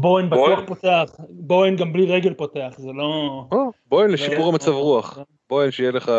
בוהן 0.00 0.30
בטוח? 0.30 0.60
פותח, 0.66 1.04
בוהן 1.28 1.76
גם 1.76 1.92
בלי 1.92 2.06
רגל 2.06 2.34
פותח, 2.34 2.74
זה 2.76 2.92
לא... 2.92 3.44
בוהן 3.86 4.10
לשיפור 4.10 4.48
המצב 4.48 4.72
רוח. 4.72 5.18
בוהן 5.50 5.70
שיהיה 5.70 5.90
לך 5.90 6.12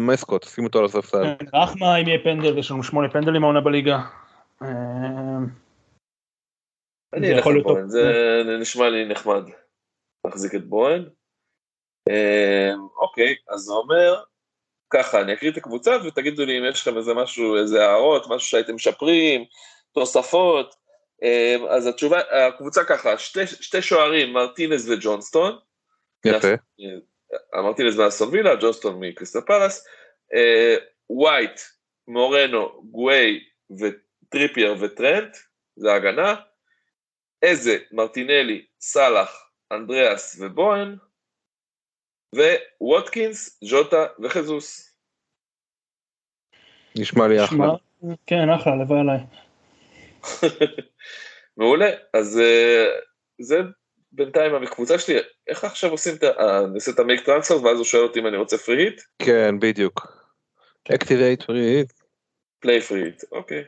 מסקוט 0.00 0.44
שים 0.44 0.64
אותו 0.64 0.78
על 0.78 0.84
הספסל. 0.84 1.22
כן, 1.38 1.46
רחמה 1.54 1.96
אם 1.96 2.08
יהיה 2.08 2.18
פנדל, 2.24 2.58
יש 2.58 2.70
לנו 2.70 2.82
שמונה 2.82 3.10
פנדלים 3.10 3.44
העונה 3.44 3.60
בליגה. 3.60 3.98
אה, 4.62 4.68
אני 7.12 7.26
זה 7.26 7.34
אלך 7.34 7.46
על. 7.46 7.62
בוהן, 7.62 7.88
זה 7.88 8.42
נשמע 8.60 8.88
לי 8.88 9.08
נחמד. 9.08 9.42
להחזיק 10.24 10.54
את 10.54 10.64
בוהן. 10.64 11.08
אמ, 12.08 12.86
אוקיי, 12.98 13.34
אז 13.48 13.60
זה 13.60 13.72
אומר, 13.72 14.22
ככה, 14.90 15.20
אני 15.20 15.32
אקריא 15.32 15.50
את 15.50 15.56
הקבוצה 15.56 15.96
ותגידו 16.06 16.44
לי 16.44 16.58
אם 16.58 16.64
יש 16.64 16.80
לכם 16.80 16.96
איזה 16.96 17.14
משהו, 17.14 17.56
איזה 17.56 17.86
הערות, 17.86 18.26
משהו 18.26 18.48
שהייתם 18.48 18.74
משפרים, 18.74 19.44
תוספות. 19.92 20.79
אמ, 21.22 21.66
אז 21.70 21.86
התשובה, 21.86 22.20
הקבוצה 22.48 22.84
ככה, 22.84 23.18
שתי, 23.18 23.46
שתי 23.46 23.82
שוערים, 23.82 24.32
מרטינז 24.32 24.90
וג'ונסטון. 24.90 25.58
יפה. 26.24 26.48
מרטינז 27.54 27.96
מאסטון 27.96 28.28
וילה, 28.28 28.56
ג'ונסטון 28.56 29.00
מקריסטל 29.00 29.40
פלאס. 29.40 29.86
אה, 30.34 30.76
ווייט, 31.10 31.60
מורנו, 32.08 32.82
גוויי 32.90 33.40
וטריפייר 33.70 34.74
וטרנט, 34.80 35.36
זה 35.76 35.92
ההגנה. 35.92 36.34
איזה, 37.42 37.78
מרטינלי, 37.92 38.66
סאלח, 38.80 39.50
אנדריאס 39.72 40.40
ובואן. 40.40 40.96
וווטקינס, 42.80 43.60
ז'וטה 43.64 44.06
וחזוס. 44.22 44.94
נשמע 46.96 47.28
לי 47.28 47.44
אחלה. 47.44 47.66
כן, 48.26 48.50
אחלה, 48.50 48.76
לבוא 48.76 49.00
עליי. 49.00 49.18
מעולה, 51.60 51.90
אז 52.14 52.38
אה, 52.38 52.86
זה 53.40 53.58
בינתיים 54.12 54.54
הקבוצה 54.54 54.98
שלי, 54.98 55.18
איך 55.48 55.64
עכשיו 55.64 55.90
עושים 55.90 56.14
את 56.14 56.22
ה... 56.22 56.26
אה, 56.26 56.58
אני 56.58 56.74
עושה 56.74 56.90
את 56.90 56.98
ה 56.98 57.02
make 57.02 57.20
transfer 57.20 57.64
ואז 57.64 57.76
הוא 57.76 57.84
שואל 57.84 58.02
אותי 58.02 58.20
אם 58.20 58.26
אני 58.26 58.36
רוצה 58.36 58.58
free 58.58 58.82
hit? 58.82 59.02
כן, 59.18 59.58
בדיוק. 59.60 60.06
activate 60.94 61.42
free 61.42 61.60
hit. 61.60 61.92
play 62.60 62.80
free 62.80 63.02
hit, 63.02 63.22
אוקיי. 63.32 63.64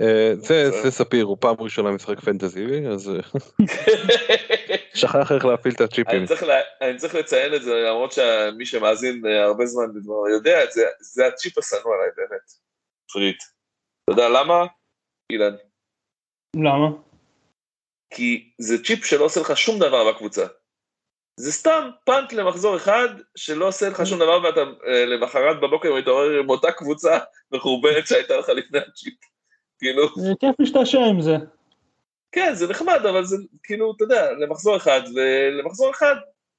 אה, 0.00 0.32
זה 0.82 0.90
ספיר, 0.90 1.24
הוא 1.24 1.36
פעם 1.40 1.56
ראשונה 1.58 1.90
משחק 1.90 2.20
fantasy, 2.20 2.66
אז 2.92 3.10
שכח 4.94 5.32
איך 5.32 5.44
להפעיל 5.44 5.74
את 5.74 5.80
הצ'יפים. 5.80 6.18
אני 6.80 6.98
צריך, 6.98 7.14
לציין 7.14 7.54
את 7.54 7.62
זה, 7.62 7.74
למרות 7.74 8.12
שמי 8.12 8.66
שמאזין 8.66 9.26
הרבה 9.26 9.66
זמן 9.66 9.94
בדבר 9.94 10.28
יודע 10.28 10.64
את 10.64 10.72
זה, 10.72 10.86
זה 11.00 11.26
הצ'יפ 11.26 11.58
השנוא 11.58 11.94
עליי 11.94 12.08
באמת, 12.16 12.50
free 13.12 13.27
hit. 13.27 13.42
אתה 14.04 14.12
יודע 14.12 14.28
למה? 14.28 14.66
אילן. 15.32 15.54
למה? 16.54 16.88
כי 18.14 18.52
זה 18.58 18.84
צ'יפ 18.84 19.04
שלא 19.04 19.24
עושה 19.24 19.40
לך 19.40 19.56
שום 19.56 19.78
דבר 19.78 20.12
בקבוצה. 20.12 20.46
זה 21.40 21.52
סתם 21.52 21.90
punt 22.04 22.32
למחזור 22.32 22.76
אחד 22.76 23.08
שלא 23.36 23.68
עושה 23.68 23.88
לך 23.88 24.06
שום 24.06 24.18
דבר 24.18 24.42
ואתה 24.42 24.60
למחרת 25.06 25.60
בבוקר 25.60 25.94
מתעורר 25.94 26.40
עם 26.40 26.50
אותה 26.50 26.72
קבוצה 26.72 27.18
מחורבנת 27.52 28.06
שהייתה 28.06 28.36
לך 28.36 28.48
לפני 28.48 28.78
הצ'יפ. 28.78 29.14
כאילו... 29.78 30.08
זה 30.16 30.32
כיף 30.40 30.54
להשתעשע 30.58 30.98
עם 30.98 31.20
זה. 31.20 31.36
כן, 32.32 32.54
זה 32.54 32.68
נחמד, 32.68 33.06
אבל 33.10 33.24
זה 33.24 33.36
כאילו, 33.62 33.92
אתה 33.96 34.04
יודע, 34.04 34.32
למחזור 34.32 34.76
אחד, 34.76 35.00
ולמחזור 35.14 35.90
אחד 35.90 36.14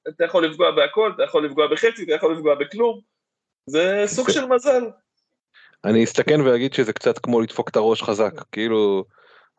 אתה 0.08 0.24
יכול 0.24 0.46
לפגוע 0.46 0.70
בהכל, 0.70 1.12
אתה 1.14 1.22
יכול 1.22 1.46
לפגוע 1.46 1.66
בחצי, 1.72 2.04
אתה 2.04 2.14
יכול 2.14 2.34
לפגוע 2.34 2.54
בכלום. 2.54 3.00
זה 3.66 4.02
סוג 4.06 4.30
של 4.30 4.46
מזל. 4.46 4.84
אני 5.84 6.04
אסתכן 6.04 6.40
ואגיד 6.40 6.74
שזה 6.74 6.92
קצת 6.92 7.18
כמו 7.18 7.40
לדפוק 7.40 7.68
את 7.68 7.76
הראש 7.76 8.02
חזק, 8.02 8.32
כאילו, 8.52 9.04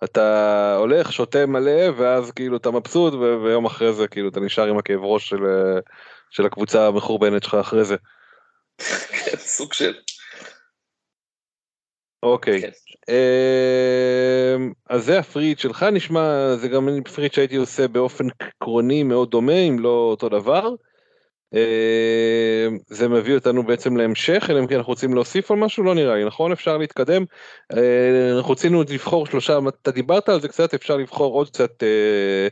אתה 0.03 0.75
הולך, 0.79 1.13
שותה 1.13 1.45
מלא, 1.45 1.89
ואז 1.97 2.31
כאילו 2.31 2.57
אתה 2.57 2.71
מבסוט, 2.71 3.13
ו- 3.13 3.43
ויום 3.43 3.65
אחרי 3.65 3.93
זה 3.93 4.07
כאילו 4.07 4.29
אתה 4.29 4.39
נשאר 4.39 4.67
עם 4.67 4.77
הכאב 4.77 4.99
ראש 5.03 5.29
של, 5.29 5.39
של 6.29 6.45
הקבוצה 6.45 6.87
המחורבנת 6.87 7.43
שלך 7.43 7.53
אחרי 7.53 7.83
זה. 7.83 7.95
כן, 8.77 9.37
סוג 9.37 9.73
של... 9.73 9.93
אוקיי, 12.23 12.61
כן. 12.61 12.69
אמ, 13.09 14.73
אז 14.89 15.05
זה 15.05 15.19
הפריט 15.19 15.59
שלך 15.59 15.83
נשמע, 15.83 16.55
זה 16.55 16.67
גם 16.67 16.89
פריט 17.15 17.33
שהייתי 17.33 17.55
עושה 17.55 17.87
באופן 17.87 18.25
עקרוני 18.39 19.03
מאוד 19.03 19.31
דומה, 19.31 19.59
אם 19.59 19.79
לא 19.79 19.89
אותו 19.89 20.29
דבר. 20.29 20.69
אמ, 21.53 22.77
זה 22.87 23.07
מביא 23.07 23.35
אותנו 23.35 23.63
בעצם 23.63 23.97
להמשך, 23.97 24.47
אלא 24.49 24.59
אם 24.59 24.67
כן 24.67 24.75
אנחנו 24.75 24.91
רוצים 24.91 25.13
להוסיף 25.13 25.51
על 25.51 25.57
משהו, 25.57 25.83
לא 25.83 25.95
נראה 25.95 26.15
לי, 26.15 26.25
נכון? 26.25 26.51
אפשר 26.51 26.77
להתקדם. 26.77 27.25
אה, 27.77 28.37
אנחנו 28.37 28.51
רצינו 28.51 28.83
לבחור 28.89 29.25
שלושה, 29.25 29.59
אתה 29.81 29.91
דיברת 29.91 30.29
על 30.29 30.41
זה 30.41 30.47
קצת, 30.47 30.73
אפשר 30.73 30.97
לבחור 30.97 31.33
עוד 31.33 31.49
קצת, 31.49 31.83
אה, 31.83 32.47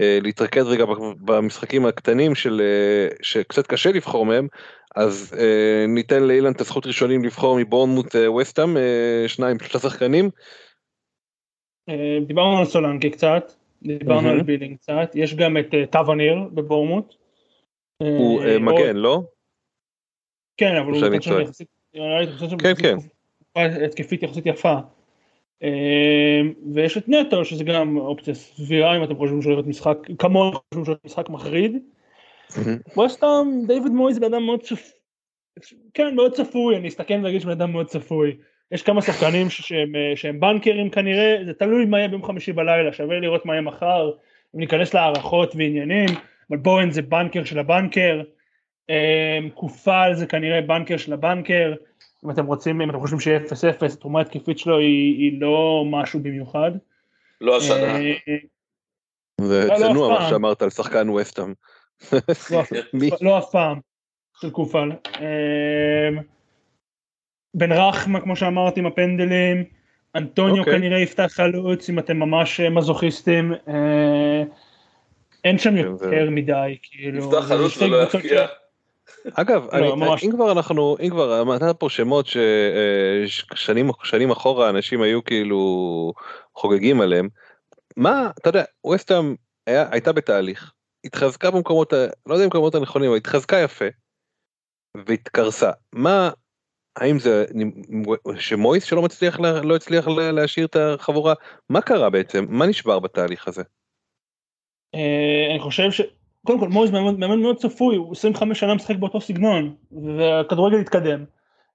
אה, 0.00 0.18
להתרכז 0.22 0.66
רגע 0.66 0.84
במשחקים 1.20 1.86
הקטנים 1.86 2.34
של, 2.34 2.62
שקצת 3.22 3.66
קשה 3.66 3.92
לבחור 3.92 4.26
מהם, 4.26 4.48
אז 4.96 5.34
ניתן 5.88 6.22
לאילן 6.22 6.52
את 6.52 6.60
הזכות 6.60 6.86
ראשונים 6.86 7.24
לבחור 7.24 7.58
מבורנמוט 7.58 8.14
וסטאם, 8.40 8.76
שניים, 9.26 9.58
שלושה 9.58 9.78
שחקנים. 9.78 10.30
דיברנו 12.26 12.58
על 12.58 12.64
סולנקי 12.64 13.10
קצת, 13.10 13.52
דיברנו. 13.82 14.28
על 14.28 14.42
בילינג 14.42 14.76
קצת, 14.76 15.10
יש 15.14 15.34
גם 15.34 15.56
את 15.56 15.74
טווניר 15.90 16.36
בבורמוט. 16.52 17.14
אה, 17.14 17.25
הוא 18.02 18.42
אה, 18.42 18.56
או- 18.56 18.60
מגן, 18.60 18.96
לא? 18.96 19.22
כן, 20.56 20.76
אבל 20.76 20.92
הוא 20.92 21.18
טועה. 21.24 21.42
יחסית, 21.42 21.68
כן, 22.62 22.74
כן. 22.74 22.96
התקפית 23.84 24.22
יחסית 24.22 24.46
יפה. 24.46 24.74
אה, 25.62 26.40
ויש 26.74 26.96
את 26.96 27.08
נטו 27.08 27.44
שזה 27.44 27.64
גם 27.64 27.96
אופציה 27.96 28.34
סבירה 28.34 28.96
אם 28.96 29.04
אתם 29.04 29.16
חושבים 29.16 29.42
שהוא 29.42 29.52
הולך 29.52 29.66
משחק, 29.66 29.98
כמוהו 30.18 30.52
חושבים 30.52 30.84
שהוא 30.84 30.96
משחק 31.04 31.28
מחריד. 31.28 31.76
ווסטהאם, 32.96 33.66
דיוויד 33.66 33.92
מויז 33.92 34.18
בן 34.18 34.34
אדם 34.34 34.42
מאוד 34.42 34.62
צפוי, 34.62 34.92
כן 35.94 36.14
מאוד 36.14 36.32
צפוי, 36.32 36.76
אני 36.76 36.88
אסתכן 36.88 37.24
ואגיד 37.24 37.40
שבן 37.40 37.50
אדם 37.50 37.72
מאוד 37.72 37.86
צפוי. 37.86 38.36
יש 38.72 38.82
כמה 38.82 39.02
שחקנים 39.02 39.50
שהם, 39.50 39.96
אה, 39.96 40.12
שהם 40.16 40.40
בנקרים 40.40 40.90
כנראה, 40.90 41.36
זה 41.44 41.54
תלוי 41.54 41.84
מה 41.84 41.98
יהיה 41.98 42.08
ביום 42.08 42.24
חמישי 42.24 42.52
בלילה, 42.52 42.92
שווה 42.92 43.20
לראות 43.20 43.46
מה 43.46 43.52
יהיה 43.52 43.62
מחר, 43.62 44.10
אם 44.54 44.60
ניכנס 44.60 44.94
להערכות 44.94 45.54
ועניינים, 45.56 46.08
אבל 46.50 46.58
בואן 46.58 46.90
זה 46.90 47.02
בנקר 47.02 47.44
של 47.44 47.58
הבנקר, 47.58 48.22
אה, 48.90 49.38
קופל 49.54 50.10
זה 50.14 50.26
כנראה 50.26 50.60
בנקר 50.60 50.96
של 50.96 51.12
הבנקר, 51.12 51.74
אם 52.24 52.30
אתם 52.30 52.46
רוצים, 52.46 52.80
אם 52.80 52.90
אתם 52.90 53.00
חושבים 53.00 53.20
שיהיה 53.20 53.38
0-0, 53.38 53.92
התרומה 53.92 54.18
ההתקפית 54.18 54.58
שלו 54.58 54.78
היא, 54.78 55.18
היא 55.18 55.40
לא 55.40 55.84
משהו 55.90 56.20
במיוחד. 56.20 56.70
לא 57.40 57.56
השנה. 57.56 57.96
אה, 57.96 58.36
זה 59.40 59.68
צנוע 59.76 60.08
מה. 60.08 60.28
שאמרת 60.30 60.62
על 60.62 60.70
שחקן 60.70 61.08
וסטאם. 61.08 61.54
לא? 62.12 62.18
לא 63.22 63.38
אף 63.38 63.50
פעם, 63.52 63.78
של 64.40 64.50
קופל. 64.50 64.92
אמ, 65.20 66.18
בן 67.54 67.72
רחמה 67.72 68.20
כמו 68.20 68.36
שאמרתי 68.36 68.80
עם 68.80 68.86
הפנדלים, 68.86 69.64
אנטוניו 70.14 70.58
אוקיי. 70.58 70.72
כנראה 70.72 70.98
יפתח 70.98 71.28
חלוץ 71.30 71.90
אם 71.90 71.98
אתם 71.98 72.16
ממש 72.16 72.60
אה, 72.60 72.70
מזוכיסטים, 72.70 73.52
אה, 73.68 74.42
אין 75.46 75.58
שם 75.58 75.70
כן, 75.70 75.76
יותר 75.78 76.30
מדי, 76.30 76.78
כאילו, 76.82 77.18
יפתח 77.18 77.40
זה 77.40 77.54
חלוץ 77.54 77.76
ולא 77.82 78.02
יפקיע. 78.02 78.46
אגב, 79.34 79.68
אני, 79.72 79.88
ממש. 79.92 80.24
אם 80.24 80.30
כבר 80.32 80.52
אנחנו, 80.52 80.96
אם 81.00 81.10
כבר 81.10 81.40
אמרת 81.40 81.62
פה 81.78 81.88
שמות 81.90 82.26
ששנים 83.26 83.90
שנים 84.04 84.30
אחורה 84.30 84.68
אנשים 84.70 85.02
היו 85.02 85.24
כאילו 85.24 86.12
חוגגים 86.54 87.00
עליהם, 87.00 87.28
מה, 87.96 88.30
אתה 88.38 88.48
יודע, 88.48 88.64
ווסטהאם 88.84 89.34
הייתה 89.66 90.12
בתהליך, 90.12 90.72
התחזקה 91.04 91.50
במקומות, 91.50 91.92
ה- 91.92 92.06
לא 92.26 92.34
יודע 92.34 92.44
אם 92.44 92.50
במקומות 92.50 92.74
הנכונים, 92.74 93.08
אבל 93.10 93.16
התחזקה 93.16 93.56
יפה, 93.56 93.84
והתקרסה. 95.06 95.70
מה, 95.92 96.30
האם 96.96 97.18
זה 97.18 97.44
שמויס 98.38 98.84
שלא 98.84 99.02
מצליח, 99.02 99.40
לה- 99.40 99.60
לא 99.62 99.76
הצליח 99.76 100.08
לה- 100.08 100.32
להשאיר 100.32 100.66
את 100.66 100.76
החבורה, 100.76 101.34
מה 101.70 101.80
קרה 101.80 102.10
בעצם? 102.10 102.46
מה 102.48 102.66
נשבר 102.66 102.98
בתהליך 102.98 103.48
הזה? 103.48 103.62
אה, 104.94 105.46
אני 105.50 105.60
חושב 105.60 105.90
ש... 105.90 106.00
קודם 106.46 106.60
כל 106.60 106.68
מויז 106.68 106.90
מאמן 106.90 107.20
מאמן 107.20 107.40
מאוד 107.40 107.56
צפוי, 107.56 107.96
הוא 107.96 108.12
25 108.12 108.60
שנה 108.60 108.74
משחק 108.74 108.96
באותו 108.96 109.20
סגנון, 109.20 109.74
והכדורגל 109.92 110.80
התקדם, 110.80 111.24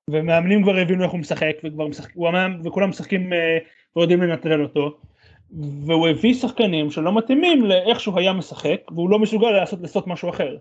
ומאמנים 0.10 0.64
כבר 0.64 0.78
הבינו 0.78 1.04
איך 1.04 1.12
הוא 1.12 1.20
משחק, 1.20 1.56
וכבר 1.64 1.88
משחק, 1.88 2.12
הוא 2.14 2.28
המאמן, 2.28 2.68
וכולם 2.68 2.90
משחקים 2.90 3.34
אה, 3.34 3.58
ויודעים 3.96 4.22
לנטרל 4.22 4.64
אותו, 4.64 4.98
והוא 5.86 6.08
הביא 6.08 6.34
שחקנים 6.34 6.92
שלא 6.92 7.18
מתאימים 7.18 7.66
לאיך 7.66 8.00
שהוא 8.00 8.20
היה 8.20 8.34
משחק, 8.34 8.82
והוא 8.92 9.10
לא 9.10 9.20
מסוגל 9.20 9.52
לעשות, 9.52 9.82
לעשות 9.82 10.08
משהו 10.08 10.30
אחר. 10.30 10.58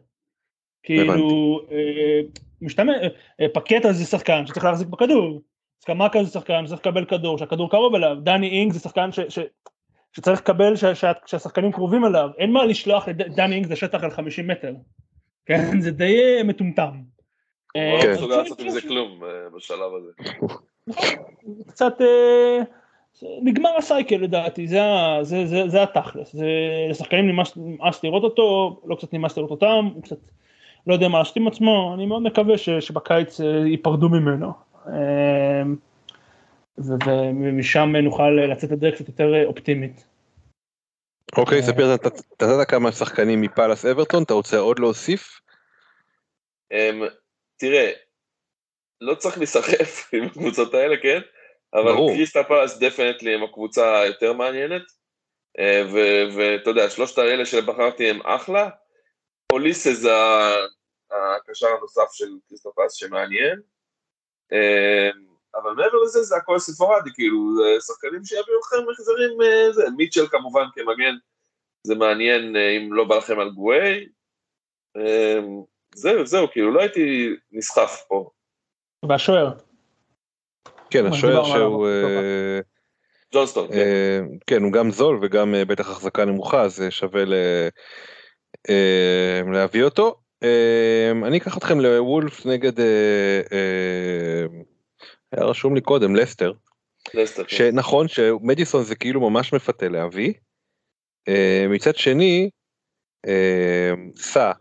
כאילו, 0.82 1.60
אה, 1.72 2.20
משתמש, 2.62 2.96
פקטה 3.54 3.92
זה 3.92 4.04
שחקן 4.04 4.46
שצריך 4.46 4.64
להחזיק 4.64 4.88
בכדור, 4.88 5.40
סקמקה 5.80 6.24
זה 6.24 6.30
שחקן 6.30 6.66
שצריך 6.66 6.80
לקבל 6.80 7.04
כדור, 7.04 7.38
שהכדור 7.38 7.70
קרוב 7.70 7.94
אליו, 7.94 8.16
דני 8.22 8.48
אינג 8.48 8.72
זה 8.72 8.80
שחקן 8.80 9.12
ש... 9.12 9.20
ש 9.20 9.38
שצריך 10.12 10.40
לקבל 10.40 10.76
ש- 10.76 10.84
שה- 10.84 11.12
שהשחקנים 11.26 11.72
קרובים 11.72 12.04
אליו, 12.04 12.28
אין 12.38 12.52
מה 12.52 12.64
לשלוח 12.64 13.08
את 13.08 13.16
דני 13.16 13.54
אינגס 13.54 13.70
לשטח 13.70 14.04
על 14.04 14.10
50 14.10 14.46
מטר, 14.46 14.74
כן, 15.46 15.80
זה 15.80 15.90
די 15.90 16.20
אה, 16.20 16.42
מטומטם. 16.44 16.90
הוא 17.74 17.82
אה, 17.82 17.96
לא 17.96 18.02
כן. 18.02 18.12
מסוגל 18.12 18.36
לעשות 18.36 18.60
עם 18.60 18.70
זה 18.70 18.80
כלום 18.80 19.24
אה, 19.24 19.28
בשלב 19.56 19.90
הזה. 19.94 20.10
קצת, 21.68 21.92
נגמר 23.42 23.76
הסייקל 23.78 24.16
לדעתי, 24.16 24.66
זה, 24.68 25.82
התכלס, 25.82 26.32
זה, 26.32 26.46
לשחקנים 26.90 27.28
נמאס, 27.56 28.04
לראות 28.04 28.22
אותו, 28.22 28.80
לא 28.84 28.94
קצת 28.94 29.12
נמאס 29.12 29.36
לראות 29.36 29.50
אותם, 29.50 29.88
הוא 29.94 30.02
קצת 30.02 30.16
לא 30.86 30.94
יודע 30.94 31.08
מה 31.08 31.18
לעשות 31.18 31.36
עם 31.36 31.48
עצמו, 31.48 31.94
אני 31.94 32.06
מאוד 32.06 32.22
מקווה 32.22 32.58
שבקיץ 32.58 33.40
ייפרדו 33.66 34.08
ממנו. 34.08 34.52
ומשם 36.86 37.96
נוכל 37.96 38.30
לצאת 38.52 38.70
לדרך 38.70 38.94
קצת 38.94 39.08
יותר 39.08 39.46
אופטימית. 39.46 40.04
אוקיי, 41.36 41.58
אה. 41.58 41.62
ספיר, 41.62 41.94
אתה 41.94 42.46
נתת 42.46 42.70
כמה 42.70 42.92
שחקנים 42.92 43.40
מפאלאס 43.40 43.84
אברטון, 43.84 44.22
אתה 44.22 44.34
רוצה 44.34 44.58
עוד 44.58 44.78
להוסיף? 44.78 45.40
אמ, 46.72 47.02
תראה, 47.56 47.90
לא 49.00 49.14
צריך 49.14 49.38
להיסחף 49.38 50.04
עם 50.14 50.24
הקבוצות 50.24 50.74
האלה, 50.74 50.96
כן? 51.02 51.20
אבל. 51.74 51.92
קריסטל 52.16 52.42
פלאס 52.42 52.78
definitely 52.78 53.34
הם 53.34 53.42
הקבוצה 53.42 54.00
היותר 54.00 54.32
מעניינת. 54.32 54.82
אה, 55.58 55.82
ו- 55.92 56.36
ואתה 56.36 56.70
יודע, 56.70 56.90
שלושת 56.90 57.18
האלה 57.18 57.46
שבחרתי 57.46 58.10
הם 58.10 58.20
אחלה. 58.22 58.68
ה- 60.06 61.36
הקשר 61.36 61.66
הנוסף 61.78 62.12
של 62.12 62.28
קריסטל 62.48 62.68
פלאס 62.74 62.92
שמעניין. 62.94 63.60
אבל 65.54 65.70
מעבר 65.70 65.98
לזה 66.04 66.22
זה 66.22 66.36
הכל 66.36 66.58
ספורדי, 66.58 67.10
כאילו, 67.14 67.54
זה 67.56 67.80
שחקנים 67.86 68.24
שיביאו 68.24 68.58
לכם 68.60 68.90
החזרים, 68.92 69.42
אה, 69.42 69.72
זה, 69.72 69.82
מיטשל 69.96 70.26
כמובן 70.26 70.64
כמגן, 70.74 71.14
זה 71.86 71.94
מעניין 71.94 72.56
אה, 72.56 72.70
אם 72.70 72.92
לא 72.92 73.04
בא 73.04 73.16
לכם 73.16 73.38
על 73.38 73.50
גוויי. 73.50 74.06
אה, 74.96 75.38
זהו, 75.94 76.26
זהו, 76.26 76.50
כאילו, 76.50 76.70
לא 76.70 76.80
הייתי 76.80 77.34
נסחף 77.52 78.04
פה. 78.08 78.30
והשוער, 79.08 79.52
כן, 80.90 81.06
השוער 81.06 81.44
שהוא... 81.44 81.88
אה, 81.88 82.60
ג'ונסטון, 83.34 83.68
כן. 83.68 84.26
כן, 84.46 84.62
הוא 84.62 84.72
גם 84.72 84.90
זול 84.90 85.18
וגם 85.22 85.54
בטח 85.68 85.90
החזקה 85.90 86.24
נמוכה, 86.24 86.62
אז 86.62 86.82
אה, 86.82 86.90
שווה 86.90 87.24
ל... 87.24 87.34
להביא 89.52 89.84
אותו. 89.84 90.20
אה, 90.42 91.10
אני 91.26 91.38
אקח 91.38 91.56
אתכם 91.56 91.80
לוולף 91.80 92.46
נגד, 92.46 92.72
היה 95.32 95.44
רשום 95.44 95.74
לי 95.74 95.80
קודם, 95.80 96.16
לסטר. 96.16 96.52
לסטר, 97.14 97.44
כן. 97.44 97.56
שנכון 97.56 98.08
שמדיסון 98.08 98.84
זה 98.84 98.94
כאילו 98.94 99.30
ממש 99.30 99.52
מפתה 99.52 99.88
להביא. 99.88 100.32
אה, 101.28 101.66
מצד 101.68 101.96
שני, 101.96 102.50
אה, 103.26 103.92
סא, 104.16 104.52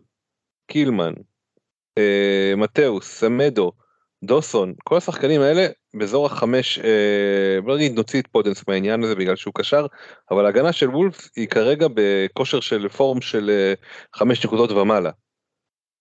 קילמן, 0.67 1.13
אה, 1.97 2.53
מתאוס, 2.57 3.19
סמדו, 3.19 3.71
דוסון, 4.23 4.73
כל 4.83 4.97
השחקנים 4.97 5.41
האלה 5.41 5.67
באזור 5.93 6.25
החמש, 6.25 6.79
בוא 7.63 7.75
נגיד 7.75 7.93
נוציא 7.93 8.21
את 8.21 8.27
פודנס 8.27 8.67
מהעניין 8.67 9.03
הזה 9.03 9.15
בגלל 9.15 9.35
שהוא 9.35 9.53
קשר, 9.53 9.85
אבל 10.31 10.45
ההגנה 10.45 10.73
של 10.73 10.89
וולפס 10.89 11.29
היא 11.35 11.47
כרגע 11.47 11.87
בכושר 11.93 12.59
של 12.59 12.89
form 12.89 13.21
של 13.21 13.73
חמש 14.15 14.45
נקודות 14.45 14.71
ומעלה. 14.71 15.11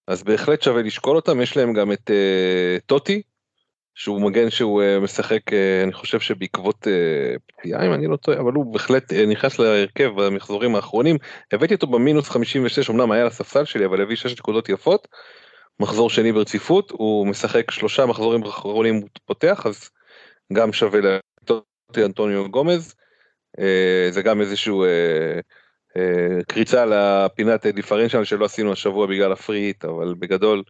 אז 0.07 0.23
בהחלט 0.23 0.63
שווה 0.63 0.83
לשקול 0.83 1.17
אותם, 1.17 1.41
יש 1.41 1.57
להם 1.57 1.73
גם 1.73 1.93
את 1.93 2.11
טוטי, 2.87 3.23
שהוא 3.99 4.21
מגן 4.21 4.51
שהוא 4.51 4.83
uh, 4.83 5.05
משחק 5.05 5.41
uh, 5.49 5.85
אני 5.85 5.93
חושב 5.93 6.21
שבעקבות 6.21 6.87
uh, 6.87 7.39
פציעה 7.47 7.87
אם 7.87 7.93
אני 7.95 8.07
לא 8.07 8.17
טועה 8.17 8.41
אבל 8.41 8.53
הוא 8.53 8.73
בהחלט 8.73 9.13
נכנס 9.13 9.59
להרכב 9.59 10.11
במחזורים 10.17 10.75
האחרונים 10.75 11.17
הבאתי 11.53 11.75
אותו 11.75 11.87
במינוס 11.87 12.29
56 12.29 12.91
אמנם 12.91 13.11
היה 13.11 13.25
לספסל 13.25 13.65
שלי 13.65 13.85
אבל 13.85 14.01
הביא 14.01 14.17
6 14.17 14.33
נקודות 14.33 14.69
יפות. 14.69 15.09
מחזור 15.81 16.11
שני 16.11 16.33
ברציפות 16.33 16.91
הוא 16.91 17.27
משחק 17.27 17.71
שלושה 17.71 18.07
מחזורים 18.07 18.43
אחרונים 18.43 18.95
הוא 18.95 19.09
פותח 19.27 19.67
אז 19.67 19.91
גם 20.53 20.73
שווה 20.73 21.01
לטוטי 21.01 22.05
אנטוניו 22.05 22.51
גומז 22.51 22.95
זה 24.11 24.23
גם 24.25 24.41
איזשהו 24.41 24.85
קריצה 26.49 26.85
לפינת 26.87 27.67
דיפרנציאל 27.67 28.25
שלא 28.25 28.45
עשינו 28.45 28.73
השבוע 28.73 29.07
בגלל 29.07 29.33
הפריט 29.33 29.85
אבל 29.85 30.15
בגדול. 30.19 30.63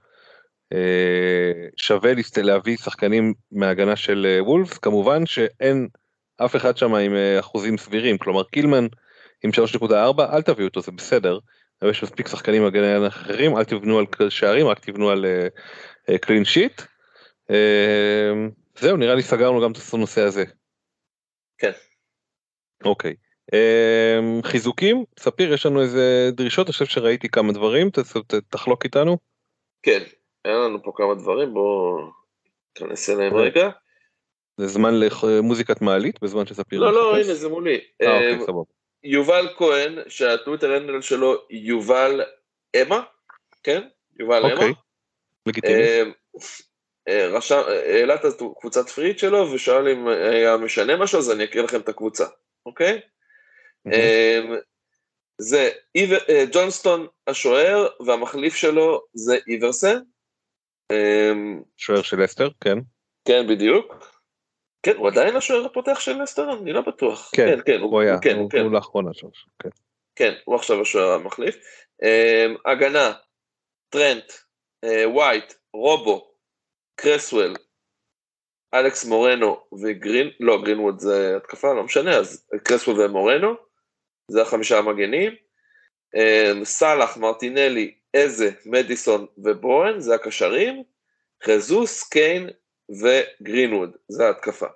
אה, 0.73 1.69
שווה 1.77 2.13
להביא 2.43 2.77
שחקנים 2.77 3.35
מהגנה 3.53 3.97
של 3.97 4.27
אה, 4.29 4.45
וולפס 4.45 4.79
כמובן 4.79 5.27
שאין 5.27 5.89
אף 6.37 6.57
אחד 6.57 6.77
שם 6.77 6.95
עם 6.95 7.15
אה, 7.15 7.39
אחוזים 7.41 7.79
סבירים 7.79 8.19
כלומר 8.19 8.45
קילמן 8.45 8.87
עם 9.45 9.51
3.4 9.81 9.93
אל 10.33 10.43
תביאו 10.43 10.69
אותו 10.69 10.81
זה 10.81 10.93
בסדר 10.93 11.39
יש 11.91 12.03
מספיק 12.03 12.29
שחקנים 12.29 12.63
מהגנה 12.63 13.07
אחרים 13.07 13.57
אל 13.57 13.65
תבנו 13.65 13.99
על 13.99 14.05
שערים 14.31 14.67
רק 14.67 14.79
תבנו 14.79 15.11
על 15.11 15.27
קלין 16.21 16.45
שיט. 16.45 16.83
זהו 18.79 18.97
נראה 18.97 19.15
לי 19.15 19.23
סגרנו 19.23 19.63
גם 19.63 19.73
את 19.73 19.77
הנושא 19.93 20.21
הזה. 20.21 20.45
כן. 21.59 21.71
אוקיי. 22.85 23.15
חיזוקים 24.43 25.05
ספיר 25.19 25.53
יש 25.53 25.67
לנו 25.67 25.83
איזה 25.83 26.31
דרישות 26.33 26.67
אני 26.67 26.73
חושב 26.73 26.87
שראיתי 26.87 27.29
כמה 27.29 27.53
דברים 27.53 27.91
תחלוק 28.51 28.85
איתנו. 28.85 29.19
כן 29.83 30.03
היה 30.45 30.57
לנו 30.57 30.83
פה 30.83 30.93
כמה 30.95 31.15
דברים, 31.15 31.55
בואו 31.55 32.11
ניכנס 32.81 33.11
אליהם 33.11 33.37
רגע. 33.37 33.69
זה 34.57 34.67
זמן 34.67 34.95
למוזיקת 35.23 35.83
מעלית 35.83 36.23
בזמן 36.23 36.47
שספיר 36.47 36.81
לא, 36.81 36.93
לא, 36.93 37.17
הנה 37.17 37.35
זה 37.35 37.49
מולי. 37.49 37.81
אה, 38.03 38.15
אוקיי, 38.15 38.41
סבבה. 38.41 38.63
יובל 39.05 39.49
כהן, 39.57 39.99
שהטוויטר 40.09 40.73
הנדל 40.73 41.01
שלו 41.01 41.35
יובל 41.51 42.21
אמה, 42.83 43.03
כן? 43.63 43.89
יובל 44.21 44.43
אמה. 44.45 44.53
אוקיי, 44.53 44.73
לגיטימי. 45.47 46.13
רשם, 47.09 47.63
העלה 47.67 48.15
את 48.15 48.25
הקבוצת 48.25 48.89
free 48.89 49.06
hit 49.06 49.19
שלו 49.19 49.53
ושאל 49.53 49.89
אם 49.89 50.09
היה 50.09 50.57
משנה 50.57 50.97
משהו, 50.97 51.19
אז 51.19 51.31
אני 51.31 51.45
אקריא 51.45 51.65
לכם 51.65 51.81
את 51.81 51.89
הקבוצה, 51.89 52.25
אוקיי? 52.67 53.01
זה 55.39 55.71
ג'ונסטון 56.53 57.07
השוער 57.27 57.89
והמחליף 58.07 58.55
שלו 58.55 59.03
זה 59.15 59.39
איברסן. 59.49 59.99
אמ, 60.93 61.63
שוער 61.77 62.03
של 62.03 62.25
לסטר, 62.25 62.49
כן. 62.61 62.79
כן, 63.25 63.47
בדיוק. 63.49 64.19
כן, 64.83 64.97
הוא 64.97 65.09
עדיין 65.09 65.37
השוער 65.37 65.67
הפותח 65.67 66.01
של 66.01 66.25
לסטר? 66.25 66.53
אני 66.53 66.73
לא 66.73 66.81
בטוח. 66.81 67.31
כן, 67.35 67.47
כן, 67.47 67.61
כן, 67.67 67.81
הוא 67.81 68.01
היה, 68.01 68.19
כן, 68.23 68.37
הוא, 68.37 68.51
כן. 68.51 68.61
הוא 68.61 68.73
לאחרונה 68.73 69.15
שם. 69.15 69.29
כן. 69.63 69.69
כן, 70.17 70.33
הוא 70.45 70.55
עכשיו 70.55 70.81
השוער 70.81 71.13
המחליף. 71.13 71.57
אמ, 72.03 72.57
הגנה, 72.67 73.13
טרנט, 73.89 74.33
אה, 74.85 75.09
ווייט, 75.09 75.53
רובו, 75.75 76.35
קרסוול, 77.01 77.55
אלכס 78.75 79.05
מורנו 79.05 79.61
וגרין, 79.83 80.31
לא, 80.41 80.63
גרינווד 80.63 80.99
זה 80.99 81.37
התקפה, 81.37 81.75
לא 81.75 81.85
משנה, 81.85 82.17
אז 82.17 82.49
קרסוול 82.65 83.01
ומורנו, 83.01 83.55
זה 84.31 84.43
החמישה 84.43 84.79
המגנים. 84.79 85.35
אמ, 86.15 86.65
סאלח, 86.65 87.17
מרטינלי, 87.17 87.98
איזה, 88.15 88.51
מדיסון 88.67 89.27
ובואן, 89.39 90.01
זה 90.01 90.15
הקשרים, 90.15 90.83
חזוס, 91.45 92.09
קיין 92.09 92.51
וגרינווד, 92.91 93.91
זה 94.09 94.27
ההתקפה. 94.27 94.67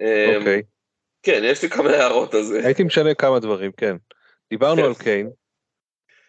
אמ, 0.00 0.36
אוקיי. 0.38 0.58
Okay. 0.60 0.62
כן, 1.22 1.40
יש 1.44 1.62
לי 1.62 1.70
כמה 1.70 1.90
הערות 1.90 2.34
על 2.34 2.42
זה. 2.42 2.60
הייתי 2.64 2.82
משנה 2.82 3.14
כמה 3.14 3.38
דברים, 3.38 3.72
כן. 3.72 3.96
דיברנו 4.50 4.82
כן. 4.82 4.88
על 4.88 4.94
קיין, 4.94 5.30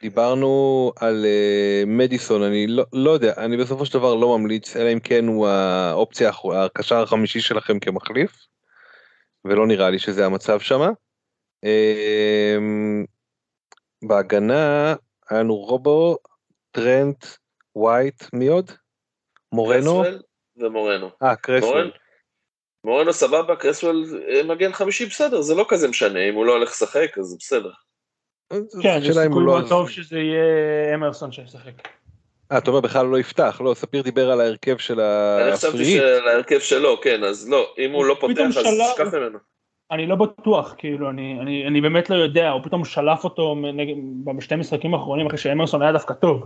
דיברנו 0.04 0.92
על 1.00 1.26
uh, 1.26 1.86
מדיסון, 1.86 2.44
אני 2.44 2.68
לא, 2.68 2.86
לא 2.94 3.12
יודע, 3.12 3.34
אני 3.38 3.58
בסופו 3.58 3.86
של 3.86 3.94
דבר 3.94 4.16
לא 4.16 4.38
ממליץ, 4.38 4.76
אלא 4.76 4.94
אם 4.94 5.00
כן 5.00 5.28
הוא 5.28 5.48
האופציה, 5.48 6.32
הקשר 6.56 7.02
החמישי 7.02 7.40
שלכם 7.42 7.80
כמחליף, 7.80 8.32
ולא 9.46 9.68
נראה 9.68 9.90
לי 9.90 10.00
שזה 10.00 10.26
המצב 10.26 10.60
שמה. 10.60 10.90
Uh, 11.66 12.60
בהגנה 14.08 14.96
היה 15.34 15.44
לנו 15.44 15.56
רובו, 15.56 16.18
טרנט, 16.72 17.26
ווייט, 17.76 18.24
מי 18.34 18.48
עוד? 18.48 18.72
מורנו? 19.52 20.04
קרסוול 20.04 20.22
ומורנו. 20.58 21.10
אה, 21.24 21.36
קרסוול. 21.36 21.92
מורנו 22.84 23.14
סבבה, 23.14 23.56
קרסוול 23.56 24.06
אה, 24.30 24.44
מגן 24.44 24.74
חמישי 24.74 25.06
בסדר, 25.06 25.42
זה 25.42 25.56
לא 25.56 25.66
כזה 25.70 25.88
משנה, 25.88 26.30
אם 26.30 26.36
הוא 26.36 26.46
לא 26.46 26.52
הולך 26.52 26.70
לשחק 26.70 27.18
אז 27.18 27.38
בסדר. 27.40 27.72
כן, 28.82 29.00
יש 29.02 29.08
סיכוי 29.08 29.28
לא 29.30 29.46
מאוד 29.46 29.70
טוב 29.70 29.90
שזה 29.90 30.20
יהיה 30.20 30.96
אמרסון 30.96 31.32
שישחק. 31.32 31.88
אה, 32.52 32.58
אתה 32.58 32.70
אומר 32.70 32.82
בכלל 32.82 33.06
לא 33.06 33.20
יפתח, 33.20 33.62
לא, 33.64 33.74
ספיר 33.74 34.02
דיבר 34.02 34.32
על 34.32 34.42
ההרכב 34.42 34.78
של 34.78 35.00
הפריט. 35.00 35.48
אני 35.48 35.58
חשבתי 35.58 35.98
שעל 35.98 36.28
ההרכב 36.28 36.60
שלו, 36.60 37.02
כן, 37.02 37.24
אז 37.24 37.50
לא, 37.50 37.74
אם 37.78 37.92
הוא 37.92 38.06
לא 38.06 38.18
פותח 38.20 38.42
אז 38.58 38.66
תשכח 38.92 39.14
ממנו. 39.14 39.53
אני 39.94 40.08
לא 40.08 40.16
בטוח, 40.16 40.76
כאילו, 40.78 41.10
אני, 41.10 41.38
אני, 41.42 41.68
אני 41.68 41.82
באמת 41.82 42.10
לא 42.10 42.16
יודע, 42.16 42.50
הוא 42.50 42.64
פתאום 42.64 42.86
שלף 42.86 43.24
אותו 43.24 43.56
בשתי 44.38 44.56
משחקים 44.56 44.94
האחרונים 44.94 45.28
אחרי 45.28 45.38
שאמרסון 45.38 45.82
היה 45.82 45.92
דווקא 45.92 46.14
טוב. 46.14 46.46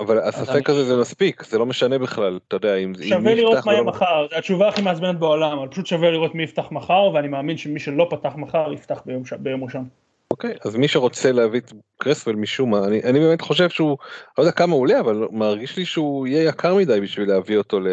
אבל 0.00 0.18
הספק 0.18 0.70
הזה 0.70 0.84
זה 0.84 0.96
מספיק, 0.96 1.44
זה 1.44 1.58
לא 1.58 1.66
משנה 1.66 1.98
בכלל, 1.98 2.38
אתה 2.48 2.56
יודע, 2.56 2.76
אם... 2.76 2.92
שווה 3.08 3.34
לראות 3.34 3.58
מה 3.66 3.72
יהיה 3.72 3.82
לא... 3.82 3.88
מחר, 3.88 4.26
זו 4.30 4.36
התשובה 4.36 4.68
הכי 4.68 4.82
מעצבנת 4.82 5.18
בעולם, 5.18 5.58
אבל 5.58 5.68
פשוט 5.68 5.86
שווה 5.86 6.10
לראות 6.10 6.34
מי 6.34 6.42
יפתח 6.42 6.66
מחר, 6.70 7.10
ואני 7.14 7.28
מאמין 7.28 7.56
שמי 7.56 7.80
שלא 7.80 8.06
פתח 8.10 8.32
מחר 8.36 8.72
יפתח 8.72 9.02
ביום, 9.06 9.22
ביום 9.38 9.64
ראשון. 9.64 9.88
אוקיי, 10.30 10.54
אז 10.64 10.76
מי 10.76 10.88
שרוצה 10.88 11.32
להביא 11.32 11.60
את 11.60 11.72
קרסוול 11.96 12.36
משום 12.36 12.70
מה, 12.70 12.84
אני, 12.84 13.02
אני 13.02 13.20
באמת 13.20 13.40
חושב 13.40 13.68
שהוא, 13.68 13.98
לא 14.38 14.42
יודע 14.42 14.52
כמה 14.52 14.72
הוא 14.72 14.80
עולה, 14.80 15.00
אבל 15.00 15.28
מרגיש 15.30 15.76
לי 15.76 15.84
שהוא 15.84 16.26
יהיה 16.26 16.48
יקר 16.48 16.74
מדי 16.74 17.00
בשביל 17.00 17.28
להביא 17.28 17.58
אותו 17.58 17.80
ל... 17.80 17.86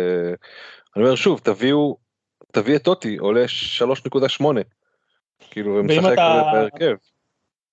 אני 0.95 1.03
אומר 1.03 1.15
שוב, 1.15 1.39
תביאו 1.43 1.97
תביא 2.51 2.75
את 2.75 2.83
טוטי, 2.83 3.17
עולה 3.17 3.45
3.8. 3.79 4.45
כאילו, 5.51 5.77
הוא 5.77 5.85
משחק 5.85 6.15
בהרכב. 6.17 6.95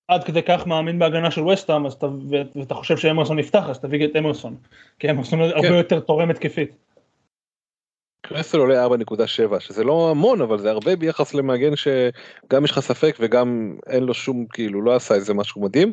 עד 0.07 0.23
כדי 0.23 0.43
כך 0.43 0.67
מאמין 0.67 0.99
בהגנה 0.99 1.31
של 1.31 1.47
וסטאם, 1.47 1.85
אז 1.85 1.93
אתה, 1.93 2.07
ואתה 2.55 2.73
חושב 2.73 2.97
שאמרסון 2.97 3.39
יפתח, 3.39 3.69
אז 3.69 3.79
תביא 3.79 4.07
את 4.07 4.15
אמרסון. 4.15 4.55
כי 4.99 5.09
אמרסון 5.09 5.39
כן. 5.39 5.55
הרבה 5.55 5.77
יותר 5.77 5.99
תורם 5.99 6.29
התקפית. 6.29 6.71
קרסל 8.21 8.57
עולה 8.57 8.85
4.7 8.85 9.59
שזה 9.59 9.83
לא 9.83 10.11
המון 10.11 10.41
אבל 10.41 10.59
זה 10.59 10.71
הרבה 10.71 10.95
ביחס 10.95 11.33
למגן 11.33 11.75
שגם 11.75 12.65
יש 12.65 12.71
לך 12.71 12.79
ספק 12.79 13.17
וגם 13.19 13.77
אין 13.87 14.03
לו 14.03 14.13
שום 14.13 14.45
כאילו 14.53 14.81
לא 14.81 14.95
עשה 14.95 15.15
איזה 15.15 15.33
משהו 15.33 15.61
מדהים. 15.61 15.91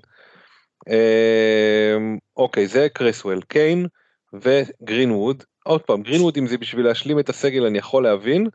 אמ, 0.88 2.18
אוקיי 2.36 2.66
זה 2.66 2.88
קרסוול 2.88 3.40
קיין 3.42 3.86
וגרינווד 4.32 5.44
עוד 5.64 5.82
פעם 5.82 6.02
גרינווד 6.02 6.36
אם 6.36 6.46
זה 6.46 6.58
בשביל 6.58 6.86
להשלים 6.86 7.18
את 7.18 7.28
הסגל 7.28 7.66
אני 7.66 7.78
יכול 7.78 8.02
להבין 8.02 8.46
אה, 8.46 8.50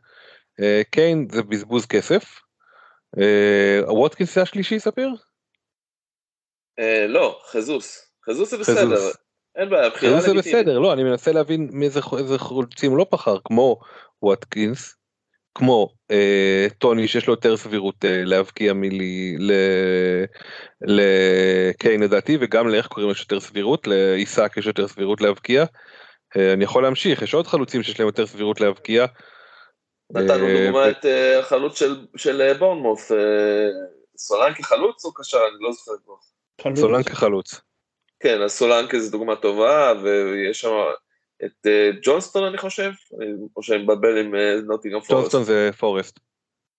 קיין 0.90 1.28
זה 1.30 1.42
בזבוז 1.42 1.86
כסף. 1.86 2.40
אה, 3.18 3.92
ווטקינס 3.92 4.34
זה 4.34 4.42
השלישי 4.42 4.78
ספיר? 4.78 5.08
אה, 6.78 7.06
לא, 7.06 7.40
חזוס. 7.50 8.12
חזוס 8.26 8.50
זה 8.50 8.58
בסדר. 8.58 9.10
אין 9.56 9.70
בעיה, 9.70 9.90
בחירה 9.90 10.16
לגיטימית. 10.16 10.44
זה 10.44 10.50
בסדר, 10.50 10.78
לא, 10.78 10.92
אני 10.92 11.04
מנסה 11.04 11.32
להבין 11.32 11.68
מאיזה 11.72 12.00
חולצים 12.38 12.96
לא 12.96 13.06
בחר, 13.12 13.36
כמו 13.44 13.80
ווטקינס, 14.22 14.96
כמו 15.54 15.88
אה, 16.10 16.66
טוני 16.78 17.08
שיש 17.08 17.26
לו 17.26 17.32
יותר 17.32 17.56
סבירות 17.56 18.04
אה, 18.04 18.24
להבקיע 18.24 18.72
מלי 18.72 19.36
לקיין 20.80 22.02
לדעתי 22.02 22.38
וגם 22.40 22.68
לאיך 22.68 22.86
קוראים 22.86 23.10
יש 23.10 23.20
יותר 23.20 23.40
סבירות 23.40 23.86
לעיסק 23.86 24.52
יש 24.56 24.66
יותר 24.66 24.88
סבירות 24.88 25.20
להבקיע. 25.20 25.64
אה, 26.36 26.52
אני 26.52 26.64
יכול 26.64 26.82
להמשיך 26.82 27.22
יש 27.22 27.34
עוד 27.34 27.46
חלוצים 27.46 27.82
שיש 27.82 28.00
להם 28.00 28.06
יותר 28.06 28.26
סבירות 28.26 28.60
להבקיע 28.60 29.06
נתנו 30.14 30.46
אה, 30.48 30.64
דוגמא 30.66 30.90
את 30.90 31.04
אה, 31.06 31.38
החלוץ 31.38 31.78
של- 31.78 32.06
של 32.16 32.40
אה, 32.42 32.54
בורנמוף, 32.54 33.10
סולנקה 34.16 34.62
חלוץ 34.62 35.04
או 35.04 35.14
קשר? 35.14 35.38
אני 35.38 35.56
לא 35.60 35.72
זוכר 35.72 35.92
כבר. 36.04 36.14
חלוץ. 36.62 36.78
סולנקה 36.80 37.14
חלוץ. 37.14 37.60
כן, 38.20 38.42
אז 38.42 38.52
סולנקה 38.52 38.98
זו 38.98 39.10
דוגמה 39.10 39.36
טובה, 39.36 39.92
ויש 40.02 40.60
שם 40.60 40.70
את 41.44 41.66
ג'ונסטון 42.02 42.44
אני 42.44 42.58
חושב, 42.58 42.90
אני- 43.20 43.32
או 43.56 43.62
שאני 43.62 43.82
מבלבל 43.82 44.18
עם 44.18 44.34
נוטינגרם 44.66 45.00
פורסט. 45.00 45.12
ג'ונסטון 45.20 45.44
זה 45.44 45.70
פורסט. 45.78 46.18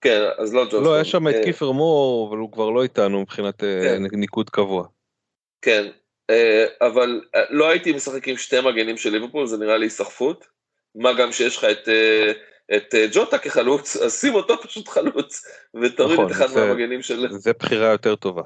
כן, 0.01 0.21
אז 0.37 0.53
לא 0.53 0.61
ג'ונסטון. 0.61 0.83
לא, 0.83 1.01
יש 1.01 1.11
שם 1.11 1.27
את 1.27 1.35
קיפר 1.43 1.71
מור, 1.71 2.29
אבל 2.29 2.37
הוא 2.37 2.51
כבר 2.51 2.69
לא 2.69 2.83
איתנו 2.83 3.21
מבחינת 3.21 3.59
כן. 3.61 4.01
ניקוד 4.11 4.49
קבוע. 4.49 4.85
כן, 5.61 5.87
אבל 6.81 7.21
לא 7.49 7.69
הייתי 7.69 7.91
משחק 7.93 8.27
עם 8.27 8.37
שתי 8.37 8.61
מגנים 8.61 8.97
של 8.97 9.09
ליברפול, 9.09 9.47
זה 9.47 9.57
נראה 9.57 9.77
לי 9.77 9.85
היסחפות. 9.85 10.45
מה 10.95 11.13
גם 11.13 11.31
שיש 11.31 11.57
לך 11.57 11.63
את, 11.63 11.87
את 12.75 12.93
אה, 12.95 13.05
ג'וטה 13.13 13.37
כחלוץ, 13.37 13.95
אז 13.95 14.19
שים 14.21 14.35
אותו 14.35 14.61
פשוט 14.61 14.87
חלוץ, 14.87 15.45
ותוריד 15.83 16.13
נכון, 16.13 16.25
את 16.27 16.31
אחד 16.31 16.47
זה- 16.47 16.65
מהמגנים 16.65 17.01
של... 17.01 17.27
זה 17.31 17.53
בחירה 17.53 17.91
יותר 17.91 18.15
טובה. 18.15 18.43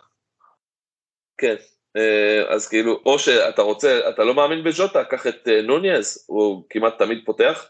כן, 1.38 1.56
אה, 1.98 2.54
אז 2.56 2.68
כאילו, 2.70 3.02
או 3.06 3.20
שאתה 3.20 3.62
רוצה, 3.62 4.10
אתה 4.10 4.24
לא 4.24 4.34
מאמין 4.34 4.64
בג'וטה, 4.64 5.04
קח 5.04 5.28
את 5.28 5.48
אה, 5.48 5.62
נוניאז, 5.62 6.26
הוא 6.28 6.64
כמעט 6.70 6.98
תמיד 6.98 7.26
פותח, 7.26 7.70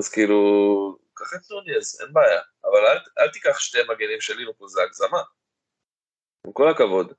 אז 0.00 0.08
כאילו, 0.08 0.40
קח 1.14 1.34
את 1.34 1.50
נוניאז, 1.50 2.00
אין 2.02 2.12
בעיה, 2.12 2.40
אבל 2.64 2.86
אל, 2.86 2.98
אל 3.18 3.28
תיקח 3.28 3.58
שתי 3.58 3.78
מגנים 3.88 4.20
של 4.20 4.36
ליברפול, 4.36 4.68
זה 4.68 4.82
הגזמה. 4.82 5.22
עם 6.46 6.52
כל 6.52 6.68
הכבוד. 6.70 7.12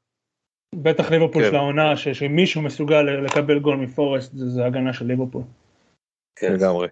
בטח 0.75 1.11
ליברפול 1.11 1.43
כן. 1.43 1.49
של 1.49 1.55
העונה, 1.55 1.97
שמישהו 1.97 2.61
מסוגל 2.61 3.01
לקבל 3.25 3.59
גול 3.59 3.75
מפורסט, 3.75 4.31
זה 4.33 4.45
זה 4.49 4.65
הגנה 4.65 4.93
של 4.93 5.05
ליברפול. 5.05 5.43
כן. 6.35 6.53
לגמרי. 6.53 6.87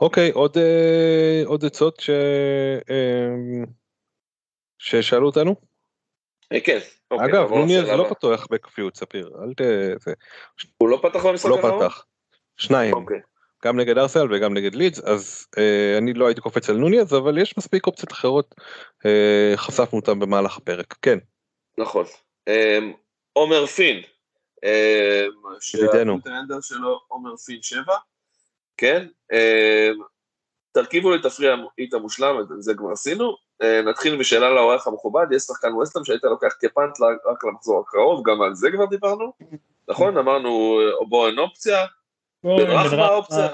אוקיי, 0.00 0.30
עוד 0.30 0.56
אה, 0.58 1.42
עוד 1.46 1.64
עצות 1.64 2.00
ש... 2.00 2.10
אה, 2.90 3.64
ששאלו 4.78 5.26
אותנו? 5.26 5.54
אה, 6.52 6.60
כן. 6.60 6.78
אוקיי, 7.10 7.26
אגב, 7.26 7.50
נוניאז 7.50 7.88
לא. 7.88 8.06
פתוח 8.10 8.46
בקביעות, 8.50 8.96
ספיר. 8.96 9.30
אל 9.42 9.54
ת... 9.54 9.60
זה- 10.00 10.12
הוא 10.78 10.88
לא 10.88 11.00
פתח 11.02 11.26
במשחק 11.26 11.50
הוא 11.50 11.60
לא 11.60 11.66
האחרון? 11.66 11.88
פתח. 11.88 12.04
שניים. 12.56 12.94
אוקיי. 12.94 13.20
גם 13.64 13.80
נגד 13.80 13.98
ארסנל 13.98 14.34
וגם 14.34 14.54
נגד 14.54 14.74
לידס, 14.74 15.00
אז 15.00 15.46
אה, 15.58 15.98
אני 15.98 16.12
לא 16.12 16.26
הייתי 16.26 16.40
קופץ 16.40 16.70
על 16.70 16.76
נוניאז, 16.76 17.14
אבל 17.14 17.38
יש 17.38 17.58
מספיק 17.58 17.86
אופציות 17.86 18.12
אחרות, 18.12 18.54
אה, 19.06 19.52
חשפנו 19.56 19.98
אותם 19.98 20.18
במהלך 20.20 20.56
הפרק. 20.56 20.94
כן, 21.02 21.18
נכון. 21.78 22.04
אמ, 22.48 22.92
עומר 23.32 23.66
פין, 23.66 24.02
אמ, 24.64 25.30
ידידנו. 25.74 26.18
שלו 26.60 27.00
עומר 27.08 27.36
פין 27.36 27.62
7, 27.62 27.94
כן? 28.76 29.06
אמ, 29.32 29.98
תרכיבו 30.72 31.10
לי 31.14 31.22
תפריע 31.22 31.54
את 31.88 31.94
המושלם, 31.94 32.40
את 32.40 32.62
זה 32.62 32.74
כבר 32.74 32.92
עשינו. 32.92 33.36
אה, 33.62 33.82
נתחיל 33.82 34.18
בשאלה 34.18 34.50
לאורח 34.50 34.86
המכובד, 34.86 35.26
יש 35.32 35.42
שחקן 35.42 35.72
ווסטהאם 35.72 36.04
שהיית 36.04 36.24
לוקח 36.24 36.54
כפאנט 36.60 37.00
רק 37.30 37.44
למחזור 37.44 37.80
הקרוב, 37.80 38.22
גם 38.30 38.42
על 38.42 38.54
זה 38.54 38.70
כבר 38.72 38.86
דיברנו, 38.86 39.32
נכון? 39.88 40.16
אמרנו 40.18 40.80
אה, 40.80 41.06
בואן 41.08 41.38
אופציה, 41.38 41.86
בוא, 42.44 42.64
ברחמה 42.64 43.06
האופציה. 43.06 43.48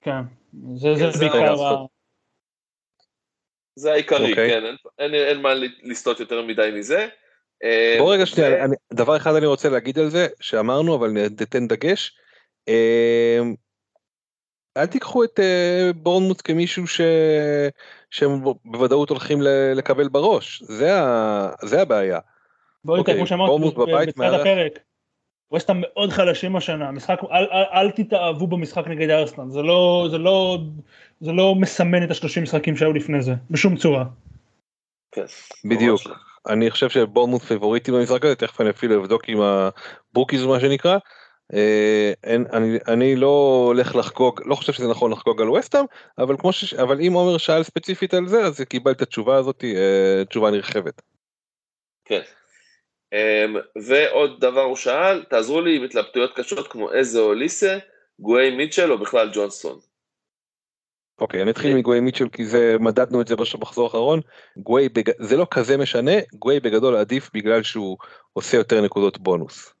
כן, 0.00 0.20
זה 0.74 0.88
כן, 0.98 1.10
זה 1.12 1.18
זה 1.18 1.28
בעיקר, 1.28 1.54
זה 3.76 3.92
העיקרי, 3.92 4.30
אוקיי. 4.30 4.50
כן, 4.50 4.64
אין- 4.66 4.76
אין 4.98 5.14
אין 5.14 5.42
מה 5.42 5.50
לסטות 5.82 6.20
יותר 6.20 6.42
מדי 6.42 6.70
מזה. 6.74 7.08
אמ, 7.64 7.98
בוא 7.98 8.14
רגע 8.14 8.26
שנייה, 8.26 8.66
דבר 8.92 9.16
אחד 9.16 9.34
אני 9.34 9.46
רוצה 9.46 9.68
להגיד 9.68 9.98
על 9.98 10.10
זה, 10.10 10.26
שאמרנו, 10.40 10.96
אבל 10.96 11.10
ניתן 11.10 11.68
דגש. 11.68 12.18
אה, 14.76 14.82
אל 14.82 14.86
תיקחו 14.86 15.24
את 15.24 15.40
אה, 15.40 15.90
בורנמוט 15.96 16.42
כמישהו 16.44 16.86
ש... 16.86 17.00
שהם 18.10 18.44
בוודאות 18.64 19.10
הולכים 19.10 19.42
ל- 19.42 19.72
לקבל 19.74 20.08
בראש, 20.08 20.62
זה, 20.62 21.00
ה... 21.02 21.48
זה 21.62 21.82
הבעיה. 21.82 22.18
בוא 22.84 22.96
איתי, 22.96 23.00
אוקיי, 23.00 23.16
כמו 23.16 23.26
שאמרתי 23.26 23.62
בבית 23.76 24.08
בתחילת 24.08 24.16
מארח. 24.16 24.40
הפרק, 24.40 24.78
ווסטהאם 25.52 25.80
מאוד 25.80 26.10
חלשים 26.10 26.56
השנה, 26.56 26.88
המשחק, 26.88 27.20
אל, 27.32 27.46
אל, 27.52 27.64
אל 27.72 27.90
תתאהבו 27.90 28.46
במשחק 28.46 28.86
נגד 28.86 29.10
ארסנל, 29.10 29.50
זה 29.50 29.62
לא, 29.62 30.08
זה 30.10 30.18
לא, 30.18 30.58
זה 31.20 31.32
לא 31.32 31.54
מסמן 31.54 32.04
את 32.04 32.10
השלושים 32.10 32.42
משחקים 32.42 32.76
שהיו 32.76 32.92
לפני 32.92 33.22
זה, 33.22 33.32
בשום 33.50 33.76
צורה. 33.76 34.04
כן, 35.12 35.24
בדיוק. 35.64 36.06
ממש. 36.06 36.16
אני 36.48 36.70
חושב 36.70 36.88
שבורנמוט 36.88 37.42
פיבוריטי 37.42 37.92
במשחק 37.92 38.24
הזה, 38.24 38.34
תכף 38.34 38.60
אני 38.60 38.70
אפילו 38.70 39.00
אבדוק 39.00 39.28
עם 39.28 39.38
הבוקיז 39.40 40.46
מה 40.46 40.60
שנקרא. 40.60 40.98
אה, 41.54 42.12
אין, 42.24 42.46
אני, 42.52 42.78
אני 42.88 43.16
לא 43.16 43.62
הולך 43.66 43.96
לחגוג, 43.96 44.40
לא 44.44 44.54
חושב 44.54 44.72
שזה 44.72 44.88
נכון 44.88 45.12
לחגוג 45.12 45.42
על 45.42 45.50
וסטאם, 45.50 45.84
אבל 46.18 46.36
ש... 46.50 46.74
אבל 46.74 47.00
אם 47.00 47.12
עומר 47.12 47.38
שאל 47.38 47.62
ספציפית 47.62 48.14
על 48.14 48.26
זה, 48.26 48.44
אז 48.44 48.60
קיבל 48.60 48.92
את 48.92 49.02
התשובה 49.02 49.36
הזאת, 49.36 49.64
אה, 49.64 50.24
תשובה 50.24 50.50
נרחבת. 50.50 51.02
כן. 52.04 52.20
Um, 53.14 53.58
ועוד 53.86 54.40
דבר 54.40 54.62
הוא 54.62 54.76
שאל, 54.76 55.24
תעזרו 55.24 55.60
לי 55.60 55.76
עם 55.76 55.84
התלבטויות 55.84 56.36
קשות 56.36 56.68
כמו 56.68 56.92
איזה 56.92 57.20
או 57.20 57.34
ליסה, 57.34 57.78
גואי 58.20 58.50
מיטשל 58.56 58.92
או 58.92 58.98
בכלל 58.98 59.30
ג'ונסון. 59.32 59.78
אוקיי, 61.20 61.42
אני 61.42 61.50
אתחיל 61.50 61.76
מגווי 61.76 62.00
מיטשל 62.00 62.28
כי 62.28 62.44
זה 62.46 62.76
מדדנו 62.80 63.20
את 63.20 63.28
זה 63.28 63.36
במחזור 63.36 63.84
האחרון. 63.84 64.20
גווי 64.56 64.88
בג... 64.88 65.10
זה 65.18 65.36
לא 65.36 65.46
כזה 65.50 65.76
משנה, 65.76 66.12
גווי 66.34 66.60
בגדול 66.60 66.96
עדיף 66.96 67.30
בגלל 67.34 67.62
שהוא 67.62 67.96
עושה 68.32 68.56
יותר 68.56 68.80
נקודות 68.80 69.18
בונוס. 69.18 69.74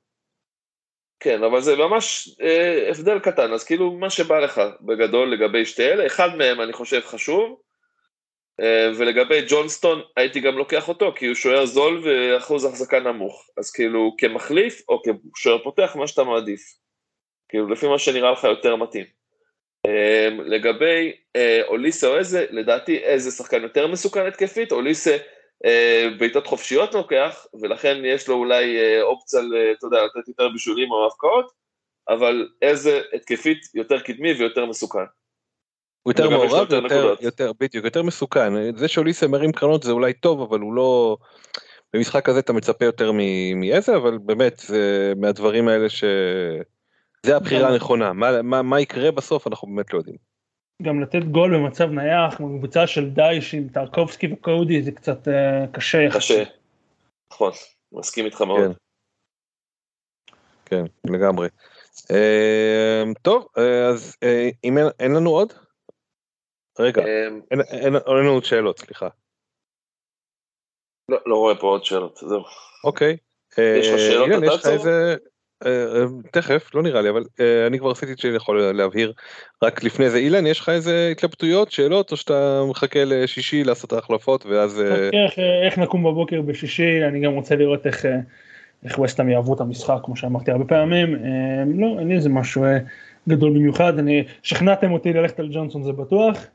כן, 1.20 1.42
אבל 1.42 1.60
זה 1.60 1.76
ממש 1.76 2.28
אה, 2.42 2.88
הבדל 2.90 3.18
קטן, 3.18 3.52
אז 3.52 3.64
כאילו 3.64 3.92
מה 3.92 4.10
שבא 4.10 4.38
לך 4.38 4.60
בגדול 4.80 5.32
לגבי 5.32 5.66
שתי 5.66 5.82
אלה, 5.82 6.06
אחד 6.06 6.36
מהם 6.36 6.60
אני 6.60 6.72
חושב 6.72 7.00
חשוב, 7.00 7.60
אה, 8.60 8.90
ולגבי 8.96 9.42
ג'ונסטון 9.48 10.02
הייתי 10.16 10.40
גם 10.40 10.58
לוקח 10.58 10.88
אותו, 10.88 11.12
כי 11.16 11.26
הוא 11.26 11.34
שוער 11.34 11.66
זול 11.66 12.02
ואחוז 12.04 12.64
החזקה 12.64 13.00
נמוך, 13.00 13.50
אז 13.56 13.70
כאילו 13.70 14.14
כמחליף 14.18 14.82
או 14.88 15.02
כשוער 15.34 15.62
פותח, 15.62 15.96
מה 15.96 16.06
שאתה 16.06 16.24
מעדיף. 16.24 16.60
כאילו 17.48 17.68
לפי 17.68 17.88
מה 17.88 17.98
שנראה 17.98 18.32
לך 18.32 18.44
יותר 18.44 18.76
מתאים. 18.76 19.04
אה, 19.86 20.28
לגבי 20.46 21.12
אה, 21.36 21.60
אוליסה 21.66 22.06
או 22.06 22.18
איזה, 22.18 22.46
לדעתי 22.50 22.98
איזה 22.98 23.30
שחקן 23.30 23.62
יותר 23.62 23.86
מסוכן 23.86 24.26
התקפית, 24.26 24.72
אוליסה 24.72 25.16
בעיטות 26.18 26.46
חופשיות 26.46 26.94
לוקח, 26.94 27.46
ולכן 27.62 28.02
יש 28.04 28.28
לו 28.28 28.34
אולי 28.34 28.78
אה, 28.78 29.02
אופציה, 29.02 29.40
אתה 29.78 29.86
יודע, 29.86 30.04
לתת 30.04 30.28
יותר 30.28 30.48
בישולים 30.48 30.90
או 30.90 31.06
הבקעות, 31.06 31.50
אבל 32.08 32.48
איזה 32.62 33.00
התקפית 33.14 33.58
יותר 33.74 34.00
קדמי 34.00 34.32
ויותר 34.32 34.66
מסוכן. 34.66 35.04
הוא 36.02 36.12
יותר 36.12 36.30
מעורב, 36.30 36.72
יותר 36.72 37.14
יותר, 37.20 37.52
בדיוק, 37.60 37.84
יותר 37.84 38.02
מסוכן. 38.02 38.76
זה 38.76 38.88
שאוליסה 38.88 39.26
מרים 39.28 39.52
קרנות 39.52 39.82
זה 39.82 39.92
אולי 39.92 40.12
טוב, 40.12 40.40
אבל 40.42 40.60
הוא 40.60 40.74
לא... 40.74 41.16
במשחק 41.94 42.28
הזה 42.28 42.38
אתה 42.38 42.52
מצפה 42.52 42.84
יותר 42.84 43.12
מ- 43.12 43.60
מאיזה, 43.60 43.96
אבל 43.96 44.18
באמת, 44.18 44.56
זה 44.56 45.12
מהדברים 45.16 45.68
האלה 45.68 45.88
ש... 45.88 46.04
זה 47.26 47.36
הבחירה 47.36 47.62
גם- 47.62 47.72
הנכונה. 47.72 48.12
מה, 48.12 48.42
מה, 48.42 48.62
מה 48.62 48.80
יקרה 48.80 49.10
בסוף 49.10 49.46
אנחנו 49.46 49.68
באמת 49.68 49.92
לא 49.92 49.98
יודעים. 49.98 50.29
גם 50.82 51.00
לתת 51.00 51.22
גול 51.30 51.56
במצב 51.56 51.90
נייח, 51.90 52.34
כמו 52.36 52.58
קבוצה 52.58 52.86
של 52.86 53.10
דייש 53.10 53.54
עם 53.54 53.68
טרקובסקי 53.68 54.32
וקודי, 54.32 54.82
זה 54.82 54.92
קצת 54.92 55.28
אה, 55.28 55.66
קשה. 55.72 55.98
קשה. 56.14 56.44
נכון, 57.32 57.52
מסכים 57.92 58.24
איתך 58.24 58.40
מאוד. 58.40 58.60
כן. 58.60 58.72
כן, 60.70 60.84
לגמרי. 61.04 61.48
אה, 62.10 63.02
טוב, 63.22 63.46
אה, 63.58 63.88
אז 63.88 64.16
אה, 64.22 64.48
אם 64.64 64.78
אין, 64.78 64.86
אין 65.00 65.12
לנו 65.14 65.30
עוד? 65.30 65.52
רגע, 66.78 67.02
אין, 67.02 67.42
אין, 67.50 67.60
אין 67.70 67.92
לנו 67.92 68.30
עוד 68.30 68.44
שאלות, 68.44 68.78
סליחה. 68.78 69.08
לא 71.08 71.18
לא 71.26 71.36
רואה 71.36 71.54
פה 71.60 71.66
עוד 71.66 71.84
שאלות, 71.84 72.16
זהו. 72.16 72.42
אוקיי. 72.84 73.16
יש 73.58 73.88
לך 73.88 73.98
שאלות, 73.98 74.28
אתה 74.38 74.46
יש 74.46 74.54
לך 74.54 74.62
צור? 74.62 74.72
איזה... 74.72 75.16
אה, 75.66 75.70
אה, 75.70 76.04
תכף, 76.30 76.74
לא 76.74 76.82
נראה 76.82 77.02
לי, 77.02 77.10
אבל 77.10 77.24
אה, 77.40 77.66
אני 77.66 77.78
כבר 77.78 77.90
עשיתי 77.90 78.12
את 78.12 78.18
שאני 78.18 78.36
יכול 78.36 78.60
להבהיר. 78.60 79.12
רק 79.62 79.84
לפני 79.84 80.10
זה, 80.10 80.18
אילן, 80.18 80.46
יש 80.46 80.60
לך 80.60 80.68
איזה 80.68 81.08
התלבטויות, 81.12 81.72
שאלות, 81.72 82.12
או 82.12 82.16
שאתה 82.16 82.62
מחכה 82.70 83.04
לשישי 83.04 83.64
לעשות 83.64 83.92
ההחלפות, 83.92 84.46
ואז... 84.46 84.82
איך, 85.62 85.78
נקום 85.78 86.02
בבוקר 86.02 86.42
בשישי, 86.42 87.04
אני 87.04 87.20
גם 87.20 87.32
רוצה 87.32 87.56
לראות 87.56 87.86
איך, 87.86 88.06
איך 88.84 88.98
ווסטהאם 88.98 89.28
יעברו 89.28 89.54
את 89.54 89.60
המשחק, 89.60 89.98
כמו 90.04 90.16
שאמרתי 90.16 90.50
הרבה 90.50 90.64
פעמים. 90.64 91.16
לא, 91.74 91.96
אין 91.98 92.08
לי 92.08 92.14
איזה 92.14 92.28
משהו 92.28 92.64
גדול 93.28 93.50
במיוחד, 93.50 93.98
אני, 93.98 94.24
שכנעתם 94.42 94.92
אותי 94.92 95.12
ללכת 95.12 95.40
על 95.40 95.48
ג'ונסון 95.52 95.82
זה 95.82 95.92
בטוח. 95.92 96.46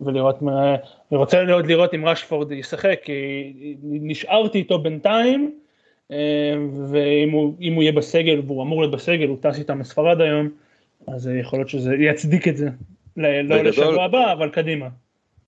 ולראות, 0.00 0.42
מה- 0.42 0.76
אני 1.10 1.18
רוצה 1.18 1.42
לראות 1.42 1.94
אם 1.94 2.06
רשפורד 2.06 2.52
ישחק, 2.52 3.00
כי 3.04 3.52
נשארתי 3.82 4.58
איתו 4.58 4.78
בינתיים, 4.78 5.61
ואם 6.92 7.30
הוא, 7.30 7.56
הוא 7.74 7.82
יהיה 7.82 7.92
בסגל, 7.92 8.40
והוא 8.46 8.62
אמור 8.62 8.80
להיות 8.82 8.94
בסגל, 8.94 9.28
הוא 9.28 9.38
טס 9.40 9.58
איתם 9.58 9.80
לספרד 9.80 10.20
היום, 10.20 10.48
אז 11.08 11.28
אה, 11.28 11.38
יכול 11.38 11.58
להיות 11.58 11.68
שזה 11.68 11.94
יצדיק 11.98 12.48
את 12.48 12.56
זה. 12.56 12.68
ל- 13.16 13.40
לא 13.40 13.56
בגדול- 13.56 13.66
לשבוע 13.68 14.04
הבא, 14.04 14.32
אבל 14.32 14.50
קדימה. 14.50 14.88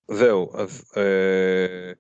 זהו, 0.09 0.51
אז 0.55 0.93
אה, 0.97 1.93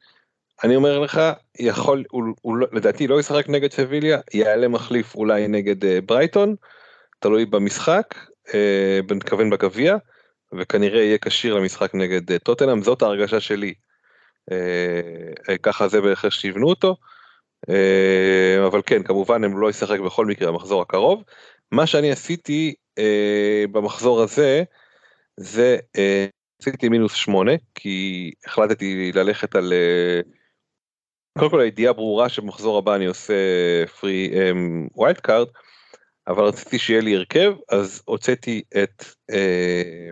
אני 0.64 0.76
אומר 0.76 0.98
לך, 0.98 1.20
יכול, 1.58 2.04
הוא, 2.10 2.22
הוא 2.42 2.56
לא- 2.56 2.66
לדעתי 2.72 3.06
לא 3.06 3.20
ישחק 3.20 3.48
נגד 3.48 3.72
סביליה, 3.72 4.18
יעלה 4.34 4.68
מחליף 4.68 5.14
אולי 5.14 5.48
נגד 5.48 5.84
אה, 5.84 5.98
ברייטון, 6.06 6.54
תלוי 7.18 7.46
במשחק, 7.46 8.14
אה, 8.54 9.00
מתכוון 9.14 9.50
בגביע, 9.50 9.96
וכנראה 10.58 11.02
יהיה 11.02 11.18
כשיר 11.18 11.54
למשחק 11.54 11.94
נגד 11.94 12.32
אה, 12.32 12.38
טוטנאם, 12.38 12.82
זאת 12.82 13.02
ההרגשה 13.02 13.40
שלי. 13.40 13.74
אה, 14.52 15.58
ככה 15.62 15.88
זה 15.88 16.00
בערך 16.00 16.32
שיבנו 16.32 16.68
אותו. 16.68 16.96
אבל 18.66 18.82
כן, 18.86 19.02
כמובן 19.02 19.44
הם 19.44 19.58
לא 19.58 19.70
ישחק 19.70 20.00
בכל 20.00 20.26
מקרה 20.26 20.52
במחזור 20.52 20.82
הקרוב. 20.82 21.22
מה 21.72 21.86
שאני 21.86 22.10
עשיתי 22.10 22.74
במחזור 23.72 24.22
הזה, 24.22 24.62
זה 25.36 25.78
עשיתי 26.62 26.88
מינוס 26.88 27.14
שמונה, 27.14 27.52
כי 27.74 28.30
החלטתי 28.46 29.12
ללכת 29.14 29.54
על... 29.54 29.72
קודם 31.38 31.50
כל 31.50 31.60
הידיעה 31.60 31.92
ברורה 31.92 32.28
שבמחזור 32.28 32.78
הבא 32.78 32.94
אני 32.94 33.06
עושה 33.06 33.34
free 34.00 34.30
wild 34.94 35.20
card, 35.20 35.46
אבל 36.28 36.44
רציתי 36.44 36.78
שיהיה 36.78 37.00
לי 37.00 37.16
הרכב, 37.16 37.54
אז 37.68 38.02
הוצאתי 38.04 38.62
את 38.82 39.04
אה, 39.30 40.10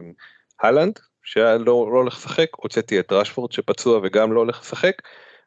הלנד, 0.61 0.99
שהיה 1.23 1.59
לא, 1.59 1.65
לא 1.65 1.99
הולך 1.99 2.15
לשחק, 2.15 2.49
הוצאתי 2.57 3.01
את 3.01 3.13
רשפורד 3.13 3.53
שפצוע 3.53 4.01
וגם 4.03 4.33
לא 4.33 4.41
הולך 4.41 4.61
לשחק, 4.61 4.95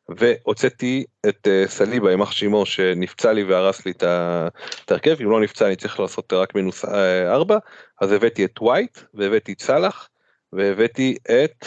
והוצאתי 0.10 1.06
את 1.30 1.48
uh, 1.48 1.70
סליבה, 1.70 2.12
יימח 2.12 2.32
שמו, 2.32 2.66
שנפצע 2.66 3.34
לי 3.34 3.44
והרס 3.44 3.86
לי 3.86 3.92
את 3.92 4.92
ההרכב, 4.92 5.22
אם 5.22 5.30
לא 5.30 5.42
נפצע 5.42 5.68
אני 5.68 5.76
צריך 5.76 6.00
לעשות 6.00 6.34
רק 6.34 6.56
מינוס 6.56 6.86
uh, 6.86 6.90
ארבע, 7.28 7.58
אז 8.02 8.12
הבאתי 8.12 8.46
את 8.46 8.62
ווייט, 8.62 9.00
והבאתי 9.14 9.54
את 9.54 9.62
סאלח, 9.62 10.10
והבאתי 10.54 11.18
את 11.24 11.66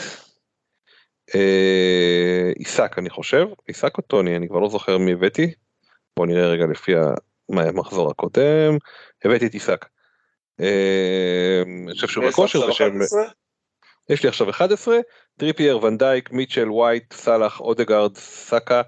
אה, 1.35 2.53
עיסק 2.59 2.99
אני 2.99 3.11
חושב, 3.11 3.47
עיסק 3.67 3.99
או 3.99 4.03
טוני, 4.03 4.37
אני 4.37 4.49
כבר 4.49 4.59
לא 4.59 4.69
זוכר 4.69 4.99
מי 4.99 5.13
הבאתי, 5.13 5.53
בוא 6.17 6.27
נראה 6.27 6.47
רגע 6.47 6.67
לפי 6.67 6.93
המחזור 7.49 8.11
הקודם, 8.11 8.77
הבאתי 9.25 9.47
את 9.47 9.53
עיסק. 9.53 9.87
אה, 10.61 11.63
אני 11.85 11.93
חושב 11.93 12.09
שהוא 12.09 12.29
בכושר, 12.29 12.61
יש 14.09 14.23
לי 14.23 14.29
עכשיו 14.29 14.51
11, 14.51 14.99
טריפייר, 15.37 15.85
ונדייק, 15.85 16.33
מיטשל, 16.33 16.71
ווייט, 16.71 17.13
סאלח, 17.13 17.61
אודגרד, 17.61 18.17
סאקה, 18.17 18.83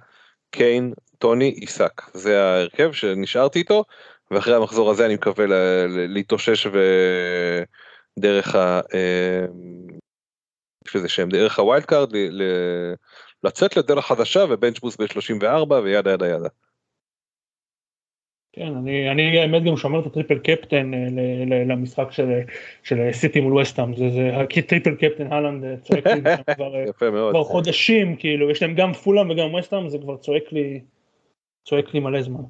קיין, 0.50 0.92
טוני, 1.18 1.48
עיסק. 1.48 2.02
זה 2.14 2.42
ההרכב 2.42 2.92
שנשארתי 2.92 3.58
איתו, 3.58 3.84
ואחרי 4.30 4.54
המחזור 4.54 4.90
הזה 4.90 5.06
אני 5.06 5.14
מקווה 5.14 5.46
להתאושש 6.08 6.66
ודרך 8.16 8.54
ה... 8.54 8.80
אה, 8.94 9.46
יש 10.86 10.96
לזה 10.96 11.08
שם 11.08 11.28
דרך 11.28 11.58
ה 11.58 11.64
wild 11.64 11.84
card 11.84 12.12
לצאת 13.44 13.76
לדרך 13.76 14.06
חדשה 14.06 14.44
וב 14.48 14.56
bench 14.56 14.76
boost 14.76 14.96
ב-34 14.96 15.72
ו 15.84 15.90
yada 15.90 16.12
yada 16.12 16.28
yada. 16.28 16.48
כן, 18.52 18.76
אני, 18.76 19.10
אני 19.10 19.38
האמת 19.38 19.64
גם 19.64 19.76
שומר 19.76 20.00
את 20.00 20.06
ה 20.06 20.11
triple 20.11 20.38
captain 20.38 20.94
אה, 20.94 21.64
למשחק 21.66 22.08
של, 22.10 22.40
של 22.82 23.08
סיטי 23.12 23.40
מול 23.40 23.58
ווסטהאם, 23.58 23.96
זה, 23.96 24.10
זה 24.10 24.62
triple 24.62 24.94
captain 24.94 25.32
הלנד 25.32 25.64
אה, 25.64 25.76
צועק 25.76 26.06
לי 26.06 26.20
כבר, 26.54 26.74
אה, 26.74 26.92
כבר 27.30 27.44
חודשים, 27.44 28.16
כאילו, 28.16 28.50
יש 28.50 28.62
להם 28.62 28.74
גם 28.74 28.92
פולהאם 28.92 29.30
וגם 29.30 29.54
ווסטהאם, 29.54 29.88
זה 29.88 29.98
כבר 29.98 30.16
צועק 30.16 30.52
לי, 30.52 30.80
צועק 31.64 31.94
לי 31.94 32.00
מלא 32.00 32.22
זמן. 32.22 32.42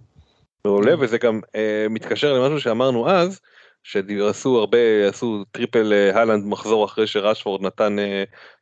מעולה, 0.64 0.94
וזה 1.00 1.18
גם 1.18 1.40
אה, 1.54 1.86
מתקשר 1.90 2.32
למשהו 2.32 2.60
שאמרנו 2.60 3.10
אז, 3.10 3.40
שעשו 3.82 4.58
הרבה, 4.58 4.78
עשו 5.08 5.44
triple 5.52 5.92
הלנד 6.14 6.44
מחזור 6.44 6.84
אחרי 6.84 7.06
שרשפורד 7.06 7.62
נתן 7.62 7.96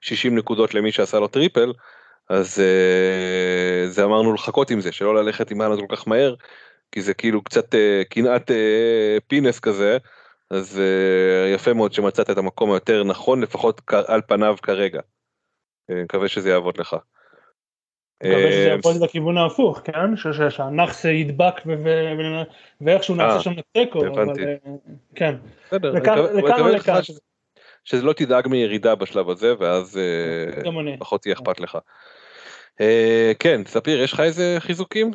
60 0.01 0.33
אה, 0.33 0.39
נקודות 0.39 0.75
למי 0.75 0.93
שעשה 0.93 1.19
לו 1.19 1.29
triple, 1.29 1.73
אז 2.29 2.61
אה, 2.61 3.89
זה 3.89 4.05
אמרנו 4.05 4.33
לחכות 4.33 4.71
עם 4.71 4.81
זה, 4.81 4.93
שלא 4.93 5.15
ללכת 5.15 5.51
עם 5.51 5.61
הלנד 5.61 5.81
כל 5.81 5.97
כך 5.97 6.09
מהר, 6.09 6.35
כי 6.93 7.03
זה 7.03 7.15
כאילו 7.15 7.45
קצת 7.45 7.75
קנאת 8.11 8.51
פינס 9.27 9.61
כזה, 9.61 9.99
אז 10.51 10.81
יפה 11.55 11.73
מאוד 11.73 11.93
שמצאת 11.93 12.31
את 12.31 12.39
המקום 12.39 12.71
היותר 12.71 13.05
נכון, 13.05 13.41
לפחות 13.41 13.81
על 14.07 14.21
פניו 14.29 14.57
כרגע. 14.63 15.01
מקווה 15.91 16.29
שזה 16.29 16.51
יעבוד 16.51 16.79
לך. 16.79 16.97
מקווה 18.23 18.53
שזה 18.53 18.69
יעבוד 18.69 18.97
לכיוון 18.97 19.39
ההפוך, 19.39 19.81
כן? 19.85 20.17
שהנאחס 20.51 21.05
ידבק 21.05 21.55
ואיכשהו 22.81 23.15
נעשה 23.15 23.37
אה, 23.37 23.43
שם 23.43 23.53
תיקו, 23.73 24.07
אבל 24.07 24.27
כן. 25.15 25.35
בסדר, 25.67 25.93
או 26.61 26.69
לכאן. 26.69 27.01
שזה 27.85 28.03
לא 28.03 28.13
תדאג 28.13 28.49
מירידה 28.49 28.95
בשלב 28.95 29.31
הזה 29.31 29.55
ואז 29.59 29.99
אה, 29.99 30.97
פחות 30.99 31.27
יהיה 31.27 31.35
אכפת 31.35 31.61
לך. 31.61 31.79
אה, 32.81 33.33
כן, 33.39 33.61
ספיר, 33.67 34.03
יש 34.03 34.13
לך 34.13 34.21
איזה 34.21 34.57
חיזוקים? 34.59 35.11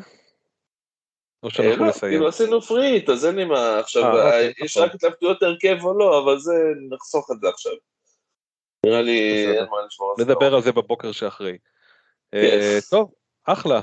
או 1.44 1.49
שאנחנו 1.49 1.86
נסיים? 1.86 2.11
כאילו 2.11 2.28
עשינו 2.28 2.61
פריט, 2.61 3.10
אז 3.10 3.26
אין 3.26 3.36
לי 3.36 3.45
מה 3.45 3.80
עכשיו, 3.80 4.11
אוקיי, 4.11 4.53
יש 4.64 4.78
נכון. 4.78 4.90
רק 4.90 4.95
התלבטויות 4.95 5.44
הרכב 5.44 5.78
או 5.84 5.98
לא, 5.98 6.24
אבל 6.24 6.40
זה, 6.40 6.53
נחסוך 6.90 7.32
את 7.32 7.41
זה 7.41 7.49
עכשיו. 7.49 7.72
נראה 8.86 9.02
לי 9.02 9.45
אין 9.48 9.65
מה 9.72 9.78
לשמור 9.88 10.10
על 10.10 10.26
זה. 10.26 10.32
נדבר 10.32 10.56
על 10.56 10.61
זה 10.61 10.72
בבוקר 10.72 11.11
שאחרי. 11.11 11.57
אה, 12.34 12.78
טוב, 12.90 13.11
אחלה. 13.45 13.82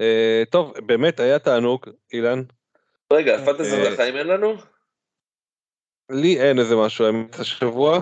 אה, 0.00 0.42
טוב, 0.50 0.72
באמת 0.86 1.20
היה 1.20 1.38
תענוג, 1.38 1.86
אילן. 2.12 2.42
רגע, 3.12 3.38
אה, 3.38 3.46
פנטזי 3.46 3.82
לחיים 3.82 4.16
אין 4.16 4.26
לנו? 4.26 4.54
לי 6.10 6.40
אין 6.40 6.58
איזה 6.58 6.76
משהו 6.76 7.06
האמת 7.06 7.40
השבוע, 7.40 8.00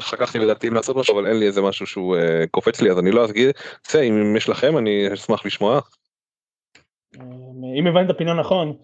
שכחתי 0.00 0.38
לדעתי 0.38 0.68
אם 0.68 0.74
לעשות 0.74 0.96
משהו, 0.96 1.18
אבל 1.18 1.26
אין 1.26 1.36
לי 1.36 1.46
איזה 1.46 1.62
משהו 1.62 1.86
שהוא 1.86 2.16
קופץ 2.50 2.80
לי, 2.80 2.90
אז 2.90 2.98
אני 2.98 3.10
לא 3.10 3.24
אגיד, 3.24 3.50
אם 3.94 4.36
יש 4.36 4.48
לכם 4.48 4.78
אני 4.78 5.14
אשמח 5.14 5.46
לשמוע. 5.46 5.80
אם 7.78 7.86
הבנת 7.86 8.18
פינה 8.18 8.34
נכון, 8.34 8.76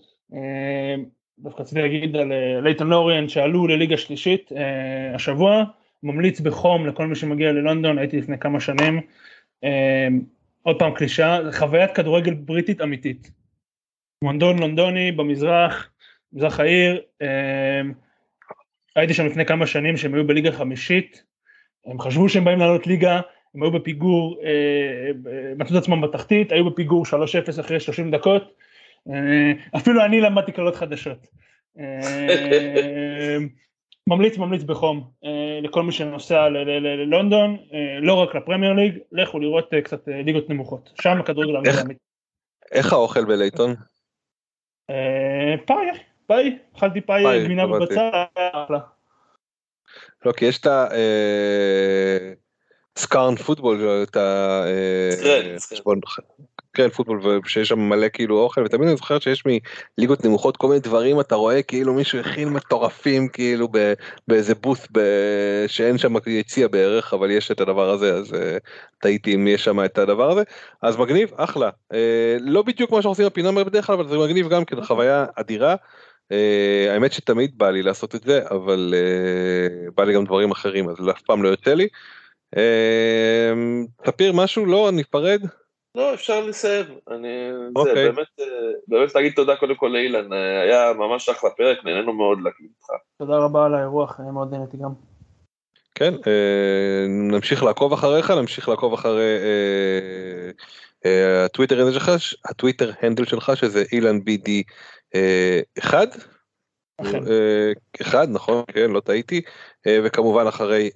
דווקא 1.39 1.63
רציתי 1.63 1.83
להגיד 1.83 2.17
על 2.17 2.33
לייטון 2.63 2.89
לוריאן 2.89 3.29
שעלו 3.29 3.67
לליגה 3.67 3.97
שלישית 3.97 4.51
השבוע, 5.15 5.65
ממליץ 6.03 6.41
בחום 6.41 6.87
לכל 6.87 7.07
מי 7.07 7.15
שמגיע 7.15 7.53
ללונדון, 7.53 7.99
הייתי 7.99 8.17
לפני 8.17 8.39
כמה 8.39 8.61
שנים, 8.61 9.01
עוד 10.63 10.79
פעם 10.79 10.95
קלישה, 10.95 11.39
חוויית 11.53 11.93
כדורגל 11.93 12.35
בריטית 12.35 12.81
אמיתית. 12.81 13.31
מונדון 14.25 14.59
לונדוני 14.59 15.13
במזרח, 15.13 15.91
מזרח 16.33 16.61
העיר, 16.61 17.01
הייתי 18.97 19.15
שם 19.15 19.27
לפני 19.27 19.47
כמה 19.47 19.67
שנים 19.67 19.97
שהם 19.97 20.15
היו 20.15 20.27
בליגה 20.27 20.53
חמישית, 20.53 21.25
הם 21.87 22.01
חשבו 22.01 22.29
שהם 22.29 22.45
באים 22.45 22.59
לעלות 22.59 22.87
ליגה, 22.87 23.21
הם 23.59 23.63
היו 23.63 23.71
בפיגור, 23.71 24.41
אה, 24.45 25.11
מצאו 25.57 25.77
את 25.77 25.83
עצמם 25.83 26.01
בתחתית, 26.01 26.53
היו 26.53 26.71
בפיגור 26.71 27.07
3-0 27.07 27.61
אחרי 27.61 27.81
30 27.81 28.11
דקות, 28.11 28.55
אה, 29.11 29.53
אפילו 29.77 30.05
אני 30.05 30.21
למדתי 30.21 30.53
קלות 30.53 30.77
חדשות. 30.77 31.27
ממליץ 34.09 34.39
ממליץ 34.39 34.63
בחום 34.63 35.11
אה, 35.25 35.61
לכל 35.63 35.83
מי 35.83 35.93
שנוסע 35.93 36.49
ללונדון, 36.49 37.57
אה, 37.73 38.01
לא 38.01 38.15
רק 38.15 38.35
לפרמייר 38.35 38.73
ליג, 38.73 38.99
לכו 39.13 39.39
לראות 39.39 39.75
אה, 39.75 39.83
קצת 39.83 40.09
ליגות 40.09 40.51
נמוכות, 40.51 40.91
שם 41.03 41.21
הכדורגל 41.21 41.57
המדעמית. 41.57 41.99
איך 42.73 42.93
האוכל 42.93 43.25
בלייטון? 43.25 43.75
פאי, 45.67 45.87
פאי, 46.27 46.59
אכלתי 46.77 47.01
פאי 47.01 47.45
גבינה 47.45 47.67
ובצל, 47.67 48.11
לא, 50.25 50.33
כי 50.33 50.45
יש 50.45 50.59
את 50.59 50.67
ה... 50.67 50.87
סקארן 52.99 53.37
פוטבול, 53.37 54.03
את 54.03 54.17
ה... 54.17 54.63
כן 56.79 56.89
פוטבול 56.89 57.21
ושיש 57.45 57.69
שם 57.69 57.79
מלא 57.79 58.09
כאילו 58.09 58.39
אוכל 58.41 58.63
ותמיד 58.65 58.89
אני 58.89 58.97
זוכר 58.97 59.19
שיש 59.19 59.43
מליגות 59.99 60.25
נמוכות 60.25 60.57
כל 60.57 60.69
מיני 60.69 60.81
דברים 60.81 61.21
אתה 61.21 61.35
רואה 61.35 61.63
כאילו 61.63 61.95
מישהו 61.95 62.19
הכין 62.19 62.49
מטורפים 62.49 63.29
כאילו 63.29 63.69
באיזה 64.29 64.55
בוס 64.55 64.87
שאין 65.67 65.99
שם 65.99 66.15
יציע 66.27 66.69
בערך 66.69 67.15
אבל 67.15 67.31
יש 67.31 67.51
את 67.51 67.61
הדבר 67.61 67.91
הזה 67.91 68.15
אז 68.15 68.35
אה, 68.35 68.57
טעיתי 69.01 69.35
אם 69.35 69.49
יש 69.49 69.65
שם 69.65 69.85
את 69.85 69.99
הדבר 69.99 70.31
הזה 70.31 70.43
אז 70.83 70.97
מגניב 70.97 71.31
אחלה 71.37 71.71
אה, 71.93 72.37
לא 72.41 72.63
בדיוק 72.63 72.91
מה 72.91 72.97
שאנחנו 72.97 73.11
עושים 73.11 73.27
בפינה 73.27 73.65
בדרך 73.65 73.87
כלל 73.87 73.95
אבל 73.95 74.09
זה 74.09 74.19
מגניב 74.19 74.49
גם 74.49 74.65
כן 74.65 74.85
חוויה 74.85 75.27
אדירה. 75.35 75.75
Uh, 76.33 76.91
האמת 76.91 77.13
שתמיד 77.13 77.59
בא 77.59 77.71
לי 77.71 77.83
לעשות 77.83 78.15
את 78.15 78.23
זה 78.23 78.41
אבל 78.51 78.95
uh, 78.95 79.91
בא 79.97 80.05
לי 80.05 80.15
גם 80.15 80.25
דברים 80.25 80.51
אחרים 80.51 80.89
אז 80.89 81.09
אף 81.11 81.23
פעם 81.23 81.43
לא 81.43 81.49
יוצא 81.49 81.75
לי. 81.75 81.89
תפיר 84.05 84.33
משהו 84.33 84.67
לא 84.67 84.91
ניפרד. 84.93 85.41
לא, 85.95 86.15
אפשר 86.15 86.41
לסיים. 86.41 86.85
אני... 87.11 87.51
Okay. 87.51 87.85
זה, 87.85 87.91
אוקיי. 87.91 88.13
באמת, 88.13 88.27
אה, 88.41 88.47
באמת 88.89 89.15
להגיד 89.15 89.33
תודה 89.37 89.57
קודם 89.57 89.75
כל 89.75 89.87
לאילן, 89.87 90.33
אה, 90.33 90.61
היה 90.61 90.93
ממש 90.93 91.29
אחלה 91.29 91.51
פרק, 91.51 91.85
נהנינו 91.85 92.13
מאוד 92.13 92.39
להקליט 92.45 92.71
איתך. 92.71 92.91
תודה 93.19 93.37
רבה 93.37 93.67
על 93.67 93.75
האירוח, 93.75 94.21
מאוד 94.33 94.55
נהניתי 94.55 94.77
גם. 94.77 94.91
כן, 95.95 96.15
אה, 96.27 97.07
נמשיך 97.09 97.63
לעקוב 97.63 97.93
אחריך, 97.93 98.31
נמשיך 98.31 98.69
לעקוב 98.69 98.93
אחרי 98.93 99.39
הטוויטר 101.45 101.81
הנדל 101.81 101.93
שלך, 101.93 102.11
הטוויטר 102.45 102.91
הנדל 103.03 103.25
שלך 103.25 103.53
שזה 103.55 103.85
אילן 103.93 104.25
בידי 104.25 104.63
אחד. 107.01 107.19
אחד, 108.03 108.27
נכון, 108.31 108.65
כן, 108.73 108.91
לא 108.91 109.01
טעיתי, 109.01 109.41
וכמובן 109.89 110.47
אחרי 110.47 110.91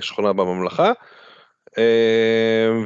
שכונה 0.00 0.32
בממלכה. 0.32 0.92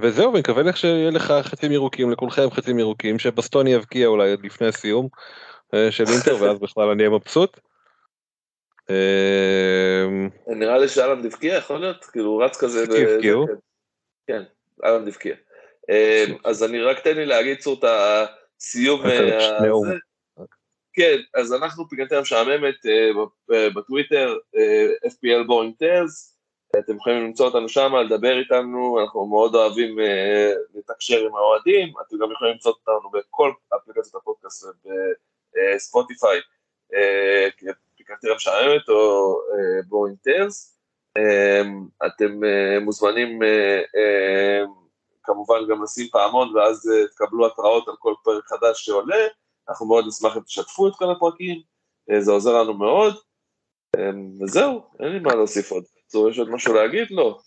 וזהו, 0.03 0.33
ונקווה 0.35 0.63
לך 0.63 0.77
שיהיה 0.77 1.11
לך 1.11 1.35
חצים 1.43 1.73
ירוקים, 1.73 2.11
לכולכם 2.11 2.51
חצים 2.51 2.79
ירוקים, 2.79 3.19
שבסטוני 3.19 3.73
יבקיע 3.73 4.07
אולי 4.07 4.37
לפני 4.43 4.67
הסיום 4.67 5.09
אה, 5.75 5.91
של 5.91 6.05
אינטר, 6.13 6.43
ואז 6.43 6.59
בכלל 6.59 6.89
אני 6.89 7.03
אהיה 7.03 7.11
מבסוט. 7.11 7.61
נראה 10.47 10.79
לי 10.79 10.89
שאלן 10.89 11.23
דבקיה, 11.23 11.57
יכול 11.57 11.79
להיות? 11.79 12.05
כאילו, 12.05 12.31
הוא 12.31 12.45
רץ 12.45 12.57
כזה. 12.57 12.83
הבקיעו. 12.83 13.47
זה- 13.47 13.53
כן, 14.27 14.43
אלן 14.85 15.05
דבקיה. 15.05 15.35
אה, 15.91 16.25
אז 16.45 16.65
אני 16.65 16.81
רק 16.81 17.01
תן 17.01 17.17
לי 17.17 17.27
להגיד 17.27 17.59
צור 17.59 17.79
את 17.79 17.85
הסיום. 17.85 19.07
אה, 19.07 19.57
הזה. 19.57 19.95
כן, 20.93 21.17
אז 21.35 21.53
אנחנו 21.53 21.89
פיקנטריה 21.89 22.21
משעממת 22.21 22.87
אה, 22.87 23.11
אה, 23.55 23.71
בטוויטר, 23.71 24.37
FPL 25.07 25.47
Boring 25.47 25.75
Tales, 25.79 26.39
אתם 26.79 26.97
יכולים 26.97 27.25
למצוא 27.25 27.47
אותנו 27.47 27.69
שם, 27.69 27.93
לדבר 27.95 28.39
איתנו, 28.39 29.01
אנחנו 29.01 29.27
מאוד 29.27 29.55
אוהבים 29.55 30.01
אה, 30.01 30.53
לתקשר 30.75 31.27
עם 31.27 31.37
האוהדים, 31.37 31.93
אתם 32.07 32.17
גם 32.19 32.33
יכולים 32.33 32.53
למצוא 32.53 32.73
אותנו 32.73 33.11
בכל 33.11 33.53
אפליקציות 33.77 34.15
הפודקאסט 34.15 34.67
ובספוטיפיי, 34.85 36.41
פיקנטריה 37.97 38.35
משעממת 38.35 38.89
או 38.89 39.39
Boring 39.89 40.17
Tales. 40.23 40.79
אתם 42.07 42.41
מוזמנים 42.81 43.41
כמובן 45.23 45.69
גם 45.69 45.83
לשים 45.83 46.07
פעמון 46.13 46.57
ואז 46.57 46.91
תקבלו 47.11 47.47
התראות 47.47 47.89
על 47.89 47.95
כל 47.99 48.15
פרק 48.25 48.45
חדש 48.45 48.85
שעולה. 48.85 49.27
אנחנו 49.69 49.87
מאוד 49.87 50.05
נשמח 50.07 50.37
אם 50.37 50.43
תשתפו 50.43 50.89
את 50.89 50.93
כל 50.97 51.11
הפרקים, 51.13 51.61
אה, 52.11 52.21
זה 52.21 52.33
עוזר 52.33 52.63
לנו 52.63 52.75
מאוד. 52.75 53.15
אה, 53.97 54.11
וזהו, 54.43 54.83
אין 55.01 55.09
לי 55.09 55.19
מה 55.19 55.35
להוסיף 55.35 55.73
עוד. 55.73 55.85
זו, 56.09 56.29
יש 56.29 56.39
עוד 56.39 56.51
משהו 56.51 56.75
להגיד? 56.75 57.09
לא. 57.11 57.39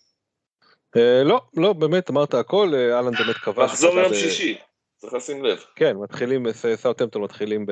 אה, 0.97 1.23
לא, 1.23 1.41
לא, 1.57 1.73
באמת, 1.73 2.09
אמרת 2.09 2.33
הכל, 2.33 2.71
אה, 2.73 2.95
אהלן 2.95 3.11
באמת 3.11 3.35
כבש. 3.35 3.79
אתה 3.79 3.87
יודע, 3.87 4.01
יום 4.01 4.13
שישי, 4.13 4.57
צריך 4.97 5.13
לשים 5.13 5.45
לב. 5.45 5.63
כן, 5.75 5.97
מתחילים, 5.97 6.51
ס- 6.53 6.65
סאוטהמפטון 6.75 7.21
מתחילים 7.21 7.65
ב... 7.65 7.71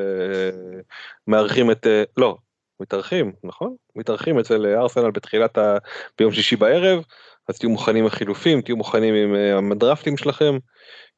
מארחים 1.28 1.72
את... 1.72 1.88
לא, 2.18 2.38
מתארחים, 2.80 3.34
נכון? 3.44 3.76
מתארחים 3.95 4.40
אצל 4.40 4.65
ארסנל 4.65 5.11
בתחילת 5.11 5.57
ה... 5.57 5.78
ביום 6.20 6.32
שישי 6.32 6.56
בערב, 6.56 7.03
אז 7.49 7.60
תהיו 7.60 7.70
מוכנים 7.70 8.03
עם 8.03 8.07
החילופים, 8.07 8.61
תהיו 8.61 8.78
מוכנים 8.78 9.14
עם 9.57 9.72
הדרפטים 9.72 10.18
שלכם. 10.18 10.57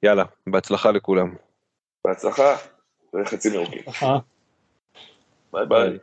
יאללה, 0.03 0.23
בהצלחה 0.49 0.91
לכולם. 0.91 1.35
בהצלחה, 2.05 2.55
וחצי 3.21 3.49
מרוקי. 3.57 3.79
אה. 4.03 4.17
ביי 5.53 5.65
ביי. 5.65 5.97